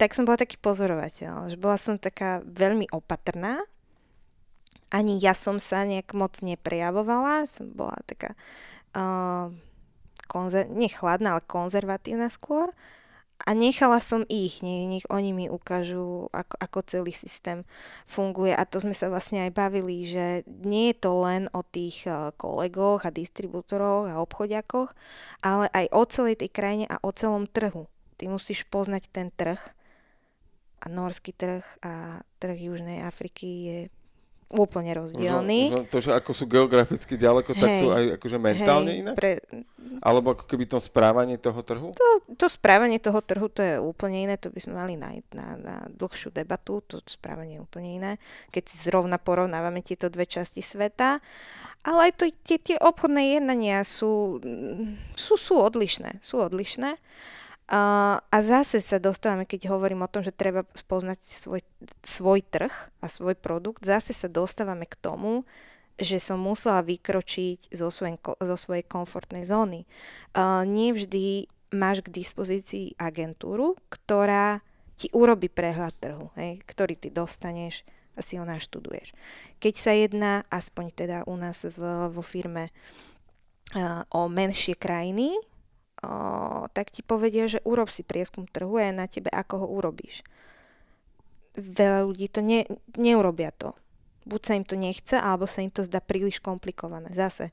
tak 0.00 0.16
som 0.16 0.24
bola 0.24 0.40
taký 0.40 0.56
pozorovateľ, 0.56 1.52
že 1.52 1.60
bola 1.60 1.76
som 1.76 2.00
taká 2.00 2.40
veľmi 2.48 2.88
opatrná, 2.88 3.60
ani 4.88 5.20
ja 5.20 5.36
som 5.36 5.60
sa 5.60 5.84
nejak 5.84 6.16
moc 6.16 6.40
neprejavovala, 6.40 7.44
som 7.44 7.68
bola 7.68 8.00
taká 8.08 8.32
uh, 8.96 9.52
konzer- 10.24 10.72
nechladná, 10.72 11.36
ale 11.36 11.44
konzervatívna 11.44 12.32
skôr 12.32 12.72
a 13.46 13.54
nechala 13.54 14.02
som 14.02 14.26
ich, 14.26 14.66
nech, 14.66 14.90
nech 14.90 15.06
oni 15.06 15.30
mi 15.30 15.46
ukážu, 15.46 16.26
ako, 16.34 16.54
ako 16.58 16.78
celý 16.82 17.12
systém 17.14 17.62
funguje. 18.02 18.50
A 18.50 18.66
to 18.66 18.82
sme 18.82 18.90
sa 18.90 19.06
vlastne 19.06 19.46
aj 19.46 19.54
bavili, 19.54 20.10
že 20.10 20.42
nie 20.66 20.90
je 20.90 20.96
to 20.98 21.12
len 21.22 21.46
o 21.54 21.62
tých 21.62 22.10
eh, 22.10 22.34
kolegoch 22.34 23.06
a 23.06 23.14
distribútoroch 23.14 24.10
a 24.10 24.18
obchodiakoch, 24.18 24.90
ale 25.46 25.70
aj 25.70 25.86
o 25.94 26.02
celej 26.10 26.42
tej 26.42 26.50
krajine 26.50 26.86
a 26.90 26.98
o 26.98 27.14
celom 27.14 27.46
trhu. 27.46 27.86
Ty 28.18 28.34
musíš 28.34 28.66
poznať 28.66 29.06
ten 29.14 29.30
trh 29.30 29.62
a 30.82 30.86
norský 30.90 31.30
trh 31.30 31.62
a 31.82 32.22
trh 32.42 32.58
Južnej 32.58 33.06
Afriky 33.06 33.50
je 33.70 33.80
úplne 34.48 34.96
že 35.68 35.92
to, 35.92 35.98
že 36.00 36.10
ako 36.16 36.30
sú 36.32 36.44
geograficky 36.48 37.20
ďaleko, 37.20 37.52
hej, 37.52 37.60
tak 37.60 37.70
sú 37.76 37.86
aj 37.92 38.04
akože 38.16 38.38
mentálne 38.40 38.90
hej, 38.96 39.00
inak? 39.04 39.14
Pre... 39.14 39.32
Alebo 40.00 40.32
ako 40.32 40.44
keby 40.48 40.64
to 40.64 40.80
správanie 40.80 41.36
toho 41.36 41.60
trhu? 41.60 41.92
To, 41.92 42.08
to 42.32 42.46
správanie 42.48 42.96
toho 42.96 43.20
trhu 43.20 43.52
to 43.52 43.60
je 43.60 43.76
úplne 43.76 44.24
iné, 44.24 44.34
to 44.40 44.48
by 44.48 44.60
sme 44.62 44.74
mali 44.80 44.94
na, 44.96 45.12
na, 45.36 45.46
na 45.60 45.76
dlhšiu 45.92 46.32
debatu, 46.32 46.80
to 46.88 47.04
správanie 47.04 47.60
je 47.60 47.64
úplne 47.64 47.90
iné, 48.00 48.12
keď 48.48 48.62
si 48.72 48.76
zrovna 48.88 49.20
porovnávame 49.20 49.84
tieto 49.84 50.08
dve 50.08 50.24
časti 50.24 50.64
sveta. 50.64 51.20
Ale 51.84 52.10
aj 52.10 52.12
to, 52.16 52.24
tie, 52.42 52.56
tie 52.56 52.76
obchodné 52.80 53.38
jednania 53.38 53.84
sú, 53.84 54.40
sú, 55.12 55.36
sú 55.36 55.54
odlišné, 55.60 56.24
sú 56.24 56.40
odlišné. 56.40 56.96
A 57.68 58.36
zase 58.40 58.80
sa 58.80 58.96
dostávame, 58.96 59.44
keď 59.44 59.68
hovorím 59.68 60.00
o 60.00 60.08
tom, 60.08 60.24
že 60.24 60.32
treba 60.32 60.64
spoznať 60.72 61.20
svoj, 61.20 61.60
svoj 62.00 62.40
trh 62.40 62.72
a 63.04 63.06
svoj 63.12 63.36
produkt, 63.36 63.84
zase 63.84 64.16
sa 64.16 64.24
dostávame 64.24 64.88
k 64.88 64.96
tomu, 64.96 65.44
že 66.00 66.16
som 66.16 66.40
musela 66.40 66.80
vykročiť 66.80 67.74
zo 67.74 67.92
svojej, 67.92 68.16
zo 68.22 68.56
svojej 68.56 68.86
komfortnej 68.86 69.44
zóny. 69.44 69.84
Uh, 70.32 70.64
nevždy 70.64 71.50
máš 71.74 72.00
k 72.06 72.14
dispozícii 72.14 72.96
agentúru, 72.96 73.76
ktorá 73.92 74.64
ti 74.96 75.12
urobí 75.12 75.52
prehľad 75.52 75.92
trhu, 76.00 76.32
hej, 76.40 76.64
ktorý 76.64 76.96
ty 76.96 77.12
dostaneš 77.12 77.84
a 78.16 78.24
si 78.24 78.40
ho 78.40 78.48
naštuduješ. 78.48 79.12
Keď 79.60 79.74
sa 79.76 79.92
jedná, 79.92 80.32
aspoň 80.48 80.86
teda 80.94 81.18
u 81.28 81.36
nás 81.36 81.68
v, 81.68 82.08
vo 82.08 82.22
firme, 82.24 82.72
uh, 83.76 84.08
o 84.08 84.30
menšie 84.30 84.72
krajiny, 84.72 85.36
tak 86.72 86.94
ti 86.94 87.02
povedia, 87.02 87.50
že 87.50 87.62
urob 87.66 87.90
si 87.90 88.06
prieskum 88.06 88.46
trhu 88.46 88.78
a 88.78 88.88
je 88.88 88.92
na 88.94 89.06
tebe, 89.10 89.30
ako 89.30 89.64
ho 89.64 89.66
urobíš. 89.66 90.22
Veľa 91.58 92.06
ľudí 92.06 92.30
to 92.30 92.38
ne, 92.38 92.62
neurobia 92.94 93.50
to 93.50 93.74
buď 94.28 94.40
sa 94.44 94.52
im 94.60 94.64
to 94.68 94.76
nechce, 94.76 95.16
alebo 95.16 95.48
sa 95.48 95.64
im 95.64 95.72
to 95.72 95.80
zdá 95.80 96.04
príliš 96.04 96.44
komplikované. 96.44 97.08
Zase, 97.16 97.48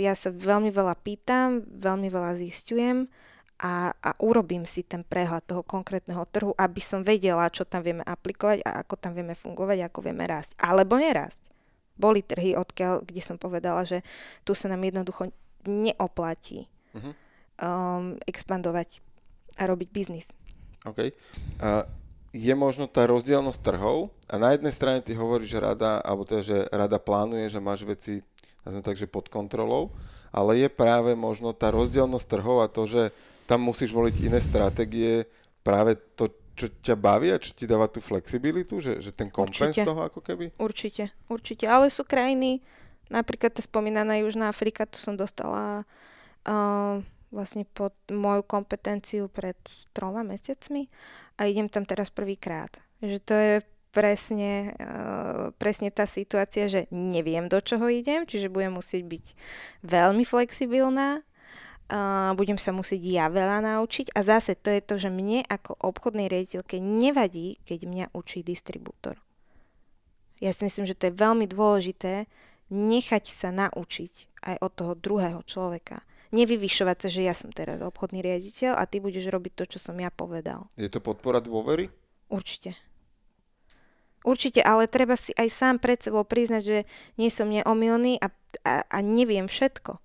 ja 0.00 0.16
sa 0.16 0.32
veľmi 0.32 0.72
veľa 0.72 0.96
pýtam, 1.04 1.60
veľmi 1.68 2.08
veľa 2.08 2.32
zistujem 2.40 3.12
a, 3.60 3.92
a 3.92 4.10
urobím 4.24 4.64
si 4.64 4.82
ten 4.82 5.04
prehľad 5.04 5.44
toho 5.44 5.62
konkrétneho 5.62 6.24
trhu, 6.32 6.56
aby 6.56 6.80
som 6.80 7.04
vedela, 7.04 7.52
čo 7.52 7.68
tam 7.68 7.84
vieme 7.84 8.02
aplikovať 8.02 8.64
a 8.64 8.80
ako 8.80 8.94
tam 8.96 9.12
vieme 9.12 9.36
fungovať, 9.36 9.84
ako 9.86 9.98
vieme 10.00 10.24
rásť. 10.24 10.56
Alebo 10.56 10.96
nerásť. 10.96 11.44
Boli 11.92 12.24
trhy, 12.24 12.56
odkiaľ, 12.56 13.04
kde 13.04 13.20
som 13.20 13.36
povedala, 13.36 13.84
že 13.84 14.00
tu 14.48 14.56
sa 14.56 14.72
nám 14.72 14.80
jednoducho 14.80 15.28
neoplatí 15.68 16.66
uh-huh. 16.96 17.12
Um, 17.60 18.16
expandovať 18.24 19.02
a 19.60 19.68
robiť 19.68 19.88
biznis. 19.92 20.32
OK. 20.88 21.12
Uh, 21.60 21.84
je 22.32 22.54
možno 22.56 22.88
tá 22.88 23.04
rozdielnosť 23.04 23.60
trhov 23.60 24.08
a 24.24 24.40
na 24.40 24.56
jednej 24.56 24.72
strane 24.72 25.04
ty 25.04 25.12
hovoríš, 25.12 25.52
že 25.52 25.60
rada, 25.60 26.00
alebo 26.00 26.24
teda, 26.24 26.42
že 26.42 26.58
rada 26.72 26.96
plánuje, 26.96 27.52
že 27.52 27.60
máš 27.60 27.84
veci, 27.84 28.24
nazvime 28.64 28.84
tak, 28.84 28.96
že 28.96 29.04
pod 29.04 29.28
kontrolou, 29.28 29.92
ale 30.32 30.64
je 30.64 30.68
práve 30.72 31.12
možno 31.12 31.52
tá 31.52 31.68
rozdielnosť 31.68 32.26
trhov 32.26 32.64
a 32.64 32.72
to, 32.72 32.88
že 32.88 33.12
tam 33.44 33.60
musíš 33.68 33.92
voliť 33.92 34.24
iné 34.24 34.40
stratégie, 34.40 35.28
práve 35.60 36.00
to, 36.16 36.32
čo 36.56 36.72
ťa 36.72 36.96
baví 36.96 37.28
a 37.28 37.42
čo 37.42 37.52
ti 37.52 37.68
dáva 37.68 37.84
tú 37.84 38.00
flexibilitu, 38.00 38.80
že, 38.80 39.04
že 39.04 39.12
ten 39.12 39.28
kompens 39.28 39.76
toho 39.76 40.00
ako 40.00 40.24
keby? 40.24 40.56
Určite, 40.56 41.12
určite, 41.28 41.68
ale 41.68 41.92
sú 41.92 42.08
krajiny, 42.08 42.64
napríklad 43.12 43.52
tá 43.52 43.60
spomínaná 43.60 44.16
Južná 44.24 44.48
Afrika, 44.48 44.88
to 44.88 44.96
som 44.96 45.20
dostala 45.20 45.84
uh, 46.48 47.04
vlastne 47.32 47.64
pod 47.64 47.96
moju 48.12 48.44
kompetenciu 48.44 49.26
pred 49.32 49.56
troma 49.96 50.20
mesiacmi 50.20 50.86
a 51.40 51.48
idem 51.48 51.66
tam 51.66 51.88
teraz 51.88 52.12
prvýkrát. 52.12 52.70
Že 53.00 53.18
to 53.24 53.34
je 53.34 53.54
presne, 53.90 54.76
uh, 54.76 55.50
presne 55.56 55.88
tá 55.88 56.04
situácia, 56.04 56.68
že 56.68 56.86
neviem, 56.92 57.48
do 57.48 57.58
čoho 57.58 57.88
idem, 57.88 58.28
čiže 58.28 58.52
budem 58.52 58.76
musieť 58.76 59.02
byť 59.04 59.24
veľmi 59.84 60.24
flexibilná, 60.28 61.20
uh, 61.20 62.32
budem 62.36 62.60
sa 62.60 62.72
musieť 62.72 63.00
ja 63.04 63.26
veľa 63.32 63.64
naučiť 63.64 64.12
a 64.12 64.20
zase 64.24 64.56
to 64.56 64.72
je 64.72 64.80
to, 64.84 64.94
že 64.96 65.10
mne 65.12 65.44
ako 65.48 65.76
obchodnej 65.80 66.28
riaditeľke 66.28 66.80
nevadí, 66.80 67.60
keď 67.64 67.78
mňa 67.88 68.06
učí 68.16 68.44
distribútor. 68.44 69.20
Ja 70.40 70.50
si 70.50 70.66
myslím, 70.66 70.88
že 70.88 70.98
to 70.98 71.08
je 71.08 71.20
veľmi 71.20 71.46
dôležité 71.46 72.26
nechať 72.72 73.24
sa 73.28 73.52
naučiť 73.52 74.42
aj 74.42 74.56
od 74.64 74.72
toho 74.72 74.92
druhého 74.96 75.40
človeka 75.44 76.00
nevyvyšovať 76.32 76.96
sa, 76.96 77.08
že 77.12 77.22
ja 77.22 77.36
som 77.36 77.52
teraz 77.52 77.78
obchodný 77.84 78.24
riaditeľ 78.24 78.74
a 78.80 78.88
ty 78.88 78.98
budeš 78.98 79.28
robiť 79.28 79.52
to, 79.52 79.64
čo 79.76 79.78
som 79.78 79.94
ja 80.00 80.08
povedal. 80.08 80.66
Je 80.80 80.88
to 80.88 80.98
podpora 80.98 81.38
dôvery? 81.38 81.92
Určite. 82.32 82.74
Určite, 84.22 84.62
ale 84.62 84.86
treba 84.86 85.18
si 85.18 85.34
aj 85.34 85.48
sám 85.50 85.76
pred 85.82 85.98
sebou 85.98 86.22
priznať, 86.22 86.62
že 86.62 86.78
nie 87.18 87.28
som 87.28 87.50
neomilný 87.50 88.22
a, 88.22 88.30
a, 88.62 88.74
a 88.86 88.98
neviem 89.02 89.50
všetko. 89.50 89.98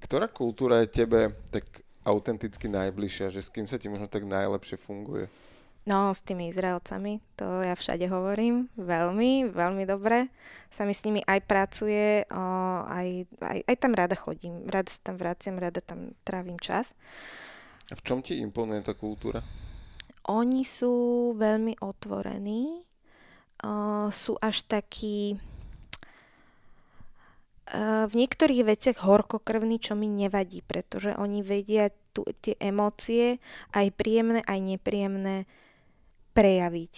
Ktorá 0.00 0.30
kultúra 0.30 0.86
je 0.86 1.02
tebe 1.02 1.34
tak 1.50 1.66
autenticky 2.06 2.70
najbližšia, 2.70 3.34
že 3.34 3.42
s 3.42 3.50
kým 3.50 3.66
sa 3.66 3.74
ti 3.74 3.90
možno 3.90 4.06
tak 4.06 4.22
najlepšie 4.22 4.78
funguje? 4.78 5.26
No, 5.86 6.10
s 6.10 6.26
tými 6.26 6.50
Izraelcami, 6.50 7.22
to 7.38 7.62
ja 7.62 7.78
všade 7.78 8.10
hovorím, 8.10 8.66
veľmi, 8.74 9.54
veľmi 9.54 9.86
dobre. 9.86 10.34
Sa 10.66 10.82
mi 10.82 10.90
s 10.90 11.06
nimi 11.06 11.22
aj 11.22 11.46
pracuje, 11.46 12.26
o, 12.26 12.42
aj, 12.82 13.30
aj, 13.38 13.58
aj 13.70 13.76
tam 13.78 13.94
rada 13.94 14.18
chodím, 14.18 14.66
rada 14.66 14.90
sa 14.90 14.98
tam 15.06 15.14
vraciam, 15.14 15.54
rada 15.62 15.78
tam 15.78 16.10
trávim 16.26 16.58
čas. 16.58 16.98
A 17.86 17.94
v 17.94 18.02
čom 18.02 18.18
ti 18.18 18.42
imponuje 18.42 18.82
tá 18.82 18.98
kultúra? 18.98 19.46
Oni 20.26 20.66
sú 20.66 21.30
veľmi 21.38 21.78
otvorení, 21.78 22.82
o, 23.62 24.10
sú 24.10 24.34
až 24.42 24.66
takí 24.66 25.38
v 28.06 28.12
niektorých 28.14 28.62
veciach 28.62 28.98
horkokrvní, 29.02 29.82
čo 29.82 29.98
mi 29.98 30.06
nevadí, 30.06 30.62
pretože 30.62 31.18
oni 31.18 31.42
vedia 31.42 31.90
tu, 32.14 32.22
tie 32.38 32.54
emócie, 32.62 33.42
aj 33.74 33.90
príjemné, 33.98 34.46
aj 34.46 34.58
nepríjemné, 34.62 35.50
prejaviť. 36.36 36.94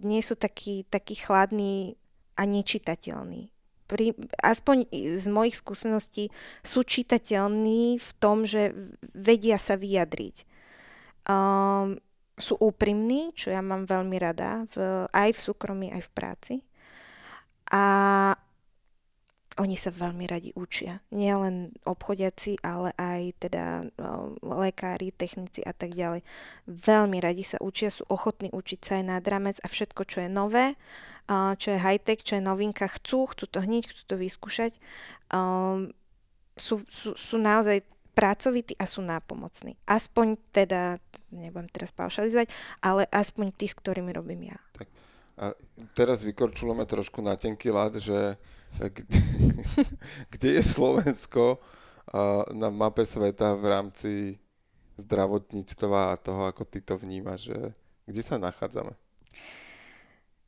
Nie 0.00 0.22
sú 0.22 0.38
takí, 0.38 0.86
takí 0.86 1.18
chladní 1.18 1.98
a 2.38 2.46
nečitateľní. 2.46 3.50
Pri, 3.88 4.12
aspoň 4.44 4.84
z 4.92 5.26
mojich 5.32 5.58
skúseností 5.58 6.28
sú 6.60 6.84
čitateľní 6.84 7.96
v 7.96 8.10
tom, 8.20 8.44
že 8.44 8.76
vedia 9.16 9.56
sa 9.56 9.80
vyjadriť. 9.80 10.44
Um, 11.24 11.96
sú 12.36 12.54
úprimní, 12.60 13.32
čo 13.34 13.50
ja 13.50 13.64
mám 13.64 13.88
veľmi 13.88 14.16
rada, 14.20 14.68
v, 14.70 15.08
aj 15.10 15.30
v 15.34 15.40
súkromí, 15.40 15.86
aj 15.90 16.04
v 16.04 16.10
práci. 16.14 16.54
A 17.72 17.84
oni 19.58 19.74
sa 19.74 19.90
veľmi 19.90 20.24
radi 20.30 20.54
učia. 20.54 21.02
Nie 21.10 21.34
len 21.34 21.74
obchodiaci, 21.82 22.62
ale 22.62 22.94
aj 22.94 23.22
teda 23.42 23.82
no, 23.98 24.38
lekári, 24.40 25.10
technici 25.10 25.66
a 25.66 25.74
tak 25.74 25.98
ďalej. 25.98 26.22
Veľmi 26.70 27.18
radi 27.18 27.42
sa 27.42 27.58
učia, 27.58 27.90
sú 27.90 28.06
ochotní 28.06 28.54
učiť 28.54 28.80
sa 28.80 28.92
aj 29.02 29.04
nad 29.04 29.24
ramec 29.26 29.58
a 29.60 29.66
všetko, 29.66 30.02
čo 30.06 30.22
je 30.22 30.30
nové, 30.30 30.78
čo 31.28 31.68
je 31.74 31.82
high-tech, 31.82 32.22
čo 32.24 32.38
je 32.38 32.42
novinka, 32.42 32.88
chcú, 32.88 33.28
chcú 33.28 33.44
to 33.50 33.58
hneď, 33.60 33.90
chcú 33.90 34.02
to 34.08 34.16
vyskúšať. 34.16 34.72
Sú, 36.56 36.74
sú, 36.88 37.12
sú 37.18 37.36
naozaj 37.36 37.82
pracovití 38.16 38.74
a 38.78 38.86
sú 38.88 39.04
nápomocní. 39.04 39.78
Aspoň 39.86 40.40
teda, 40.50 40.98
nebudem 41.30 41.70
teraz 41.70 41.94
paušalizovať, 41.94 42.50
ale 42.82 43.06
aspoň 43.14 43.54
tí, 43.54 43.70
s 43.70 43.78
ktorými 43.78 44.10
robím 44.10 44.50
ja. 44.50 44.58
Tak. 44.74 44.88
A 45.38 45.54
teraz 45.94 46.26
vykorčulujeme 46.26 46.82
trošku 46.82 47.22
na 47.22 47.38
tenký 47.38 47.70
lad, 47.70 48.02
že 48.02 48.34
kde, 50.32 50.48
je 50.58 50.62
Slovensko 50.62 51.58
na 52.52 52.68
mape 52.70 53.04
sveta 53.04 53.52
v 53.58 53.64
rámci 53.68 54.12
zdravotníctva 54.98 56.14
a 56.14 56.20
toho, 56.20 56.48
ako 56.50 56.64
ty 56.66 56.82
to 56.82 56.98
vnímaš, 56.98 57.52
že 57.52 57.58
kde 58.08 58.22
sa 58.24 58.40
nachádzame? 58.40 58.96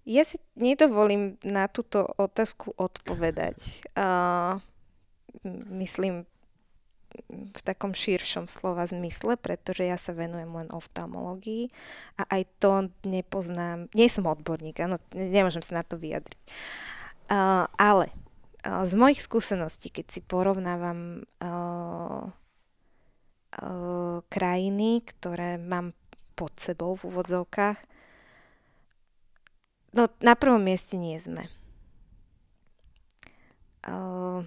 Ja 0.09 0.25
si 0.25 0.41
nedovolím 0.57 1.37
na 1.45 1.69
túto 1.69 2.03
otázku 2.19 2.73
odpovedať. 2.75 3.85
Uh, 3.95 4.59
myslím 5.71 6.25
v 7.31 7.61
takom 7.63 7.93
širšom 7.93 8.49
slova 8.49 8.87
zmysle, 8.87 9.37
pretože 9.37 9.85
ja 9.85 9.99
sa 10.01 10.15
venujem 10.15 10.51
len 10.51 10.71
oftalmológii 10.71 11.69
a 12.17 12.23
aj 12.39 12.43
to 12.63 12.89
nepoznám, 13.03 13.91
nie 13.99 14.07
som 14.07 14.31
odborník, 14.31 14.79
áno, 14.79 14.97
nemôžem 15.13 15.63
sa 15.63 15.83
na 15.83 15.85
to 15.85 15.99
vyjadriť. 15.99 16.39
Uh, 16.39 17.00
ale 17.31 18.11
uh, 18.67 18.85
z 18.85 18.93
mojich 18.99 19.23
skúseností, 19.23 19.89
keď 19.95 20.07
si 20.11 20.21
porovnávam 20.21 21.23
uh, 21.41 22.27
uh, 23.63 24.19
krajiny, 24.27 25.07
ktoré 25.07 25.57
mám 25.63 25.95
pod 26.35 26.51
sebou 26.59 26.99
v 26.99 27.07
úvodzovkách, 27.07 27.79
no 29.95 30.11
na 30.21 30.35
prvom 30.35 30.63
mieste 30.63 30.99
nie 30.99 31.17
sme. 31.23 31.47
Uh, 33.87 34.45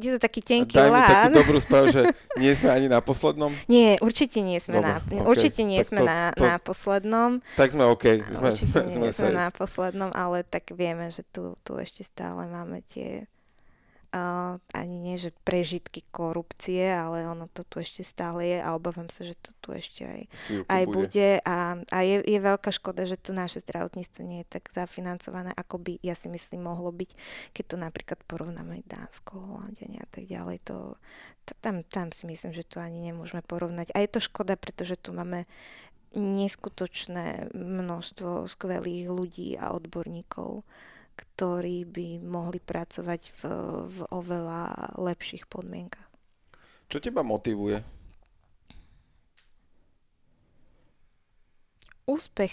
je 0.00 0.16
to 0.16 0.18
taký 0.18 0.40
tenký 0.40 0.80
Daj 0.80 0.88
mi 0.88 1.00
takú 1.04 1.30
dobrú 1.36 1.58
správu, 1.60 1.92
že 1.92 2.02
nie 2.40 2.52
sme 2.56 2.72
ani 2.72 2.88
na 2.88 3.04
poslednom? 3.04 3.52
Nie, 3.72 4.00
určite 4.00 4.40
nie 4.40 4.56
sme, 4.56 4.80
Dobre, 4.80 4.88
na, 4.88 4.96
okay. 5.04 5.28
určite 5.28 5.60
nie 5.68 5.80
sme 5.84 6.00
to, 6.00 6.08
na, 6.08 6.20
to, 6.32 6.44
na 6.48 6.56
poslednom. 6.56 7.30
Tak 7.60 7.76
sme 7.76 7.84
OK. 7.84 8.24
Sme, 8.24 8.48
určite 8.56 8.88
sme, 8.88 9.00
nie 9.04 9.12
sme 9.12 9.30
na 9.36 9.52
poslednom, 9.52 10.08
ale 10.16 10.48
tak 10.48 10.72
vieme, 10.72 11.12
že 11.12 11.20
tu, 11.28 11.52
tu 11.60 11.76
ešte 11.76 12.00
stále 12.08 12.48
máme 12.48 12.80
tie 12.88 13.28
uh, 14.12 14.60
ani 14.76 14.96
nie, 15.00 15.16
že 15.16 15.32
prežitky 15.42 16.04
korupcie, 16.12 16.92
ale 16.92 17.24
ono 17.24 17.48
to 17.48 17.64
tu 17.64 17.80
ešte 17.80 18.04
stále 18.04 18.44
je 18.44 18.58
a 18.60 18.76
obávam 18.76 19.08
sa, 19.08 19.24
že 19.24 19.34
to 19.40 19.50
tu 19.64 19.72
ešte 19.72 20.04
aj, 20.04 20.22
aj 20.68 20.82
bude. 20.86 20.94
bude. 20.94 21.28
A, 21.42 21.80
a 21.88 21.98
je, 22.04 22.20
je 22.22 22.38
veľká 22.38 22.70
škoda, 22.70 23.08
že 23.08 23.16
to 23.16 23.32
naše 23.32 23.64
zdravotníctvo 23.64 24.20
nie 24.22 24.44
je 24.44 24.60
tak 24.60 24.68
zafinancované, 24.70 25.56
ako 25.56 25.80
by, 25.80 25.92
ja 26.04 26.12
si 26.12 26.28
myslím, 26.28 26.68
mohlo 26.68 26.92
byť, 26.92 27.10
keď 27.56 27.64
to 27.64 27.76
napríklad 27.80 28.20
porovnáme 28.28 28.84
Dánsko, 28.84 29.40
Holandia 29.40 30.04
a 30.04 30.08
tak 30.12 30.28
ďalej. 30.28 30.60
To, 30.68 31.00
to, 31.48 31.52
tam, 31.64 31.80
tam 31.88 32.12
si 32.12 32.28
myslím, 32.28 32.52
že 32.52 32.68
to 32.68 32.78
ani 32.78 33.10
nemôžeme 33.10 33.40
porovnať. 33.42 33.90
A 33.96 34.04
je 34.04 34.12
to 34.12 34.20
škoda, 34.20 34.54
pretože 34.60 35.00
tu 35.00 35.16
máme 35.16 35.48
neskutočné 36.12 37.48
množstvo 37.56 38.44
skvelých 38.44 39.08
ľudí 39.08 39.56
a 39.56 39.72
odborníkov, 39.72 40.60
ktorí 41.14 41.84
by 41.86 42.06
mohli 42.24 42.58
pracovať 42.58 43.20
v, 43.30 43.40
v 43.88 43.98
oveľa 44.10 44.94
lepších 44.96 45.46
podmienkach. 45.46 46.08
Čo 46.88 47.00
teba 47.00 47.24
motivuje? 47.24 47.80
Úspech. 52.04 52.52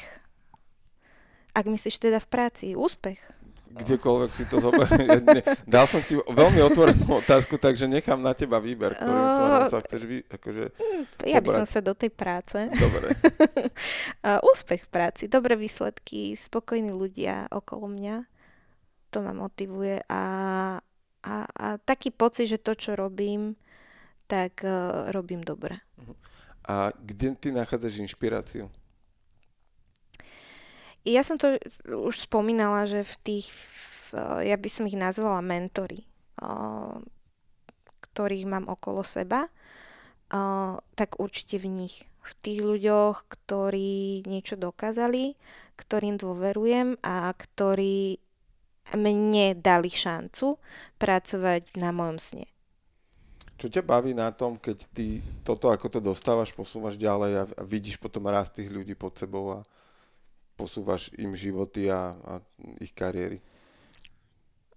Ak 1.57 1.65
myslíš 1.65 1.98
teda 1.99 2.22
v 2.22 2.27
práci, 2.30 2.65
úspech 2.77 3.40
kdekoľvek 3.69 4.31
si 4.34 4.44
to 4.49 4.57
zoberie. 4.57 5.45
Dal 5.69 5.86
som 5.86 6.02
ti 6.02 6.18
veľmi 6.18 6.60
otvorenú 6.65 7.06
otázku, 7.23 7.61
takže 7.61 7.86
nechám 7.86 8.18
na 8.18 8.34
teba 8.34 8.57
výber, 8.57 8.98
ktorým 8.98 9.27
uh, 9.30 9.69
sa 9.69 9.80
chceš 9.86 10.02
vy, 10.06 10.18
akože 10.26 10.64
Ja 11.30 11.40
by 11.40 11.49
som 11.64 11.68
sa 11.69 11.80
do 11.80 11.94
tej 11.94 12.10
práce. 12.10 12.57
Dobre. 12.57 13.14
Úspech 14.52 14.86
v 14.86 14.90
práci, 14.90 15.23
dobré 15.30 15.53
výsledky, 15.53 16.34
spokojní 16.34 16.90
ľudia 16.90 17.48
okolo 17.53 17.90
mňa, 17.94 18.26
to 19.10 19.26
ma 19.26 19.34
motivuje 19.34 20.06
a, 20.10 20.23
a, 21.26 21.36
a 21.45 21.68
taký 21.81 22.14
pocit, 22.14 22.48
že 22.48 22.61
to, 22.61 22.77
čo 22.77 22.94
robím, 22.94 23.57
tak 24.30 24.61
uh, 24.61 25.10
robím 25.10 25.41
dobre. 25.41 25.81
A 26.69 26.94
kde 26.94 27.34
ty 27.34 27.49
nachádzaš 27.49 28.06
inšpiráciu? 28.06 28.69
Ja 31.02 31.26
som 31.26 31.41
to 31.41 31.57
už 31.90 32.30
spomínala, 32.30 32.86
že 32.86 33.02
v 33.02 33.15
tých, 33.26 33.48
ja 34.45 34.53
by 34.53 34.69
som 34.69 34.86
ich 34.86 34.99
nazvala 34.99 35.41
mentory, 35.41 36.06
ktorých 38.03 38.45
mám 38.45 38.69
okolo 38.69 39.02
seba, 39.02 39.49
tak 40.94 41.18
určite 41.18 41.57
v 41.57 41.72
nich. 41.72 42.06
V 42.22 42.34
tých 42.38 42.61
ľuďoch, 42.61 43.26
ktorí 43.26 44.27
niečo 44.30 44.60
dokázali, 44.60 45.34
ktorým 45.80 46.22
dôverujem 46.22 47.02
a 47.02 47.34
ktorí 47.34 48.22
mne 48.95 49.57
dali 49.57 49.91
šancu 49.91 50.57
pracovať 50.98 51.76
na 51.78 51.90
mojom 51.94 52.18
sne. 52.18 52.48
Čo 53.60 53.68
ťa 53.68 53.84
baví 53.84 54.16
na 54.16 54.32
tom, 54.32 54.56
keď 54.56 54.88
ty 54.95 55.20
toto, 55.44 55.68
ako 55.68 55.91
to 55.91 55.99
dostávaš, 55.99 56.56
posúvaš 56.56 56.95
ďalej 56.95 57.44
a 57.44 57.64
vidíš 57.68 57.99
potom 57.99 58.32
rast 58.32 58.56
tých 58.56 58.72
ľudí 58.72 58.95
pod 58.95 59.20
sebou 59.20 59.52
a, 59.52 59.68
posúvaš 60.56 61.11
im 61.20 61.36
životy 61.36 61.91
a, 61.91 62.16
a 62.16 62.34
ich 62.80 62.95
kariéry? 62.95 63.44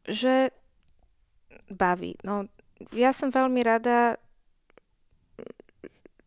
Že 0.03 0.51
baví. 1.71 2.19
No, 2.27 2.51
ja 2.91 3.15
som 3.15 3.31
veľmi 3.31 3.63
rada, 3.63 4.19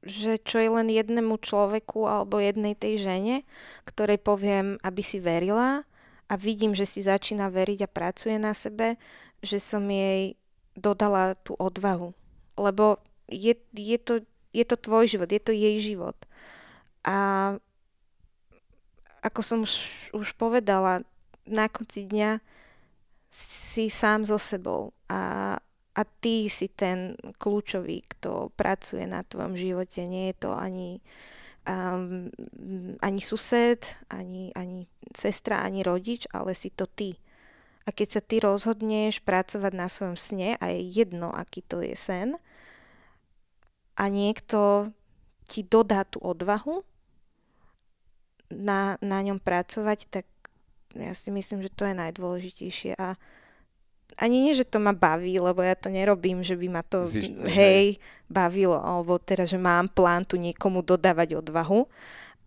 že 0.05 0.39
čo 0.39 0.63
je 0.63 0.69
len 0.71 0.87
jednému 0.87 1.35
človeku 1.41 2.07
alebo 2.07 2.39
jednej 2.39 2.71
tej 2.71 3.03
žene, 3.03 3.35
ktorej 3.83 4.21
poviem, 4.21 4.79
aby 4.79 5.01
si 5.03 5.19
verila 5.19 5.83
a 6.25 6.33
vidím, 6.35 6.73
že 6.73 6.89
si 6.89 7.05
začína 7.05 7.53
veriť 7.53 7.85
a 7.85 7.91
pracuje 7.91 8.35
na 8.41 8.57
sebe, 8.57 8.97
že 9.45 9.61
som 9.61 9.85
jej 9.85 10.33
dodala 10.73 11.37
tú 11.39 11.53
odvahu. 11.55 12.11
Lebo 12.57 12.97
je, 13.29 13.53
je, 13.73 13.97
to, 14.01 14.25
je 14.53 14.65
to 14.65 14.77
tvoj 14.77 15.05
život, 15.05 15.29
je 15.29 15.41
to 15.41 15.53
jej 15.53 15.77
život. 15.77 16.17
A 17.05 17.17
ako 19.25 19.41
som 19.41 19.59
už, 19.65 19.73
už 20.13 20.37
povedala, 20.37 21.01
na 21.45 21.69
konci 21.69 22.05
dňa 22.05 22.41
si 23.29 23.89
sám 23.89 24.25
so 24.25 24.37
sebou 24.37 24.93
a, 25.09 25.55
a 25.93 26.01
ty 26.21 26.49
si 26.49 26.69
ten 26.69 27.17
kľúčový, 27.37 28.05
kto 28.05 28.53
pracuje 28.53 29.05
na 29.05 29.21
tvojom 29.25 29.57
živote. 29.57 30.05
Nie 30.05 30.33
je 30.33 30.49
to 30.49 30.49
ani, 30.53 31.01
ani 33.01 33.21
sused, 33.21 33.81
ani, 34.09 34.53
ani 34.53 34.85
sestra, 35.11 35.65
ani 35.65 35.81
rodič, 35.81 36.29
ale 36.29 36.53
si 36.53 36.69
to 36.69 36.85
ty. 36.85 37.17
A 37.85 37.93
keď 37.93 38.07
sa 38.17 38.21
ty 38.21 38.41
rozhodneš 38.41 39.21
pracovať 39.21 39.73
na 39.73 39.85
svojom 39.89 40.17
sne, 40.17 40.57
a 40.57 40.73
je 40.73 40.81
jedno, 40.81 41.29
aký 41.29 41.61
to 41.65 41.81
je 41.81 41.93
sen, 41.97 42.37
a 43.95 44.03
niekto 44.09 44.89
ti 45.45 45.61
dodá 45.61 46.05
tú 46.05 46.21
odvahu, 46.21 46.81
na, 48.49 48.97
na 49.01 49.19
ňom 49.25 49.41
pracovať, 49.41 49.99
tak 50.09 50.25
ja 50.93 51.11
si 51.17 51.33
myslím, 51.33 51.65
že 51.65 51.73
to 51.73 51.89
je 51.89 51.95
najdôležitejšie 51.97 52.93
a 52.95 53.17
ani 54.15 54.47
nie, 54.47 54.53
že 54.55 54.63
to 54.63 54.79
ma 54.79 54.95
baví, 54.95 55.35
lebo 55.39 55.59
ja 55.59 55.75
to 55.75 55.91
nerobím, 55.91 56.39
že 56.39 56.55
by 56.55 56.67
ma 56.71 56.83
to 56.87 57.03
Zištne, 57.03 57.47
hej, 57.51 57.99
bavilo, 58.31 58.79
alebo 58.79 59.19
teda, 59.19 59.43
že 59.43 59.59
mám 59.59 59.91
plán 59.91 60.23
tu 60.23 60.39
niekomu 60.39 60.79
dodávať 60.79 61.39
odvahu, 61.43 61.83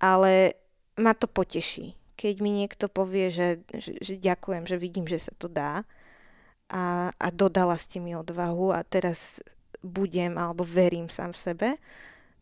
ale 0.01 0.57
ma 0.97 1.13
to 1.13 1.29
poteší. 1.29 1.93
Keď 2.19 2.35
mi 2.43 2.51
niekto 2.51 2.91
povie, 2.91 3.31
že, 3.31 3.63
že, 3.77 3.95
že 4.01 4.15
ďakujem, 4.19 4.65
že 4.67 4.81
vidím, 4.81 5.07
že 5.07 5.23
sa 5.23 5.33
to 5.37 5.47
dá 5.47 5.87
a, 6.73 7.13
a 7.15 7.27
dodala 7.31 7.77
ste 7.79 8.01
mi 8.03 8.17
odvahu 8.17 8.75
a 8.75 8.83
teraz 8.83 9.39
budem 9.85 10.35
alebo 10.35 10.67
verím 10.67 11.07
sám 11.07 11.31
sebe, 11.31 11.79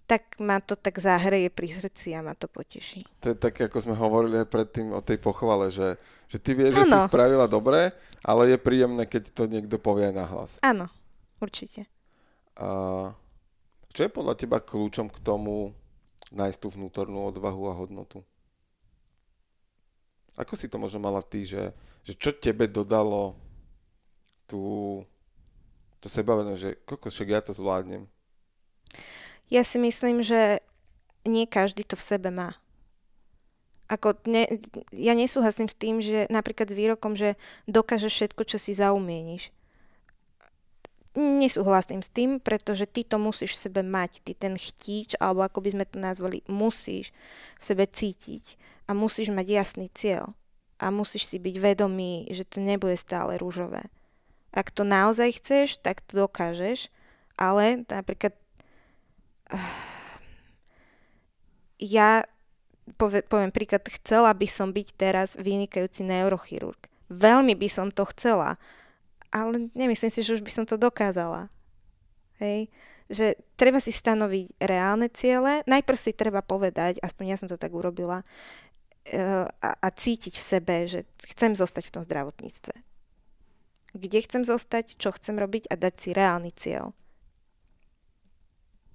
tak 0.06 0.38
ma 0.38 0.62
to 0.62 0.78
tak 0.78 1.02
zahreje 1.02 1.50
pri 1.50 1.66
srdci 1.66 2.14
a 2.14 2.22
ma 2.22 2.38
to 2.38 2.46
poteší. 2.46 3.02
To 3.26 3.34
je 3.34 3.36
také, 3.36 3.66
ako 3.66 3.90
sme 3.90 3.96
hovorili 3.98 4.38
aj 4.38 4.48
predtým 4.48 4.94
o 4.94 5.02
tej 5.02 5.18
pochvale, 5.18 5.68
že, 5.74 5.98
že 6.26 6.38
ty 6.42 6.58
vieš, 6.58 6.74
ano. 6.74 6.80
že 6.82 6.84
si 6.90 6.98
spravila 7.06 7.46
dobre, 7.46 7.94
ale 8.26 8.54
je 8.54 8.58
príjemné, 8.58 9.06
keď 9.06 9.30
to 9.30 9.42
niekto 9.46 9.78
povie 9.78 10.10
na 10.10 10.26
hlas. 10.26 10.58
Áno, 10.62 10.90
určite. 11.38 11.86
A 12.58 13.12
čo 13.94 14.00
je 14.04 14.10
podľa 14.12 14.34
teba 14.36 14.58
kľúčom 14.58 15.08
k 15.08 15.18
tomu 15.22 15.72
nájsť 16.34 16.58
tú 16.58 16.68
vnútornú 16.74 17.30
odvahu 17.30 17.70
a 17.70 17.78
hodnotu? 17.78 18.20
Ako 20.36 20.52
si 20.52 20.68
to 20.68 20.76
možno 20.76 21.00
mala 21.00 21.24
ty, 21.24 21.48
že, 21.48 21.72
že 22.04 22.12
čo 22.12 22.34
tebe 22.34 22.68
dodalo 22.68 23.38
tú, 24.44 25.00
to 26.02 26.12
sebavedomie, 26.12 26.60
že 26.60 26.76
koľko 26.84 27.08
však 27.08 27.28
ja 27.32 27.40
to 27.40 27.56
zvládnem? 27.56 28.04
Ja 29.48 29.64
si 29.64 29.80
myslím, 29.80 30.20
že 30.20 30.60
nie 31.24 31.48
každý 31.48 31.86
to 31.86 31.96
v 31.96 32.06
sebe 32.06 32.28
má. 32.28 32.58
Ako 33.86 34.18
ne, 34.26 34.50
ja 34.90 35.14
nesúhlasím 35.14 35.70
s 35.70 35.78
tým, 35.78 36.02
že 36.02 36.26
napríklad 36.26 36.66
s 36.66 36.74
výrokom, 36.74 37.14
že 37.14 37.38
dokážeš 37.70 38.12
všetko, 38.12 38.42
čo 38.42 38.58
si 38.58 38.74
zaumieníš. 38.74 39.54
Nesúhlasím 41.16 42.04
s 42.04 42.12
tým, 42.12 42.42
pretože 42.42 42.84
ty 42.84 43.00
to 43.06 43.16
musíš 43.16 43.56
v 43.56 43.62
sebe 43.70 43.80
mať. 43.86 44.20
Ty 44.20 44.32
ten 44.36 44.54
chtíč, 44.58 45.16
alebo 45.16 45.46
ako 45.46 45.64
by 45.64 45.70
sme 45.72 45.84
to 45.88 45.96
nazvali, 45.96 46.44
musíš 46.44 47.14
v 47.56 47.62
sebe 47.62 47.88
cítiť 47.88 48.60
a 48.84 48.92
musíš 48.92 49.32
mať 49.32 49.46
jasný 49.48 49.86
cieľ. 49.94 50.36
A 50.76 50.92
musíš 50.92 51.24
si 51.24 51.40
byť 51.40 51.56
vedomý, 51.56 52.28
že 52.28 52.44
to 52.44 52.60
nebude 52.60 53.00
stále 53.00 53.40
rúžové. 53.40 53.88
Ak 54.52 54.68
to 54.68 54.84
naozaj 54.84 55.40
chceš, 55.40 55.80
tak 55.80 56.04
to 56.04 56.28
dokážeš, 56.28 56.92
ale 57.40 57.86
napríklad 57.88 58.36
ja 61.80 62.28
poviem 63.26 63.50
príklad, 63.50 63.82
chcela 63.90 64.30
by 64.30 64.46
som 64.46 64.70
byť 64.70 64.88
teraz 64.94 65.34
vynikajúci 65.34 66.06
neurochirurg. 66.06 66.78
Veľmi 67.10 67.58
by 67.58 67.68
som 67.70 67.88
to 67.90 68.06
chcela, 68.14 68.58
ale 69.34 69.70
nemyslím 69.74 70.10
si, 70.10 70.22
že 70.22 70.38
už 70.38 70.42
by 70.42 70.52
som 70.54 70.64
to 70.66 70.78
dokázala. 70.78 71.50
Hej? 72.38 72.70
Že 73.10 73.38
treba 73.58 73.78
si 73.78 73.94
stanoviť 73.94 74.58
reálne 74.62 75.10
ciele, 75.10 75.66
najprv 75.66 75.98
si 75.98 76.14
treba 76.14 76.42
povedať, 76.42 76.98
aspoň 77.02 77.24
ja 77.26 77.36
som 77.38 77.50
to 77.50 77.58
tak 77.58 77.74
urobila, 77.74 78.22
uh, 78.22 79.46
a, 79.62 79.70
a 79.78 79.88
cítiť 79.90 80.34
v 80.38 80.46
sebe, 80.46 80.76
že 80.86 81.06
chcem 81.34 81.54
zostať 81.54 81.90
v 81.90 81.94
tom 81.94 82.02
zdravotníctve. 82.02 82.74
Kde 83.96 84.18
chcem 84.26 84.42
zostať, 84.42 84.98
čo 84.98 85.14
chcem 85.14 85.38
robiť 85.38 85.70
a 85.70 85.74
dať 85.78 85.94
si 85.94 86.10
reálny 86.10 86.50
cieľ 86.54 86.94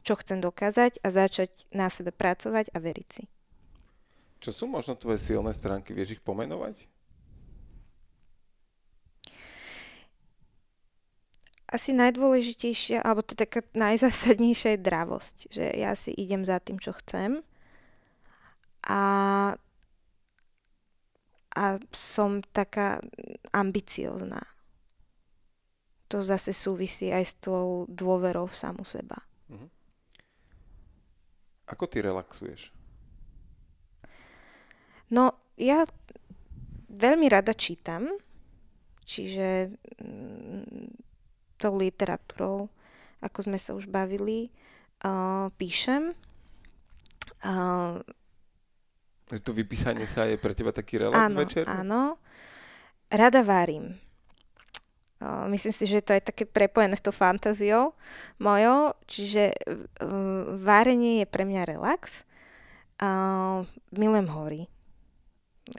čo 0.01 0.18
chcem 0.18 0.41
dokázať 0.41 1.01
a 1.05 1.07
začať 1.13 1.69
na 1.72 1.88
sebe 1.88 2.09
pracovať 2.09 2.73
a 2.73 2.77
veriť 2.81 3.07
si. 3.07 3.23
Čo 4.41 4.49
sú 4.49 4.65
možno 4.65 4.97
tvoje 4.97 5.22
silné 5.22 5.53
stránky? 5.53 5.93
Vieš 5.93 6.18
ich 6.18 6.23
pomenovať? 6.26 6.89
Asi 11.72 11.93
najdôležitejšia, 11.93 13.05
alebo 13.05 13.22
to 13.22 13.38
taká 13.38 13.61
najzásadnejšia 13.77 14.76
je 14.76 14.81
dravosť. 14.81 15.38
Že 15.53 15.65
ja 15.77 15.93
si 15.93 16.11
idem 16.18 16.41
za 16.41 16.57
tým, 16.57 16.81
čo 16.81 16.91
chcem 16.99 17.45
a, 18.81 19.03
a 21.53 21.63
som 21.93 22.41
taká 22.41 22.97
ambiciozná. 23.53 24.41
To 26.09 26.19
zase 26.26 26.51
súvisí 26.51 27.13
aj 27.13 27.23
s 27.23 27.34
tou 27.39 27.85
dôverou 27.88 28.49
v 28.49 28.57
samu 28.57 28.84
seba. 28.84 29.22
Mm-hmm. 29.47 29.69
Ako 31.72 31.88
ty 31.88 32.03
relaxuješ? 32.03 32.81
No, 35.12 35.36
ja 35.60 35.84
veľmi 36.88 37.28
rada 37.28 37.52
čítam, 37.52 38.08
čiže 39.04 39.76
mm, 40.00 40.96
tou 41.60 41.76
literatúrou, 41.76 42.72
ako 43.20 43.40
sme 43.44 43.60
sa 43.60 43.76
už 43.76 43.92
bavili, 43.92 44.50
uh, 45.04 45.52
píšem. 45.60 46.16
Uh, 47.44 48.00
Že 49.30 49.40
to 49.44 49.52
vypísanie 49.52 50.08
sa 50.08 50.26
je 50.26 50.40
pre 50.40 50.56
teba 50.56 50.72
taký 50.72 51.04
relax 51.04 51.22
áno, 51.30 51.38
večer? 51.44 51.64
Áno, 51.68 52.02
rada 53.12 53.44
varím. 53.44 54.00
Uh, 55.22 55.46
myslím 55.54 55.76
si, 55.76 55.86
že 55.86 56.02
to 56.02 56.18
je 56.18 56.24
také 56.24 56.50
prepojené 56.50 56.98
s 56.98 57.06
tou 57.06 57.14
fantáziou 57.14 57.94
mojou, 58.42 58.98
čiže 59.06 59.54
uh, 59.54 60.58
várenie 60.58 61.22
je 61.22 61.28
pre 61.30 61.46
mňa 61.46 61.70
relax. 61.70 62.26
Uh, 62.98 63.70
milujem 63.94 64.30
hory. 64.34 64.62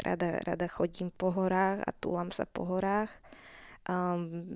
Rada, 0.00 0.40
rada 0.40 0.66
chodím 0.70 1.12
po 1.12 1.28
horách 1.28 1.84
a 1.84 1.90
túlam 1.92 2.32
sa 2.32 2.48
po 2.48 2.64
horách. 2.64 3.12
Um, 3.82 4.46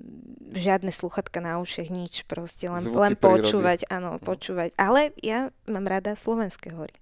žiadne 0.55 0.87
sluchatka 0.87 1.43
na 1.43 1.59
ušiach, 1.59 1.91
nič, 1.91 2.23
proste 2.31 2.71
len, 2.71 2.79
len 2.87 3.19
počúvať, 3.19 3.83
áno, 3.91 4.17
mm. 4.17 4.23
počúvať. 4.23 4.71
Ale 4.79 5.11
ja 5.19 5.51
mám 5.67 5.83
rada 5.83 6.15
slovenské 6.15 6.71
hory 6.71 6.95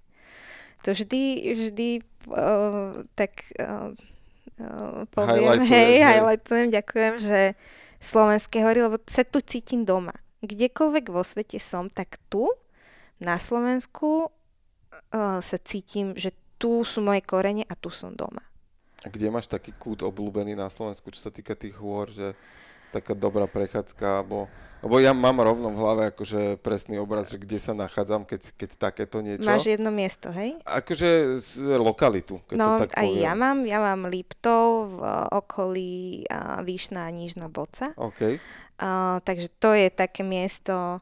to 0.85 0.93
vždy, 0.93 1.21
vždy 1.57 1.89
uh, 2.29 3.01
tak 3.17 3.49
uh, 3.57 3.89
uh, 4.61 5.01
poviem, 5.09 5.65
hej, 5.65 6.05
highlightujem, 6.05 6.69
ďakujem, 6.69 7.13
že 7.17 7.41
slovenské 7.97 8.61
hory, 8.61 8.85
lebo 8.85 9.01
sa 9.09 9.25
tu 9.25 9.41
cítim 9.41 9.81
doma. 9.81 10.13
Kdekoľvek 10.45 11.09
vo 11.09 11.25
svete 11.25 11.57
som, 11.57 11.89
tak 11.89 12.21
tu, 12.29 12.53
na 13.17 13.41
Slovensku, 13.41 14.29
uh, 14.29 15.41
sa 15.41 15.57
cítim, 15.57 16.13
že 16.13 16.37
tu 16.55 16.83
sú 16.87 17.03
moje 17.03 17.21
korene 17.23 17.63
a 17.67 17.73
tu 17.75 17.91
som 17.91 18.11
doma. 18.13 18.43
A 19.05 19.11
kde 19.11 19.29
máš 19.29 19.45
taký 19.45 19.75
kút 19.77 20.01
obľúbený 20.01 20.57
na 20.57 20.71
Slovensku, 20.71 21.13
čo 21.13 21.21
sa 21.21 21.31
týka 21.31 21.53
tých 21.53 21.77
hôr, 21.77 22.09
že 22.09 22.33
taká 22.89 23.13
dobrá 23.13 23.45
prechádzka, 23.45 24.23
alebo 24.23 24.47
lebo 24.85 25.01
ja 25.01 25.17
mám 25.17 25.41
rovno 25.41 25.73
v 25.73 25.81
hlave 25.81 26.03
akože 26.13 26.61
presný 26.61 27.01
obraz, 27.01 27.33
že 27.33 27.41
kde 27.41 27.57
sa 27.57 27.73
nachádzam, 27.73 28.21
keď, 28.21 28.53
keď 28.53 28.69
takéto 28.77 29.17
niečo. 29.17 29.49
Máš 29.49 29.73
jedno 29.73 29.89
miesto, 29.89 30.29
hej? 30.29 30.61
Akože 30.61 31.41
z 31.41 31.73
lokalitu, 31.81 32.37
keď 32.45 32.55
no, 32.61 32.77
to 32.77 32.85
tak 32.85 32.93
aj 32.93 33.09
ja 33.09 33.33
mám, 33.33 33.65
ja 33.65 33.81
mám 33.81 34.05
Liptov 34.05 34.93
v 34.93 34.99
okolí 35.33 35.93
uh, 36.29 36.61
Výšna 36.61 37.09
a 37.09 37.09
Nížna 37.09 37.49
Boca. 37.49 37.97
OK. 37.97 38.37
Uh, 38.77 39.17
takže 39.25 39.49
to 39.57 39.73
je 39.73 39.89
také 39.89 40.21
miesto, 40.21 41.01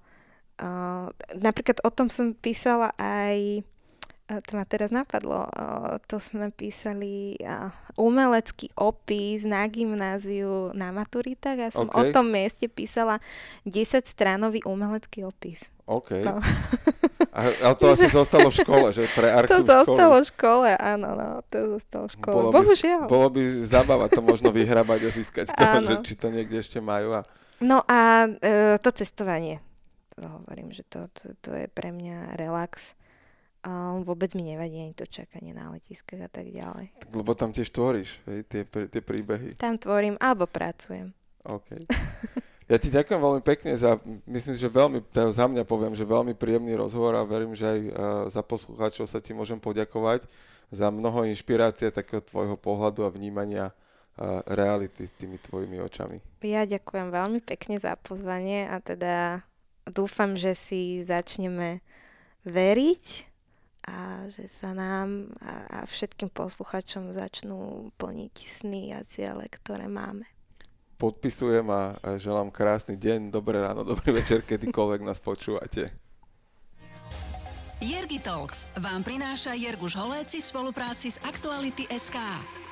uh, 0.63 1.11
napríklad 1.35 1.83
o 1.83 1.91
tom 1.91 2.07
som 2.07 2.31
písala 2.31 2.95
aj 2.95 3.67
to 4.27 4.51
ma 4.55 4.63
teraz 4.63 4.89
napadlo, 4.89 5.51
to 6.07 6.15
sme 6.17 6.47
písali 6.55 7.35
umelecký 7.99 8.71
opis 8.79 9.43
na 9.43 9.67
gymnáziu 9.67 10.71
na 10.71 10.95
maturitách. 10.95 11.57
Ja 11.59 11.69
som 11.69 11.91
okay. 11.91 12.09
o 12.09 12.15
tom 12.15 12.31
mieste 12.31 12.71
písala 12.71 13.19
10-stranový 13.67 14.63
umelecký 14.63 15.27
opis. 15.27 15.69
OK. 15.83 16.23
No. 16.23 16.39
A, 17.33 17.49
ale 17.49 17.75
to 17.75 17.91
asi 17.91 18.07
zostalo 18.21 18.47
v 18.47 18.55
škole, 18.63 18.87
že 18.95 19.03
pre 19.11 19.27
archív 19.27 19.51
To 19.51 19.59
zostalo 19.65 20.15
v 20.21 20.27
škole, 20.29 20.69
áno, 20.79 21.09
no, 21.17 21.29
to 21.51 21.75
zostalo 21.75 22.05
v 22.07 22.13
škole. 22.15 22.35
Bolo 22.39 22.49
Bohužiaľ. 22.55 23.05
By, 23.05 23.11
bolo 23.11 23.27
by 23.33 23.41
zabava 23.67 24.05
to 24.07 24.21
možno 24.23 24.53
vyhrabať 24.53 24.99
a 25.03 25.09
získať 25.09 25.45
to, 25.51 25.63
že 25.83 25.95
či 26.07 26.13
to 26.15 26.31
niekde 26.31 26.61
ešte 26.63 26.79
majú. 26.79 27.19
A... 27.19 27.21
No 27.59 27.83
a 27.89 28.29
e, 28.29 28.79
to 28.79 28.89
cestovanie, 28.95 29.59
to 30.15 30.23
hovorím, 30.29 30.71
že 30.71 30.87
to, 30.87 31.09
to, 31.11 31.33
to 31.41 31.51
je 31.57 31.67
pre 31.67 31.89
mňa 31.89 32.37
relax 32.37 32.95
a 33.63 33.97
vôbec 34.03 34.35
mi 34.35 34.43
nevadí 34.43 34.75
ani 34.83 34.91
to 34.91 35.07
čakanie 35.07 35.55
na 35.55 35.71
letiskách 35.71 36.27
a 36.27 36.29
tak 36.29 36.51
ďalej. 36.51 36.91
Lebo 37.15 37.31
tam 37.31 37.55
tiež 37.55 37.71
tvoríš, 37.71 38.19
hej, 38.27 38.43
tie, 38.45 38.67
tie 38.67 39.01
príbehy. 39.01 39.55
Tam 39.55 39.79
tvorím 39.79 40.19
alebo 40.19 40.45
pracujem. 40.45 41.15
OK. 41.47 41.67
Ja 42.71 42.79
ti 42.79 42.87
ďakujem 42.87 43.19
veľmi 43.19 43.43
pekne 43.43 43.75
za, 43.75 43.99
myslím, 44.23 44.55
že 44.55 44.71
veľmi, 44.71 45.03
teda 45.11 45.35
za 45.35 45.51
mňa 45.51 45.67
poviem, 45.67 45.93
že 45.93 46.07
veľmi 46.07 46.31
príjemný 46.31 46.79
rozhovor 46.79 47.11
a 47.11 47.27
verím, 47.27 47.51
že 47.51 47.67
aj 47.67 47.79
uh, 47.83 47.91
za 48.31 48.39
poslucháčov 48.39 49.03
sa 49.03 49.19
ti 49.19 49.35
môžem 49.35 49.59
poďakovať 49.59 50.23
za 50.71 50.87
mnoho 50.87 51.27
inšpirácie 51.27 51.91
takého 51.91 52.23
tvojho 52.23 52.55
pohľadu 52.55 53.03
a 53.03 53.11
vnímania 53.11 53.69
uh, 53.69 54.39
reality 54.47 55.11
tými 55.11 55.35
tvojimi 55.43 55.83
očami. 55.83 56.23
Ja 56.39 56.63
ďakujem 56.63 57.11
veľmi 57.11 57.43
pekne 57.43 57.83
za 57.83 57.99
pozvanie 57.99 58.71
a 58.71 58.79
teda 58.79 59.43
dúfam, 59.83 60.39
že 60.39 60.55
si 60.55 61.03
začneme 61.03 61.83
veriť 62.47 63.32
a 63.83 64.27
že 64.31 64.47
sa 64.47 64.71
nám 64.71 65.31
a, 65.43 65.83
a 65.83 65.89
všetkým 65.89 66.31
posluchačom 66.31 67.11
začnú 67.11 67.91
plniť 67.99 68.35
sny 68.35 68.95
a 68.95 69.03
ciele, 69.03 69.47
ktoré 69.51 69.91
máme. 69.91 70.23
Podpisujem 70.95 71.67
a, 71.67 71.99
želám 72.15 72.47
krásny 72.47 72.95
deň, 72.95 73.27
dobré 73.27 73.59
ráno, 73.59 73.83
dobrý 73.91 74.15
večer, 74.15 74.43
kedykoľvek 74.47 75.01
nás 75.03 75.19
počúvate. 75.19 75.91
Jergi 77.83 78.23
Talks 78.23 78.63
vám 78.79 79.03
prináša 79.03 79.59
Jerguš 79.59 79.99
Holéci 79.99 80.39
v 80.39 80.47
spolupráci 80.47 81.11
s 81.11 81.19
Aktuality 81.19 81.83
SK. 81.91 82.62